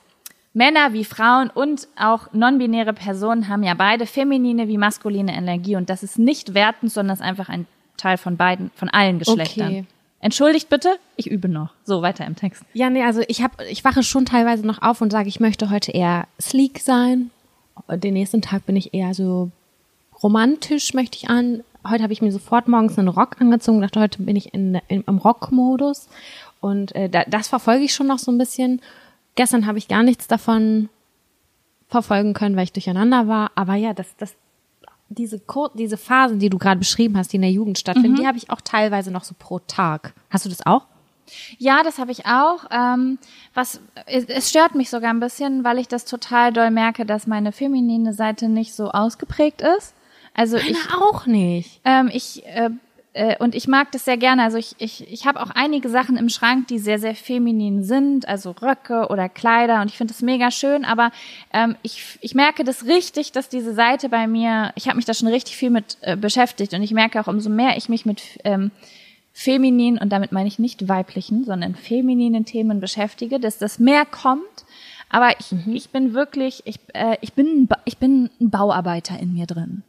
Männer 0.55 0.93
wie 0.93 1.05
Frauen 1.05 1.51
und 1.51 1.89
auch 1.97 2.33
non-binäre 2.33 2.93
Personen 2.93 3.49
haben 3.49 3.63
ja 3.63 3.75
beide 3.75 4.07
feminine 4.07 4.69
wie 4.69 4.79
maskuline 4.79 5.33
Energie 5.33 5.77
und 5.77 5.91
das 5.91 6.03
ist 6.03 6.19
nicht 6.19 6.55
wertend, 6.55 6.93
sondern 6.93 7.17
das 7.17 7.21
ist 7.21 7.27
einfach 7.27 7.49
ein 7.49 7.67
Teil 7.97 8.17
von 8.19 8.37
beiden, 8.37 8.71
von 8.75 8.89
allen 8.89 9.19
Geschlechtern. 9.19 9.69
Okay. 9.69 9.85
Entschuldigt 10.21 10.69
bitte, 10.69 10.99
ich 11.17 11.31
übe 11.31 11.49
noch. 11.49 11.71
So, 11.85 12.03
weiter 12.03 12.27
im 12.27 12.35
Text. 12.35 12.65
Ja, 12.73 12.91
nee, 12.91 13.05
also 13.05 13.23
ich 13.29 13.43
hab, 13.43 13.61
ich 13.63 13.85
wache 13.85 14.03
schon 14.03 14.27
teilweise 14.27 14.67
noch 14.67 14.83
auf 14.83 15.01
und 15.01 15.13
sage, 15.13 15.29
ich 15.29 15.39
möchte 15.39 15.71
heute 15.71 15.93
eher 15.93 16.27
sleek 16.41 16.81
sein. 16.81 17.31
Den 17.89 18.15
nächsten 18.15 18.43
Tag 18.43 18.67
bin 18.67 18.75
ich 18.75 18.95
eher 18.95 19.15
so 19.15 19.51
romantisch, 20.23 20.93
möchte 20.95 21.17
ich 21.17 21.31
an. 21.31 21.63
Heute 21.89 22.03
habe 22.03 22.13
ich 22.13 22.21
mir 22.21 22.33
sofort 22.33 22.67
morgens 22.67 22.99
einen 22.99 23.09
Rock 23.09 23.41
angezogen, 23.41 23.81
dachte, 23.81 24.01
heute 24.01 24.23
bin 24.23 24.35
ich 24.35 24.53
in, 24.53 24.81
in, 24.89 25.05
im 25.07 25.19
Rockmodus. 25.19 26.09
Und 26.61 26.95
äh, 26.97 27.09
da, 27.09 27.23
das 27.25 27.47
verfolge 27.47 27.85
ich 27.85 27.95
schon 27.95 28.09
noch 28.09 28.19
so 28.19 28.33
ein 28.33 28.39
bisschen. 28.39 28.81
Gestern 29.37 29.67
habe 29.67 29.79
ich 29.79 29.87
gar 29.87 30.03
nichts 30.03 30.27
davon 30.27 30.89
verfolgen 31.89 32.35
können, 32.35 32.57
weil 32.57 32.65
ich 32.65 32.73
durcheinander 32.73 33.29
war. 33.29 33.53
Aber 33.55 33.75
ja, 33.75 33.95
das, 33.95 34.17
das, 34.17 34.35
diese, 35.09 35.39
Kur- 35.39 35.71
diese 35.75 35.97
Phasen, 35.97 36.39
die 36.39 36.51
du 36.51 36.59
gerade 36.59 36.79
beschrieben 36.79 37.17
hast, 37.17 37.33
die 37.33 37.37
in 37.37 37.43
der 37.43 37.51
Jugend 37.51 37.79
stattfinden, 37.79 38.17
die 38.17 38.27
habe 38.27 38.39
ich 38.39 38.51
auch 38.51 38.61
teilweise 38.61 39.11
noch 39.11 39.25
so 39.25 39.35
pro 39.39 39.59
Tag. 39.61 40.13
Hast 40.31 40.45
du 40.45 40.49
das 40.49 40.67
auch? 40.67 40.85
Ja, 41.59 41.83
das 41.83 41.99
habe 41.99 42.11
ich 42.11 42.25
auch. 42.27 42.65
Ähm, 42.71 43.19
was 43.55 43.81
es, 44.07 44.49
stört 44.49 44.75
mich 44.75 44.89
sogar 44.91 45.11
ein 45.11 45.21
bisschen, 45.21 45.63
weil 45.65 45.79
ich 45.79 45.89
das 45.89 46.05
total 46.07 46.53
doll 46.53 46.71
merke, 46.71 47.05
dass 47.05 47.27
meine 47.27 47.53
feminine 47.53 48.15
Seite 48.15 48.49
nicht 48.49 48.75
so 48.75 48.91
ausgeprägt 48.91 49.61
ist. 49.61 49.95
Also 50.35 50.57
ich, 50.57 50.77
auch 51.01 51.27
nicht. 51.27 51.81
ähm, 51.85 52.11
ich 52.13 52.47
äh, 52.47 52.71
äh, 53.13 53.37
und 53.39 53.55
ich 53.55 53.69
mag 53.69 53.93
das 53.93 54.05
sehr 54.05 54.17
gerne. 54.17 54.43
Also 54.43 54.59
ich, 54.59 54.75
ich, 54.79 55.11
ich 55.11 55.27
habe 55.27 55.41
auch 55.41 55.51
einige 55.51 55.89
Sachen 55.89 56.17
im 56.17 56.29
Schrank, 56.29 56.69
die 56.69 56.79
sehr, 56.79 56.99
sehr 56.99 57.15
feminin 57.15 57.83
sind, 57.83 58.29
also 58.29 58.53
Röcke 58.53 59.09
oder 59.09 59.29
Kleider 59.29 59.81
und 59.81 59.89
ich 59.89 59.97
finde 59.97 60.13
das 60.13 60.23
mega 60.23 60.51
schön, 60.51 60.85
aber 60.85 61.11
ähm, 61.53 61.77
ich, 61.83 62.19
ich 62.21 62.35
merke 62.35 62.65
das 62.65 62.87
richtig, 62.87 63.33
dass 63.33 63.49
diese 63.49 63.75
Seite 63.75 64.09
bei 64.09 64.27
mir, 64.27 64.73
ich 64.75 64.87
habe 64.87 64.97
mich 64.97 65.05
da 65.05 65.15
schon 65.15 65.29
richtig 65.29 65.57
viel 65.57 65.71
mit 65.71 65.99
äh, 66.03 66.17
beschäftigt 66.17 66.75
und 66.75 66.83
ich 66.83 66.93
merke 66.93 67.21
auch, 67.21 67.27
umso 67.27 67.51
mehr 67.51 67.77
ich 67.77 67.89
mich 67.89 68.07
mit 68.07 68.39
ähm, 68.45 68.71
feminin, 69.33 69.99
und 69.99 70.11
damit 70.11 70.33
meine 70.33 70.49
ich 70.49 70.59
nicht 70.59 70.89
weiblichen, 70.89 71.45
sondern 71.45 71.77
femininen 71.77 72.45
Themen 72.45 72.81
beschäftige, 72.81 73.39
dass 73.39 73.57
das 73.57 73.79
mehr 73.79 74.05
kommt. 74.05 74.43
Aber 75.11 75.31
ich, 75.39 75.55
ich 75.73 75.91
bin 75.91 76.13
wirklich, 76.13 76.63
ich, 76.65 76.81
äh, 76.93 77.17
ich, 77.21 77.33
bin, 77.35 77.69
ich 77.85 77.99
bin 77.99 78.31
ein 78.41 78.51
Bauarbeiter 78.51 79.19
in 79.19 79.33
mir 79.33 79.47
drin. 79.47 79.85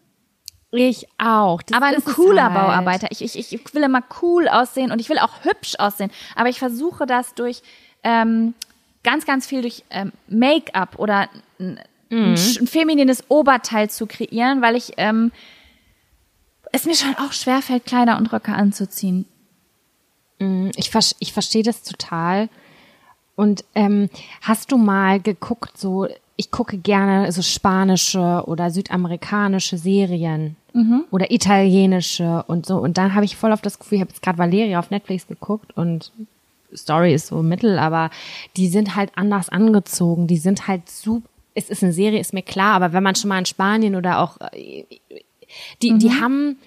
Ich 0.71 1.07
auch. 1.17 1.61
Das 1.63 1.75
aber 1.75 1.87
ein 1.87 2.03
cooler 2.03 2.53
halt. 2.53 2.53
Bauarbeiter. 2.53 3.07
Ich, 3.11 3.21
ich, 3.23 3.35
ich 3.35 3.73
will 3.73 3.83
immer 3.83 4.03
cool 4.21 4.47
aussehen 4.47 4.91
und 4.91 4.99
ich 4.99 5.09
will 5.09 5.17
auch 5.19 5.43
hübsch 5.43 5.75
aussehen. 5.79 6.11
Aber 6.35 6.49
ich 6.49 6.59
versuche 6.59 7.05
das 7.07 7.33
durch 7.33 7.61
ähm, 8.03 8.53
ganz, 9.03 9.25
ganz 9.25 9.47
viel 9.47 9.61
durch 9.61 9.83
ähm, 9.89 10.11
Make-up 10.27 10.99
oder 10.99 11.27
ein, 11.59 11.79
sch- 12.11 12.59
ein 12.61 12.67
feminines 12.67 13.23
Oberteil 13.29 13.89
zu 13.89 14.05
kreieren, 14.05 14.61
weil 14.61 14.75
ich 14.75 14.93
ähm, 14.97 15.31
es 16.71 16.85
mir 16.85 16.95
schon 16.95 17.15
auch 17.15 17.33
schwerfällt, 17.33 17.85
Kleider 17.85 18.17
und 18.17 18.31
Röcke 18.31 18.53
anzuziehen. 18.53 19.25
Ich, 20.75 20.89
vers 20.91 21.15
ich 21.19 21.33
verstehe 21.33 21.63
das 21.63 21.81
total. 21.83 22.47
Und 23.35 23.65
ähm, 23.73 24.09
hast 24.41 24.71
du 24.71 24.77
mal 24.77 25.19
geguckt, 25.19 25.77
so, 25.77 26.07
ich 26.35 26.51
gucke 26.51 26.77
gerne 26.77 27.31
so 27.31 27.41
spanische 27.41 28.43
oder 28.45 28.69
südamerikanische 28.69 29.77
Serien 29.77 30.55
oder 31.11 31.31
italienische 31.31 32.43
und 32.47 32.65
so. 32.65 32.77
Und 32.77 32.97
dann 32.97 33.15
habe 33.15 33.25
ich 33.25 33.35
voll 33.35 33.51
auf 33.51 33.61
das 33.61 33.79
Gefühl, 33.79 33.97
ich 33.97 34.01
habe 34.01 34.11
jetzt 34.11 34.21
gerade 34.21 34.37
Valeria 34.37 34.79
auf 34.79 34.91
Netflix 34.91 35.27
geguckt 35.27 35.75
und 35.75 36.11
Story 36.75 37.13
ist 37.13 37.27
so 37.27 37.41
mittel, 37.41 37.79
aber 37.79 38.09
die 38.57 38.67
sind 38.67 38.95
halt 38.95 39.11
anders 39.15 39.49
angezogen. 39.49 40.27
Die 40.27 40.37
sind 40.37 40.67
halt 40.67 40.89
super. 40.89 41.27
Es 41.55 41.69
ist 41.69 41.83
eine 41.83 41.93
Serie, 41.93 42.19
ist 42.19 42.33
mir 42.33 42.43
klar, 42.43 42.75
aber 42.75 42.93
wenn 42.93 43.03
man 43.03 43.15
schon 43.15 43.29
mal 43.29 43.39
in 43.39 43.45
Spanien 43.45 43.95
oder 43.95 44.19
auch 44.19 44.37
äh, 44.53 44.85
die, 45.81 45.97
die 45.97 46.11
haben, 46.21 46.57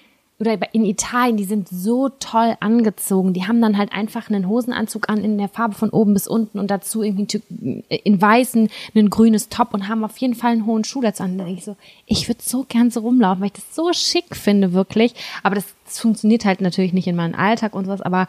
oder 0.43 0.73
in 0.73 0.85
Italien, 0.85 1.37
die 1.37 1.45
sind 1.45 1.69
so 1.69 2.09
toll 2.09 2.55
angezogen. 2.59 3.33
Die 3.33 3.47
haben 3.47 3.61
dann 3.61 3.77
halt 3.77 3.93
einfach 3.93 4.29
einen 4.29 4.47
Hosenanzug 4.47 5.09
an 5.09 5.23
in 5.23 5.37
der 5.37 5.47
Farbe 5.47 5.73
von 5.73 5.89
oben 5.89 6.13
bis 6.13 6.27
unten 6.27 6.59
und 6.59 6.69
dazu 6.69 7.01
irgendwie 7.01 7.23
tü- 7.25 7.83
in 7.89 8.21
weißen 8.21 8.69
ein 8.95 9.09
grünes 9.09 9.49
Top 9.49 9.73
und 9.73 9.87
haben 9.87 10.03
auf 10.03 10.17
jeden 10.17 10.35
Fall 10.35 10.51
einen 10.51 10.65
hohen 10.65 10.83
Schuh 10.83 11.01
dazu 11.01 11.23
an. 11.23 11.37
Da 11.37 11.45
denke 11.45 11.59
ich 11.59 11.65
so, 11.65 11.75
ich 12.05 12.27
würde 12.27 12.41
so 12.43 12.65
gern 12.67 12.91
so 12.91 12.99
rumlaufen, 12.99 13.41
weil 13.41 13.47
ich 13.47 13.53
das 13.53 13.73
so 13.75 13.91
schick 13.93 14.35
finde, 14.35 14.73
wirklich. 14.73 15.13
Aber 15.43 15.55
das, 15.55 15.65
das 15.85 15.99
funktioniert 15.99 16.45
halt 16.45 16.61
natürlich 16.61 16.93
nicht 16.93 17.07
in 17.07 17.15
meinem 17.15 17.35
Alltag 17.35 17.73
und 17.75 17.85
sowas, 17.85 18.01
aber 18.01 18.27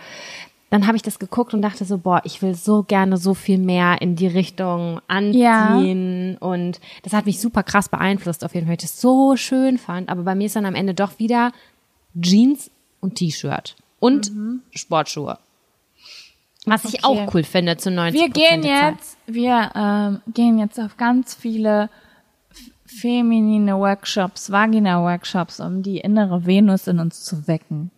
dann 0.71 0.87
habe 0.89 0.97
ich 0.97 1.03
das 1.03 1.21
geguckt 1.21 1.55
und 1.55 1.63
dachte 1.63 1.85
so, 1.85 1.99
boah, 1.99 2.21
ich 2.25 2.43
will 2.43 2.55
so 2.55 2.83
gerne 2.83 3.17
so 3.17 3.35
viel 3.35 3.59
mehr 3.59 4.03
in 4.03 4.17
die 4.17 4.27
Richtung 4.27 5.01
anziehen. 5.07 6.37
Und 6.41 6.81
das 7.05 7.13
hat 7.13 7.27
mich 7.27 7.41
super 7.41 7.63
krass 7.63 7.89
beeinflusst, 7.89 8.45
auf 8.45 8.55
jeden 8.55 8.67
Fall, 8.67 8.73
weil 8.73 8.79
ich 8.79 8.91
das 8.91 9.01
so 9.01 9.37
schön 9.37 9.79
fand. 9.79 10.09
Aber 10.09 10.23
bei 10.23 10.35
mir 10.35 10.47
ist 10.47 10.57
dann 10.57 10.67
am 10.67 10.75
Ende 10.75 10.93
doch 10.95 11.21
wieder 11.21 11.53
Jeans 12.21 12.71
und 13.01 13.17
T-Shirt 13.17 13.77
und 14.01 14.31
Sportschuhe. 14.73 15.39
Was 16.67 16.85
ich 16.87 17.05
Okay. 17.05 17.27
auch 17.27 17.35
cool 17.35 17.43
finde 17.45 17.77
zu 17.77 17.91
90 17.91 18.21
Wir 18.21 18.29
gehen 18.31 18.63
jetzt, 18.63 19.19
wir 19.27 19.71
ähm, 19.75 20.21
gehen 20.33 20.59
jetzt 20.59 20.79
auf 20.81 20.97
ganz 20.97 21.35
viele 21.35 21.91
feminine 22.87 23.77
Workshops, 23.79 24.51
Vagina-Workshops, 24.51 25.61
um 25.61 25.83
die 25.83 25.99
innere 25.99 26.47
Venus 26.47 26.87
in 26.87 26.99
uns 27.01 27.25
zu 27.25 27.47
wecken. 27.49 27.91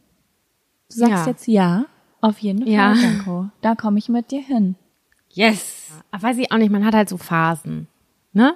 Du 0.90 0.96
sagst 0.98 1.12
Ja. 1.12 1.26
jetzt 1.26 1.46
ja, 1.46 1.84
auf 2.20 2.38
jeden 2.38 2.60
Fall, 2.60 2.68
Ja. 2.72 2.94
Danko. 2.94 3.46
Da 3.60 3.74
komme 3.74 3.98
ich 3.98 4.08
mit 4.08 4.30
dir 4.30 4.42
hin. 4.42 4.74
Yes. 5.30 5.90
Aber 6.10 6.22
weiß 6.24 6.38
ich 6.38 6.50
auch 6.50 6.56
nicht, 6.56 6.70
man 6.70 6.84
hat 6.84 6.94
halt 6.94 7.08
so 7.08 7.18
Phasen, 7.18 7.88
ne? 8.32 8.54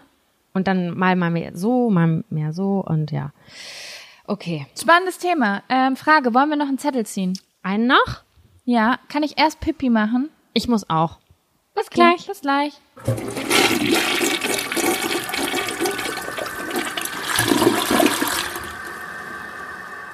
Und 0.54 0.66
dann 0.66 0.96
mal 0.96 1.14
mal 1.14 1.30
mehr 1.30 1.56
so, 1.56 1.90
mal 1.90 2.24
mehr 2.30 2.52
so 2.52 2.82
und 2.84 3.12
ja. 3.12 3.32
Okay. 4.30 4.64
Spannendes 4.80 5.18
Thema. 5.18 5.64
Ähm, 5.68 5.96
Frage, 5.96 6.32
wollen 6.32 6.50
wir 6.50 6.56
noch 6.56 6.68
einen 6.68 6.78
Zettel 6.78 7.04
ziehen? 7.04 7.36
Einen 7.64 7.88
noch? 7.88 8.22
Ja, 8.64 9.00
kann 9.08 9.24
ich 9.24 9.36
erst 9.36 9.58
Pipi 9.58 9.90
machen? 9.90 10.30
Ich 10.52 10.68
muss 10.68 10.88
auch. 10.88 11.18
Bis 11.74 11.90
gleich. 11.90 12.28
Bis 12.28 12.40
gleich. 12.40 12.74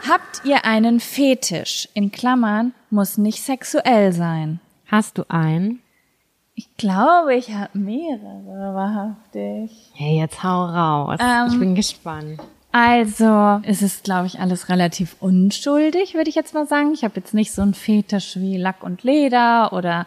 Habt 0.08 0.44
ihr 0.44 0.64
einen 0.64 1.00
Fetisch? 1.00 1.86
In 1.92 2.10
Klammern 2.10 2.72
muss 2.88 3.18
nicht 3.18 3.42
sexuell 3.42 4.14
sein. 4.14 4.60
Hast 4.86 5.18
du 5.18 5.24
einen? 5.28 5.82
Ich 6.54 6.74
glaube, 6.78 7.34
ich 7.34 7.52
habe 7.52 7.78
mehrere, 7.78 8.74
wahrhaftig. 8.74 9.90
Hey, 9.92 10.20
jetzt 10.20 10.42
hau 10.42 10.64
raus. 10.64 11.18
Ähm, 11.20 11.49
ich 11.53 11.58
bin 11.58 11.74
gespannt. 11.74 12.41
Also, 12.78 13.62
es 13.62 13.80
ist, 13.80 14.04
glaube 14.04 14.26
ich, 14.26 14.38
alles 14.38 14.68
relativ 14.68 15.16
unschuldig, 15.20 16.12
würde 16.12 16.28
ich 16.28 16.34
jetzt 16.34 16.53
mal 16.53 16.66
sagen. 16.66 16.92
Ich 16.92 17.04
habe 17.04 17.14
jetzt 17.16 17.32
nicht 17.32 17.53
so 17.53 17.62
einen 17.62 17.72
Fetisch 17.72 18.36
wie 18.36 18.58
Lack 18.58 18.82
und 18.82 19.03
Leder 19.03 19.72
oder 19.72 20.07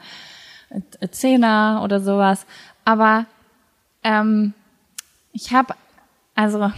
äh, 0.69 1.07
Zehner 1.07 1.81
oder 1.83 1.99
sowas. 1.99 2.45
Aber 2.85 3.25
ähm, 4.03 4.53
ich 5.33 5.51
habe, 5.51 5.73
also, 6.35 6.71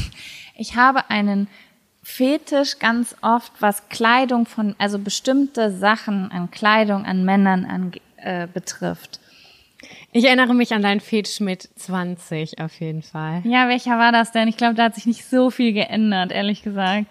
ich 0.56 0.76
habe 0.76 1.10
einen 1.10 1.48
Fetisch 2.02 2.78
ganz 2.78 3.14
oft, 3.20 3.52
was 3.60 3.90
Kleidung 3.90 4.46
von, 4.46 4.74
also 4.78 4.98
bestimmte 4.98 5.76
Sachen 5.76 6.32
an 6.32 6.50
Kleidung 6.50 7.04
an 7.04 7.22
Männern 7.22 7.66
an, 7.66 7.92
äh, 8.16 8.46
betrifft. 8.46 9.20
Ich 10.12 10.24
erinnere 10.24 10.54
mich 10.54 10.72
an 10.72 10.82
deinen 10.82 11.00
Fetisch 11.00 11.40
mit 11.40 11.68
20 11.76 12.60
auf 12.60 12.80
jeden 12.80 13.02
Fall. 13.02 13.42
Ja, 13.44 13.68
welcher 13.68 13.98
war 13.98 14.12
das 14.12 14.32
denn? 14.32 14.48
Ich 14.48 14.56
glaube, 14.56 14.74
da 14.74 14.84
hat 14.84 14.94
sich 14.94 15.06
nicht 15.06 15.24
so 15.24 15.50
viel 15.50 15.72
geändert, 15.72 16.32
ehrlich 16.32 16.62
gesagt. 16.62 17.06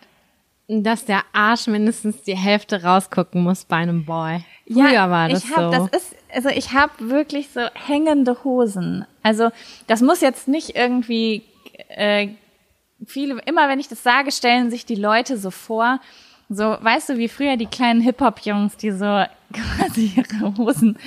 Dass 0.68 1.06
der 1.06 1.24
Arsch 1.34 1.68
mindestens 1.68 2.22
die 2.24 2.38
Hälfte 2.38 2.84
rausgucken 2.84 3.44
muss 3.44 3.66
bei 3.66 3.76
einem 3.78 4.06
Boy. 4.06 4.44
Früher 4.72 5.10
war 5.10 5.28
das 5.28 5.44
ich 5.44 5.52
hab, 5.56 5.74
so. 5.74 5.88
Das 5.90 6.02
ist, 6.02 6.16
also 6.34 6.50
ich 6.50 6.72
habe 6.72 6.94
wirklich 7.10 7.50
so 7.50 7.62
hängende 7.74 8.44
Hosen. 8.44 9.06
Also 9.24 9.50
das 9.88 10.02
muss 10.02 10.22
jetzt 10.22 10.48
nicht 10.48 10.76
irgendwie 10.76 11.44
äh, 11.90 12.30
viele. 13.06 13.42
Immer 13.46 13.68
wenn 13.68 13.80
ich 13.80 13.90
das 13.90 14.04
sage, 14.04 14.32
stellen 14.32 14.72
sich 14.72 14.86
die 14.86 14.96
Leute 14.96 15.38
so 15.38 15.52
vor, 15.52 16.00
So, 16.50 16.78
weißt 16.80 17.10
du, 17.10 17.18
wie 17.18 17.28
früher 17.30 17.58
die 17.58 17.66
kleinen 17.66 18.02
Hip-Hop-Jungs, 18.02 18.78
die 18.78 18.92
so 18.92 19.06
quasi 19.54 20.14
ihre 20.16 20.58
Hosen 20.58 20.98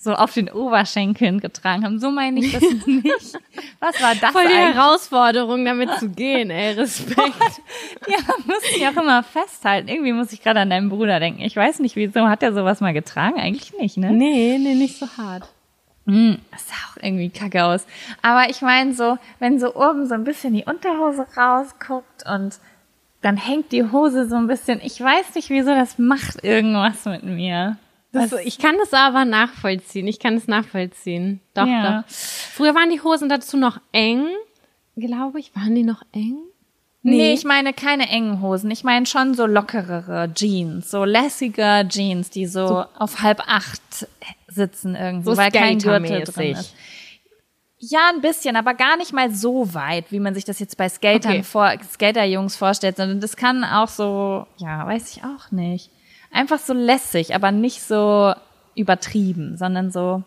so 0.00 0.14
auf 0.14 0.32
den 0.32 0.48
Oberschenkeln 0.48 1.40
getragen 1.40 1.84
haben. 1.84 1.98
So 1.98 2.10
meine 2.10 2.38
ich 2.38 2.52
das 2.52 2.62
nicht. 2.86 3.38
Was 3.80 4.00
war 4.00 4.14
das 4.14 4.30
Voll 4.30 4.46
die 4.46 4.54
eigentlich? 4.54 4.76
Herausforderung, 4.76 5.64
damit 5.64 5.90
zu 5.98 6.08
gehen, 6.08 6.50
ey, 6.50 6.74
Respekt. 6.74 7.18
Ja, 8.06 8.18
muss 8.46 8.62
ich 8.74 8.86
auch 8.86 8.96
immer 9.02 9.22
festhalten. 9.22 9.88
Irgendwie 9.88 10.12
muss 10.12 10.32
ich 10.32 10.42
gerade 10.42 10.60
an 10.60 10.70
deinen 10.70 10.88
Bruder 10.88 11.20
denken. 11.20 11.42
Ich 11.42 11.56
weiß 11.56 11.80
nicht, 11.80 11.96
wieso 11.96 12.28
hat 12.28 12.42
er 12.42 12.54
sowas 12.54 12.80
mal 12.80 12.94
getragen? 12.94 13.38
Eigentlich 13.38 13.72
nicht, 13.78 13.96
ne? 13.98 14.12
nee, 14.12 14.56
nee, 14.58 14.74
nicht 14.74 14.98
so 14.98 15.06
hart. 15.18 15.48
Mm, 16.06 16.36
das 16.50 16.68
sah 16.68 16.74
auch 16.90 17.02
irgendwie 17.02 17.28
kacke 17.28 17.64
aus. 17.64 17.84
Aber 18.22 18.48
ich 18.48 18.62
meine 18.62 18.94
so, 18.94 19.18
wenn 19.40 19.58
so 19.58 19.74
oben 19.74 20.06
so 20.06 20.14
ein 20.14 20.24
bisschen 20.24 20.54
die 20.54 20.64
Unterhose 20.64 21.26
rausguckt 21.36 22.24
und 22.26 22.58
dann 23.20 23.36
hängt 23.36 23.72
die 23.72 23.84
Hose 23.90 24.26
so 24.28 24.36
ein 24.36 24.46
bisschen, 24.46 24.80
ich 24.82 25.00
weiß 25.00 25.34
nicht, 25.34 25.50
wieso 25.50 25.74
das 25.74 25.98
macht 25.98 26.44
irgendwas 26.44 27.04
mit 27.04 27.24
mir. 27.24 27.76
Das, 28.12 28.32
ich 28.32 28.58
kann 28.58 28.76
das 28.78 28.92
aber 28.94 29.24
nachvollziehen. 29.24 30.06
Ich 30.06 30.18
kann 30.18 30.34
es 30.36 30.46
nachvollziehen. 30.48 31.40
Doch, 31.54 31.66
Ja. 31.66 32.00
doch. 32.02 32.08
Früher 32.08 32.74
waren 32.74 32.90
die 32.90 33.02
Hosen 33.02 33.28
dazu 33.28 33.56
noch 33.56 33.80
eng, 33.92 34.26
glaube 34.96 35.40
ich. 35.40 35.54
Waren 35.54 35.74
die 35.74 35.82
noch 35.84 36.02
eng? 36.12 36.38
Nee. 37.02 37.32
ich 37.32 37.44
meine 37.44 37.72
keine 37.72 38.08
engen 38.08 38.42
Hosen. 38.42 38.70
Ich 38.70 38.82
meine 38.84 39.06
schon 39.06 39.32
so 39.34 39.46
lockerere 39.46 40.32
Jeans, 40.34 40.90
so 40.90 41.04
lässige 41.04 41.86
Jeans, 41.88 42.28
die 42.30 42.46
so, 42.46 42.84
auf 42.98 43.22
halb 43.22 43.40
acht 43.46 43.80
sitzen 44.48 44.94
irgendwo, 44.94 45.30
So 45.30 45.36
weil 45.36 45.50
kein 45.50 45.78
Gürtel 45.78 46.24
drin 46.24 46.52
ist. 46.52 46.74
Ja, 47.78 48.10
ein 48.12 48.20
bisschen, 48.20 48.56
aber 48.56 48.74
gar 48.74 48.96
nicht 48.96 49.12
mal 49.12 49.30
so 49.30 49.72
weit, 49.72 50.10
wie 50.10 50.18
man 50.18 50.34
sich 50.34 50.44
das 50.44 50.58
jetzt 50.58 50.76
bei 50.76 50.88
Skatern 50.88 51.32
Okay. 51.32 51.42
vor, 51.44 51.72
Skaterjungs 51.92 52.56
vorstellt, 52.56 52.96
sondern 52.96 53.20
das 53.20 53.36
kann 53.36 53.62
auch 53.62 53.88
so, 53.88 54.46
ja, 54.56 54.84
weiß 54.84 55.16
ich 55.16 55.22
auch 55.22 55.52
nicht. 55.52 55.90
Einfach 56.32 56.58
so 56.58 56.72
lässig, 56.72 57.34
aber 57.34 57.52
nicht 57.52 57.82
so 57.82 58.32
übertrieben, 58.74 59.56
sondern 59.56 59.90
so, 59.90 60.22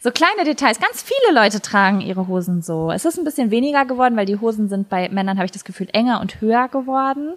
so 0.00 0.10
kleine 0.10 0.44
Details. 0.44 0.80
Ganz 0.80 1.02
viele 1.02 1.34
Leute 1.38 1.60
tragen 1.60 2.00
ihre 2.00 2.28
Hosen 2.28 2.62
so. 2.62 2.90
Es 2.90 3.04
ist 3.04 3.18
ein 3.18 3.24
bisschen 3.24 3.50
weniger 3.50 3.84
geworden, 3.84 4.16
weil 4.16 4.26
die 4.26 4.38
Hosen 4.38 4.68
sind 4.68 4.88
bei 4.88 5.08
Männern, 5.08 5.36
habe 5.36 5.46
ich 5.46 5.52
das 5.52 5.64
Gefühl, 5.64 5.88
enger 5.92 6.20
und 6.20 6.40
höher 6.40 6.68
geworden. 6.68 7.34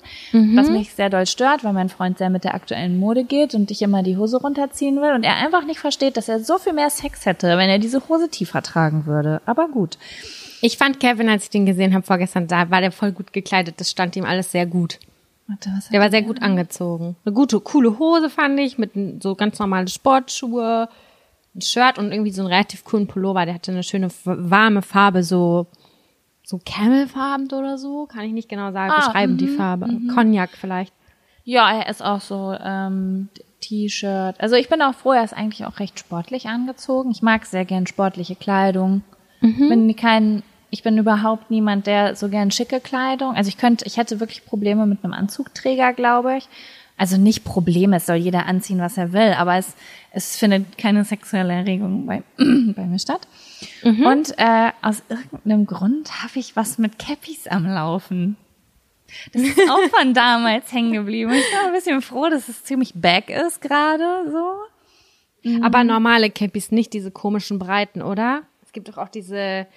Was 0.55 0.69
mich 0.69 0.93
sehr 0.93 1.09
doll 1.09 1.25
stört, 1.25 1.63
weil 1.63 1.73
mein 1.73 1.89
Freund 1.89 2.17
sehr 2.17 2.29
mit 2.29 2.43
der 2.43 2.53
aktuellen 2.53 2.97
Mode 2.99 3.23
geht 3.23 3.53
und 3.55 3.71
ich 3.71 3.81
immer 3.81 4.03
die 4.03 4.17
Hose 4.17 4.37
runterziehen 4.37 5.01
will 5.01 5.13
und 5.13 5.23
er 5.23 5.35
einfach 5.37 5.65
nicht 5.65 5.79
versteht, 5.79 6.15
dass 6.15 6.29
er 6.29 6.39
so 6.39 6.57
viel 6.57 6.73
mehr 6.73 6.89
Sex 6.89 7.25
hätte, 7.25 7.57
wenn 7.57 7.69
er 7.69 7.79
diese 7.79 8.07
Hose 8.07 8.29
tiefer 8.29 8.61
tragen 8.61 9.05
würde. 9.05 9.41
Aber 9.45 9.67
gut. 9.67 9.97
Ich 10.61 10.77
fand 10.77 10.99
Kevin, 10.99 11.29
als 11.29 11.43
ich 11.43 11.49
den 11.49 11.65
gesehen 11.65 11.93
habe 11.93 12.05
vorgestern, 12.05 12.47
da 12.47 12.71
war 12.71 12.81
der 12.81 12.91
voll 12.91 13.11
gut 13.11 13.33
gekleidet. 13.33 13.79
Das 13.79 13.91
stand 13.91 14.15
ihm 14.15 14.25
alles 14.25 14.51
sehr 14.51 14.65
gut. 14.65 14.99
Warte, 15.47 15.69
was 15.75 15.89
Der 15.89 15.99
war 15.99 16.09
sehr 16.09 16.23
gut 16.23 16.41
angezogen. 16.41 17.15
Eine 17.23 17.33
gute, 17.33 17.59
coole 17.59 17.99
Hose 17.99 18.29
fand 18.29 18.59
ich, 18.59 18.77
mit 18.77 18.91
so 19.21 19.35
ganz 19.35 19.59
normale 19.59 19.87
Sportschuhe, 19.87 20.89
ein 21.55 21.61
Shirt 21.61 21.97
und 21.99 22.11
irgendwie 22.11 22.31
so 22.31 22.41
einen 22.41 22.51
relativ 22.51 22.83
coolen 22.83 23.07
Pullover. 23.07 23.45
Der 23.45 23.53
hatte 23.55 23.71
eine 23.71 23.83
schöne 23.83 24.09
warme 24.23 24.81
Farbe, 24.81 25.23
so 25.23 25.67
so 26.47 26.59
Camelfarben 26.63 27.47
oder 27.51 27.77
so, 27.77 28.05
kann 28.05 28.23
ich 28.23 28.31
nicht 28.31 28.49
genau 28.49 28.71
sagen, 28.71 28.93
Ah, 28.95 29.07
beschreiben 29.07 29.37
die 29.37 29.47
Farbe. 29.47 29.87
Cognac 30.13 30.51
vielleicht. 30.51 30.93
Ja, 31.43 31.71
er 31.71 31.89
ist 31.89 32.03
auch 32.03 32.21
so 32.21 32.55
ähm, 32.63 33.29
T-Shirt. 33.61 34.35
Also 34.39 34.55
ich 34.55 34.69
bin 34.69 34.81
auch 34.81 34.93
froh, 34.93 35.13
er 35.13 35.23
ist 35.23 35.33
eigentlich 35.33 35.65
auch 35.65 35.79
recht 35.79 35.99
sportlich 35.99 36.47
angezogen. 36.47 37.09
Ich 37.09 37.23
mag 37.23 37.45
sehr 37.45 37.65
gern 37.65 37.87
sportliche 37.87 38.35
Kleidung. 38.35 39.03
Bin 39.41 39.95
kein, 39.95 40.43
ich 40.75 40.83
bin 40.83 40.97
überhaupt 40.97 41.51
niemand, 41.51 41.87
der 41.87 42.17
so 42.17 42.27
gern 42.27 42.51
schicke 42.51 42.81
Kleidung. 42.81 43.33
Also 43.33 43.47
ich 43.47 43.55
könnte, 43.55 43.85
ich 43.85 43.95
hätte 43.95 44.19
wirklich 44.19 44.43
Probleme 44.43 44.85
mit 44.85 45.05
einem 45.05 45.13
Anzugträger, 45.13 45.93
glaube 45.93 46.35
ich. 46.35 46.49
Also 46.97 47.15
nicht 47.15 47.45
Probleme, 47.45 47.95
es 47.95 48.05
soll 48.05 48.17
jeder 48.17 48.45
anziehen, 48.45 48.79
was 48.79 48.97
er 48.97 49.13
will, 49.13 49.33
aber 49.37 49.55
es, 49.55 49.73
es 50.11 50.35
findet 50.35 50.77
keine 50.77 51.05
sexuelle 51.05 51.53
Erregung 51.53 52.05
bei, 52.05 52.23
bei 52.37 52.85
mir 52.85 52.99
statt. 52.99 53.25
Und 53.83 54.37
äh, 54.37 54.71
aus 54.81 55.01
irgendeinem 55.07 55.65
Grund 55.65 56.21
habe 56.21 56.39
ich 56.39 56.57
was 56.57 56.77
mit 56.77 56.99
Cappies 56.99 57.47
am 57.47 57.65
Laufen. 57.65 58.35
Das 59.31 59.43
ist 59.43 59.69
auch 59.69 59.79
von 59.97 60.13
damals 60.13 60.73
hängen 60.73 60.91
geblieben. 60.91 61.31
Ich 61.31 61.49
bin 61.51 61.67
ein 61.67 61.73
bisschen 61.73 62.01
froh, 62.01 62.27
dass 62.29 62.49
es 62.49 62.65
ziemlich 62.65 62.91
back 62.95 63.29
ist 63.29 63.61
gerade 63.61 64.29
so. 64.29 65.61
Aber 65.63 65.85
normale 65.85 66.29
Cappies, 66.29 66.71
nicht 66.71 66.91
diese 66.91 67.11
komischen 67.11 67.59
Breiten, 67.59 68.01
oder? 68.01 68.43
Es 68.75 68.83
gibt 68.83 68.89
doch 68.89 69.01
auch 69.01 69.07
diese. 69.07 69.67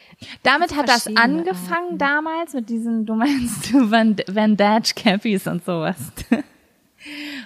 Damit 0.43 0.75
hat 0.75 0.89
das 0.89 1.07
angefangen 1.07 1.99
damals 1.99 2.53
mit 2.53 2.69
diesen, 2.69 3.07
du 3.07 3.15
meinst 3.15 3.73
du 3.73 3.89
Van, 3.93 4.17
Van 4.27 4.57
Dutch 4.57 4.97
Cappies 4.97 5.47
und 5.47 5.65
sowas. 5.65 5.97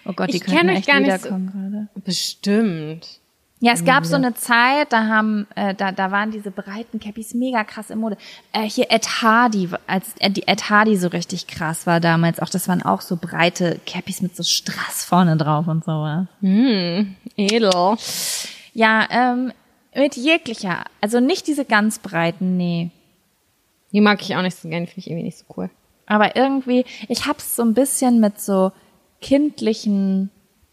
Oh 0.07 0.15
Gott, 0.15 0.33
die 0.33 0.39
Ich 0.39 0.45
können 0.45 0.71
echt 0.71 0.89
gar 0.89 0.99
nicht 0.99 1.13
wiederkommen 1.13 1.53
gerade. 1.53 2.05
Bestimmt. 2.07 3.21
Ja, 3.61 3.73
es 3.75 3.85
gab 3.85 4.07
so 4.07 4.17
eine 4.17 4.35
Zeit, 4.35 4.93
da 4.93 5.07
haben, 5.07 5.47
äh, 5.55 5.75
da, 5.75 5.93
da 5.93 6.11
waren 6.11 6.31
diese 6.31 6.51
breiten 6.51 6.99
Cappies 6.99 7.35
mega 7.35 7.63
krass 7.63 7.91
im 7.91 8.01
Mode. 8.01 8.17
Äh, 8.53 8.63
hier 8.63 8.87
Ed 8.89 9.23
Hardy, 9.23 9.69
als 9.87 10.15
äh, 10.19 10.31
die 10.31 10.49
Ed 10.49 10.71
Hardy 10.71 10.97
so 10.97 11.09
richtig 11.09 11.47
krass 11.47 11.87
war 11.87 12.01
damals, 12.01 12.41
auch 12.41 12.49
das 12.49 12.67
waren 12.67 12.83
auch 12.83 13.03
so 13.03 13.17
breite 13.17 13.79
Cappies 13.87 14.23
mit 14.23 14.35
so 14.35 14.43
Strass 14.43 15.05
vorne 15.05 15.37
drauf 15.37 15.69
und 15.69 15.85
sowas. 15.85 16.27
Edel. 16.41 17.97
Ja, 18.73 19.07
ähm, 19.11 19.53
mit 19.95 20.17
jeglicher, 20.17 20.85
also 21.01 21.21
nicht 21.21 21.47
diese 21.47 21.65
ganz 21.65 21.99
breiten, 21.99 22.57
nee. 22.57 22.91
Die 23.93 24.01
mag 24.01 24.23
ich 24.23 24.35
auch 24.37 24.43
nicht 24.43 24.57
so 24.57 24.69
gerne, 24.69 24.87
finde 24.87 25.01
ich 25.01 25.07
irgendwie 25.09 25.27
nicht 25.27 25.39
so 25.39 25.45
cool. 25.57 25.71
Aber 26.07 26.35
irgendwie, 26.37 26.85
ich 27.09 27.27
hab's 27.27 27.57
so 27.57 27.63
ein 27.63 27.75
bisschen 27.75 28.21
mit 28.21 28.41
so 28.41 28.73
kindlichen, 29.21 30.31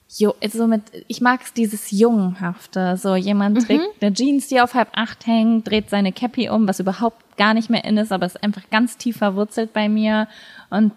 jo, 0.10 0.34
so 0.52 0.68
mit, 0.68 0.84
ich 1.08 1.22
mag's 1.22 1.54
dieses 1.54 1.92
Jungenhafte. 1.92 2.98
So 2.98 3.16
jemand 3.16 3.66
trägt 3.66 4.02
eine 4.02 4.14
Jeans, 4.14 4.48
die 4.48 4.62
auf 4.62 4.74
halb 4.74 4.90
acht 4.94 5.28
hängt, 5.28 5.68
dreht 5.70 5.90
seine 5.90 6.12
Cappy 6.12 6.50
um, 6.50 6.68
was 6.68 6.80
überhaupt 6.80 7.38
gar 7.38 7.54
nicht 7.54 7.70
mehr 7.70 7.84
in 7.86 7.98
ist, 7.98 8.12
aber 8.12 8.26
ist 8.26 8.42
einfach 8.44 8.70
ganz 8.70 8.98
tief 8.98 9.18
verwurzelt 9.18 9.74
bei 9.74 9.88
mir 9.88 10.28
und 10.70 10.94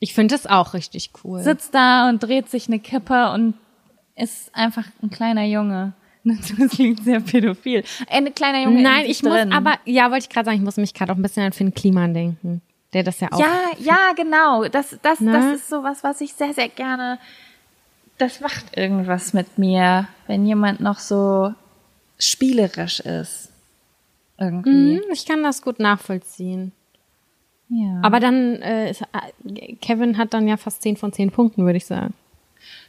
Ich 0.00 0.14
finde 0.14 0.34
das 0.34 0.46
auch 0.46 0.74
richtig 0.74 1.10
cool. 1.24 1.42
sitzt 1.42 1.74
da 1.74 2.08
und 2.08 2.22
dreht 2.22 2.48
sich 2.48 2.68
eine 2.68 2.78
Kippe 2.78 3.32
und 3.32 3.54
ist 4.16 4.54
einfach 4.54 4.84
ein 5.02 5.10
kleiner 5.10 5.44
Junge. 5.44 5.92
Das 6.58 6.70
klingt 6.70 7.02
sehr 7.04 7.20
pädophil. 7.20 7.84
Ein 8.10 8.34
kleiner 8.34 8.62
Junge. 8.64 8.76
in 8.78 8.82
Nein, 8.82 9.04
ich 9.06 9.22
muss 9.22 9.32
drin. 9.34 9.52
aber, 9.52 9.78
ja, 9.84 10.10
wollte 10.10 10.24
ich 10.24 10.28
gerade 10.28 10.46
sagen, 10.46 10.58
ich 10.58 10.64
muss 10.64 10.76
mich 10.76 10.94
gerade 10.94 11.12
auch 11.12 11.16
ein 11.16 11.22
bisschen 11.22 11.42
an 11.44 11.52
Finn 11.52 11.74
Kliman 11.74 12.14
denken. 12.14 12.62
Der 12.92 13.02
das 13.02 13.20
ja 13.20 13.28
auch. 13.32 13.38
Ja, 13.38 13.52
ja, 13.78 14.12
genau. 14.16 14.64
Das, 14.68 14.98
das, 15.02 15.20
Ne? 15.20 15.32
das 15.32 15.56
ist 15.60 15.68
sowas, 15.68 16.02
was 16.02 16.20
ich 16.20 16.32
sehr, 16.32 16.54
sehr 16.54 16.68
gerne. 16.68 17.18
Das 18.16 18.40
macht 18.40 18.76
irgendwas 18.76 19.32
mit 19.34 19.58
mir, 19.58 20.08
wenn 20.26 20.46
jemand 20.46 20.80
noch 20.80 20.98
so 20.98 21.52
spielerisch 22.18 23.00
ist. 23.00 23.50
Irgendwie. 24.38 24.96
Hm, 24.96 25.02
Ich 25.12 25.26
kann 25.26 25.42
das 25.42 25.62
gut 25.62 25.78
nachvollziehen. 25.80 26.72
Ja. 27.68 28.00
Aber 28.02 28.18
dann, 28.20 28.56
äh, 28.62 28.90
äh, 28.90 29.74
Kevin 29.82 30.16
hat 30.16 30.32
dann 30.32 30.48
ja 30.48 30.56
fast 30.56 30.80
10 30.82 30.96
von 30.96 31.12
10 31.12 31.30
Punkten, 31.30 31.64
würde 31.66 31.76
ich 31.76 31.84
sagen. 31.86 32.14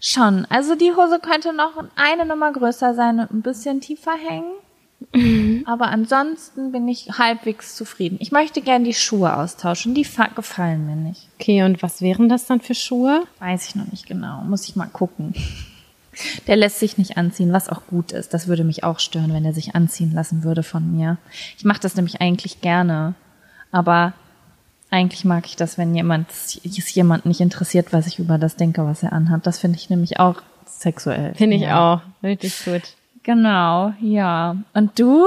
Schon. 0.02 0.46
Also 0.50 0.76
die 0.76 0.92
Hose 0.94 1.20
könnte 1.20 1.54
noch 1.54 1.74
eine 1.96 2.26
Nummer 2.26 2.52
größer 2.54 2.94
sein 2.96 3.20
und 3.20 3.32
ein 3.32 3.42
bisschen 3.42 3.82
tiefer 3.82 4.14
hängen. 4.14 5.64
Aber 5.66 5.88
ansonsten 5.88 6.72
bin 6.74 6.88
ich 6.88 7.08
halbwegs 7.18 7.76
zufrieden. 7.76 8.18
Ich 8.20 8.32
möchte 8.34 8.62
gerne 8.62 8.84
die 8.86 8.94
Schuhe 8.94 9.36
austauschen. 9.36 9.94
Die 9.96 10.04
fa- 10.04 10.28
gefallen 10.36 10.86
mir 10.86 10.96
nicht. 10.98 11.30
Okay, 11.40 11.64
und 11.64 11.82
was 11.82 12.02
wären 12.02 12.28
das 12.28 12.46
dann 12.48 12.60
für 12.60 12.76
Schuhe? 12.76 13.24
Weiß 13.40 13.68
ich 13.70 13.76
noch 13.76 13.90
nicht 13.92 14.08
genau. 14.08 14.42
Muss 14.42 14.68
ich 14.68 14.76
mal 14.76 14.88
gucken. 14.88 15.34
Der 16.48 16.58
lässt 16.58 16.80
sich 16.80 16.98
nicht 16.98 17.16
anziehen, 17.18 17.54
was 17.54 17.70
auch 17.70 17.88
gut 17.88 18.12
ist. 18.12 18.34
Das 18.34 18.48
würde 18.50 18.66
mich 18.66 18.84
auch 18.84 19.00
stören, 19.00 19.34
wenn 19.34 19.46
er 19.46 19.54
sich 19.54 19.74
anziehen 19.76 20.12
lassen 20.14 20.44
würde 20.44 20.64
von 20.64 20.92
mir. 20.92 21.18
Ich 21.58 21.64
mache 21.64 21.80
das 21.80 21.96
nämlich 21.96 22.20
eigentlich 22.20 22.60
gerne. 22.60 23.14
Aber 23.72 24.12
eigentlich 24.92 25.26
mag 25.26 25.46
ich 25.46 25.56
das, 25.56 25.78
wenn 25.78 25.94
jemand, 25.96 26.30
es 26.32 26.94
jemand 26.94 27.26
nicht 27.26 27.42
interessiert, 27.42 27.94
was 27.94 28.08
ich 28.08 28.20
über 28.20 28.38
das 28.38 28.56
denke, 28.56 28.86
was 28.86 29.04
er 29.04 29.14
anhat. 29.14 29.46
Das 29.46 29.60
finde 29.60 29.78
ich 29.78 29.90
nämlich 29.90 30.20
auch 30.20 30.42
sexuell. 30.66 31.34
Finde 31.36 31.58
ich 31.58 31.64
ja. 31.64 31.96
auch. 31.96 32.02
Richtig 32.24 32.66
gut. 32.66 32.82
Genau, 33.24 33.94
ja. 34.02 34.56
Und 34.74 34.98
du? 34.98 35.26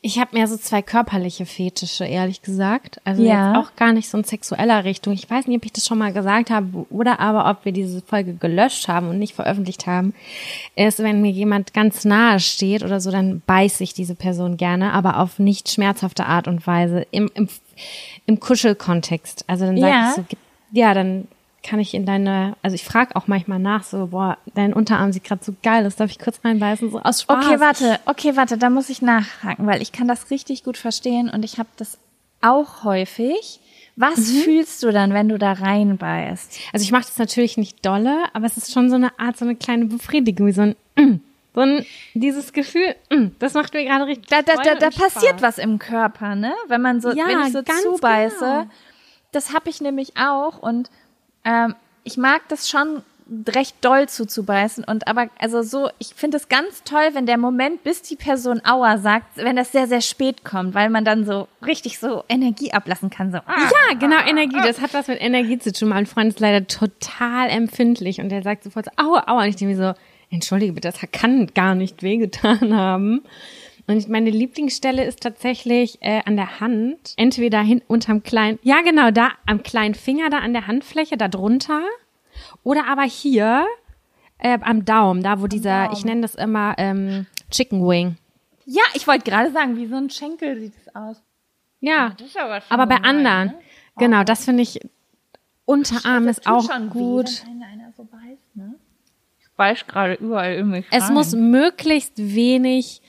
Ich 0.00 0.18
habe 0.20 0.36
mehr 0.36 0.46
so 0.46 0.56
zwei 0.56 0.80
körperliche 0.80 1.44
Fetische, 1.44 2.06
ehrlich 2.06 2.40
gesagt. 2.40 3.00
Also 3.04 3.22
Ja. 3.22 3.48
jetzt 3.48 3.58
auch 3.58 3.76
gar 3.76 3.92
nicht 3.92 4.08
so 4.08 4.16
in 4.16 4.24
sexueller 4.24 4.84
Richtung. 4.84 5.12
Ich 5.12 5.28
weiß 5.28 5.46
nicht, 5.46 5.56
ob 5.58 5.64
ich 5.64 5.72
das 5.72 5.86
schon 5.86 5.98
mal 5.98 6.12
gesagt 6.12 6.50
habe 6.50 6.86
oder 6.88 7.18
aber 7.18 7.50
ob 7.50 7.64
wir 7.64 7.72
diese 7.72 8.00
Folge 8.00 8.34
gelöscht 8.34 8.88
haben 8.88 9.08
und 9.08 9.18
nicht 9.18 9.34
veröffentlicht 9.34 9.86
haben. 9.86 10.14
Ist, 10.76 11.00
wenn 11.00 11.20
mir 11.20 11.32
jemand 11.32 11.74
ganz 11.74 12.04
nahe 12.04 12.38
steht 12.40 12.84
oder 12.84 13.00
so, 13.00 13.10
dann 13.10 13.42
beiße 13.44 13.82
ich 13.82 13.92
diese 13.92 14.14
Person 14.14 14.56
gerne, 14.56 14.92
aber 14.92 15.18
auf 15.18 15.38
nicht 15.38 15.68
schmerzhafte 15.68 16.26
Art 16.26 16.46
und 16.46 16.66
Weise 16.66 17.06
im, 17.10 17.28
im, 17.34 17.48
im 18.26 18.40
Kuschelkontext. 18.40 19.44
Also 19.46 19.66
dann 19.66 19.78
sage 19.78 19.92
Ja. 19.92 20.08
ich 20.10 20.14
so, 20.16 20.24
ja, 20.72 20.94
dann 20.94 21.28
kann 21.62 21.80
ich 21.80 21.94
in 21.94 22.06
deine, 22.06 22.54
also 22.62 22.74
ich 22.74 22.84
frage 22.84 23.16
auch 23.16 23.26
manchmal 23.26 23.58
nach, 23.58 23.82
so, 23.82 24.08
boah, 24.08 24.38
dein 24.54 24.72
Unterarm 24.72 25.12
sieht 25.12 25.24
gerade 25.24 25.42
so 25.44 25.52
geil 25.62 25.84
aus, 25.86 25.96
darf 25.96 26.10
ich 26.10 26.18
kurz 26.18 26.38
reinbeißen, 26.44 26.90
so 26.92 27.00
aus 27.00 27.22
Spaß. 27.22 27.44
Okay, 27.44 27.60
warte, 27.60 27.98
okay, 28.06 28.36
warte, 28.36 28.56
da 28.56 28.70
muss 28.70 28.88
ich 28.88 29.02
nachhaken, 29.02 29.66
weil 29.66 29.82
ich 29.82 29.90
kann 29.92 30.06
das 30.06 30.30
richtig 30.30 30.62
gut 30.62 30.76
verstehen 30.76 31.28
und 31.28 31.44
ich 31.44 31.58
habe 31.58 31.68
das 31.76 31.98
auch 32.40 32.84
häufig, 32.84 33.60
Was 33.98 34.30
fühlst 34.30 34.82
du 34.82 34.92
dann, 34.92 35.14
wenn 35.14 35.28
du 35.30 35.38
da 35.38 35.52
reinbeißt? 35.54 36.58
Also 36.74 36.84
ich 36.84 36.92
mache 36.92 37.04
das 37.06 37.16
natürlich 37.18 37.56
nicht 37.56 37.84
dolle, 37.84 38.24
aber 38.34 38.44
es 38.46 38.56
ist 38.58 38.70
schon 38.72 38.90
so 38.90 38.94
eine 38.96 39.18
Art, 39.18 39.38
so 39.38 39.44
eine 39.46 39.56
kleine 39.56 39.86
Befriedigung, 39.86 40.46
wie 40.46 40.52
so 40.52 40.62
ein, 40.62 41.20
so 41.56 41.62
ein 41.62 41.84
dieses 42.14 42.52
Gefühl, 42.52 42.94
mm, 43.10 43.28
das 43.40 43.54
macht 43.54 43.74
mir 43.74 43.84
gerade 43.84 44.06
richtig 44.06 44.28
Da, 44.28 44.42
da, 44.42 44.54
da, 44.62 44.74
da 44.76 44.90
passiert 44.90 45.42
was 45.42 45.58
im 45.58 45.80
Körper, 45.80 46.36
ne? 46.36 46.52
Wenn 46.68 46.82
man 46.82 47.00
so, 47.00 47.10
Ja, 47.10 47.26
wenn 47.26 47.40
ich 47.40 47.52
so 47.52 47.62
zubeiße, 47.62 48.38
genau. 48.38 48.66
das 49.32 49.52
habe 49.52 49.68
ich 49.70 49.80
nämlich 49.80 50.12
auch 50.16 50.58
und 50.58 50.90
ähm, 51.44 51.74
ich 52.04 52.16
mag 52.16 52.42
das 52.48 52.68
schon 52.68 53.02
recht 53.48 53.74
doll 53.80 54.08
zuzubeißen 54.08 54.84
und 54.84 55.08
aber 55.08 55.28
also 55.40 55.62
so 55.62 55.90
ich 55.98 56.14
finde 56.14 56.36
es 56.36 56.48
ganz 56.48 56.84
toll, 56.84 57.08
wenn 57.14 57.26
der 57.26 57.38
Moment 57.38 57.82
bis 57.82 58.00
die 58.02 58.14
Person 58.14 58.60
Aua 58.64 58.98
sagt, 58.98 59.36
wenn 59.36 59.56
das 59.56 59.72
sehr 59.72 59.88
sehr 59.88 60.00
spät 60.00 60.44
kommt, 60.44 60.74
weil 60.76 60.90
man 60.90 61.04
dann 61.04 61.24
so 61.24 61.48
richtig 61.66 61.98
so 61.98 62.22
Energie 62.28 62.72
ablassen 62.72 63.10
kann 63.10 63.32
so. 63.32 63.38
Ah, 63.38 63.56
Ja, 63.88 63.94
genau, 63.98 64.18
Energie. 64.24 64.58
Das 64.62 64.80
hat 64.80 64.94
was 64.94 65.08
mit 65.08 65.20
Energie 65.20 65.58
zu 65.58 65.72
tun. 65.72 65.88
Mein 65.88 66.06
Freund 66.06 66.28
ist 66.28 66.38
leider 66.38 66.68
total 66.68 67.48
empfindlich 67.48 68.20
und 68.20 68.28
der 68.28 68.42
sagt 68.44 68.62
sofort 68.62 68.84
so, 68.84 68.90
aua, 68.96 69.24
aua. 69.26 69.42
Und 69.42 69.48
ich 69.48 69.56
denke 69.56 69.74
mir 69.74 69.92
so, 69.94 69.98
entschuldige 70.36 70.72
bitte, 70.72 70.88
das 70.88 71.00
kann 71.12 71.48
gar 71.54 71.74
nicht 71.74 72.02
wehgetan 72.02 72.74
haben. 72.76 73.22
Und 73.88 74.08
meine 74.08 74.30
Lieblingsstelle 74.30 75.04
ist 75.04 75.20
tatsächlich 75.20 75.98
äh, 76.00 76.20
an 76.24 76.36
der 76.36 76.60
Hand. 76.60 77.14
Entweder 77.16 77.60
hin 77.60 77.82
unterm 77.86 78.22
kleinen, 78.22 78.58
ja 78.62 78.80
genau, 78.82 79.10
da 79.10 79.30
am 79.46 79.62
kleinen 79.62 79.94
Finger, 79.94 80.28
da 80.30 80.38
an 80.38 80.52
der 80.52 80.66
Handfläche, 80.66 81.16
da 81.16 81.28
drunter. 81.28 81.82
Oder 82.64 82.86
aber 82.88 83.02
hier 83.04 83.66
äh, 84.38 84.58
am 84.60 84.84
Daumen, 84.84 85.22
da 85.22 85.40
wo 85.40 85.46
dieser, 85.46 85.84
Daumen. 85.84 85.96
ich 85.96 86.04
nenne 86.04 86.20
das 86.22 86.34
immer 86.34 86.74
ähm, 86.78 87.26
Chicken 87.50 87.86
Wing. 87.86 88.16
Ja, 88.64 88.82
ich 88.94 89.06
wollte 89.06 89.30
gerade 89.30 89.52
sagen, 89.52 89.76
wie 89.76 89.86
so 89.86 89.94
ein 89.96 90.10
Schenkel 90.10 90.58
sieht 90.58 90.74
es 90.76 90.94
aus. 90.94 91.22
Ja, 91.80 92.16
ist 92.18 92.36
aber 92.36 92.60
aber 92.68 92.86
bei 92.86 92.96
gemein, 92.96 93.26
anderen. 93.26 93.48
ne? 93.48 93.58
Genau, 93.98 94.24
das 94.24 94.44
finde 94.44 94.62
ich, 94.62 94.80
Unterarm 95.64 96.28
ist 96.28 96.46
auch 96.46 96.70
schon 96.70 96.90
gut. 96.90 97.26
Weh, 97.26 97.48
wenn 97.48 97.62
einer 97.62 97.92
so 97.96 98.04
beißt, 98.04 98.56
ne? 98.56 98.74
Ich 99.56 99.58
beiß 99.58 99.86
gerade 99.86 100.14
überall 100.14 100.54
in 100.56 100.68
mich 100.68 100.84
Es 100.90 101.04
rein. 101.04 101.14
muss 101.14 101.34
möglichst 101.34 102.12
wenig 102.16 103.00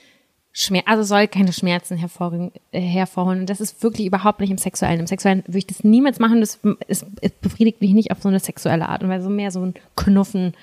Schmerz, 0.53 0.86
also 0.88 1.03
soll 1.03 1.28
keine 1.28 1.52
Schmerzen 1.52 1.98
hervorrufen, 1.98 2.52
äh, 2.72 2.80
hervorholen. 2.80 3.41
Und 3.41 3.49
das 3.49 3.60
ist 3.60 3.84
wirklich 3.84 4.07
überhaupt 4.07 4.40
nicht 4.40 4.49
im 4.49 4.57
Sexuellen. 4.57 5.02
Im 5.02 5.07
Sexuellen 5.07 5.44
würde 5.45 5.57
ich 5.57 5.68
das 5.68 5.84
niemals 5.84 6.19
machen. 6.19 6.40
Das 6.40 6.60
es, 6.88 7.06
es 7.19 7.32
befriedigt 7.34 7.82
mich 7.82 7.91
nicht 7.91 8.11
auf 8.11 8.22
so 8.22 8.30
eine 8.30 8.40
sexuelle 8.40 8.88
Art 8.88 9.03
und 9.03 9.10
Weise. 9.10 9.26
So 9.26 9.30
mehr 9.30 9.52
so 9.52 9.61
ein 9.61 9.74
Knuffen, 9.98 10.53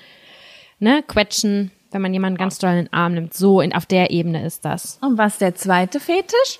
ne, 0.79 1.03
Quetschen, 1.07 1.69
wenn 1.91 2.01
man 2.01 2.13
jemanden 2.13 2.37
ganz 2.39 2.57
doll 2.57 2.71
in 2.71 2.77
den 2.85 2.93
Arm 2.93 3.13
nimmt. 3.13 3.35
So 3.35 3.61
in, 3.61 3.71
auf 3.73 3.85
der 3.85 4.09
Ebene 4.09 4.43
ist 4.43 4.65
das. 4.65 4.97
Und 5.01 5.19
was 5.19 5.37
der 5.37 5.53
zweite 5.53 5.99
Fetisch? 5.99 6.59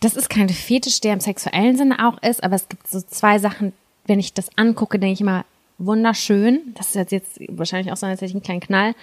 Das 0.00 0.16
ist 0.16 0.28
kein 0.28 0.48
Fetisch, 0.48 1.00
der 1.00 1.12
im 1.12 1.20
sexuellen 1.20 1.76
Sinne 1.76 2.04
auch 2.06 2.20
ist, 2.20 2.42
aber 2.42 2.56
es 2.56 2.68
gibt 2.68 2.88
so 2.88 3.00
zwei 3.00 3.38
Sachen, 3.38 3.72
wenn 4.06 4.18
ich 4.18 4.34
das 4.34 4.50
angucke, 4.58 4.98
denke 4.98 5.12
ich 5.14 5.20
immer, 5.20 5.44
wunderschön. 5.78 6.74
Das 6.74 6.94
ist 6.94 7.12
jetzt, 7.12 7.40
wahrscheinlich 7.48 7.92
auch 7.92 7.96
so, 7.96 8.06
als 8.06 8.20
hätte 8.20 8.38
ich 8.38 8.60
Knall. 8.60 8.94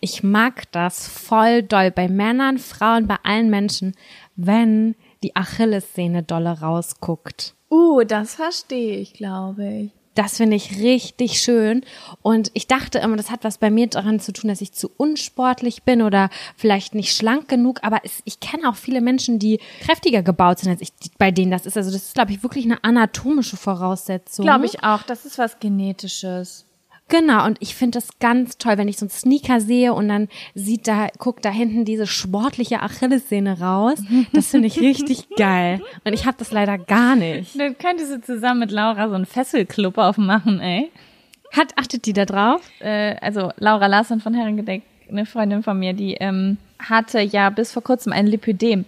Ich 0.00 0.22
mag 0.22 0.70
das 0.72 1.08
voll 1.08 1.62
doll 1.62 1.90
bei 1.90 2.08
Männern, 2.08 2.58
Frauen, 2.58 3.06
bei 3.06 3.16
allen 3.22 3.50
Menschen, 3.50 3.94
wenn 4.36 4.94
die 5.22 5.34
Achillessehne 5.34 6.22
dolle 6.22 6.60
rausguckt. 6.60 7.54
Uh, 7.70 8.02
das 8.04 8.36
verstehe 8.36 8.98
ich, 8.98 9.14
glaube 9.14 9.66
ich. 9.68 9.97
Das 10.18 10.38
finde 10.38 10.56
ich 10.56 10.80
richtig 10.80 11.40
schön. 11.40 11.84
Und 12.22 12.50
ich 12.54 12.66
dachte 12.66 12.98
immer, 12.98 13.16
das 13.16 13.30
hat 13.30 13.44
was 13.44 13.58
bei 13.58 13.70
mir 13.70 13.86
daran 13.86 14.18
zu 14.18 14.32
tun, 14.32 14.48
dass 14.48 14.60
ich 14.60 14.72
zu 14.72 14.90
unsportlich 14.96 15.84
bin 15.84 16.02
oder 16.02 16.28
vielleicht 16.56 16.96
nicht 16.96 17.14
schlank 17.14 17.46
genug. 17.46 17.78
Aber 17.84 18.00
es, 18.02 18.20
ich 18.24 18.40
kenne 18.40 18.68
auch 18.68 18.74
viele 18.74 19.00
Menschen, 19.00 19.38
die 19.38 19.60
kräftiger 19.80 20.24
gebaut 20.24 20.58
sind 20.58 20.72
als 20.72 20.80
ich, 20.80 20.90
bei 21.18 21.30
denen 21.30 21.52
das 21.52 21.66
ist. 21.66 21.76
Also 21.76 21.92
das 21.92 22.02
ist, 22.02 22.14
glaube 22.14 22.32
ich, 22.32 22.42
wirklich 22.42 22.64
eine 22.64 22.82
anatomische 22.82 23.56
Voraussetzung. 23.56 24.44
Glaube 24.44 24.66
ich 24.66 24.82
auch. 24.82 25.04
Das 25.04 25.24
ist 25.24 25.38
was 25.38 25.60
Genetisches. 25.60 26.66
Genau, 27.08 27.46
und 27.46 27.56
ich 27.60 27.74
finde 27.74 27.98
das 27.98 28.18
ganz 28.18 28.58
toll, 28.58 28.76
wenn 28.76 28.88
ich 28.88 28.98
so 28.98 29.06
einen 29.06 29.10
Sneaker 29.10 29.60
sehe 29.60 29.94
und 29.94 30.08
dann 30.08 30.28
sieht 30.54 30.86
da, 30.86 31.08
guckt 31.18 31.44
da 31.44 31.50
hinten 31.50 31.86
diese 31.86 32.06
sportliche 32.06 32.82
Achillessehne 32.82 33.60
raus. 33.60 33.98
Das 34.32 34.48
finde 34.48 34.68
ich 34.68 34.78
richtig 34.80 35.30
geil. 35.36 35.80
Und 36.04 36.12
ich 36.12 36.26
habe 36.26 36.36
das 36.38 36.52
leider 36.52 36.76
gar 36.76 37.16
nicht. 37.16 37.58
Dann 37.58 37.78
könntest 37.78 38.12
du 38.12 38.20
zusammen 38.20 38.60
mit 38.60 38.70
Laura 38.70 39.08
so 39.08 39.14
einen 39.14 39.26
Fesselclub 39.26 39.96
aufmachen, 39.96 40.60
ey. 40.60 40.90
Hat, 41.52 41.72
achtet 41.76 42.04
die 42.04 42.12
da 42.12 42.26
drauf? 42.26 42.60
Äh, 42.80 43.16
also 43.22 43.52
Laura 43.56 43.86
Larsson 43.86 44.20
von 44.20 44.34
Herrengedeck, 44.34 44.82
eine 45.08 45.24
Freundin 45.24 45.62
von 45.62 45.78
mir, 45.78 45.94
die 45.94 46.14
ähm, 46.14 46.58
hatte 46.78 47.20
ja 47.20 47.48
bis 47.48 47.72
vor 47.72 47.82
kurzem 47.82 48.12
ein 48.12 48.26
Lipödem. 48.26 48.84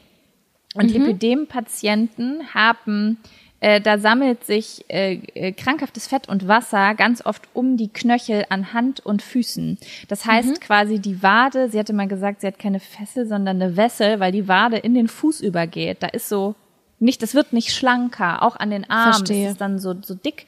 Und 0.75 0.91
Lipödem-Patienten 0.93 2.55
haben, 2.55 3.17
äh, 3.61 3.81
da 3.81 3.99
sammelt 3.99 4.45
sich 4.45 4.85
äh, 4.89 5.21
äh, 5.35 5.53
krankhaftes 5.53 6.07
Fett 6.07 6.29
und 6.29 6.49
Wasser 6.49 6.95
ganz 6.95 7.25
oft 7.25 7.43
um 7.53 7.77
die 7.77 7.89
Knöchel 7.89 8.47
an 8.49 8.73
Hand 8.73 9.01
und 9.01 9.21
Füßen. 9.21 9.79
Das 10.09 10.25
heißt 10.25 10.61
quasi 10.63 10.99
die 10.99 11.23
Wade, 11.23 11.69
sie 11.69 11.79
hatte 11.79 11.93
mal 11.93 12.09
gesagt, 12.09 12.41
sie 12.41 12.47
hat 12.47 12.59
keine 12.59 12.81
Fessel, 12.81 13.27
sondern 13.27 13.61
eine 13.61 13.77
Wessel, 13.77 14.19
weil 14.19 14.33
die 14.33 14.49
Wade 14.49 14.79
in 14.79 14.95
den 14.95 15.09
Fuß 15.09 15.43
übergeht. 15.43 16.03
Da 16.03 16.09
ist 16.09 16.29
so 16.29 16.55
nicht, 16.99 17.23
das 17.23 17.35
wird 17.35 17.53
nicht 17.53 17.73
schlanker, 17.73 18.43
auch 18.43 18.57
an 18.57 18.71
den 18.71 18.89
Armen 18.89 19.15
Verstehe. 19.15 19.47
ist 19.47 19.53
es 19.53 19.59
dann 19.59 19.79
so, 19.79 19.95
so 20.03 20.15
dick. 20.15 20.47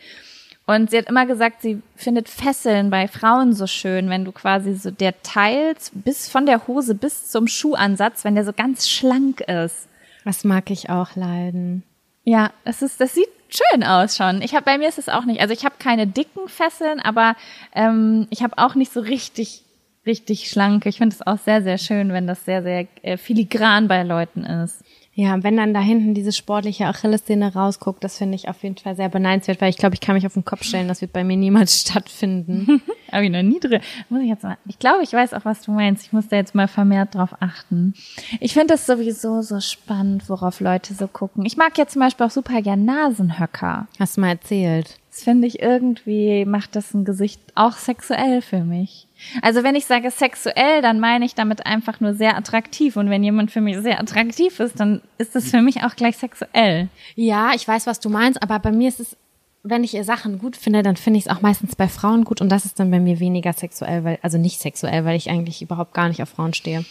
Und 0.66 0.90
sie 0.90 0.98
hat 0.98 1.08
immer 1.08 1.26
gesagt, 1.26 1.60
sie 1.60 1.82
findet 1.96 2.28
Fesseln 2.28 2.88
bei 2.88 3.08
Frauen 3.08 3.52
so 3.52 3.66
schön, 3.66 4.08
wenn 4.08 4.24
du 4.24 4.32
quasi 4.32 4.74
so 4.74 4.90
der 4.90 5.20
Teil 5.22 5.74
bis 5.92 6.28
von 6.28 6.46
der 6.46 6.66
Hose 6.66 6.94
bis 6.94 7.28
zum 7.28 7.46
Schuhansatz, 7.46 8.24
wenn 8.24 8.36
der 8.36 8.44
so 8.44 8.52
ganz 8.52 8.88
schlank 8.88 9.40
ist. 9.40 9.88
Das 10.24 10.44
mag 10.44 10.70
ich 10.70 10.88
auch 10.88 11.16
leiden. 11.16 11.82
Ja, 12.24 12.52
das 12.64 12.82
ist, 12.82 13.00
das 13.00 13.14
sieht 13.14 13.28
schön 13.48 13.82
aus 13.82 14.16
schon. 14.16 14.42
Ich 14.42 14.54
habe 14.54 14.64
bei 14.64 14.78
mir 14.78 14.88
ist 14.88 14.98
es 14.98 15.08
auch 15.08 15.24
nicht. 15.24 15.40
Also 15.40 15.52
ich 15.52 15.64
habe 15.64 15.74
keine 15.78 16.06
dicken 16.06 16.48
Fesseln, 16.48 17.00
aber 17.00 17.36
ähm, 17.74 18.26
ich 18.30 18.42
habe 18.42 18.58
auch 18.58 18.74
nicht 18.74 18.92
so 18.92 19.00
richtig, 19.00 19.64
richtig 20.06 20.48
schlanke. 20.48 20.88
Ich 20.88 20.98
finde 20.98 21.14
es 21.14 21.26
auch 21.26 21.38
sehr, 21.38 21.62
sehr 21.62 21.78
schön, 21.78 22.12
wenn 22.12 22.26
das 22.26 22.44
sehr, 22.44 22.62
sehr 22.62 22.86
äh, 23.02 23.16
filigran 23.16 23.88
bei 23.88 24.02
Leuten 24.04 24.44
ist. 24.44 24.84
Ja, 25.14 25.42
wenn 25.42 25.58
dann 25.58 25.74
da 25.74 25.80
hinten 25.80 26.14
diese 26.14 26.32
sportliche 26.32 26.86
Achillessehne 26.86 27.52
rausguckt, 27.52 28.02
das 28.02 28.16
finde 28.16 28.34
ich 28.34 28.48
auf 28.48 28.62
jeden 28.62 28.78
Fall 28.78 28.96
sehr 28.96 29.10
beneidenswert, 29.10 29.60
weil 29.60 29.68
ich 29.68 29.76
glaube, 29.76 29.94
ich 29.94 30.00
kann 30.00 30.14
mich 30.14 30.24
auf 30.24 30.32
den 30.32 30.44
Kopf 30.46 30.62
stellen, 30.62 30.88
das 30.88 31.02
wird 31.02 31.12
bei 31.12 31.22
mir 31.22 31.36
niemals 31.36 31.80
stattfinden. 31.82 32.80
Habe 33.12 33.26
ich 33.26 33.30
noch 33.30 33.42
nie 33.42 33.60
drin. 33.60 33.82
Muss 34.08 34.22
ich 34.22 34.28
jetzt 34.28 34.42
mal. 34.42 34.56
Ich 34.66 34.78
glaube, 34.78 35.02
ich 35.02 35.12
weiß 35.12 35.34
auch, 35.34 35.44
was 35.44 35.60
du 35.60 35.72
meinst. 35.72 36.06
Ich 36.06 36.12
muss 36.14 36.28
da 36.28 36.36
jetzt 36.36 36.54
mal 36.54 36.66
vermehrt 36.66 37.14
drauf 37.14 37.36
achten. 37.40 37.92
Ich 38.40 38.54
finde 38.54 38.68
das 38.68 38.86
sowieso 38.86 39.42
so 39.42 39.60
spannend, 39.60 40.30
worauf 40.30 40.60
Leute 40.60 40.94
so 40.94 41.08
gucken. 41.08 41.44
Ich 41.44 41.58
mag 41.58 41.76
ja 41.76 41.86
zum 41.86 42.00
Beispiel 42.00 42.24
auch 42.24 42.30
super 42.30 42.62
gern 42.62 42.86
Nasenhöcker. 42.86 43.88
Hast 43.98 44.16
du 44.16 44.22
mal 44.22 44.30
erzählt. 44.30 44.98
Das 45.12 45.24
finde 45.24 45.46
ich 45.46 45.60
irgendwie, 45.60 46.46
macht 46.46 46.74
das 46.74 46.94
ein 46.94 47.04
Gesicht 47.04 47.38
auch 47.54 47.76
sexuell 47.76 48.40
für 48.40 48.64
mich. 48.64 49.06
Also 49.42 49.62
wenn 49.62 49.74
ich 49.74 49.84
sage 49.84 50.10
sexuell, 50.10 50.80
dann 50.80 51.00
meine 51.00 51.26
ich 51.26 51.34
damit 51.34 51.66
einfach 51.66 52.00
nur 52.00 52.14
sehr 52.14 52.34
attraktiv. 52.34 52.96
Und 52.96 53.10
wenn 53.10 53.22
jemand 53.22 53.50
für 53.50 53.60
mich 53.60 53.76
sehr 53.76 54.00
attraktiv 54.00 54.58
ist, 54.58 54.80
dann 54.80 55.02
ist 55.18 55.34
das 55.34 55.50
für 55.50 55.60
mich 55.60 55.84
auch 55.84 55.96
gleich 55.96 56.16
sexuell. 56.16 56.88
Ja, 57.14 57.52
ich 57.54 57.68
weiß, 57.68 57.86
was 57.86 58.00
du 58.00 58.08
meinst, 58.08 58.42
aber 58.42 58.58
bei 58.58 58.72
mir 58.72 58.88
ist 58.88 59.00
es, 59.00 59.18
wenn 59.62 59.84
ich 59.84 59.92
ihr 59.92 60.04
Sachen 60.04 60.38
gut 60.38 60.56
finde, 60.56 60.82
dann 60.82 60.96
finde 60.96 61.18
ich 61.18 61.26
es 61.26 61.30
auch 61.30 61.42
meistens 61.42 61.76
bei 61.76 61.88
Frauen 61.88 62.24
gut 62.24 62.40
und 62.40 62.48
das 62.48 62.64
ist 62.64 62.80
dann 62.80 62.90
bei 62.90 62.98
mir 62.98 63.20
weniger 63.20 63.52
sexuell, 63.52 64.04
weil, 64.04 64.18
also 64.22 64.38
nicht 64.38 64.60
sexuell, 64.60 65.04
weil 65.04 65.16
ich 65.16 65.28
eigentlich 65.28 65.60
überhaupt 65.60 65.92
gar 65.92 66.08
nicht 66.08 66.22
auf 66.22 66.30
Frauen 66.30 66.54
stehe. 66.54 66.86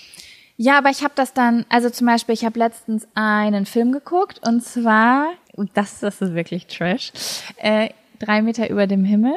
Ja, 0.58 0.78
aber 0.78 0.92
ich 0.92 1.04
habe 1.04 1.14
das 1.16 1.34
dann, 1.34 1.66
also 1.70 1.90
zum 1.90 2.06
Beispiel, 2.06 2.34
ich 2.34 2.46
habe 2.46 2.60
letztens 2.60 3.08
einen 3.16 3.66
Film 3.66 3.92
geguckt 3.92 4.48
und 4.48 4.64
zwar, 4.64 5.32
und 5.54 5.72
das, 5.74 6.02
das 6.02 6.22
ist 6.22 6.36
wirklich 6.36 6.68
Trash, 6.68 7.12
äh, 7.58 7.90
drei 8.22 8.42
Meter 8.42 8.70
über 8.70 8.88
dem 8.88 9.04
Himmel. 9.04 9.34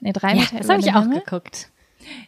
Nee, 0.00 0.12
drei 0.12 0.30
Ja, 0.30 0.40
Meter 0.40 0.56
das 0.56 0.64
über 0.64 0.72
habe 0.74 0.80
ich 0.80 0.86
dem 0.86 0.94
auch 0.96 1.02
Himmel. 1.02 1.20
geguckt. 1.20 1.68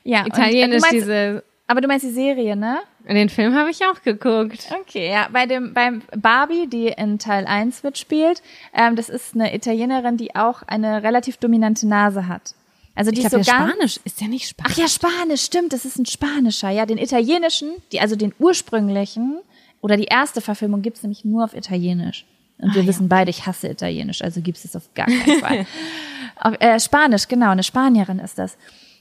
Ja, 0.05 0.21
und, 0.23 0.29
Italienisch 0.29 0.77
du 0.77 0.81
meinst, 0.83 0.95
diese, 0.95 1.45
Aber 1.67 1.81
du 1.81 1.89
meinst 1.89 2.05
die 2.05 2.11
Serie, 2.11 2.57
ne? 2.57 2.79
den 3.09 3.29
Film 3.29 3.55
habe 3.57 3.71
ich 3.71 3.81
auch 3.85 4.01
geguckt. 4.03 4.69
Okay, 4.83 5.11
ja, 5.11 5.29
bei 5.33 5.47
dem 5.47 5.75
beim 5.75 6.03
Barbie, 6.17 6.69
die 6.69 6.87
in 6.89 7.19
Teil 7.19 7.47
1 7.47 7.83
mitspielt, 7.83 8.43
ähm, 8.73 8.95
das 8.95 9.09
ist 9.09 9.35
eine 9.35 9.55
Italienerin, 9.55 10.17
die 10.17 10.37
auch 10.37 10.63
eine 10.63 11.03
relativ 11.03 11.39
dominante 11.39 11.89
Nase 11.89 12.29
hat. 12.29 12.55
Also 12.95 13.11
die 13.11 13.19
Ich 13.21 13.25
ist 13.25 13.31
glaube, 13.31 13.45
so 13.45 13.51
der 13.51 13.59
ganz 13.59 13.73
Spanisch 13.73 14.01
ist 14.05 14.21
ja 14.21 14.29
nicht 14.29 14.47
Spanisch. 14.49 14.73
Ach 14.75 14.79
ja, 14.79 14.87
Spanisch, 14.89 15.43
stimmt, 15.43 15.73
das 15.73 15.85
ist 15.85 15.99
ein 15.99 16.07
spanischer. 16.07 16.71
Ja, 16.71 16.85
den 16.87 16.99
italienischen, 16.99 17.71
die 17.91 18.01
also 18.01 18.15
den 18.17 18.35
ursprünglichen 18.39 19.39
oder 19.81 19.97
die 19.97 20.05
erste 20.05 20.41
Verfilmung 20.43 20.83
gibt's 20.83 21.03
nämlich 21.03 21.25
nur 21.25 21.43
auf 21.45 21.55
Italienisch. 21.57 22.27
Und 22.63 22.75
wir 22.75 22.87
wissen 22.87 23.09
beide, 23.09 23.29
ich 23.31 23.45
hasse 23.47 23.69
Italienisch, 23.69 24.23
also 24.23 24.41
gibt's 24.41 24.65
es 24.65 24.75
auf 24.77 24.89
gar 24.95 25.07
keinen 25.07 25.41
Fall. 25.41 25.67
auf, 26.37 26.55
äh, 26.61 26.79
Spanisch, 26.81 27.29
genau, 27.29 27.51
eine 27.51 27.63
Spanierin 27.65 28.19
ist 28.21 28.39
das. 28.39 28.57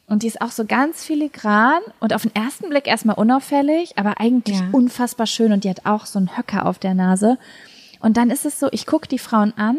Und 0.07 0.23
die 0.23 0.27
ist 0.27 0.41
auch 0.41 0.51
so 0.51 0.65
ganz 0.65 1.05
filigran 1.05 1.79
und 2.01 2.13
auf 2.13 2.23
den 2.23 2.35
ersten 2.35 2.67
Blick 2.69 2.87
erstmal 2.87 3.15
unauffällig, 3.15 3.97
aber 3.97 4.19
eigentlich 4.19 4.59
Ja. 4.59 4.67
unfassbar 4.73 5.25
schön 5.27 5.53
und 5.53 5.63
die 5.63 5.69
hat 5.69 5.85
auch 5.85 6.05
so 6.05 6.19
einen 6.19 6.35
Höcker 6.35 6.65
auf 6.65 6.79
der 6.79 6.93
Nase. 6.95 7.37
Und 8.01 8.17
dann 8.17 8.29
ist 8.29 8.45
es 8.45 8.59
so, 8.59 8.67
ich 8.71 8.85
gucke 8.85 9.07
die 9.07 9.19
Frauen 9.19 9.53
an 9.57 9.77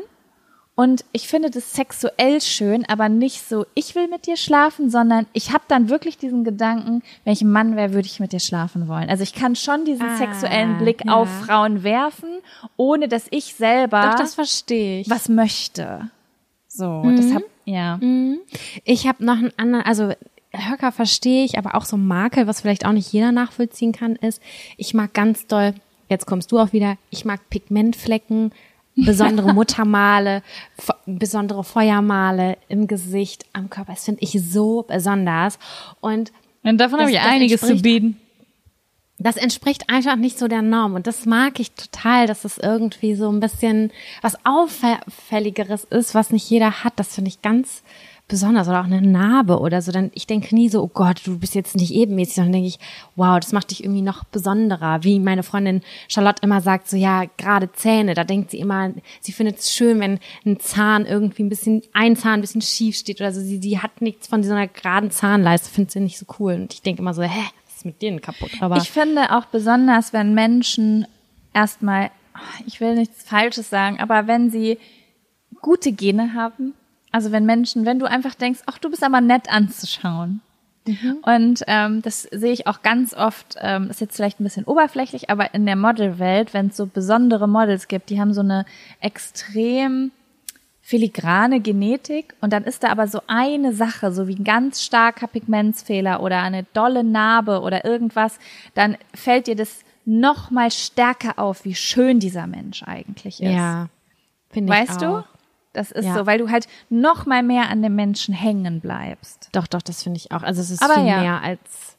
Und 0.74 1.04
ich 1.12 1.28
finde 1.28 1.50
das 1.50 1.74
sexuell 1.74 2.40
schön, 2.40 2.86
aber 2.88 3.10
nicht 3.10 3.46
so, 3.46 3.66
ich 3.74 3.94
will 3.94 4.08
mit 4.08 4.26
dir 4.26 4.38
schlafen, 4.38 4.88
sondern 4.90 5.26
ich 5.34 5.52
habe 5.52 5.64
dann 5.68 5.90
wirklich 5.90 6.16
diesen 6.16 6.44
Gedanken, 6.44 7.02
wenn 7.24 7.34
ich 7.34 7.42
ein 7.42 7.52
Mann 7.52 7.76
wäre, 7.76 7.92
würde 7.92 8.06
ich 8.06 8.20
mit 8.20 8.32
dir 8.32 8.40
schlafen 8.40 8.88
wollen. 8.88 9.10
Also 9.10 9.22
ich 9.22 9.34
kann 9.34 9.54
schon 9.54 9.84
diesen 9.84 10.06
Ah, 10.08 10.16
sexuellen 10.16 10.78
Blick 10.78 11.04
ja. 11.04 11.12
auf 11.12 11.28
Frauen 11.44 11.82
werfen, 11.82 12.30
ohne 12.78 13.06
dass 13.08 13.26
ich 13.30 13.54
selber 13.54 14.08
Doch, 14.10 14.14
das 14.18 14.34
verstehe 14.34 15.00
ich. 15.00 15.10
was 15.10 15.28
möchte. 15.28 16.10
So, 16.68 16.88
Mhm. 17.02 17.16
deshalb, 17.16 17.44
ja. 17.66 18.00
Ich 18.84 19.06
habe 19.06 19.22
noch 19.24 19.36
einen 19.36 19.52
anderen, 19.58 19.84
also 19.84 20.12
Höcker 20.54 20.90
verstehe 20.90 21.44
ich, 21.44 21.58
aber 21.58 21.74
auch 21.74 21.84
so 21.84 21.98
Makel, 21.98 22.46
was 22.46 22.62
vielleicht 22.62 22.86
auch 22.86 22.92
nicht 22.92 23.12
jeder 23.12 23.30
nachvollziehen 23.30 23.92
kann, 23.92 24.16
ist, 24.16 24.40
ich 24.78 24.94
mag 24.94 25.12
ganz 25.12 25.46
doll, 25.46 25.74
jetzt 26.08 26.26
kommst 26.26 26.50
du 26.50 26.58
auch 26.58 26.72
wieder, 26.72 26.96
ich 27.10 27.26
mag 27.26 27.40
Pigmentflecken, 27.50 28.52
besondere 28.96 29.52
Muttermale, 29.54 30.42
besondere 31.06 31.64
Feuermale 31.64 32.58
im 32.68 32.86
Gesicht, 32.86 33.46
am 33.52 33.70
Körper. 33.70 33.92
Das 33.92 34.04
finde 34.04 34.22
ich 34.22 34.32
so 34.42 34.82
besonders. 34.82 35.58
Und 36.00 36.32
Und 36.62 36.78
davon 36.78 37.00
habe 37.00 37.10
ich 37.10 37.20
einiges 37.20 37.60
zu 37.60 37.76
bieten. 37.76 38.18
das 39.18 39.36
entspricht 39.36 39.88
einfach 39.88 40.16
nicht 40.16 40.38
so 40.38 40.48
der 40.48 40.62
Norm. 40.62 40.94
Und 40.94 41.06
das 41.06 41.26
mag 41.26 41.60
ich 41.60 41.72
total, 41.72 42.26
dass 42.26 42.44
es 42.44 42.58
irgendwie 42.58 43.14
so 43.14 43.30
ein 43.30 43.40
bisschen 43.40 43.92
was 44.20 44.36
Auffälligeres 44.44 45.84
ist, 45.84 46.14
was 46.14 46.30
nicht 46.30 46.48
jeder 46.50 46.84
hat. 46.84 46.94
Das 46.96 47.14
finde 47.14 47.28
ich 47.28 47.40
ganz 47.42 47.82
besonders. 48.32 48.66
Oder 48.66 48.80
auch 48.80 48.86
eine 48.86 49.02
Narbe 49.02 49.60
oder 49.60 49.82
so. 49.82 49.92
Dann, 49.92 50.10
ich 50.14 50.26
denke 50.26 50.54
nie 50.54 50.70
so, 50.70 50.82
oh 50.82 50.90
Gott, 50.92 51.20
du 51.26 51.38
bist 51.38 51.54
jetzt 51.54 51.76
nicht 51.76 51.92
ebenmäßig, 51.92 52.36
sondern 52.36 52.54
denke 52.54 52.68
ich, 52.68 52.78
wow, 53.14 53.38
das 53.38 53.52
macht 53.52 53.70
dich 53.70 53.84
irgendwie 53.84 54.00
noch 54.00 54.24
besonderer. 54.24 55.04
Wie 55.04 55.20
meine 55.20 55.42
Freundin 55.42 55.82
Charlotte 56.08 56.42
immer 56.42 56.62
sagt, 56.62 56.88
so 56.88 56.96
ja, 56.96 57.24
gerade 57.36 57.70
Zähne, 57.72 58.14
da 58.14 58.24
denkt 58.24 58.50
sie 58.50 58.58
immer, 58.58 58.90
sie 59.20 59.32
findet 59.32 59.58
es 59.58 59.74
schön, 59.74 60.00
wenn 60.00 60.18
ein 60.46 60.58
Zahn 60.58 61.04
irgendwie 61.04 61.42
ein 61.42 61.50
bisschen, 61.50 61.82
ein 61.92 62.16
Zahn 62.16 62.34
ein 62.34 62.40
bisschen 62.40 62.62
schief 62.62 62.96
steht 62.96 63.20
oder 63.20 63.32
so. 63.32 63.42
Sie, 63.42 63.58
sie 63.58 63.78
hat 63.78 64.00
nichts 64.00 64.26
von 64.26 64.42
einer 64.42 64.66
geraden 64.66 65.10
Zahnleiste, 65.10 65.70
findet 65.70 65.92
sie 65.92 66.00
nicht 66.00 66.18
so 66.18 66.24
cool. 66.38 66.54
Und 66.54 66.72
ich 66.72 66.80
denke 66.80 67.02
immer 67.02 67.12
so, 67.12 67.22
hä, 67.22 67.44
was 67.66 67.76
ist 67.76 67.84
mit 67.84 68.00
denen 68.00 68.22
kaputt? 68.22 68.50
Aber 68.60 68.78
Ich 68.78 68.90
finde 68.90 69.36
auch 69.36 69.44
besonders, 69.44 70.14
wenn 70.14 70.32
Menschen 70.32 71.06
erstmal, 71.52 72.10
ich 72.66 72.80
will 72.80 72.94
nichts 72.94 73.24
Falsches 73.24 73.68
sagen, 73.68 74.00
aber 74.00 74.26
wenn 74.26 74.50
sie 74.50 74.78
gute 75.60 75.92
Gene 75.92 76.32
haben, 76.32 76.72
also 77.12 77.30
wenn 77.30 77.46
Menschen, 77.46 77.84
wenn 77.84 77.98
du 77.98 78.06
einfach 78.06 78.34
denkst, 78.34 78.60
ach, 78.66 78.78
du 78.78 78.90
bist 78.90 79.04
aber 79.04 79.20
nett 79.20 79.52
anzuschauen. 79.52 80.40
Und 81.22 81.62
ähm, 81.68 82.02
das 82.02 82.22
sehe 82.22 82.52
ich 82.52 82.66
auch 82.66 82.82
ganz 82.82 83.14
oft, 83.14 83.56
ähm, 83.60 83.88
ist 83.90 84.00
jetzt 84.00 84.16
vielleicht 84.16 84.40
ein 84.40 84.44
bisschen 84.44 84.64
oberflächlich, 84.64 85.30
aber 85.30 85.54
in 85.54 85.64
der 85.64 85.76
Modelwelt, 85.76 86.54
wenn 86.54 86.68
es 86.68 86.76
so 86.76 86.86
besondere 86.86 87.48
Models 87.48 87.86
gibt, 87.86 88.10
die 88.10 88.20
haben 88.20 88.34
so 88.34 88.40
eine 88.40 88.64
extrem 89.00 90.10
filigrane 90.80 91.60
Genetik 91.60 92.34
und 92.40 92.52
dann 92.52 92.64
ist 92.64 92.82
da 92.82 92.88
aber 92.88 93.06
so 93.06 93.20
eine 93.28 93.72
Sache, 93.72 94.12
so 94.12 94.26
wie 94.26 94.34
ein 94.34 94.42
ganz 94.42 94.82
starker 94.82 95.28
Pigmentsfehler 95.28 96.20
oder 96.20 96.42
eine 96.42 96.64
dolle 96.72 97.04
Narbe 97.04 97.60
oder 97.60 97.84
irgendwas, 97.84 98.40
dann 98.74 98.96
fällt 99.14 99.46
dir 99.46 99.54
das 99.54 99.84
noch 100.04 100.50
mal 100.50 100.72
stärker 100.72 101.38
auf, 101.38 101.64
wie 101.64 101.76
schön 101.76 102.18
dieser 102.18 102.48
Mensch 102.48 102.82
eigentlich 102.82 103.40
ist. 103.40 103.52
Ja, 103.52 103.88
finde 104.50 104.72
ich 104.72 104.80
Weißt 104.80 105.00
du? 105.00 105.22
Das 105.72 105.90
ist 105.90 106.04
Ja. 106.04 106.14
so, 106.14 106.26
weil 106.26 106.38
du 106.38 106.50
halt 106.50 106.66
noch 106.90 107.24
mal 107.26 107.42
mehr 107.42 107.70
an 107.70 107.82
dem 107.82 107.94
Menschen 107.94 108.34
hängen 108.34 108.80
bleibst. 108.80 109.48
Doch, 109.52 109.66
doch, 109.66 109.80
das 109.82 110.02
finde 110.02 110.18
ich 110.18 110.30
auch. 110.32 110.42
Also 110.42 110.60
es 110.60 110.70
ist 110.70 110.82
Aber 110.82 110.94
viel 110.94 111.06
ja. 111.06 111.20
mehr 111.20 111.42
als 111.42 111.96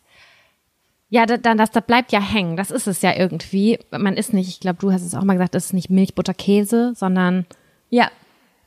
ja, 1.09 1.25
da- 1.27 1.37
dann 1.37 1.57
das, 1.59 1.69
das 1.71 1.85
bleibt 1.85 2.11
ja 2.11 2.19
hängen. 2.19 2.57
Das 2.57 2.71
ist 2.71 2.87
es 2.87 3.01
ja 3.03 3.15
irgendwie. 3.15 3.77
Man 3.91 4.15
ist 4.17 4.33
nicht, 4.33 4.49
ich 4.49 4.59
glaube, 4.59 4.79
du 4.79 4.91
hast 4.91 5.03
es 5.03 5.13
auch 5.13 5.23
mal 5.23 5.33
gesagt, 5.33 5.53
das 5.55 5.65
ist 5.65 5.73
nicht 5.73 5.89
Milch, 5.91 6.15
Butter, 6.15 6.33
Käse, 6.33 6.93
sondern 6.95 7.45
Ja. 7.89 8.09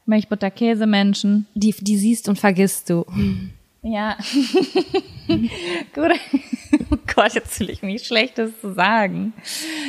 Milch, 0.04 0.28
Butter, 0.28 0.52
Käse, 0.52 0.86
Menschen. 0.86 1.46
die, 1.54 1.72
die 1.72 1.98
siehst 1.98 2.28
und 2.28 2.38
vergisst 2.38 2.88
du. 2.90 3.04
Ja. 3.86 4.16
Gut. 5.94 6.12
Oh 6.90 6.96
Gott, 7.14 7.34
jetzt 7.34 7.54
fühle 7.54 7.72
ich 7.72 7.82
mich 7.82 8.04
schlecht, 8.04 8.36
das 8.36 8.60
zu 8.60 8.72
sagen. 8.74 9.32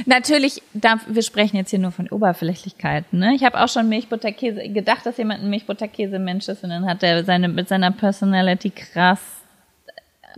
Natürlich, 0.06 0.62
darf, 0.74 1.02
wir 1.08 1.24
sprechen 1.24 1.58
jetzt 1.58 1.72
hier 1.72 1.80
nur 1.80 1.92
von 1.92 2.08
Oberflächlichkeiten. 2.08 3.18
Ne? 3.18 3.34
Ich 3.34 3.44
habe 3.44 3.60
auch 3.60 3.70
schon 3.70 3.90
Milchbutterkäse 3.90 4.70
gedacht, 4.70 5.06
dass 5.06 5.18
jemand 5.18 5.44
ein 5.44 5.50
Milchbutterkäse-Mensch 5.50 6.48
ist 6.48 6.64
und 6.64 6.70
dann 6.70 6.86
hat 6.86 7.02
er 7.02 7.24
seine 7.24 7.48
mit 7.48 7.68
seiner 7.70 7.92
Personality 7.92 8.70
krass 8.70 9.37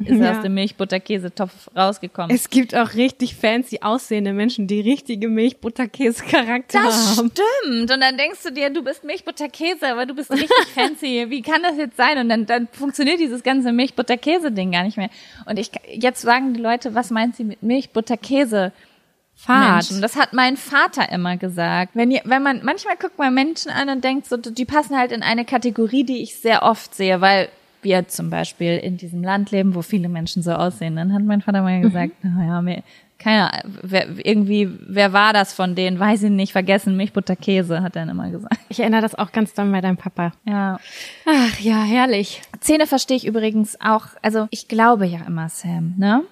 ist 0.06 0.18
Ja. 0.20 0.32
aus 0.38 0.42
dem 0.42 0.54
Milchbutterkäsetopf 0.54 1.70
rausgekommen. 1.76 2.36
Es 2.36 2.50
gibt 2.50 2.76
auch 2.76 2.94
richtig 2.96 3.36
fancy 3.36 3.80
aussehende 3.82 4.34
Menschen, 4.34 4.68
die 4.68 4.80
richtige 4.82 5.28
Milch, 5.28 5.58
Butter, 5.60 5.88
Käse, 5.88 6.24
Charakter 6.24 6.82
Das 6.84 7.18
haben. 7.18 7.32
stimmt. 7.32 7.92
Und 7.92 8.02
dann 8.02 8.18
denkst 8.18 8.40
du 8.44 8.52
dir, 8.52 8.70
du 8.70 8.84
bist 8.84 9.04
Milchbutterkäse, 9.04 9.88
aber 9.92 10.06
du 10.06 10.14
bist 10.16 10.32
richtig 10.32 10.50
fancy. 10.74 11.26
Wie 11.30 11.42
kann 11.42 11.62
das 11.64 11.78
jetzt 11.78 11.98
sein? 11.98 12.18
Und 12.18 12.30
dann, 12.30 12.46
dann 12.46 12.68
funktioniert 12.72 13.20
dieses 13.20 13.44
ganze 13.44 13.72
Milchbutterkäse-Ding 13.72 14.72
gar 14.72 14.84
nicht 14.84 14.98
mehr. 14.98 15.10
Und 15.46 15.60
ich, 15.60 15.72
jetzt 15.94 16.22
sagen 16.22 16.54
die 16.54 16.62
Leute, 16.62 16.96
was 16.96 17.10
meint 17.12 17.36
sie 17.36 17.44
mit 17.44 17.62
Milchbutterkäse? 17.64 18.72
Fahrt. 19.36 19.74
Menschen. 19.90 20.02
Das 20.02 20.18
hat 20.18 20.34
mein 20.34 20.58
Vater 20.58 21.10
immer 21.14 21.38
gesagt. 21.38 21.92
Wenn, 21.96 22.12
ihr, 22.12 22.22
wenn 22.26 22.44
man, 22.44 22.60
manchmal 22.64 22.98
guckt 22.98 23.18
man 23.18 23.34
Menschen 23.34 23.72
an 23.72 23.88
und 23.90 24.04
denkt 24.04 24.28
so, 24.28 24.36
die 24.36 24.66
passen 24.66 24.98
halt 24.98 25.14
in 25.14 25.24
eine 25.24 25.46
Kategorie, 25.46 26.04
die 26.04 26.22
ich 26.22 26.36
sehr 26.36 26.64
oft 26.64 26.94
sehe, 26.94 27.22
weil 27.22 27.48
wir 27.82 28.08
zum 28.08 28.30
Beispiel 28.30 28.78
in 28.78 28.98
diesem 28.98 29.24
Land 29.24 29.52
leben, 29.52 29.76
wo 29.76 29.82
viele 29.82 30.10
Menschen 30.10 30.44
so 30.44 30.52
aussehen. 30.52 30.96
Dann 30.96 31.14
hat 31.14 31.24
mein 31.24 31.42
Vater 31.42 31.62
mal 31.62 31.82
gesagt, 31.82 32.14
naja, 32.24 32.62
mir, 32.62 32.84
keine 33.20 33.54
Ahnung, 33.54 33.78
wer, 33.84 34.08
irgendwie, 34.26 34.70
wer 34.88 35.14
war 35.14 35.34
das 35.34 35.54
von 35.54 35.76
denen? 35.76 36.00
Weiß 36.00 36.24
ich 36.24 36.32
nicht, 36.32 36.54
vergessen, 36.54 36.96
Milchbutter, 36.96 37.36
Käse, 37.36 37.82
hat 37.82 37.96
er 37.96 38.06
dann 38.06 38.10
immer 38.10 38.30
gesagt. 38.30 38.58
Ich 38.70 38.80
erinnere 38.80 39.02
das 39.02 39.16
auch 39.16 39.32
ganz 39.32 39.54
doll 39.54 39.70
bei 39.72 39.82
deinem 39.82 39.98
Papa. 39.98 40.32
Ja. 40.46 40.80
Ach 41.26 41.60
ja, 41.60 41.84
herrlich. 41.84 42.42
Zähne 42.62 42.88
verstehe 42.88 43.18
ich 43.18 43.26
übrigens 43.26 43.80
auch, 43.82 44.06
also 44.22 44.48
ich 44.52 44.68
glaube 44.68 45.06
ja 45.06 45.20
immer, 45.28 45.50
Sam, 45.50 45.96
ne? 45.98 46.24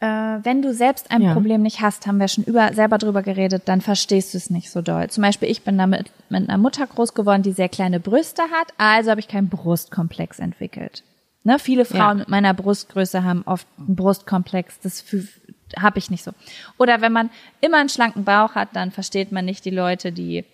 Äh, 0.00 0.06
wenn 0.44 0.62
du 0.62 0.72
selbst 0.72 1.10
ein 1.10 1.22
Ja. 1.22 1.32
Problem 1.32 1.62
nicht 1.62 1.80
hast, 1.80 2.06
haben 2.06 2.18
wir 2.18 2.28
schon 2.28 2.44
über, 2.44 2.72
selber 2.72 2.98
drüber 2.98 3.22
geredet, 3.22 3.62
dann 3.66 3.80
verstehst 3.80 4.32
du 4.32 4.38
es 4.38 4.48
nicht 4.48 4.70
so 4.70 4.80
doll. 4.80 5.10
Zum 5.10 5.22
Beispiel, 5.22 5.50
ich 5.50 5.62
bin 5.62 5.76
damit 5.76 6.12
mit 6.28 6.48
einer 6.48 6.58
Mutter 6.58 6.86
groß 6.86 7.14
geworden, 7.14 7.42
die 7.42 7.52
sehr 7.52 7.68
kleine 7.68 7.98
Brüste 7.98 8.42
hat, 8.42 8.72
also 8.78 9.10
habe 9.10 9.20
ich 9.20 9.26
keinen 9.28 9.48
Brustkomplex 9.48 10.38
entwickelt. 10.38 11.02
Ne? 11.42 11.58
Viele 11.58 11.84
Frauen 11.84 11.98
Ja. 11.98 12.14
mit 12.14 12.28
meiner 12.28 12.54
Brustgröße 12.54 13.24
haben 13.24 13.42
oft 13.44 13.66
einen 13.76 13.96
Brustkomplex, 13.96 14.78
das 14.80 15.04
habe 15.76 15.98
ich 15.98 16.10
nicht 16.10 16.22
so. 16.22 16.30
Oder 16.78 17.00
wenn 17.00 17.12
man 17.12 17.30
immer 17.60 17.78
einen 17.78 17.88
schlanken 17.88 18.24
Bauch 18.24 18.54
hat, 18.54 18.68
dann 18.74 18.92
versteht 18.92 19.32
man 19.32 19.44
nicht 19.44 19.64
die 19.64 19.70
Leute, 19.70 20.12
die 20.12 20.44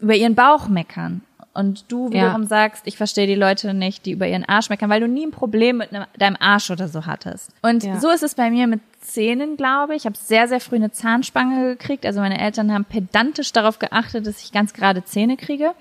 über 0.00 0.14
ihren 0.16 0.34
Bauch 0.34 0.68
meckern. 0.68 1.22
Und 1.58 1.90
du 1.90 2.06
Ja. 2.06 2.12
wiederum 2.12 2.46
sagst, 2.46 2.82
ich 2.86 2.96
verstehe 2.96 3.26
die 3.26 3.34
Leute 3.34 3.74
nicht, 3.74 4.06
die 4.06 4.12
über 4.12 4.28
ihren 4.28 4.44
Arsch 4.44 4.70
meckern, 4.70 4.88
weil 4.90 5.00
du 5.00 5.08
nie 5.08 5.26
ein 5.26 5.32
Problem 5.32 5.78
mit 5.78 5.92
einem, 5.92 6.06
deinem 6.16 6.36
Arsch 6.38 6.70
oder 6.70 6.86
so 6.88 7.04
hattest. 7.06 7.50
Und 7.62 7.82
Ja. 7.82 7.98
so 7.98 8.10
ist 8.10 8.22
es 8.22 8.36
bei 8.36 8.48
mir 8.50 8.68
mit 8.68 8.80
Zähnen, 9.00 9.56
glaube 9.56 9.94
ich. 9.94 10.02
Ich 10.02 10.06
habe 10.06 10.16
sehr, 10.16 10.46
sehr 10.46 10.60
früh 10.60 10.76
eine 10.76 10.92
Zahnspange 10.92 11.70
gekriegt. 11.76 12.06
Also 12.06 12.20
meine 12.20 12.38
Eltern 12.40 12.72
haben 12.72 12.84
pedantisch 12.84 13.52
darauf 13.52 13.78
geachtet, 13.80 14.26
dass 14.26 14.42
ich 14.42 14.52
ganz 14.52 14.72
gerade 14.72 15.04
Zähne 15.04 15.36
kriege. 15.36 15.72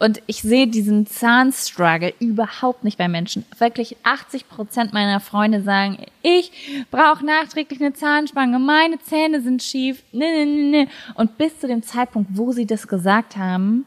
Und 0.00 0.22
ich 0.28 0.42
sehe 0.42 0.66
diesen 0.68 1.06
Zahnstruggle 1.06 2.14
überhaupt 2.20 2.84
nicht 2.84 2.96
bei 2.98 3.08
Menschen. 3.08 3.44
Wirklich 3.58 3.96
80 4.04 4.48
Prozent 4.48 4.92
meiner 4.92 5.18
Freunde 5.20 5.60
sagen, 5.62 5.98
ich 6.22 6.86
brauche 6.90 7.26
nachträglich 7.26 7.80
eine 7.80 7.92
Zahnspange, 7.92 8.58
meine 8.60 8.98
Zähne 9.00 9.40
sind 9.40 9.62
schief. 9.62 10.02
Nee, 10.12 10.24
nee, 10.30 10.44
nee, 10.44 10.84
nee. 10.84 10.88
Und 11.14 11.36
bis 11.36 11.58
zu 11.60 11.66
dem 11.66 11.82
Zeitpunkt, 11.82 12.30
wo 12.34 12.52
sie 12.52 12.64
das 12.66 12.86
gesagt 12.86 13.36
haben, 13.36 13.84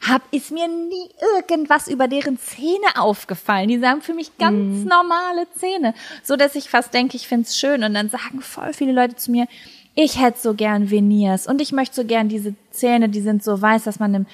hab, 0.00 0.22
ist 0.32 0.50
mir 0.50 0.68
nie 0.68 1.08
irgendwas 1.38 1.88
über 1.88 2.08
deren 2.08 2.38
Zähne 2.38 2.96
aufgefallen. 2.96 3.68
Die 3.68 3.78
sagen 3.78 4.02
für 4.02 4.14
mich 4.14 4.36
ganz 4.38 4.84
normale 4.84 5.46
Zähne. 5.56 5.94
So 6.22 6.36
dass 6.36 6.54
ich 6.54 6.68
fast 6.68 6.92
denke, 6.94 7.16
ich 7.16 7.28
find's 7.28 7.58
schön. 7.58 7.82
Und 7.82 7.94
dann 7.94 8.10
sagen 8.10 8.40
voll 8.40 8.72
viele 8.72 8.92
Leute 8.92 9.16
zu 9.16 9.30
mir, 9.30 9.46
ich 9.94 10.20
hätte 10.20 10.38
so 10.38 10.54
gern 10.54 10.90
Veneers 10.90 11.46
und 11.46 11.60
ich 11.62 11.72
möchte 11.72 11.96
so 11.96 12.04
gern 12.04 12.28
diese 12.28 12.54
Zähne, 12.70 13.08
die 13.08 13.22
sind 13.22 13.42
so 13.42 13.60
weiß, 13.60 13.84
dass 13.84 13.98
man 13.98 14.14
im, 14.14 14.26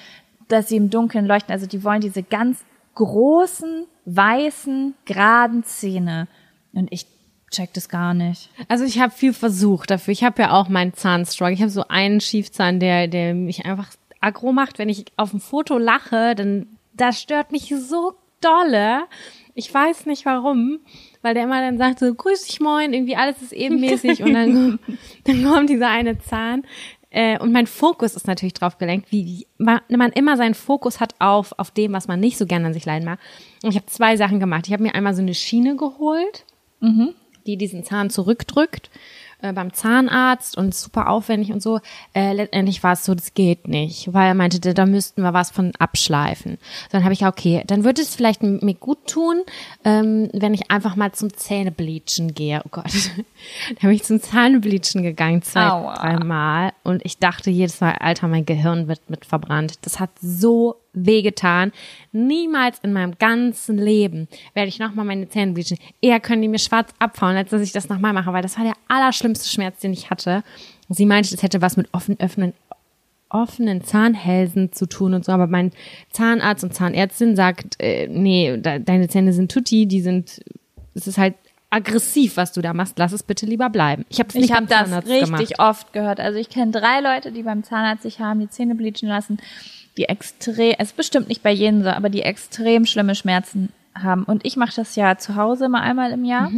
dass 0.49 0.67
sie 0.67 0.75
im 0.75 0.89
Dunkeln 0.89 1.25
leuchten. 1.25 1.53
Also 1.53 1.67
die 1.67 1.83
wollen 1.83 2.01
diese 2.01 2.21
ganz 2.21 2.59
großen, 2.95 3.85
weißen, 4.05 4.93
geraden 5.05 5.63
Zähne. 5.63 6.27
Und 6.73 6.91
ich 6.91 7.07
check 7.49 7.73
das 7.73 7.87
gar 7.87 8.13
nicht. 8.13 8.49
Also 8.67 8.83
ich 8.83 8.99
habe 8.99 9.13
viel 9.13 9.33
versucht 9.33 9.91
dafür. 9.91 10.11
Ich 10.11 10.23
habe 10.23 10.41
ja 10.41 10.51
auch 10.51 10.67
meinen 10.67 10.93
Zahnstruggle. 10.93 11.53
Ich 11.53 11.61
habe 11.61 11.71
so 11.71 11.87
einen 11.87 12.19
Schiefzahn, 12.19 12.79
der, 12.79 13.07
der 13.07 13.33
mich 13.33 13.65
einfach 13.65 13.89
aggro 14.23 14.51
macht. 14.51 14.79
Wenn 14.79 14.89
ich 14.89 15.05
auf 15.17 15.31
dem 15.31 15.39
Foto 15.39 15.77
lache, 15.77 16.35
dann 16.35 16.67
das 16.93 17.19
stört 17.19 17.51
mich 17.51 17.73
so 17.75 18.13
dolle. 18.41 19.03
Ich 19.55 19.73
weiß 19.73 20.05
nicht 20.05 20.25
warum, 20.25 20.79
weil 21.21 21.33
der 21.33 21.43
immer 21.43 21.61
dann 21.61 21.77
sagt 21.77 21.99
so, 21.99 22.13
grüß 22.13 22.45
dich 22.45 22.59
moin, 22.59 22.93
irgendwie 22.93 23.15
alles 23.15 23.41
ist 23.41 23.53
ebenmäßig 23.53 24.23
und 24.23 24.33
dann, 24.33 24.79
dann 25.25 25.43
kommt 25.43 25.69
dieser 25.69 25.89
eine 25.89 26.19
Zahn. 26.19 26.63
Äh, 27.09 27.37
und 27.39 27.51
mein 27.51 27.67
Fokus 27.67 28.15
ist 28.15 28.25
natürlich 28.25 28.53
drauf 28.55 28.79
gelenkt, 28.79 29.11
wie 29.11 29.45
man, 29.59 29.81
man 29.89 30.11
immer 30.11 30.35
seinen 30.35 30.55
Fokus 30.55 30.99
hat 30.99 31.13
auf, 31.19 31.53
auf 31.59 31.69
dem, 31.69 31.93
was 31.93 32.07
man 32.07 32.19
nicht 32.19 32.37
so 32.37 32.47
gerne 32.47 32.67
an 32.67 32.73
sich 32.73 32.85
leiden 32.85 33.05
mag. 33.05 33.19
Und 33.63 33.69
ich 33.69 33.75
habe 33.75 33.85
zwei 33.85 34.17
Sachen 34.17 34.39
gemacht. 34.39 34.65
Ich 34.65 34.73
habe 34.73 34.81
mir 34.81 34.95
einmal 34.95 35.13
so 35.13 35.21
eine 35.21 35.35
Schiene 35.35 35.75
geholt, 35.75 36.45
die 37.45 37.55
diesen 37.57 37.83
Zahn 37.83 38.09
zurückdrückt. 38.09 38.89
Äh, 39.43 39.53
beim 39.53 39.73
Zahnarzt 39.73 40.57
und 40.57 40.73
super 40.73 41.09
aufwendig 41.09 41.51
und 41.51 41.61
so. 41.61 41.79
Äh, 42.13 42.33
letztendlich 42.33 42.81
war 42.81 42.93
es 42.93 43.05
so, 43.05 43.13
das 43.13 43.33
geht 43.33 43.67
nicht, 43.67 44.13
weil 44.13 44.27
er 44.27 44.33
meinte, 44.33 44.59
da 44.73 44.85
müssten 44.85 45.21
wir 45.21 45.33
was 45.33 45.51
von 45.51 45.73
abschleifen. 45.77 46.57
Dann 46.91 47.03
habe 47.03 47.13
ich 47.13 47.19
ja, 47.19 47.27
okay, 47.27 47.63
dann 47.67 47.83
würde 47.83 48.01
es 48.01 48.15
vielleicht 48.15 48.41
mir 48.41 48.73
gut 48.75 49.05
tun, 49.05 49.43
ähm, 49.83 50.29
wenn 50.33 50.53
ich 50.53 50.71
einfach 50.71 50.95
mal 50.95 51.11
zum 51.11 51.33
Zähnebleachen 51.33 52.33
gehe. 52.33 52.61
Oh 52.65 52.69
Gott. 52.71 52.85
da 53.75 53.87
bin 53.87 53.91
ich 53.91 54.03
zum 54.03 54.21
Zahnbleachen 54.21 55.03
gegangen, 55.03 55.41
zwei, 55.41 55.69
Aua. 55.69 55.95
dreimal. 55.95 56.73
Und 56.83 57.05
ich 57.05 57.17
dachte 57.17 57.49
jedes 57.49 57.81
Mal, 57.81 57.95
Alter, 57.99 58.27
mein 58.27 58.45
Gehirn 58.45 58.87
wird 58.87 59.09
mit 59.09 59.25
verbrannt. 59.25 59.79
Das 59.81 59.99
hat 59.99 60.11
so 60.21 60.82
wehgetan. 60.93 61.71
Niemals 62.11 62.79
in 62.83 62.93
meinem 62.93 63.17
ganzen 63.17 63.77
Leben 63.77 64.27
werde 64.53 64.69
ich 64.69 64.79
nochmal 64.79 65.05
meine 65.05 65.27
Zähne 65.29 65.53
bleachen. 65.53 65.77
Eher 66.01 66.19
können 66.19 66.41
die 66.41 66.47
mir 66.47 66.59
schwarz 66.59 66.91
abfauen, 66.99 67.35
als 67.35 67.49
dass 67.49 67.61
ich 67.61 67.71
das 67.71 67.89
nochmal 67.89 68.13
mache, 68.13 68.31
weil 68.31 68.41
das 68.43 68.57
war 68.57 68.63
der 68.63 68.75
allerschlimmste 68.87 69.49
Schmerz, 69.49 69.79
den 69.79 69.93
ich 69.93 70.09
hatte. 70.09 70.43
Sie 70.89 71.05
meinte, 71.05 71.31
das 71.31 71.43
hätte 71.43 71.61
was 71.61 71.77
mit 71.77 71.87
offen, 71.91 72.19
öffnen, 72.19 72.53
offenen 73.29 73.83
Zahnhälsen 73.83 74.71
zu 74.71 74.85
tun 74.85 75.13
und 75.13 75.25
so, 75.25 75.31
aber 75.31 75.47
mein 75.47 75.71
Zahnarzt 76.11 76.63
und 76.63 76.73
Zahnärztin 76.73 77.35
sagt, 77.35 77.75
äh, 77.79 78.07
nee, 78.07 78.57
da, 78.57 78.79
deine 78.79 79.07
Zähne 79.07 79.33
sind 79.33 79.51
tutti, 79.51 79.87
die 79.87 80.01
sind, 80.01 80.41
es 80.93 81.07
ist 81.07 81.17
halt 81.17 81.33
aggressiv, 81.73 82.37
was 82.37 82.53
du 82.53 82.61
da 82.61 82.73
machst. 82.73 82.99
Lass 82.99 83.13
es 83.13 83.23
bitte 83.23 83.47
lieber 83.47 83.69
bleiben. 83.71 84.05
Ich 84.09 84.19
habe 84.19 84.29
es 84.29 84.35
nicht 84.35 84.53
beim 84.53 84.67
das 84.67 84.85
Zahnarzt 84.85 85.09
richtig 85.09 85.49
gemacht. 85.49 85.59
oft 85.59 85.93
gehört. 85.93 86.19
Also 86.19 86.37
ich 86.37 86.49
kenne 86.49 86.71
drei 86.71 86.99
Leute, 87.01 87.31
die 87.31 87.41
beim 87.41 87.63
Zahnarzt 87.63 88.03
sich 88.03 88.19
haben 88.19 88.41
die 88.41 88.49
Zähne 88.49 88.75
bleachen 88.75 89.09
lassen, 89.09 89.39
die 89.97 90.05
extrem, 90.05 90.75
es 90.79 90.89
ist 90.89 90.97
bestimmt 90.97 91.29
nicht 91.29 91.43
bei 91.43 91.51
jedem 91.51 91.83
so, 91.83 91.89
aber 91.89 92.09
die 92.09 92.23
extrem 92.23 92.85
schlimme 92.85 93.15
Schmerzen 93.15 93.71
haben. 93.95 94.23
Und 94.23 94.45
ich 94.45 94.55
mache 94.57 94.75
das 94.75 94.95
ja 94.95 95.17
zu 95.17 95.35
Hause 95.35 95.69
mal 95.69 95.81
einmal 95.81 96.11
im 96.11 96.25
Jahr. 96.25 96.49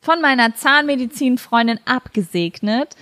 Von 0.00 0.20
meiner 0.20 0.54
Zahnmedizinfreundin 0.54 1.78
abgesegnet. 1.84 2.96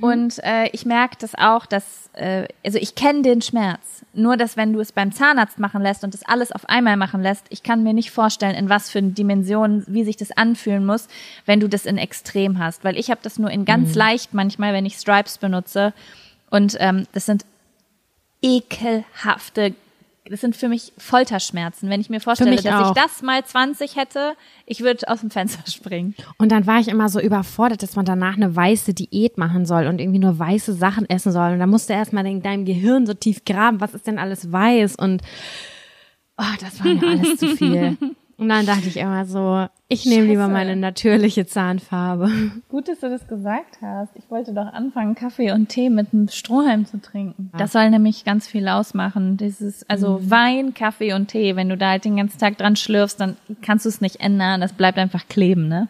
Und 0.00 0.38
äh, 0.44 0.68
ich 0.72 0.84
merke 0.84 1.16
das 1.18 1.34
auch, 1.34 1.66
dass, 1.66 2.10
äh, 2.12 2.46
also 2.64 2.78
ich 2.78 2.94
kenne 2.94 3.22
den 3.22 3.42
Schmerz. 3.42 4.04
Nur, 4.12 4.36
dass 4.36 4.56
wenn 4.56 4.72
du 4.72 4.80
es 4.80 4.92
beim 4.92 5.12
Zahnarzt 5.12 5.58
machen 5.58 5.82
lässt 5.82 6.04
und 6.04 6.14
das 6.14 6.24
alles 6.24 6.52
auf 6.52 6.68
einmal 6.68 6.96
machen 6.96 7.22
lässt, 7.22 7.46
ich 7.48 7.62
kann 7.62 7.82
mir 7.82 7.92
nicht 7.92 8.10
vorstellen, 8.10 8.54
in 8.54 8.68
was 8.68 8.90
für 8.90 9.02
Dimensionen, 9.02 9.84
wie 9.86 10.04
sich 10.04 10.16
das 10.16 10.32
anfühlen 10.32 10.84
muss, 10.84 11.08
wenn 11.46 11.60
du 11.60 11.68
das 11.68 11.86
in 11.86 11.96
Extrem 11.96 12.58
hast. 12.58 12.84
Weil 12.84 12.98
ich 12.98 13.10
habe 13.10 13.20
das 13.22 13.38
nur 13.38 13.50
in 13.50 13.64
ganz 13.64 13.94
leicht 13.94 14.34
manchmal, 14.34 14.72
wenn 14.72 14.86
ich 14.86 14.94
Stripes 14.94 15.38
benutze. 15.38 15.92
Und 16.50 16.76
ähm, 16.80 17.06
das 17.12 17.26
sind 17.26 17.44
ekelhafte, 18.42 19.74
das 20.24 20.40
sind 20.40 20.54
für 20.54 20.68
mich 20.68 20.92
Folterschmerzen. 20.96 21.90
Wenn 21.90 22.00
ich 22.00 22.08
mir 22.08 22.20
vorstelle, 22.20 22.54
dass 22.54 22.66
auch. 22.66 22.94
ich 22.94 23.02
das 23.02 23.22
mal 23.22 23.44
20 23.44 23.96
hätte, 23.96 24.34
ich 24.64 24.80
würde 24.80 25.08
aus 25.08 25.20
dem 25.20 25.30
Fenster 25.30 25.68
springen. 25.70 26.14
Und 26.38 26.52
dann 26.52 26.66
war 26.66 26.78
ich 26.78 26.88
immer 26.88 27.08
so 27.08 27.20
überfordert, 27.20 27.82
dass 27.82 27.96
man 27.96 28.04
danach 28.04 28.36
eine 28.36 28.54
weiße 28.54 28.94
Diät 28.94 29.38
machen 29.38 29.66
soll 29.66 29.86
und 29.86 30.00
irgendwie 30.00 30.20
nur 30.20 30.38
weiße 30.38 30.72
Sachen 30.74 31.08
essen 31.08 31.32
soll. 31.32 31.52
Und 31.52 31.58
dann 31.58 31.70
musst 31.70 31.88
du 31.88 31.94
erstmal 31.94 32.26
in 32.26 32.42
deinem 32.42 32.64
Gehirn 32.64 33.06
so 33.06 33.14
tief 33.14 33.44
graben, 33.44 33.80
was 33.80 33.94
ist 33.94 34.06
denn 34.06 34.18
alles 34.18 34.52
weiß? 34.52 34.96
Und 34.96 35.22
oh, 36.38 36.54
das 36.60 36.78
war 36.84 36.94
mir 36.94 37.08
alles 37.08 37.36
zu 37.38 37.56
viel. 37.56 37.96
Und 38.40 38.48
dann 38.48 38.64
dachte 38.64 38.88
ich 38.88 38.96
immer 38.96 39.26
so, 39.26 39.66
ich 39.88 40.06
nehme 40.06 40.26
lieber 40.26 40.48
meine 40.48 40.74
natürliche 40.74 41.46
Zahnfarbe. 41.46 42.30
Gut, 42.70 42.88
dass 42.88 43.00
du 43.00 43.10
das 43.10 43.28
gesagt 43.28 43.82
hast. 43.82 44.10
Ich 44.14 44.30
wollte 44.30 44.54
doch 44.54 44.72
anfangen, 44.72 45.14
Kaffee 45.14 45.52
und 45.52 45.68
Tee 45.68 45.90
mit 45.90 46.14
einem 46.14 46.26
Strohhalm 46.28 46.86
zu 46.86 47.02
trinken. 47.02 47.50
Das 47.58 47.72
soll 47.72 47.90
nämlich 47.90 48.24
ganz 48.24 48.48
viel 48.48 48.66
ausmachen. 48.66 49.36
Dieses, 49.36 49.88
also 49.90 50.20
Wein, 50.30 50.72
Kaffee 50.72 51.12
und 51.12 51.28
Tee. 51.28 51.54
Wenn 51.54 51.68
du 51.68 51.76
da 51.76 51.90
halt 51.90 52.06
den 52.06 52.16
ganzen 52.16 52.38
Tag 52.38 52.56
dran 52.56 52.76
schlürfst, 52.76 53.20
dann 53.20 53.36
kannst 53.60 53.84
du 53.84 53.90
es 53.90 54.00
nicht 54.00 54.20
ändern. 54.20 54.62
Das 54.62 54.72
bleibt 54.72 54.96
einfach 54.96 55.28
kleben, 55.28 55.68
ne? 55.68 55.88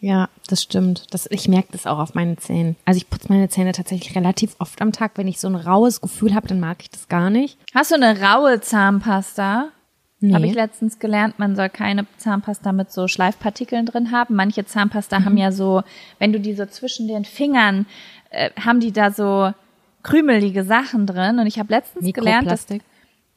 Ja, 0.00 0.30
das 0.48 0.62
stimmt. 0.62 1.12
Das, 1.12 1.26
ich 1.30 1.48
merke 1.48 1.68
das 1.72 1.86
auch 1.86 1.98
auf 1.98 2.14
meinen 2.14 2.38
Zähnen. 2.38 2.76
Also 2.86 2.96
ich 2.96 3.10
putze 3.10 3.28
meine 3.28 3.50
Zähne 3.50 3.72
tatsächlich 3.72 4.16
relativ 4.16 4.56
oft 4.58 4.80
am 4.80 4.92
Tag. 4.92 5.12
Wenn 5.16 5.28
ich 5.28 5.38
so 5.38 5.48
ein 5.48 5.54
raues 5.54 6.00
Gefühl 6.00 6.34
habe, 6.34 6.48
dann 6.48 6.60
mag 6.60 6.78
ich 6.80 6.90
das 6.90 7.08
gar 7.08 7.28
nicht. 7.28 7.58
Hast 7.74 7.90
du 7.90 7.96
eine 7.96 8.20
raue 8.20 8.60
Zahnpasta? 8.62 9.68
Nee. 10.20 10.32
Habe 10.34 10.46
ich 10.46 10.54
letztens 10.54 10.98
gelernt, 10.98 11.38
man 11.38 11.54
soll 11.56 11.68
keine 11.68 12.06
Zahnpasta 12.16 12.72
mit 12.72 12.90
so 12.90 13.08
Schleifpartikeln 13.08 13.84
drin 13.84 14.10
haben. 14.10 14.34
Manche 14.36 14.64
Zahnpasta 14.64 15.20
Mhm. 15.20 15.24
haben 15.24 15.36
ja 15.36 15.52
so, 15.52 15.82
wenn 16.18 16.32
du 16.32 16.40
die 16.40 16.54
so 16.54 16.64
zwischen 16.66 17.08
den 17.08 17.24
Fingern, 17.24 17.86
äh, 18.30 18.50
haben 18.58 18.80
die 18.80 18.92
da 18.92 19.10
so 19.10 19.52
krümelige 20.02 20.64
Sachen 20.64 21.06
drin. 21.06 21.38
Und 21.38 21.46
ich 21.46 21.58
habe 21.58 21.72
letztens 21.72 22.12
gelernt, 22.12 22.50
dass, 22.50 22.66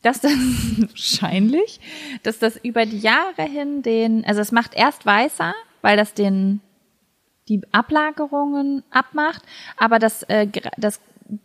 dass 0.02 0.22
das 0.22 0.32
wahrscheinlich, 0.78 1.80
dass 2.24 2.40
das 2.40 2.56
über 2.58 2.86
die 2.86 3.00
Jahre 3.00 3.44
hin 3.44 3.82
den, 3.82 4.24
also 4.26 4.40
es 4.42 4.52
macht 4.52 4.74
erst 4.74 5.06
weißer, 5.06 5.54
weil 5.82 5.98
das 5.98 6.14
den 6.14 6.62
die 7.50 7.62
Ablagerungen 7.72 8.84
abmacht, 8.92 9.42
aber 9.78 10.00
das 10.00 10.24
äh, 10.24 10.48
das 10.78 11.00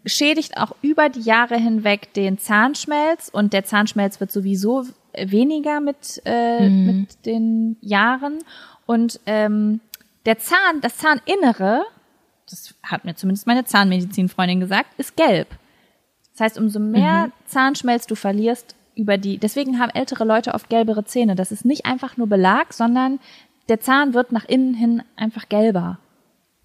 schädigt 0.05 0.57
auch 0.57 0.73
über 0.83 1.09
die 1.09 1.21
Jahre 1.21 1.57
hinweg 1.57 2.13
den 2.15 2.39
Zahnschmelz 2.39 3.29
und 3.33 3.53
der 3.53 3.65
Zahnschmelz 3.65 4.19
wird 4.21 4.33
sowieso 4.33 4.85
weniger 5.17 5.81
mit 5.81 6.23
äh, 6.25 6.69
mit 6.69 7.27
den 7.27 7.77
Jahren 7.81 8.39
und 8.87 9.21
ähm, 9.27 9.81
der 10.27 10.39
Zahn, 10.39 10.81
das 10.81 10.99
Zahninnere, 10.99 11.83
das 12.49 12.75
hat 12.83 13.05
mir 13.05 13.15
zumindest 13.15 13.47
meine 13.47 13.65
Zahnmedizinfreundin 13.65 14.61
gesagt, 14.61 14.91
ist 14.99 15.17
gelb. 15.17 15.49
Das 16.33 16.41
heißt, 16.41 16.59
umso 16.59 16.79
mehr 16.79 17.31
Zahnschmelz 17.47 18.07
du 18.07 18.15
verlierst 18.15 18.77
über 18.95 19.19
die, 19.19 19.39
deswegen 19.39 19.79
haben 19.79 19.91
ältere 19.91 20.25
Leute 20.25 20.55
oft 20.55 20.69
gelbere 20.69 21.05
Zähne. 21.05 21.35
Das 21.35 21.53
ist 21.53 21.65
nicht 21.65 21.87
einfach 21.87 22.17
nur 22.17 22.27
Belag, 22.27 22.73
sondern 22.73 23.21
der 23.69 23.81
Zahn 23.81 24.15
wird 24.15 24.33
nach 24.33 24.45
innen 24.45 24.75
hin 24.75 25.03
einfach 25.17 25.49
gelber. 25.49 25.99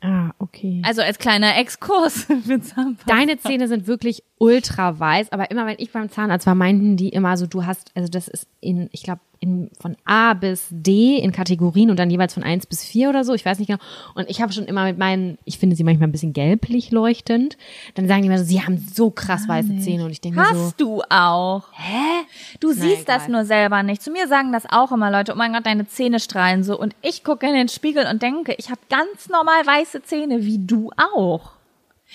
Ah, 0.01 0.31
okay. 0.37 0.81
Also 0.85 1.01
als 1.01 1.17
kleiner 1.17 1.57
Exkurs 1.57 2.23
für 2.45 2.61
Zahnpasta. 2.61 3.05
Deine 3.07 3.37
Zähne 3.39 3.67
sind 3.67 3.87
wirklich 3.87 4.23
ultra 4.37 4.99
weiß, 4.99 5.31
aber 5.31 5.49
immer 5.49 5.65
wenn 5.65 5.77
ich 5.79 5.91
beim 5.91 6.09
Zahnarzt 6.09 6.45
war, 6.45 6.55
meinten 6.55 6.97
die 6.97 7.09
immer 7.09 7.35
so, 7.37 7.47
du 7.47 7.65
hast, 7.65 7.91
also 7.95 8.07
das 8.07 8.27
ist 8.27 8.47
in, 8.61 8.89
ich 8.91 9.03
glaube, 9.03 9.21
in 9.39 9.69
von 9.79 9.95
A 10.05 10.33
bis 10.33 10.67
D 10.69 11.17
in 11.17 11.31
Kategorien 11.31 11.89
und 11.89 11.97
dann 11.97 12.09
jeweils 12.09 12.33
von 12.33 12.43
1 12.43 12.65
bis 12.65 12.83
4 12.83 13.09
oder 13.09 13.23
so, 13.23 13.33
ich 13.33 13.45
weiß 13.45 13.59
nicht 13.59 13.67
genau. 13.67 13.79
Und 14.15 14.29
ich 14.29 14.41
habe 14.41 14.53
schon 14.53 14.65
immer 14.65 14.85
mit 14.85 14.97
meinen, 14.97 15.37
ich 15.45 15.57
finde 15.57 15.75
sie 15.75 15.83
manchmal 15.83 16.07
ein 16.07 16.11
bisschen 16.11 16.33
gelblich 16.33 16.91
leuchtend, 16.91 17.57
dann 17.95 18.07
sagen 18.07 18.21
die 18.21 18.27
immer 18.27 18.39
so, 18.39 18.45
sie 18.45 18.61
haben 18.61 18.77
so 18.77 19.11
krass 19.11 19.47
weiße 19.47 19.77
Zähne 19.79 20.05
und 20.05 20.11
ich 20.11 20.21
denke 20.21 20.39
mir 20.39 20.45
so, 20.45 20.65
Hast 20.65 20.81
du 20.81 21.01
auch. 21.09 21.63
Hä? 21.73 22.25
Du 22.59 22.71
siehst 22.71 23.07
das 23.07 23.23
egal. 23.23 23.31
nur 23.31 23.45
selber 23.45 23.83
nicht. 23.83 24.01
Zu 24.01 24.11
mir 24.11 24.27
sagen 24.27 24.51
das 24.51 24.65
auch 24.69 24.91
immer 24.91 25.11
Leute, 25.11 25.33
oh 25.33 25.35
mein 25.35 25.53
Gott, 25.53 25.65
deine 25.65 25.87
Zähne 25.87 26.19
strahlen 26.19 26.63
so. 26.63 26.79
Und 26.79 26.95
ich 27.01 27.23
gucke 27.23 27.47
in 27.47 27.53
den 27.53 27.69
Spiegel 27.69 28.05
und 28.07 28.21
denke, 28.21 28.55
ich 28.57 28.69
habe 28.69 28.81
ganz 28.89 29.29
normal 29.29 29.65
weiße 29.65 30.03
Zähne, 30.03 30.43
wie 30.43 30.59
du 30.65 30.91
auch. 30.97 31.57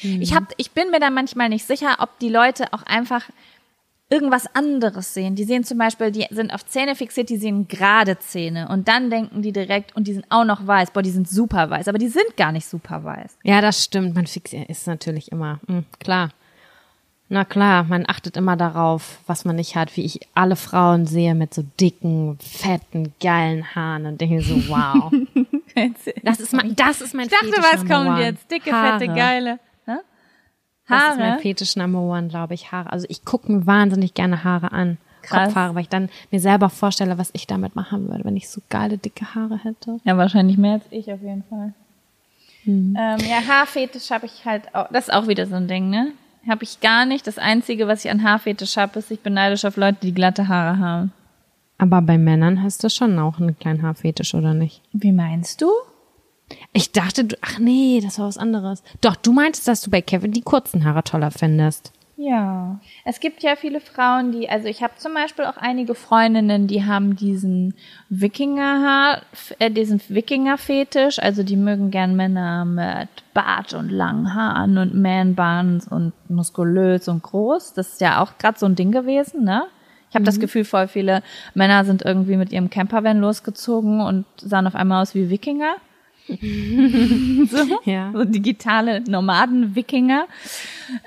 Ich, 0.01 0.35
hab, 0.35 0.45
ich 0.57 0.71
bin 0.71 0.91
mir 0.91 1.01
da 1.01 1.11
manchmal 1.11 1.51
nicht 1.51 1.67
sicher, 1.67 1.97
ob 1.99 2.19
die 2.19 2.31
Leute 2.31 2.73
auch 2.73 2.83
einfach 2.85 3.25
irgendwas 4.13 4.45
anderes 4.55 5.15
sehen. 5.15 5.35
Die 5.35 5.45
sehen 5.45 5.65
zum 5.65 5.79
Beispiel, 5.79 6.11
die 6.11 6.27
sind 6.31 6.53
auf 6.53 6.67
Zähne 6.67 6.95
fixiert, 6.95 7.31
die 7.31 7.39
sehen 7.39 7.67
gerade 7.67 8.19
Zähne. 8.19 8.69
Und 8.69 8.87
dann 8.87 9.09
denken 9.09 9.41
die 9.41 9.53
direkt, 9.53 9.97
und 9.97 10.07
die 10.07 10.13
sind 10.13 10.27
auch 10.29 10.45
noch 10.45 10.67
weiß. 10.67 10.91
Boah, 10.91 11.03
die 11.03 11.11
sind 11.11 11.29
super 11.29 11.71
weiß. 11.71 11.89
Aber 11.89 11.99
die 11.99 12.09
sind 12.09 12.37
gar 12.37 12.53
nicht 12.53 12.67
super 12.67 13.03
weiß. 13.03 13.39
ja, 13.43 13.61
das 13.63 13.83
stimmt, 13.83 14.15
man 14.15 14.27
fixiert 14.27 14.69
ist 14.69 14.87
natürlich 14.87 15.33
immer, 15.33 15.61
hm, 15.67 15.85
klar. 15.99 16.29
Na 17.29 17.47
klar, 17.47 17.85
man 17.85 18.05
achtet 18.07 18.37
immer 18.37 18.59
darauf, 18.59 19.21
was 19.27 19.47
man 19.47 19.57
nicht 19.57 19.75
hat, 19.75 19.97
wie 19.97 20.05
ich 20.05 20.21
alle 20.35 20.55
Frauen 20.55 21.07
sehe 21.07 21.35
mit 21.35 21.55
so 21.55 21.65
dicken, 21.81 22.37
fetten, 22.39 23.15
geilen 23.23 23.75
Haaren 23.75 24.05
und 24.05 24.21
denke 24.21 24.43
so, 24.43 24.55
wow. 24.69 25.11
Das 26.23 26.39
ist 26.39 26.53
mein, 26.53 26.77
das 26.77 27.01
ist 27.01 27.15
mein 27.15 27.25
Ich 27.25 27.33
dachte, 27.33 27.47
Fetisch 27.47 27.65
was 27.73 27.87
kommt 27.87 28.19
jetzt? 28.19 28.51
Dicke, 28.51 28.73
Haare. 28.73 28.99
fette, 28.99 29.15
geile. 29.15 29.59
Hä? 30.97 31.01
Das 31.05 31.13
ist 31.13 31.19
mein 31.19 31.31
Haare? 31.33 31.41
Fetisch 31.41 31.77
Number 31.77 32.01
One, 32.01 32.29
glaube 32.29 32.55
ich, 32.55 32.73
Haare. 32.73 32.93
Also 32.93 33.07
ich 33.09 33.25
gucke 33.25 33.51
mir 33.51 33.67
wahnsinnig 33.67 34.15
gerne 34.15 34.45
Haare 34.45 34.73
an. 34.73 34.99
Krass. 35.23 35.47
Kopfhaare, 35.47 35.75
weil 35.75 35.83
ich 35.83 35.89
dann 35.89 36.09
mir 36.31 36.41
selber 36.41 36.69
vorstelle, 36.69 37.17
was 37.17 37.31
ich 37.33 37.47
damit 37.47 37.77
machen 37.77 38.09
würde, 38.09 38.25
wenn 38.25 38.37
ich 38.37 38.49
so 38.49 38.61
geile, 38.69 38.99
dicke 38.99 39.35
Haare 39.35 39.59
hätte. 39.63 40.01
Ja, 40.05 40.17
wahrscheinlich 40.17 40.59
mehr 40.59 40.75
als 40.75 40.85
ich 40.91 41.13
auf 41.13 41.23
jeden 41.23 41.45
Fall. 41.45 41.75
Hm. 42.65 42.97
Ähm, 42.99 43.19
ja, 43.21 43.47
Haarfetisch 43.47 44.11
habe 44.11 44.27
ich 44.27 44.45
halt 44.45 44.75
auch. 44.75 44.89
Das 44.93 45.09
ist 45.09 45.15
auch 45.15 45.29
wieder 45.29 45.47
so 45.47 45.55
ein 45.55 45.69
Ding, 45.69 45.91
ne? 45.91 46.13
Habe 46.49 46.65
ich 46.65 46.81
gar 46.81 47.07
nicht. 47.07 47.27
Das 47.27 47.39
Einzige, 47.39 47.87
was 47.87 48.05
ich 48.05 48.11
an 48.11 48.25
Haarfetisch 48.25 48.77
habe, 48.77 48.99
ist, 48.99 49.11
ich 49.11 49.21
bin 49.21 49.35
neidisch 49.35 49.65
auf 49.65 49.77
Leute, 49.77 49.99
die 50.03 50.13
glatte 50.13 50.49
Haare 50.49 50.79
haben. 50.79 51.13
Aber 51.79 52.03
bei 52.03 52.19
Männern 52.19 52.63
hast 52.63 52.83
du 52.85 52.91
schon 52.91 53.19
auch 53.19 53.39
einen 53.39 53.59
kleinen 53.59 53.83
Haarfetisch, 53.83 54.35
oder 54.35 54.55
nicht? 54.55 54.83
Wie 54.93 55.13
meinst 55.13 55.63
du? 55.63 55.69
Ich 56.73 56.93
dachte, 56.93 57.25
du, 57.25 57.37
ach 57.41 57.59
nee, 57.59 58.01
das 58.03 58.19
war 58.19 58.27
was 58.27 58.39
anderes. 58.39 58.83
Doch, 59.01 59.17
du 59.17 59.33
meintest, 59.33 59.69
dass 59.69 59.81
du 59.81 59.91
bei 59.91 60.01
Kevin 60.01 60.33
die 60.33 60.43
kurzen 60.43 60.85
Haare 60.85 61.03
toller 61.05 61.31
findest. 61.31 61.93
Ja. 62.17 62.79
Es 63.05 63.19
gibt 63.19 63.43
ja 63.43 63.57
viele 63.57 63.81
Frauen, 63.81 64.31
die, 64.31 64.49
also 64.49 64.69
ich 64.69 64.83
habe 64.83 64.95
zum 64.97 65.13
Beispiel 65.13 65.45
auch 65.45 65.57
einige 65.57 65.95
Freundinnen, 65.97 66.69
die 66.69 66.85
haben 66.85 67.17
diesen 67.17 67.75
Wikingerhaar, 68.11 69.23
äh, 69.59 69.71
diesen 69.71 70.01
Wikinger-Fetisch, 70.09 71.19
also 71.19 71.43
die 71.43 71.57
mögen 71.57 71.91
gern 71.91 72.15
Männer 72.15 72.65
mit 72.65 73.09
Bart 73.35 73.75
und 73.75 73.91
langen 73.91 74.35
Haaren 74.35 74.79
und 74.79 74.95
Man-Buns 74.95 75.89
und 75.89 76.13
muskulös 76.29 77.09
und 77.09 77.23
groß. 77.25 77.75
Das 77.75 77.95
ist 77.95 78.01
ja 78.01 78.23
auch 78.23 78.39
gerade 78.39 78.59
so 78.59 78.67
ein 78.67 78.77
Ding 78.77 78.93
gewesen, 78.93 79.45
ne? 79.45 79.65
Ich 80.11 80.15
habe 80.15 80.27
das 80.27 80.39
Gefühl, 80.39 80.65
voll 80.65 80.89
viele 80.89 81.23
Männer 81.55 81.87
sind 81.87 82.03
irgendwie 82.03 82.37
mit 82.37 82.53
ihrem 82.53 82.69
Campervan 82.69 83.19
losgezogen 83.19 84.03
und 84.03 84.27
sahen 84.37 84.67
auf 84.67 84.75
einmal 84.75 85.01
aus 85.01 85.15
wie 85.15 85.31
Wikinger. 85.31 85.77
so, 86.29 87.81
Ja. 87.85 88.13
so 88.13 88.25
digitale 88.25 89.01
Nomaden-Wikinger. 89.01 90.27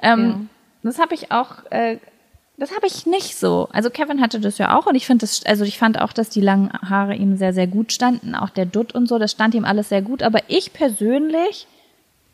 Ähm, 0.01 0.49
Das 0.83 0.99
habe 0.99 1.15
ich 1.15 1.31
auch, 1.31 1.63
äh, 1.71 1.97
das 2.57 2.75
habe 2.75 2.85
ich 2.87 3.05
nicht 3.05 3.35
so. 3.37 3.67
Also 3.73 3.89
Kevin 3.89 4.21
hatte 4.21 4.39
das 4.39 4.57
ja 4.59 4.77
auch 4.77 4.85
und 4.85 4.95
ich 4.95 5.05
finde 5.07 5.21
das, 5.23 5.45
also 5.45 5.63
ich 5.65 5.77
fand 5.79 5.99
auch, 5.99 6.13
dass 6.13 6.29
die 6.29 6.41
langen 6.41 6.71
Haare 6.71 7.15
ihm 7.15 7.37
sehr, 7.37 7.53
sehr 7.53 7.67
gut 7.67 7.91
standen. 7.91 8.35
Auch 8.35 8.49
der 8.49 8.65
Dutt 8.65 8.93
und 8.93 9.07
so, 9.07 9.17
das 9.17 9.31
stand 9.31 9.55
ihm 9.55 9.65
alles 9.65 9.89
sehr 9.89 10.01
gut. 10.01 10.21
Aber 10.23 10.39
ich 10.47 10.73
persönlich 10.73 11.67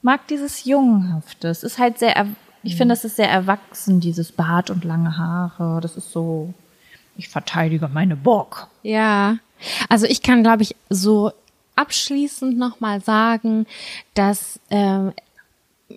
mag 0.02 0.28
dieses 0.28 0.66
Jungenhafte. 0.66 1.48
Es 1.48 1.64
ist 1.64 1.80
halt 1.80 1.98
sehr, 1.98 2.28
ich 2.62 2.76
finde, 2.76 2.94
es 2.94 3.06
ist 3.06 3.16
sehr 3.16 3.30
erwachsen, 3.30 4.00
dieses 4.02 4.32
Bart 4.32 4.70
und 4.70 4.84
lange 4.84 5.18
Haare. 5.18 5.80
Das 5.82 5.96
ist 5.96 6.12
so, 6.12 6.54
ich 7.18 7.30
verteidige 7.30 7.88
meine 7.88 8.16
Bock. 8.18 8.68
Ja, 8.84 9.38
also 9.90 10.06
ich 10.08 10.22
kann, 10.22 10.44
glaube 10.44 10.64
ich, 10.64 10.76
so 10.90 11.32
abschließend 11.76 12.58
nochmal 12.58 13.02
sagen, 13.02 13.66
dass 14.14 14.60
ähm, 14.70 15.14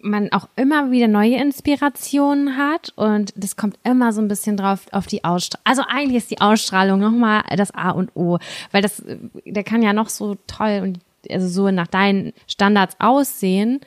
man 0.03 0.33
auch 0.33 0.49
immer 0.57 0.91
wieder 0.91 1.09
neue 1.09 1.37
Inspirationen 1.37 2.57
hat 2.57 2.93
und 2.97 3.33
das 3.37 3.57
kommt 3.57 3.79
immer 3.85 4.13
so 4.13 4.21
ein 4.21 4.29
bisschen 4.29 4.57
drauf 4.57 4.87
auf 4.93 5.07
die 5.07 5.25
Ausstrahlung. 5.25 5.65
Also 5.65 5.83
eigentlich 5.89 6.17
ist 6.17 6.31
die 6.31 6.41
Ausstrahlung 6.41 7.01
nochmal 7.01 7.43
das 7.57 7.73
A 7.73 7.91
und 7.91 8.15
O, 8.17 8.39
weil 8.73 8.83
das, 8.83 9.01
äh, 9.01 9.19
der 9.45 9.65
kann 9.65 9.83
ja 9.83 9.93
noch 9.93 10.09
so 10.09 10.37
toll 10.47 10.81
und 10.83 11.01
also 11.31 11.49
so 11.49 11.71
nach 11.71 11.87
deinen 11.87 12.33
Standards 12.47 12.97
aussehen. 12.99 13.81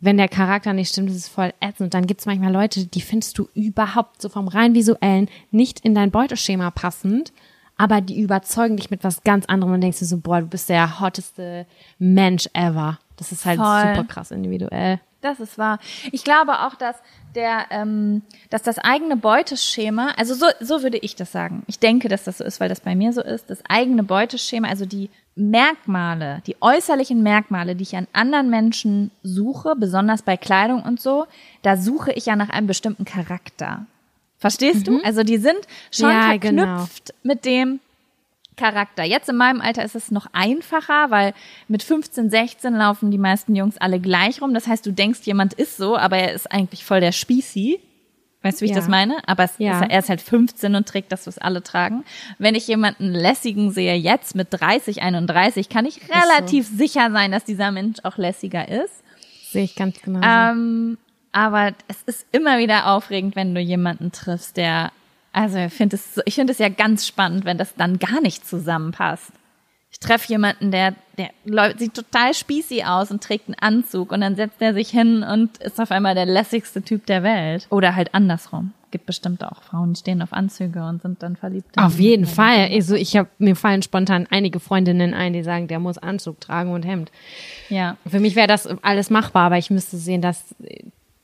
Wenn 0.00 0.16
der 0.16 0.28
Charakter 0.28 0.72
nicht 0.72 0.90
stimmt, 0.90 1.10
ist 1.10 1.16
es 1.16 1.28
voll 1.28 1.52
ätzend. 1.60 1.86
Und 1.86 1.94
dann 1.94 2.06
gibt's 2.06 2.24
manchmal 2.24 2.52
Leute, 2.52 2.86
die 2.86 3.00
findest 3.00 3.36
du 3.36 3.48
überhaupt 3.54 4.22
so 4.22 4.28
vom 4.28 4.48
rein 4.48 4.74
visuellen 4.74 5.28
nicht 5.50 5.80
in 5.80 5.94
dein 5.94 6.12
Beuteschema 6.12 6.70
passend, 6.70 7.32
aber 7.78 8.00
die 8.00 8.20
überzeugen 8.20 8.76
dich 8.76 8.90
mit 8.90 9.04
was 9.04 9.22
ganz 9.22 9.46
anderem 9.46 9.72
und 9.72 9.80
denkst 9.80 10.00
du 10.00 10.04
so, 10.04 10.18
boah, 10.18 10.40
du 10.40 10.46
bist 10.46 10.68
der 10.68 11.00
hotteste 11.00 11.66
Mensch 11.98 12.48
ever. 12.52 12.98
Das 13.16 13.32
ist 13.32 13.46
halt 13.46 13.58
Voll. 13.58 13.94
super 13.94 14.04
krass 14.04 14.30
individuell. 14.30 15.00
Das 15.20 15.40
ist 15.40 15.58
wahr. 15.58 15.80
Ich 16.12 16.22
glaube 16.22 16.60
auch, 16.60 16.76
dass 16.76 16.96
der, 17.34 17.66
ähm, 17.70 18.22
dass 18.50 18.62
das 18.62 18.78
eigene 18.78 19.16
Beuteschema, 19.16 20.12
also 20.16 20.34
so, 20.34 20.46
so 20.60 20.82
würde 20.82 20.98
ich 20.98 21.16
das 21.16 21.32
sagen. 21.32 21.64
Ich 21.66 21.80
denke, 21.80 22.08
dass 22.08 22.24
das 22.24 22.38
so 22.38 22.44
ist, 22.44 22.60
weil 22.60 22.68
das 22.68 22.80
bei 22.80 22.94
mir 22.94 23.12
so 23.12 23.22
ist. 23.22 23.50
Das 23.50 23.62
eigene 23.68 24.04
Beuteschema, 24.04 24.68
also 24.68 24.86
die 24.86 25.10
Merkmale, 25.34 26.42
die 26.46 26.56
äußerlichen 26.60 27.22
Merkmale, 27.22 27.74
die 27.74 27.82
ich 27.82 27.96
an 27.96 28.06
anderen 28.12 28.50
Menschen 28.50 29.10
suche, 29.22 29.74
besonders 29.76 30.22
bei 30.22 30.36
Kleidung 30.36 30.82
und 30.82 31.00
so, 31.00 31.26
da 31.62 31.76
suche 31.76 32.12
ich 32.12 32.26
ja 32.26 32.36
nach 32.36 32.50
einem 32.50 32.68
bestimmten 32.68 33.04
Charakter. 33.04 33.86
Verstehst 34.38 34.86
du? 34.86 35.00
Also 35.02 35.22
die 35.24 35.38
sind 35.38 35.58
schon 35.90 36.10
Ja, 36.10 36.22
verknüpft 36.22 37.06
genau. 37.06 37.18
mit 37.22 37.44
dem 37.44 37.80
Charakter. 38.56 39.04
Jetzt 39.04 39.28
in 39.28 39.36
meinem 39.36 39.60
Alter 39.60 39.84
ist 39.84 39.94
es 39.94 40.10
noch 40.10 40.26
einfacher, 40.32 41.10
weil 41.10 41.32
mit 41.68 41.82
15, 41.82 42.28
16 42.30 42.74
laufen 42.74 43.10
die 43.10 43.18
meisten 43.18 43.54
Jungs 43.54 43.78
alle 43.78 44.00
gleich 44.00 44.42
rum. 44.42 44.54
Das 44.54 44.66
heißt, 44.66 44.84
du 44.84 44.92
denkst, 44.92 45.20
jemand 45.24 45.54
ist 45.54 45.76
so, 45.76 45.96
aber 45.96 46.18
er 46.18 46.32
ist 46.32 46.50
eigentlich 46.50 46.84
voll 46.84 47.00
der 47.00 47.12
Spießi. 47.12 47.80
Weißt 48.42 48.58
du, 48.60 48.62
wie 48.62 48.66
ich 48.66 48.70
Ja. 48.70 48.76
das 48.76 48.88
meine? 48.88 49.16
Aber 49.26 49.48
Ja. 49.58 49.80
ist, 49.80 49.90
er 49.90 49.98
ist 49.98 50.08
halt 50.08 50.20
15 50.20 50.74
und 50.76 50.86
trägt 50.88 51.10
das, 51.10 51.26
was 51.26 51.38
alle 51.38 51.62
tragen. 51.62 52.04
Wenn 52.38 52.54
ich 52.54 52.68
jemanden 52.68 53.12
lässigen 53.12 53.72
sehe 53.72 53.94
jetzt 53.96 54.34
mit 54.36 54.48
30, 54.50 55.02
31, 55.02 55.68
kann 55.68 55.86
ich 55.86 56.00
relativ 56.08 56.66
sicher 56.68 57.10
sein, 57.10 57.32
dass 57.32 57.44
dieser 57.44 57.72
Mensch 57.72 57.98
auch 58.04 58.16
lässiger 58.16 58.68
ist. 58.68 59.02
Sehe 59.50 59.64
ich 59.64 59.74
ganz 59.74 60.00
genau. 60.00 60.20
Ähm, 60.22 60.98
aber 61.32 61.72
es 61.88 62.02
ist 62.04 62.26
immer 62.32 62.58
wieder 62.58 62.86
aufregend, 62.86 63.36
wenn 63.36 63.54
du 63.54 63.60
jemanden 63.60 64.12
triffst, 64.12 64.56
der, 64.56 64.92
also 65.32 65.58
ich 65.58 65.72
finde 65.72 65.96
es, 65.96 66.20
ich 66.24 66.34
finde 66.34 66.52
es 66.52 66.58
ja 66.58 66.68
ganz 66.68 67.06
spannend, 67.06 67.44
wenn 67.44 67.58
das 67.58 67.74
dann 67.74 67.98
gar 67.98 68.20
nicht 68.20 68.46
zusammenpasst. 68.46 69.32
Ich 69.90 70.00
treffe 70.00 70.28
jemanden, 70.28 70.70
der, 70.70 70.94
der 71.16 71.30
läuft, 71.44 71.78
sieht 71.78 71.94
total 71.94 72.34
spießig 72.34 72.84
aus 72.84 73.10
und 73.10 73.22
trägt 73.22 73.48
einen 73.48 73.54
Anzug 73.58 74.12
und 74.12 74.20
dann 74.20 74.36
setzt 74.36 74.60
er 74.60 74.74
sich 74.74 74.90
hin 74.90 75.22
und 75.22 75.56
ist 75.58 75.80
auf 75.80 75.90
einmal 75.90 76.14
der 76.14 76.26
lässigste 76.26 76.82
Typ 76.82 77.06
der 77.06 77.22
Welt. 77.22 77.66
Oder 77.70 77.96
halt 77.96 78.14
andersrum. 78.14 78.72
Gibt 78.90 79.06
bestimmt 79.06 79.44
auch 79.44 79.62
Frauen, 79.62 79.94
die 79.94 80.00
stehen 80.00 80.22
auf 80.22 80.32
Anzüge 80.32 80.82
und 80.82 81.02
sind 81.02 81.22
dann 81.22 81.36
verliebt. 81.36 81.76
Auf 81.76 81.98
jeden 81.98 82.26
Fall. 82.26 82.68
Also 82.70 82.94
ich 82.94 83.16
habe 83.16 83.28
mir 83.38 83.56
fallen 83.56 83.82
spontan 83.82 84.26
einige 84.30 84.60
Freundinnen 84.60 85.14
ein, 85.14 85.32
die 85.32 85.42
sagen, 85.42 85.68
der 85.68 85.78
muss 85.78 85.98
Anzug 85.98 86.40
tragen 86.40 86.72
und 86.72 86.86
Hemd. 86.86 87.10
Ja. 87.68 87.96
Für 88.06 88.20
mich 88.20 88.34
wäre 88.34 88.46
das 88.46 88.66
alles 88.82 89.10
machbar, 89.10 89.46
aber 89.46 89.58
ich 89.58 89.70
müsste 89.70 89.98
sehen, 89.98 90.22
dass 90.22 90.54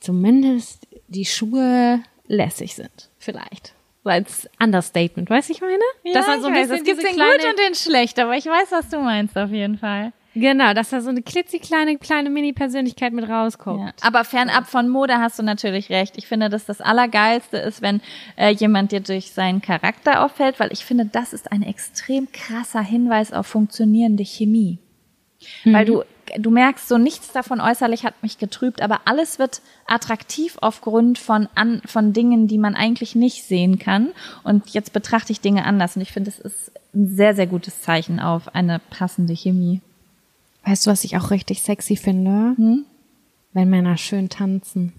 zumindest 0.04 0.86
die 1.08 1.24
Schuhe 1.24 2.02
lässig 2.26 2.74
sind. 2.74 3.10
Vielleicht. 3.18 3.74
So 4.04 4.10
als 4.10 4.48
Understatement, 4.62 5.30
weißt 5.30 5.48
du, 5.48 5.54
ich 5.54 5.60
meine? 5.62 5.78
dass 6.12 6.28
er 6.28 6.40
so 6.40 6.48
ein 6.48 6.54
weiß, 6.54 6.68
bisschen 6.68 6.76
es 6.76 6.84
gibt 6.84 6.98
diese 6.98 7.08
den 7.08 7.16
kleine, 7.16 7.38
gut 7.38 7.46
und 7.48 7.58
den 7.58 7.74
schlecht, 7.74 8.18
aber 8.18 8.36
ich 8.36 8.44
weiß, 8.44 8.70
was 8.70 8.90
du 8.90 8.98
meinst 8.98 9.36
auf 9.38 9.50
jeden 9.50 9.78
Fall. 9.78 10.12
genau, 10.34 10.74
dass 10.74 10.90
da 10.90 11.00
so 11.00 11.08
eine 11.08 11.22
klitzekleine 11.22 11.96
kleine 11.96 12.28
Mini-Persönlichkeit 12.28 13.14
mit 13.14 13.26
rauskommt. 13.26 13.80
Ja. 13.80 14.06
Aber 14.06 14.24
fernab 14.24 14.66
von 14.66 14.90
Mode 14.90 15.16
hast 15.18 15.38
du 15.38 15.42
natürlich 15.42 15.88
recht. 15.88 16.18
Ich 16.18 16.26
finde, 16.26 16.50
dass 16.50 16.66
das 16.66 16.82
Allergeilste 16.82 17.56
ist, 17.56 17.80
wenn 17.80 18.02
äh, 18.36 18.50
jemand 18.50 18.92
dir 18.92 19.00
durch 19.00 19.32
seinen 19.32 19.62
Charakter 19.62 20.22
auffällt, 20.22 20.60
weil 20.60 20.70
ich 20.70 20.84
finde, 20.84 21.06
das 21.06 21.32
ist 21.32 21.50
ein 21.50 21.62
extrem 21.62 22.30
krasser 22.30 22.82
Hinweis 22.82 23.32
auf 23.32 23.46
funktionierende 23.46 24.24
Chemie. 24.24 24.78
Weil 25.64 25.86
du, 25.86 26.02
du 26.38 26.50
merkst, 26.50 26.88
so 26.88 26.98
nichts 26.98 27.32
davon 27.32 27.60
äußerlich 27.60 28.04
hat 28.04 28.22
mich 28.22 28.38
getrübt, 28.38 28.82
aber 28.82 29.02
alles 29.04 29.38
wird 29.38 29.62
attraktiv 29.86 30.56
aufgrund 30.60 31.18
von, 31.18 31.48
an, 31.54 31.82
von 31.86 32.12
Dingen, 32.12 32.48
die 32.48 32.58
man 32.58 32.74
eigentlich 32.74 33.14
nicht 33.14 33.44
sehen 33.44 33.78
kann. 33.78 34.12
Und 34.42 34.70
jetzt 34.70 34.92
betrachte 34.92 35.32
ich 35.32 35.40
Dinge 35.40 35.64
anders. 35.64 35.96
Und 35.96 36.02
ich 36.02 36.12
finde, 36.12 36.30
es 36.30 36.38
ist 36.38 36.72
ein 36.94 37.08
sehr, 37.08 37.34
sehr 37.34 37.46
gutes 37.46 37.82
Zeichen 37.82 38.20
auf 38.20 38.54
eine 38.54 38.80
passende 38.90 39.34
Chemie. 39.34 39.80
Weißt 40.64 40.86
du, 40.86 40.90
was 40.90 41.04
ich 41.04 41.16
auch 41.16 41.30
richtig 41.30 41.62
sexy 41.62 41.96
finde? 41.96 42.54
Wenn 43.52 43.70
Männer 43.70 43.96
schön 43.96 44.28
tanzen. 44.28 44.92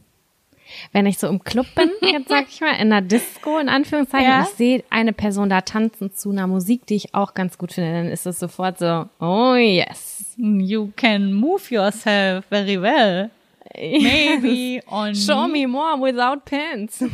Wenn 0.92 1.06
ich 1.06 1.18
so 1.20 1.28
im 1.28 1.44
Club 1.44 1.68
bin, 1.76 1.92
jetzt 2.02 2.28
sag 2.30 2.48
ich 2.50 2.60
mal, 2.62 2.72
in 2.74 2.92
einer 2.92 3.02
Disco, 3.02 3.58
in 3.60 3.70
Anführungszeichen, 3.70 4.28
Ja. 4.28 4.44
ich 4.44 4.50
sehe 4.56 4.84
eine 4.90 5.14
Person 5.14 5.50
da 5.50 5.62
tanzen 5.62 6.14
zu 6.14 6.32
einer 6.32 6.48
Musik, 6.48 6.86
die 6.88 6.96
ich 6.96 7.14
auch 7.14 7.34
ganz 7.36 7.58
gut 7.58 7.74
finde, 7.74 7.94
dann 7.94 8.08
ist 8.08 8.26
es 8.26 8.40
sofort 8.40 8.80
so, 8.80 9.08
oh 9.20 9.54
yes. 9.56 10.34
You 10.38 10.92
can 10.96 11.34
move 11.34 11.70
yourself 11.74 12.46
very 12.50 12.82
well. 12.82 13.30
Maybe 13.78 14.82
on 14.92 15.14
Show 15.16 15.48
me 15.48 15.68
more 15.68 15.98
without 16.00 16.46
pants. 16.46 17.00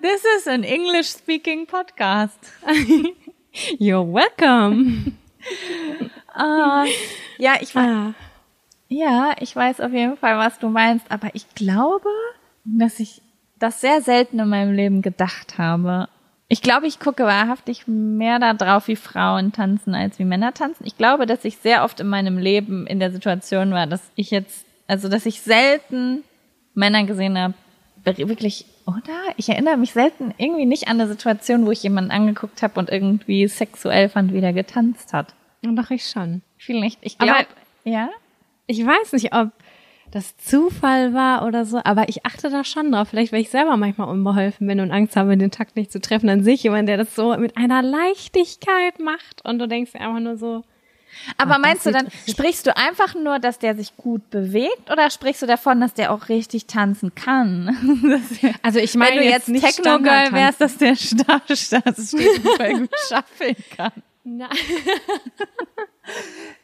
This 0.00 0.24
is 0.24 0.46
an 0.46 0.64
English 0.64 1.08
speaking 1.08 1.66
podcast. 1.66 2.38
You're 3.78 4.04
welcome. 4.04 5.16
Ah, 6.34 6.84
ja, 7.38 7.54
ich 7.60 7.74
weiß, 7.74 7.84
Ah. 7.90 8.14
Ja, 8.92 9.34
ich 9.40 9.56
weiß 9.56 9.80
auf 9.80 9.92
jeden 9.92 10.16
Fall, 10.16 10.38
was 10.38 10.58
du 10.58 10.68
meinst, 10.68 11.10
aber 11.10 11.30
ich 11.34 11.48
glaube, 11.54 12.08
dass 12.64 13.00
ich 13.00 13.22
das 13.58 13.80
sehr 13.80 14.02
selten 14.02 14.38
in 14.38 14.48
meinem 14.48 14.74
Leben 14.74 15.02
gedacht 15.02 15.58
habe. 15.58 16.08
Ich 16.48 16.60
glaube, 16.60 16.86
ich 16.86 17.00
gucke 17.00 17.24
wahrhaftig 17.24 17.86
mehr 17.86 18.38
darauf, 18.38 18.88
wie 18.88 18.96
Frauen 18.96 19.52
tanzen, 19.52 19.94
als 19.94 20.18
wie 20.18 20.24
Männer 20.24 20.52
tanzen. 20.52 20.84
Ich 20.86 20.98
glaube, 20.98 21.24
dass 21.24 21.44
ich 21.44 21.56
sehr 21.56 21.84
oft 21.84 22.00
in 22.00 22.08
meinem 22.08 22.36
Leben 22.36 22.86
in 22.86 23.00
der 23.00 23.10
Situation 23.10 23.70
war, 23.70 23.86
dass 23.86 24.02
ich 24.14 24.30
jetzt, 24.30 24.66
also 24.86 25.08
dass 25.08 25.24
ich 25.24 25.40
selten 25.40 26.22
Männer 26.74 27.04
gesehen 27.04 27.38
habe, 27.38 27.54
wirklich, 28.04 28.66
oder? 28.86 29.32
Ich 29.38 29.48
erinnere 29.48 29.78
mich 29.78 29.92
selten 29.92 30.34
irgendwie 30.36 30.66
nicht 30.66 30.88
an 30.88 31.00
eine 31.00 31.08
Situation, 31.08 31.64
wo 31.64 31.70
ich 31.70 31.82
jemanden 31.82 32.10
angeguckt 32.10 32.62
habe 32.62 32.78
und 32.78 32.90
irgendwie 32.90 33.48
sexuell 33.48 34.10
fand, 34.10 34.34
wie 34.34 34.40
der 34.42 34.52
getanzt 34.52 35.14
hat. 35.14 35.34
Doch, 35.62 35.90
ich 35.90 36.06
schon. 36.06 36.42
Vielleicht, 36.58 36.98
ich 37.00 37.16
glaube, 37.16 37.46
ja. 37.84 38.10
Ich 38.72 38.86
weiß 38.86 39.12
nicht, 39.12 39.34
ob 39.34 39.50
das 40.12 40.34
Zufall 40.38 41.12
war 41.12 41.46
oder 41.46 41.66
so, 41.66 41.80
aber 41.84 42.08
ich 42.08 42.24
achte 42.24 42.48
da 42.48 42.64
schon 42.64 42.90
drauf. 42.90 43.08
Vielleicht, 43.08 43.32
weil 43.32 43.40
ich 43.42 43.50
selber 43.50 43.76
manchmal 43.76 44.08
unbeholfen 44.08 44.66
bin 44.66 44.80
und 44.80 44.90
Angst 44.90 45.14
habe, 45.14 45.36
den 45.36 45.50
Takt 45.50 45.76
nicht 45.76 45.92
zu 45.92 46.00
treffen, 46.00 46.26
dann 46.26 46.42
sehe 46.42 46.54
ich 46.54 46.62
jemanden, 46.62 46.86
der 46.86 46.96
das 46.96 47.14
so 47.14 47.36
mit 47.36 47.56
einer 47.58 47.82
Leichtigkeit 47.82 48.98
macht 48.98 49.44
und 49.44 49.58
du 49.58 49.68
denkst 49.68 49.94
einfach 49.94 50.20
nur 50.20 50.38
so, 50.38 50.62
Aber 51.36 51.56
Ach, 51.56 51.58
meinst 51.58 51.84
du 51.84 51.90
dann, 51.92 52.08
sprichst 52.28 52.66
du 52.66 52.74
einfach 52.74 53.14
nur, 53.14 53.38
dass 53.40 53.58
der 53.58 53.74
sich 53.74 53.94
gut 53.98 54.30
bewegt 54.30 54.90
oder 54.90 55.10
sprichst 55.10 55.42
du 55.42 55.46
davon, 55.46 55.80
dass 55.80 55.92
der 55.92 56.12
auch 56.12 56.30
richtig 56.30 56.66
tanzen 56.66 57.14
kann? 57.14 57.76
Also 58.62 58.78
ich 58.78 58.94
Wenn 58.94 59.00
meine 59.00 59.20
du 59.20 59.24
jetzt 59.24 59.48
nicht 59.48 59.64
Techno-Girl 59.64 60.32
wärst, 60.32 60.62
dass 60.62 60.78
der 60.78 60.96
Starr 60.96 61.42
das 61.46 62.08
steht 62.08 62.40
voll 62.56 62.80
gut 62.80 62.90
schaffeln 63.08 63.56
kann. 63.76 63.92
Na- 64.24 64.50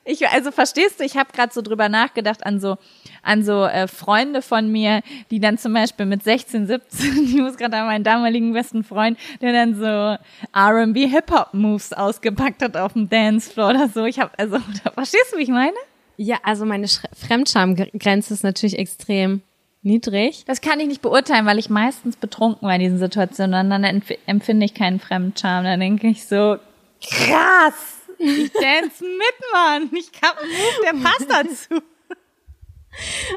Ich, 0.04 0.26
also 0.28 0.50
verstehst 0.50 0.98
du, 1.00 1.04
ich 1.04 1.16
habe 1.16 1.30
gerade 1.32 1.52
so 1.52 1.60
drüber 1.62 1.88
nachgedacht 1.88 2.44
an 2.44 2.60
so 2.60 2.76
an 3.22 3.44
so 3.44 3.64
äh, 3.64 3.86
Freunde 3.86 4.42
von 4.42 4.70
mir, 4.72 5.02
die 5.30 5.38
dann 5.38 5.58
zum 5.58 5.74
Beispiel 5.74 6.06
mit 6.06 6.22
16, 6.24 6.66
17, 6.66 7.24
ich 7.24 7.34
muss 7.36 7.56
gerade 7.56 7.76
an 7.76 7.86
meinen 7.86 8.04
damaligen 8.04 8.52
besten 8.52 8.84
Freund, 8.84 9.18
der 9.42 9.52
dann 9.52 9.74
so 9.74 10.16
R&B 10.58 11.06
Hip-Hop 11.08 11.52
Moves 11.52 11.92
ausgepackt 11.92 12.62
hat 12.62 12.76
auf 12.76 12.94
dem 12.94 13.08
Dancefloor 13.08 13.70
oder 13.70 13.88
so. 13.88 14.04
Ich 14.06 14.18
habe 14.18 14.30
also, 14.38 14.58
verstehst 14.94 15.32
du, 15.32 15.38
wie 15.38 15.42
ich 15.42 15.48
meine? 15.50 15.76
Ja, 16.16 16.38
also 16.42 16.64
meine 16.64 16.86
Schre- 16.86 17.14
Fremdschamgrenze 17.14 18.32
ist 18.34 18.42
natürlich 18.44 18.78
extrem 18.78 19.42
niedrig. 19.82 20.44
Das 20.46 20.60
kann 20.62 20.80
ich 20.80 20.88
nicht 20.88 21.02
beurteilen, 21.02 21.46
weil 21.46 21.58
ich 21.58 21.70
meistens 21.70 22.16
betrunken 22.16 22.66
war 22.66 22.74
in 22.74 22.80
diesen 22.80 22.98
Situationen. 22.98 23.66
Und 23.66 23.70
dann 23.70 23.84
empf 23.84 24.10
empfinde 24.26 24.64
ich 24.66 24.74
keinen 24.74 24.98
Fremdscham. 25.00 25.64
Dann 25.64 25.78
denke 25.80 26.08
ich 26.08 26.26
so, 26.26 26.56
Krass! 27.02 27.98
Ich 28.18 28.52
dance 28.52 29.04
mit, 29.04 29.52
Mann. 29.52 29.90
Ich 29.92 30.10
hab 30.22 30.38
einen 30.38 30.50
Move, 30.50 30.82
der 30.84 31.08
passt 31.08 31.30
dazu. 31.30 31.82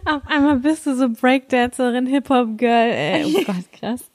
Auf 0.05 0.21
einmal 0.27 0.57
bist 0.57 0.87
du 0.87 0.95
so 0.95 1.09
Breakdancerin, 1.09 2.07
Hip-Hop-Girl. 2.07 2.91
Ey. 2.91 3.25
Oh 3.25 3.43
Gott, 3.45 3.71
krass. 3.79 4.09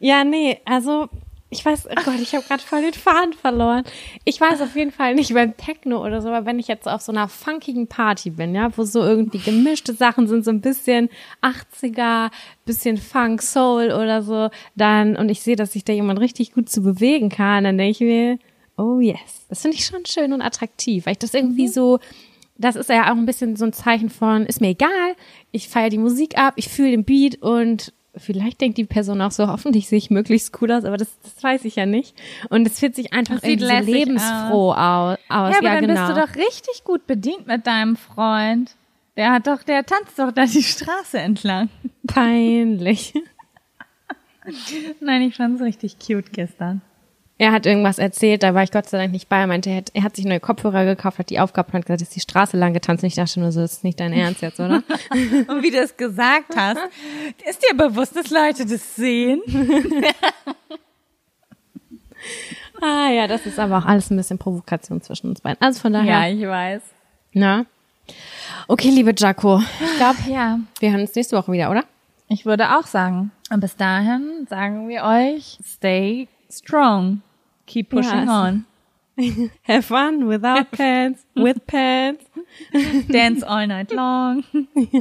Ja, 0.00 0.24
nee, 0.24 0.60
also 0.64 1.08
ich 1.50 1.64
weiß, 1.64 1.88
oh 1.90 2.02
Gott, 2.04 2.20
ich 2.20 2.34
habe 2.34 2.44
gerade 2.44 2.62
voll 2.62 2.82
den 2.82 2.92
Faden 2.92 3.32
verloren. 3.32 3.84
Ich 4.24 4.38
weiß 4.38 4.60
auf 4.60 4.76
jeden 4.76 4.90
Fall 4.90 5.14
nicht 5.14 5.32
beim 5.32 5.56
Techno 5.56 6.04
oder 6.04 6.20
so, 6.20 6.28
aber 6.28 6.44
wenn 6.44 6.58
ich 6.58 6.68
jetzt 6.68 6.86
auf 6.86 7.00
so 7.00 7.10
einer 7.10 7.28
funkigen 7.28 7.86
Party 7.86 8.30
bin, 8.30 8.54
ja, 8.54 8.70
wo 8.76 8.84
so 8.84 9.00
irgendwie 9.00 9.38
gemischte 9.38 9.94
Sachen 9.94 10.26
sind, 10.26 10.44
so 10.44 10.50
ein 10.50 10.60
bisschen 10.60 11.08
80er, 11.40 12.30
bisschen 12.66 12.98
Funk, 12.98 13.40
Soul 13.40 13.92
oder 13.92 14.22
so, 14.22 14.50
dann, 14.76 15.16
und 15.16 15.30
ich 15.30 15.40
sehe, 15.40 15.56
dass 15.56 15.72
sich 15.72 15.84
da 15.84 15.92
jemand 15.94 16.20
richtig 16.20 16.52
gut 16.52 16.68
zu 16.68 16.82
bewegen 16.82 17.30
kann, 17.30 17.64
dann 17.64 17.78
denke 17.78 17.92
ich 17.92 18.00
mir, 18.00 18.38
oh 18.78 19.00
yes, 19.00 19.46
das 19.48 19.62
finde 19.62 19.76
ich 19.76 19.84
schon 19.84 20.06
schön 20.06 20.32
und 20.32 20.40
attraktiv, 20.40 21.04
weil 21.04 21.12
ich 21.12 21.18
das 21.18 21.34
irgendwie 21.34 21.66
mhm. 21.66 21.72
so, 21.72 21.98
das 22.56 22.76
ist 22.76 22.88
ja 22.88 23.12
auch 23.12 23.16
ein 23.16 23.26
bisschen 23.26 23.56
so 23.56 23.64
ein 23.64 23.72
Zeichen 23.72 24.08
von, 24.08 24.46
ist 24.46 24.60
mir 24.60 24.68
egal, 24.68 25.14
ich 25.52 25.68
feiere 25.68 25.90
die 25.90 25.98
Musik 25.98 26.38
ab, 26.38 26.54
ich 26.56 26.68
fühle 26.68 26.92
den 26.92 27.04
Beat 27.04 27.42
und 27.42 27.92
vielleicht 28.16 28.60
denkt 28.60 28.78
die 28.78 28.84
Person 28.84 29.20
auch 29.20 29.32
so, 29.32 29.48
hoffentlich 29.48 29.88
sehe 29.88 29.98
ich 29.98 30.10
möglichst 30.10 30.60
cool 30.60 30.72
aus, 30.72 30.84
aber 30.84 30.96
das, 30.96 31.08
das 31.22 31.42
weiß 31.42 31.64
ich 31.66 31.76
ja 31.76 31.86
nicht. 31.86 32.16
Und 32.48 32.66
es 32.66 32.80
fühlt 32.80 32.94
sich 32.94 33.12
einfach 33.12 33.42
irgendwie 33.42 33.84
so 33.84 33.92
lebensfroh 33.92 34.72
aus. 34.72 35.18
aus. 35.28 35.52
Ja, 35.52 35.58
aber 35.58 35.62
ja, 35.62 35.74
dann 35.74 35.86
genau. 35.86 36.06
bist 36.06 36.16
du 36.16 36.20
doch 36.20 36.36
richtig 36.36 36.84
gut 36.84 37.06
bedient 37.06 37.46
mit 37.46 37.66
deinem 37.66 37.96
Freund. 37.96 38.74
Der 39.16 39.32
hat 39.32 39.46
doch, 39.46 39.62
der 39.62 39.84
tanzt 39.84 40.18
doch 40.18 40.32
da 40.32 40.46
die 40.46 40.62
Straße 40.62 41.18
entlang. 41.18 41.68
Peinlich. 42.06 43.14
Nein, 45.00 45.22
ich 45.22 45.36
fand's 45.36 45.60
richtig 45.60 45.98
cute 45.98 46.32
gestern 46.32 46.82
er 47.40 47.52
hat 47.52 47.66
irgendwas 47.66 48.00
erzählt, 48.00 48.42
da 48.42 48.52
war 48.52 48.64
ich 48.64 48.72
Gott 48.72 48.88
sei 48.88 48.98
Dank 48.98 49.12
nicht 49.12 49.28
bei. 49.28 49.38
Er 49.38 49.46
meinte, 49.46 49.70
er 49.70 49.76
hat, 49.76 49.90
er 49.94 50.02
hat 50.02 50.16
sich 50.16 50.24
neue 50.24 50.40
Kopfhörer 50.40 50.84
gekauft, 50.84 51.20
hat 51.20 51.30
die 51.30 51.38
aufgehabt 51.38 51.70
und 51.70 51.78
hat 51.78 51.86
gesagt, 51.86 52.02
ist 52.02 52.16
die 52.16 52.20
Straße 52.20 52.56
lang 52.56 52.74
getanzt. 52.74 53.04
Und 53.04 53.06
ich 53.06 53.14
dachte 53.14 53.38
nur 53.38 53.52
so, 53.52 53.60
das 53.60 53.74
ist 53.74 53.84
nicht 53.84 54.00
dein 54.00 54.12
Ernst 54.12 54.42
jetzt, 54.42 54.58
oder? 54.58 54.82
und 55.10 55.62
wie 55.62 55.70
du 55.70 55.78
es 55.78 55.96
gesagt 55.96 56.56
hast, 56.56 56.80
ist 57.48 57.62
dir 57.62 57.76
bewusst, 57.76 58.16
dass 58.16 58.30
Leute 58.30 58.66
das 58.66 58.96
sehen? 58.96 59.40
ah 62.82 63.10
ja, 63.10 63.28
das 63.28 63.46
ist 63.46 63.60
aber 63.60 63.78
auch 63.78 63.86
alles 63.86 64.10
ein 64.10 64.16
bisschen 64.16 64.38
Provokation 64.38 65.00
zwischen 65.00 65.28
uns 65.28 65.40
beiden. 65.40 65.62
Also 65.62 65.80
von 65.80 65.92
daher. 65.92 66.28
Ja, 66.28 66.34
ich 66.34 66.44
weiß. 66.44 66.82
Na? 67.34 67.66
Okay, 68.66 68.90
liebe 68.90 69.14
Jaco. 69.16 69.62
Ich 69.80 69.96
glaube, 69.96 70.18
ja. 70.28 70.58
wir 70.80 70.90
hören 70.90 71.02
uns 71.02 71.14
nächste 71.14 71.36
Woche 71.36 71.52
wieder, 71.52 71.70
oder? 71.70 71.84
Ich 72.28 72.46
würde 72.46 72.76
auch 72.76 72.86
sagen. 72.86 73.30
Und 73.50 73.60
bis 73.60 73.76
dahin 73.76 74.46
sagen 74.50 74.88
wir 74.88 75.04
euch, 75.04 75.58
stay 75.64 76.26
strong. 76.50 77.22
Keep 77.68 77.90
pushing 77.90 78.26
yes. 78.26 78.28
on. 78.28 78.66
Have 79.62 79.84
fun 79.84 80.26
without 80.26 80.70
pants, 80.78 81.24
with 81.36 81.66
pants. 81.66 82.24
Dance 83.08 83.42
all 83.42 83.66
night 83.66 83.92
long. 83.92 84.44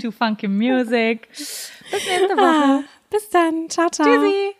to 0.01 0.11
funky 0.11 0.47
music. 0.47 1.29
Bis 1.29 1.71
nächste 1.91 2.35
Woche. 2.35 2.43
Ah, 2.43 2.83
bis 3.09 3.29
dann. 3.29 3.69
Ciao, 3.69 3.89
ciao. 3.89 4.05
Tschüssi. 4.05 4.55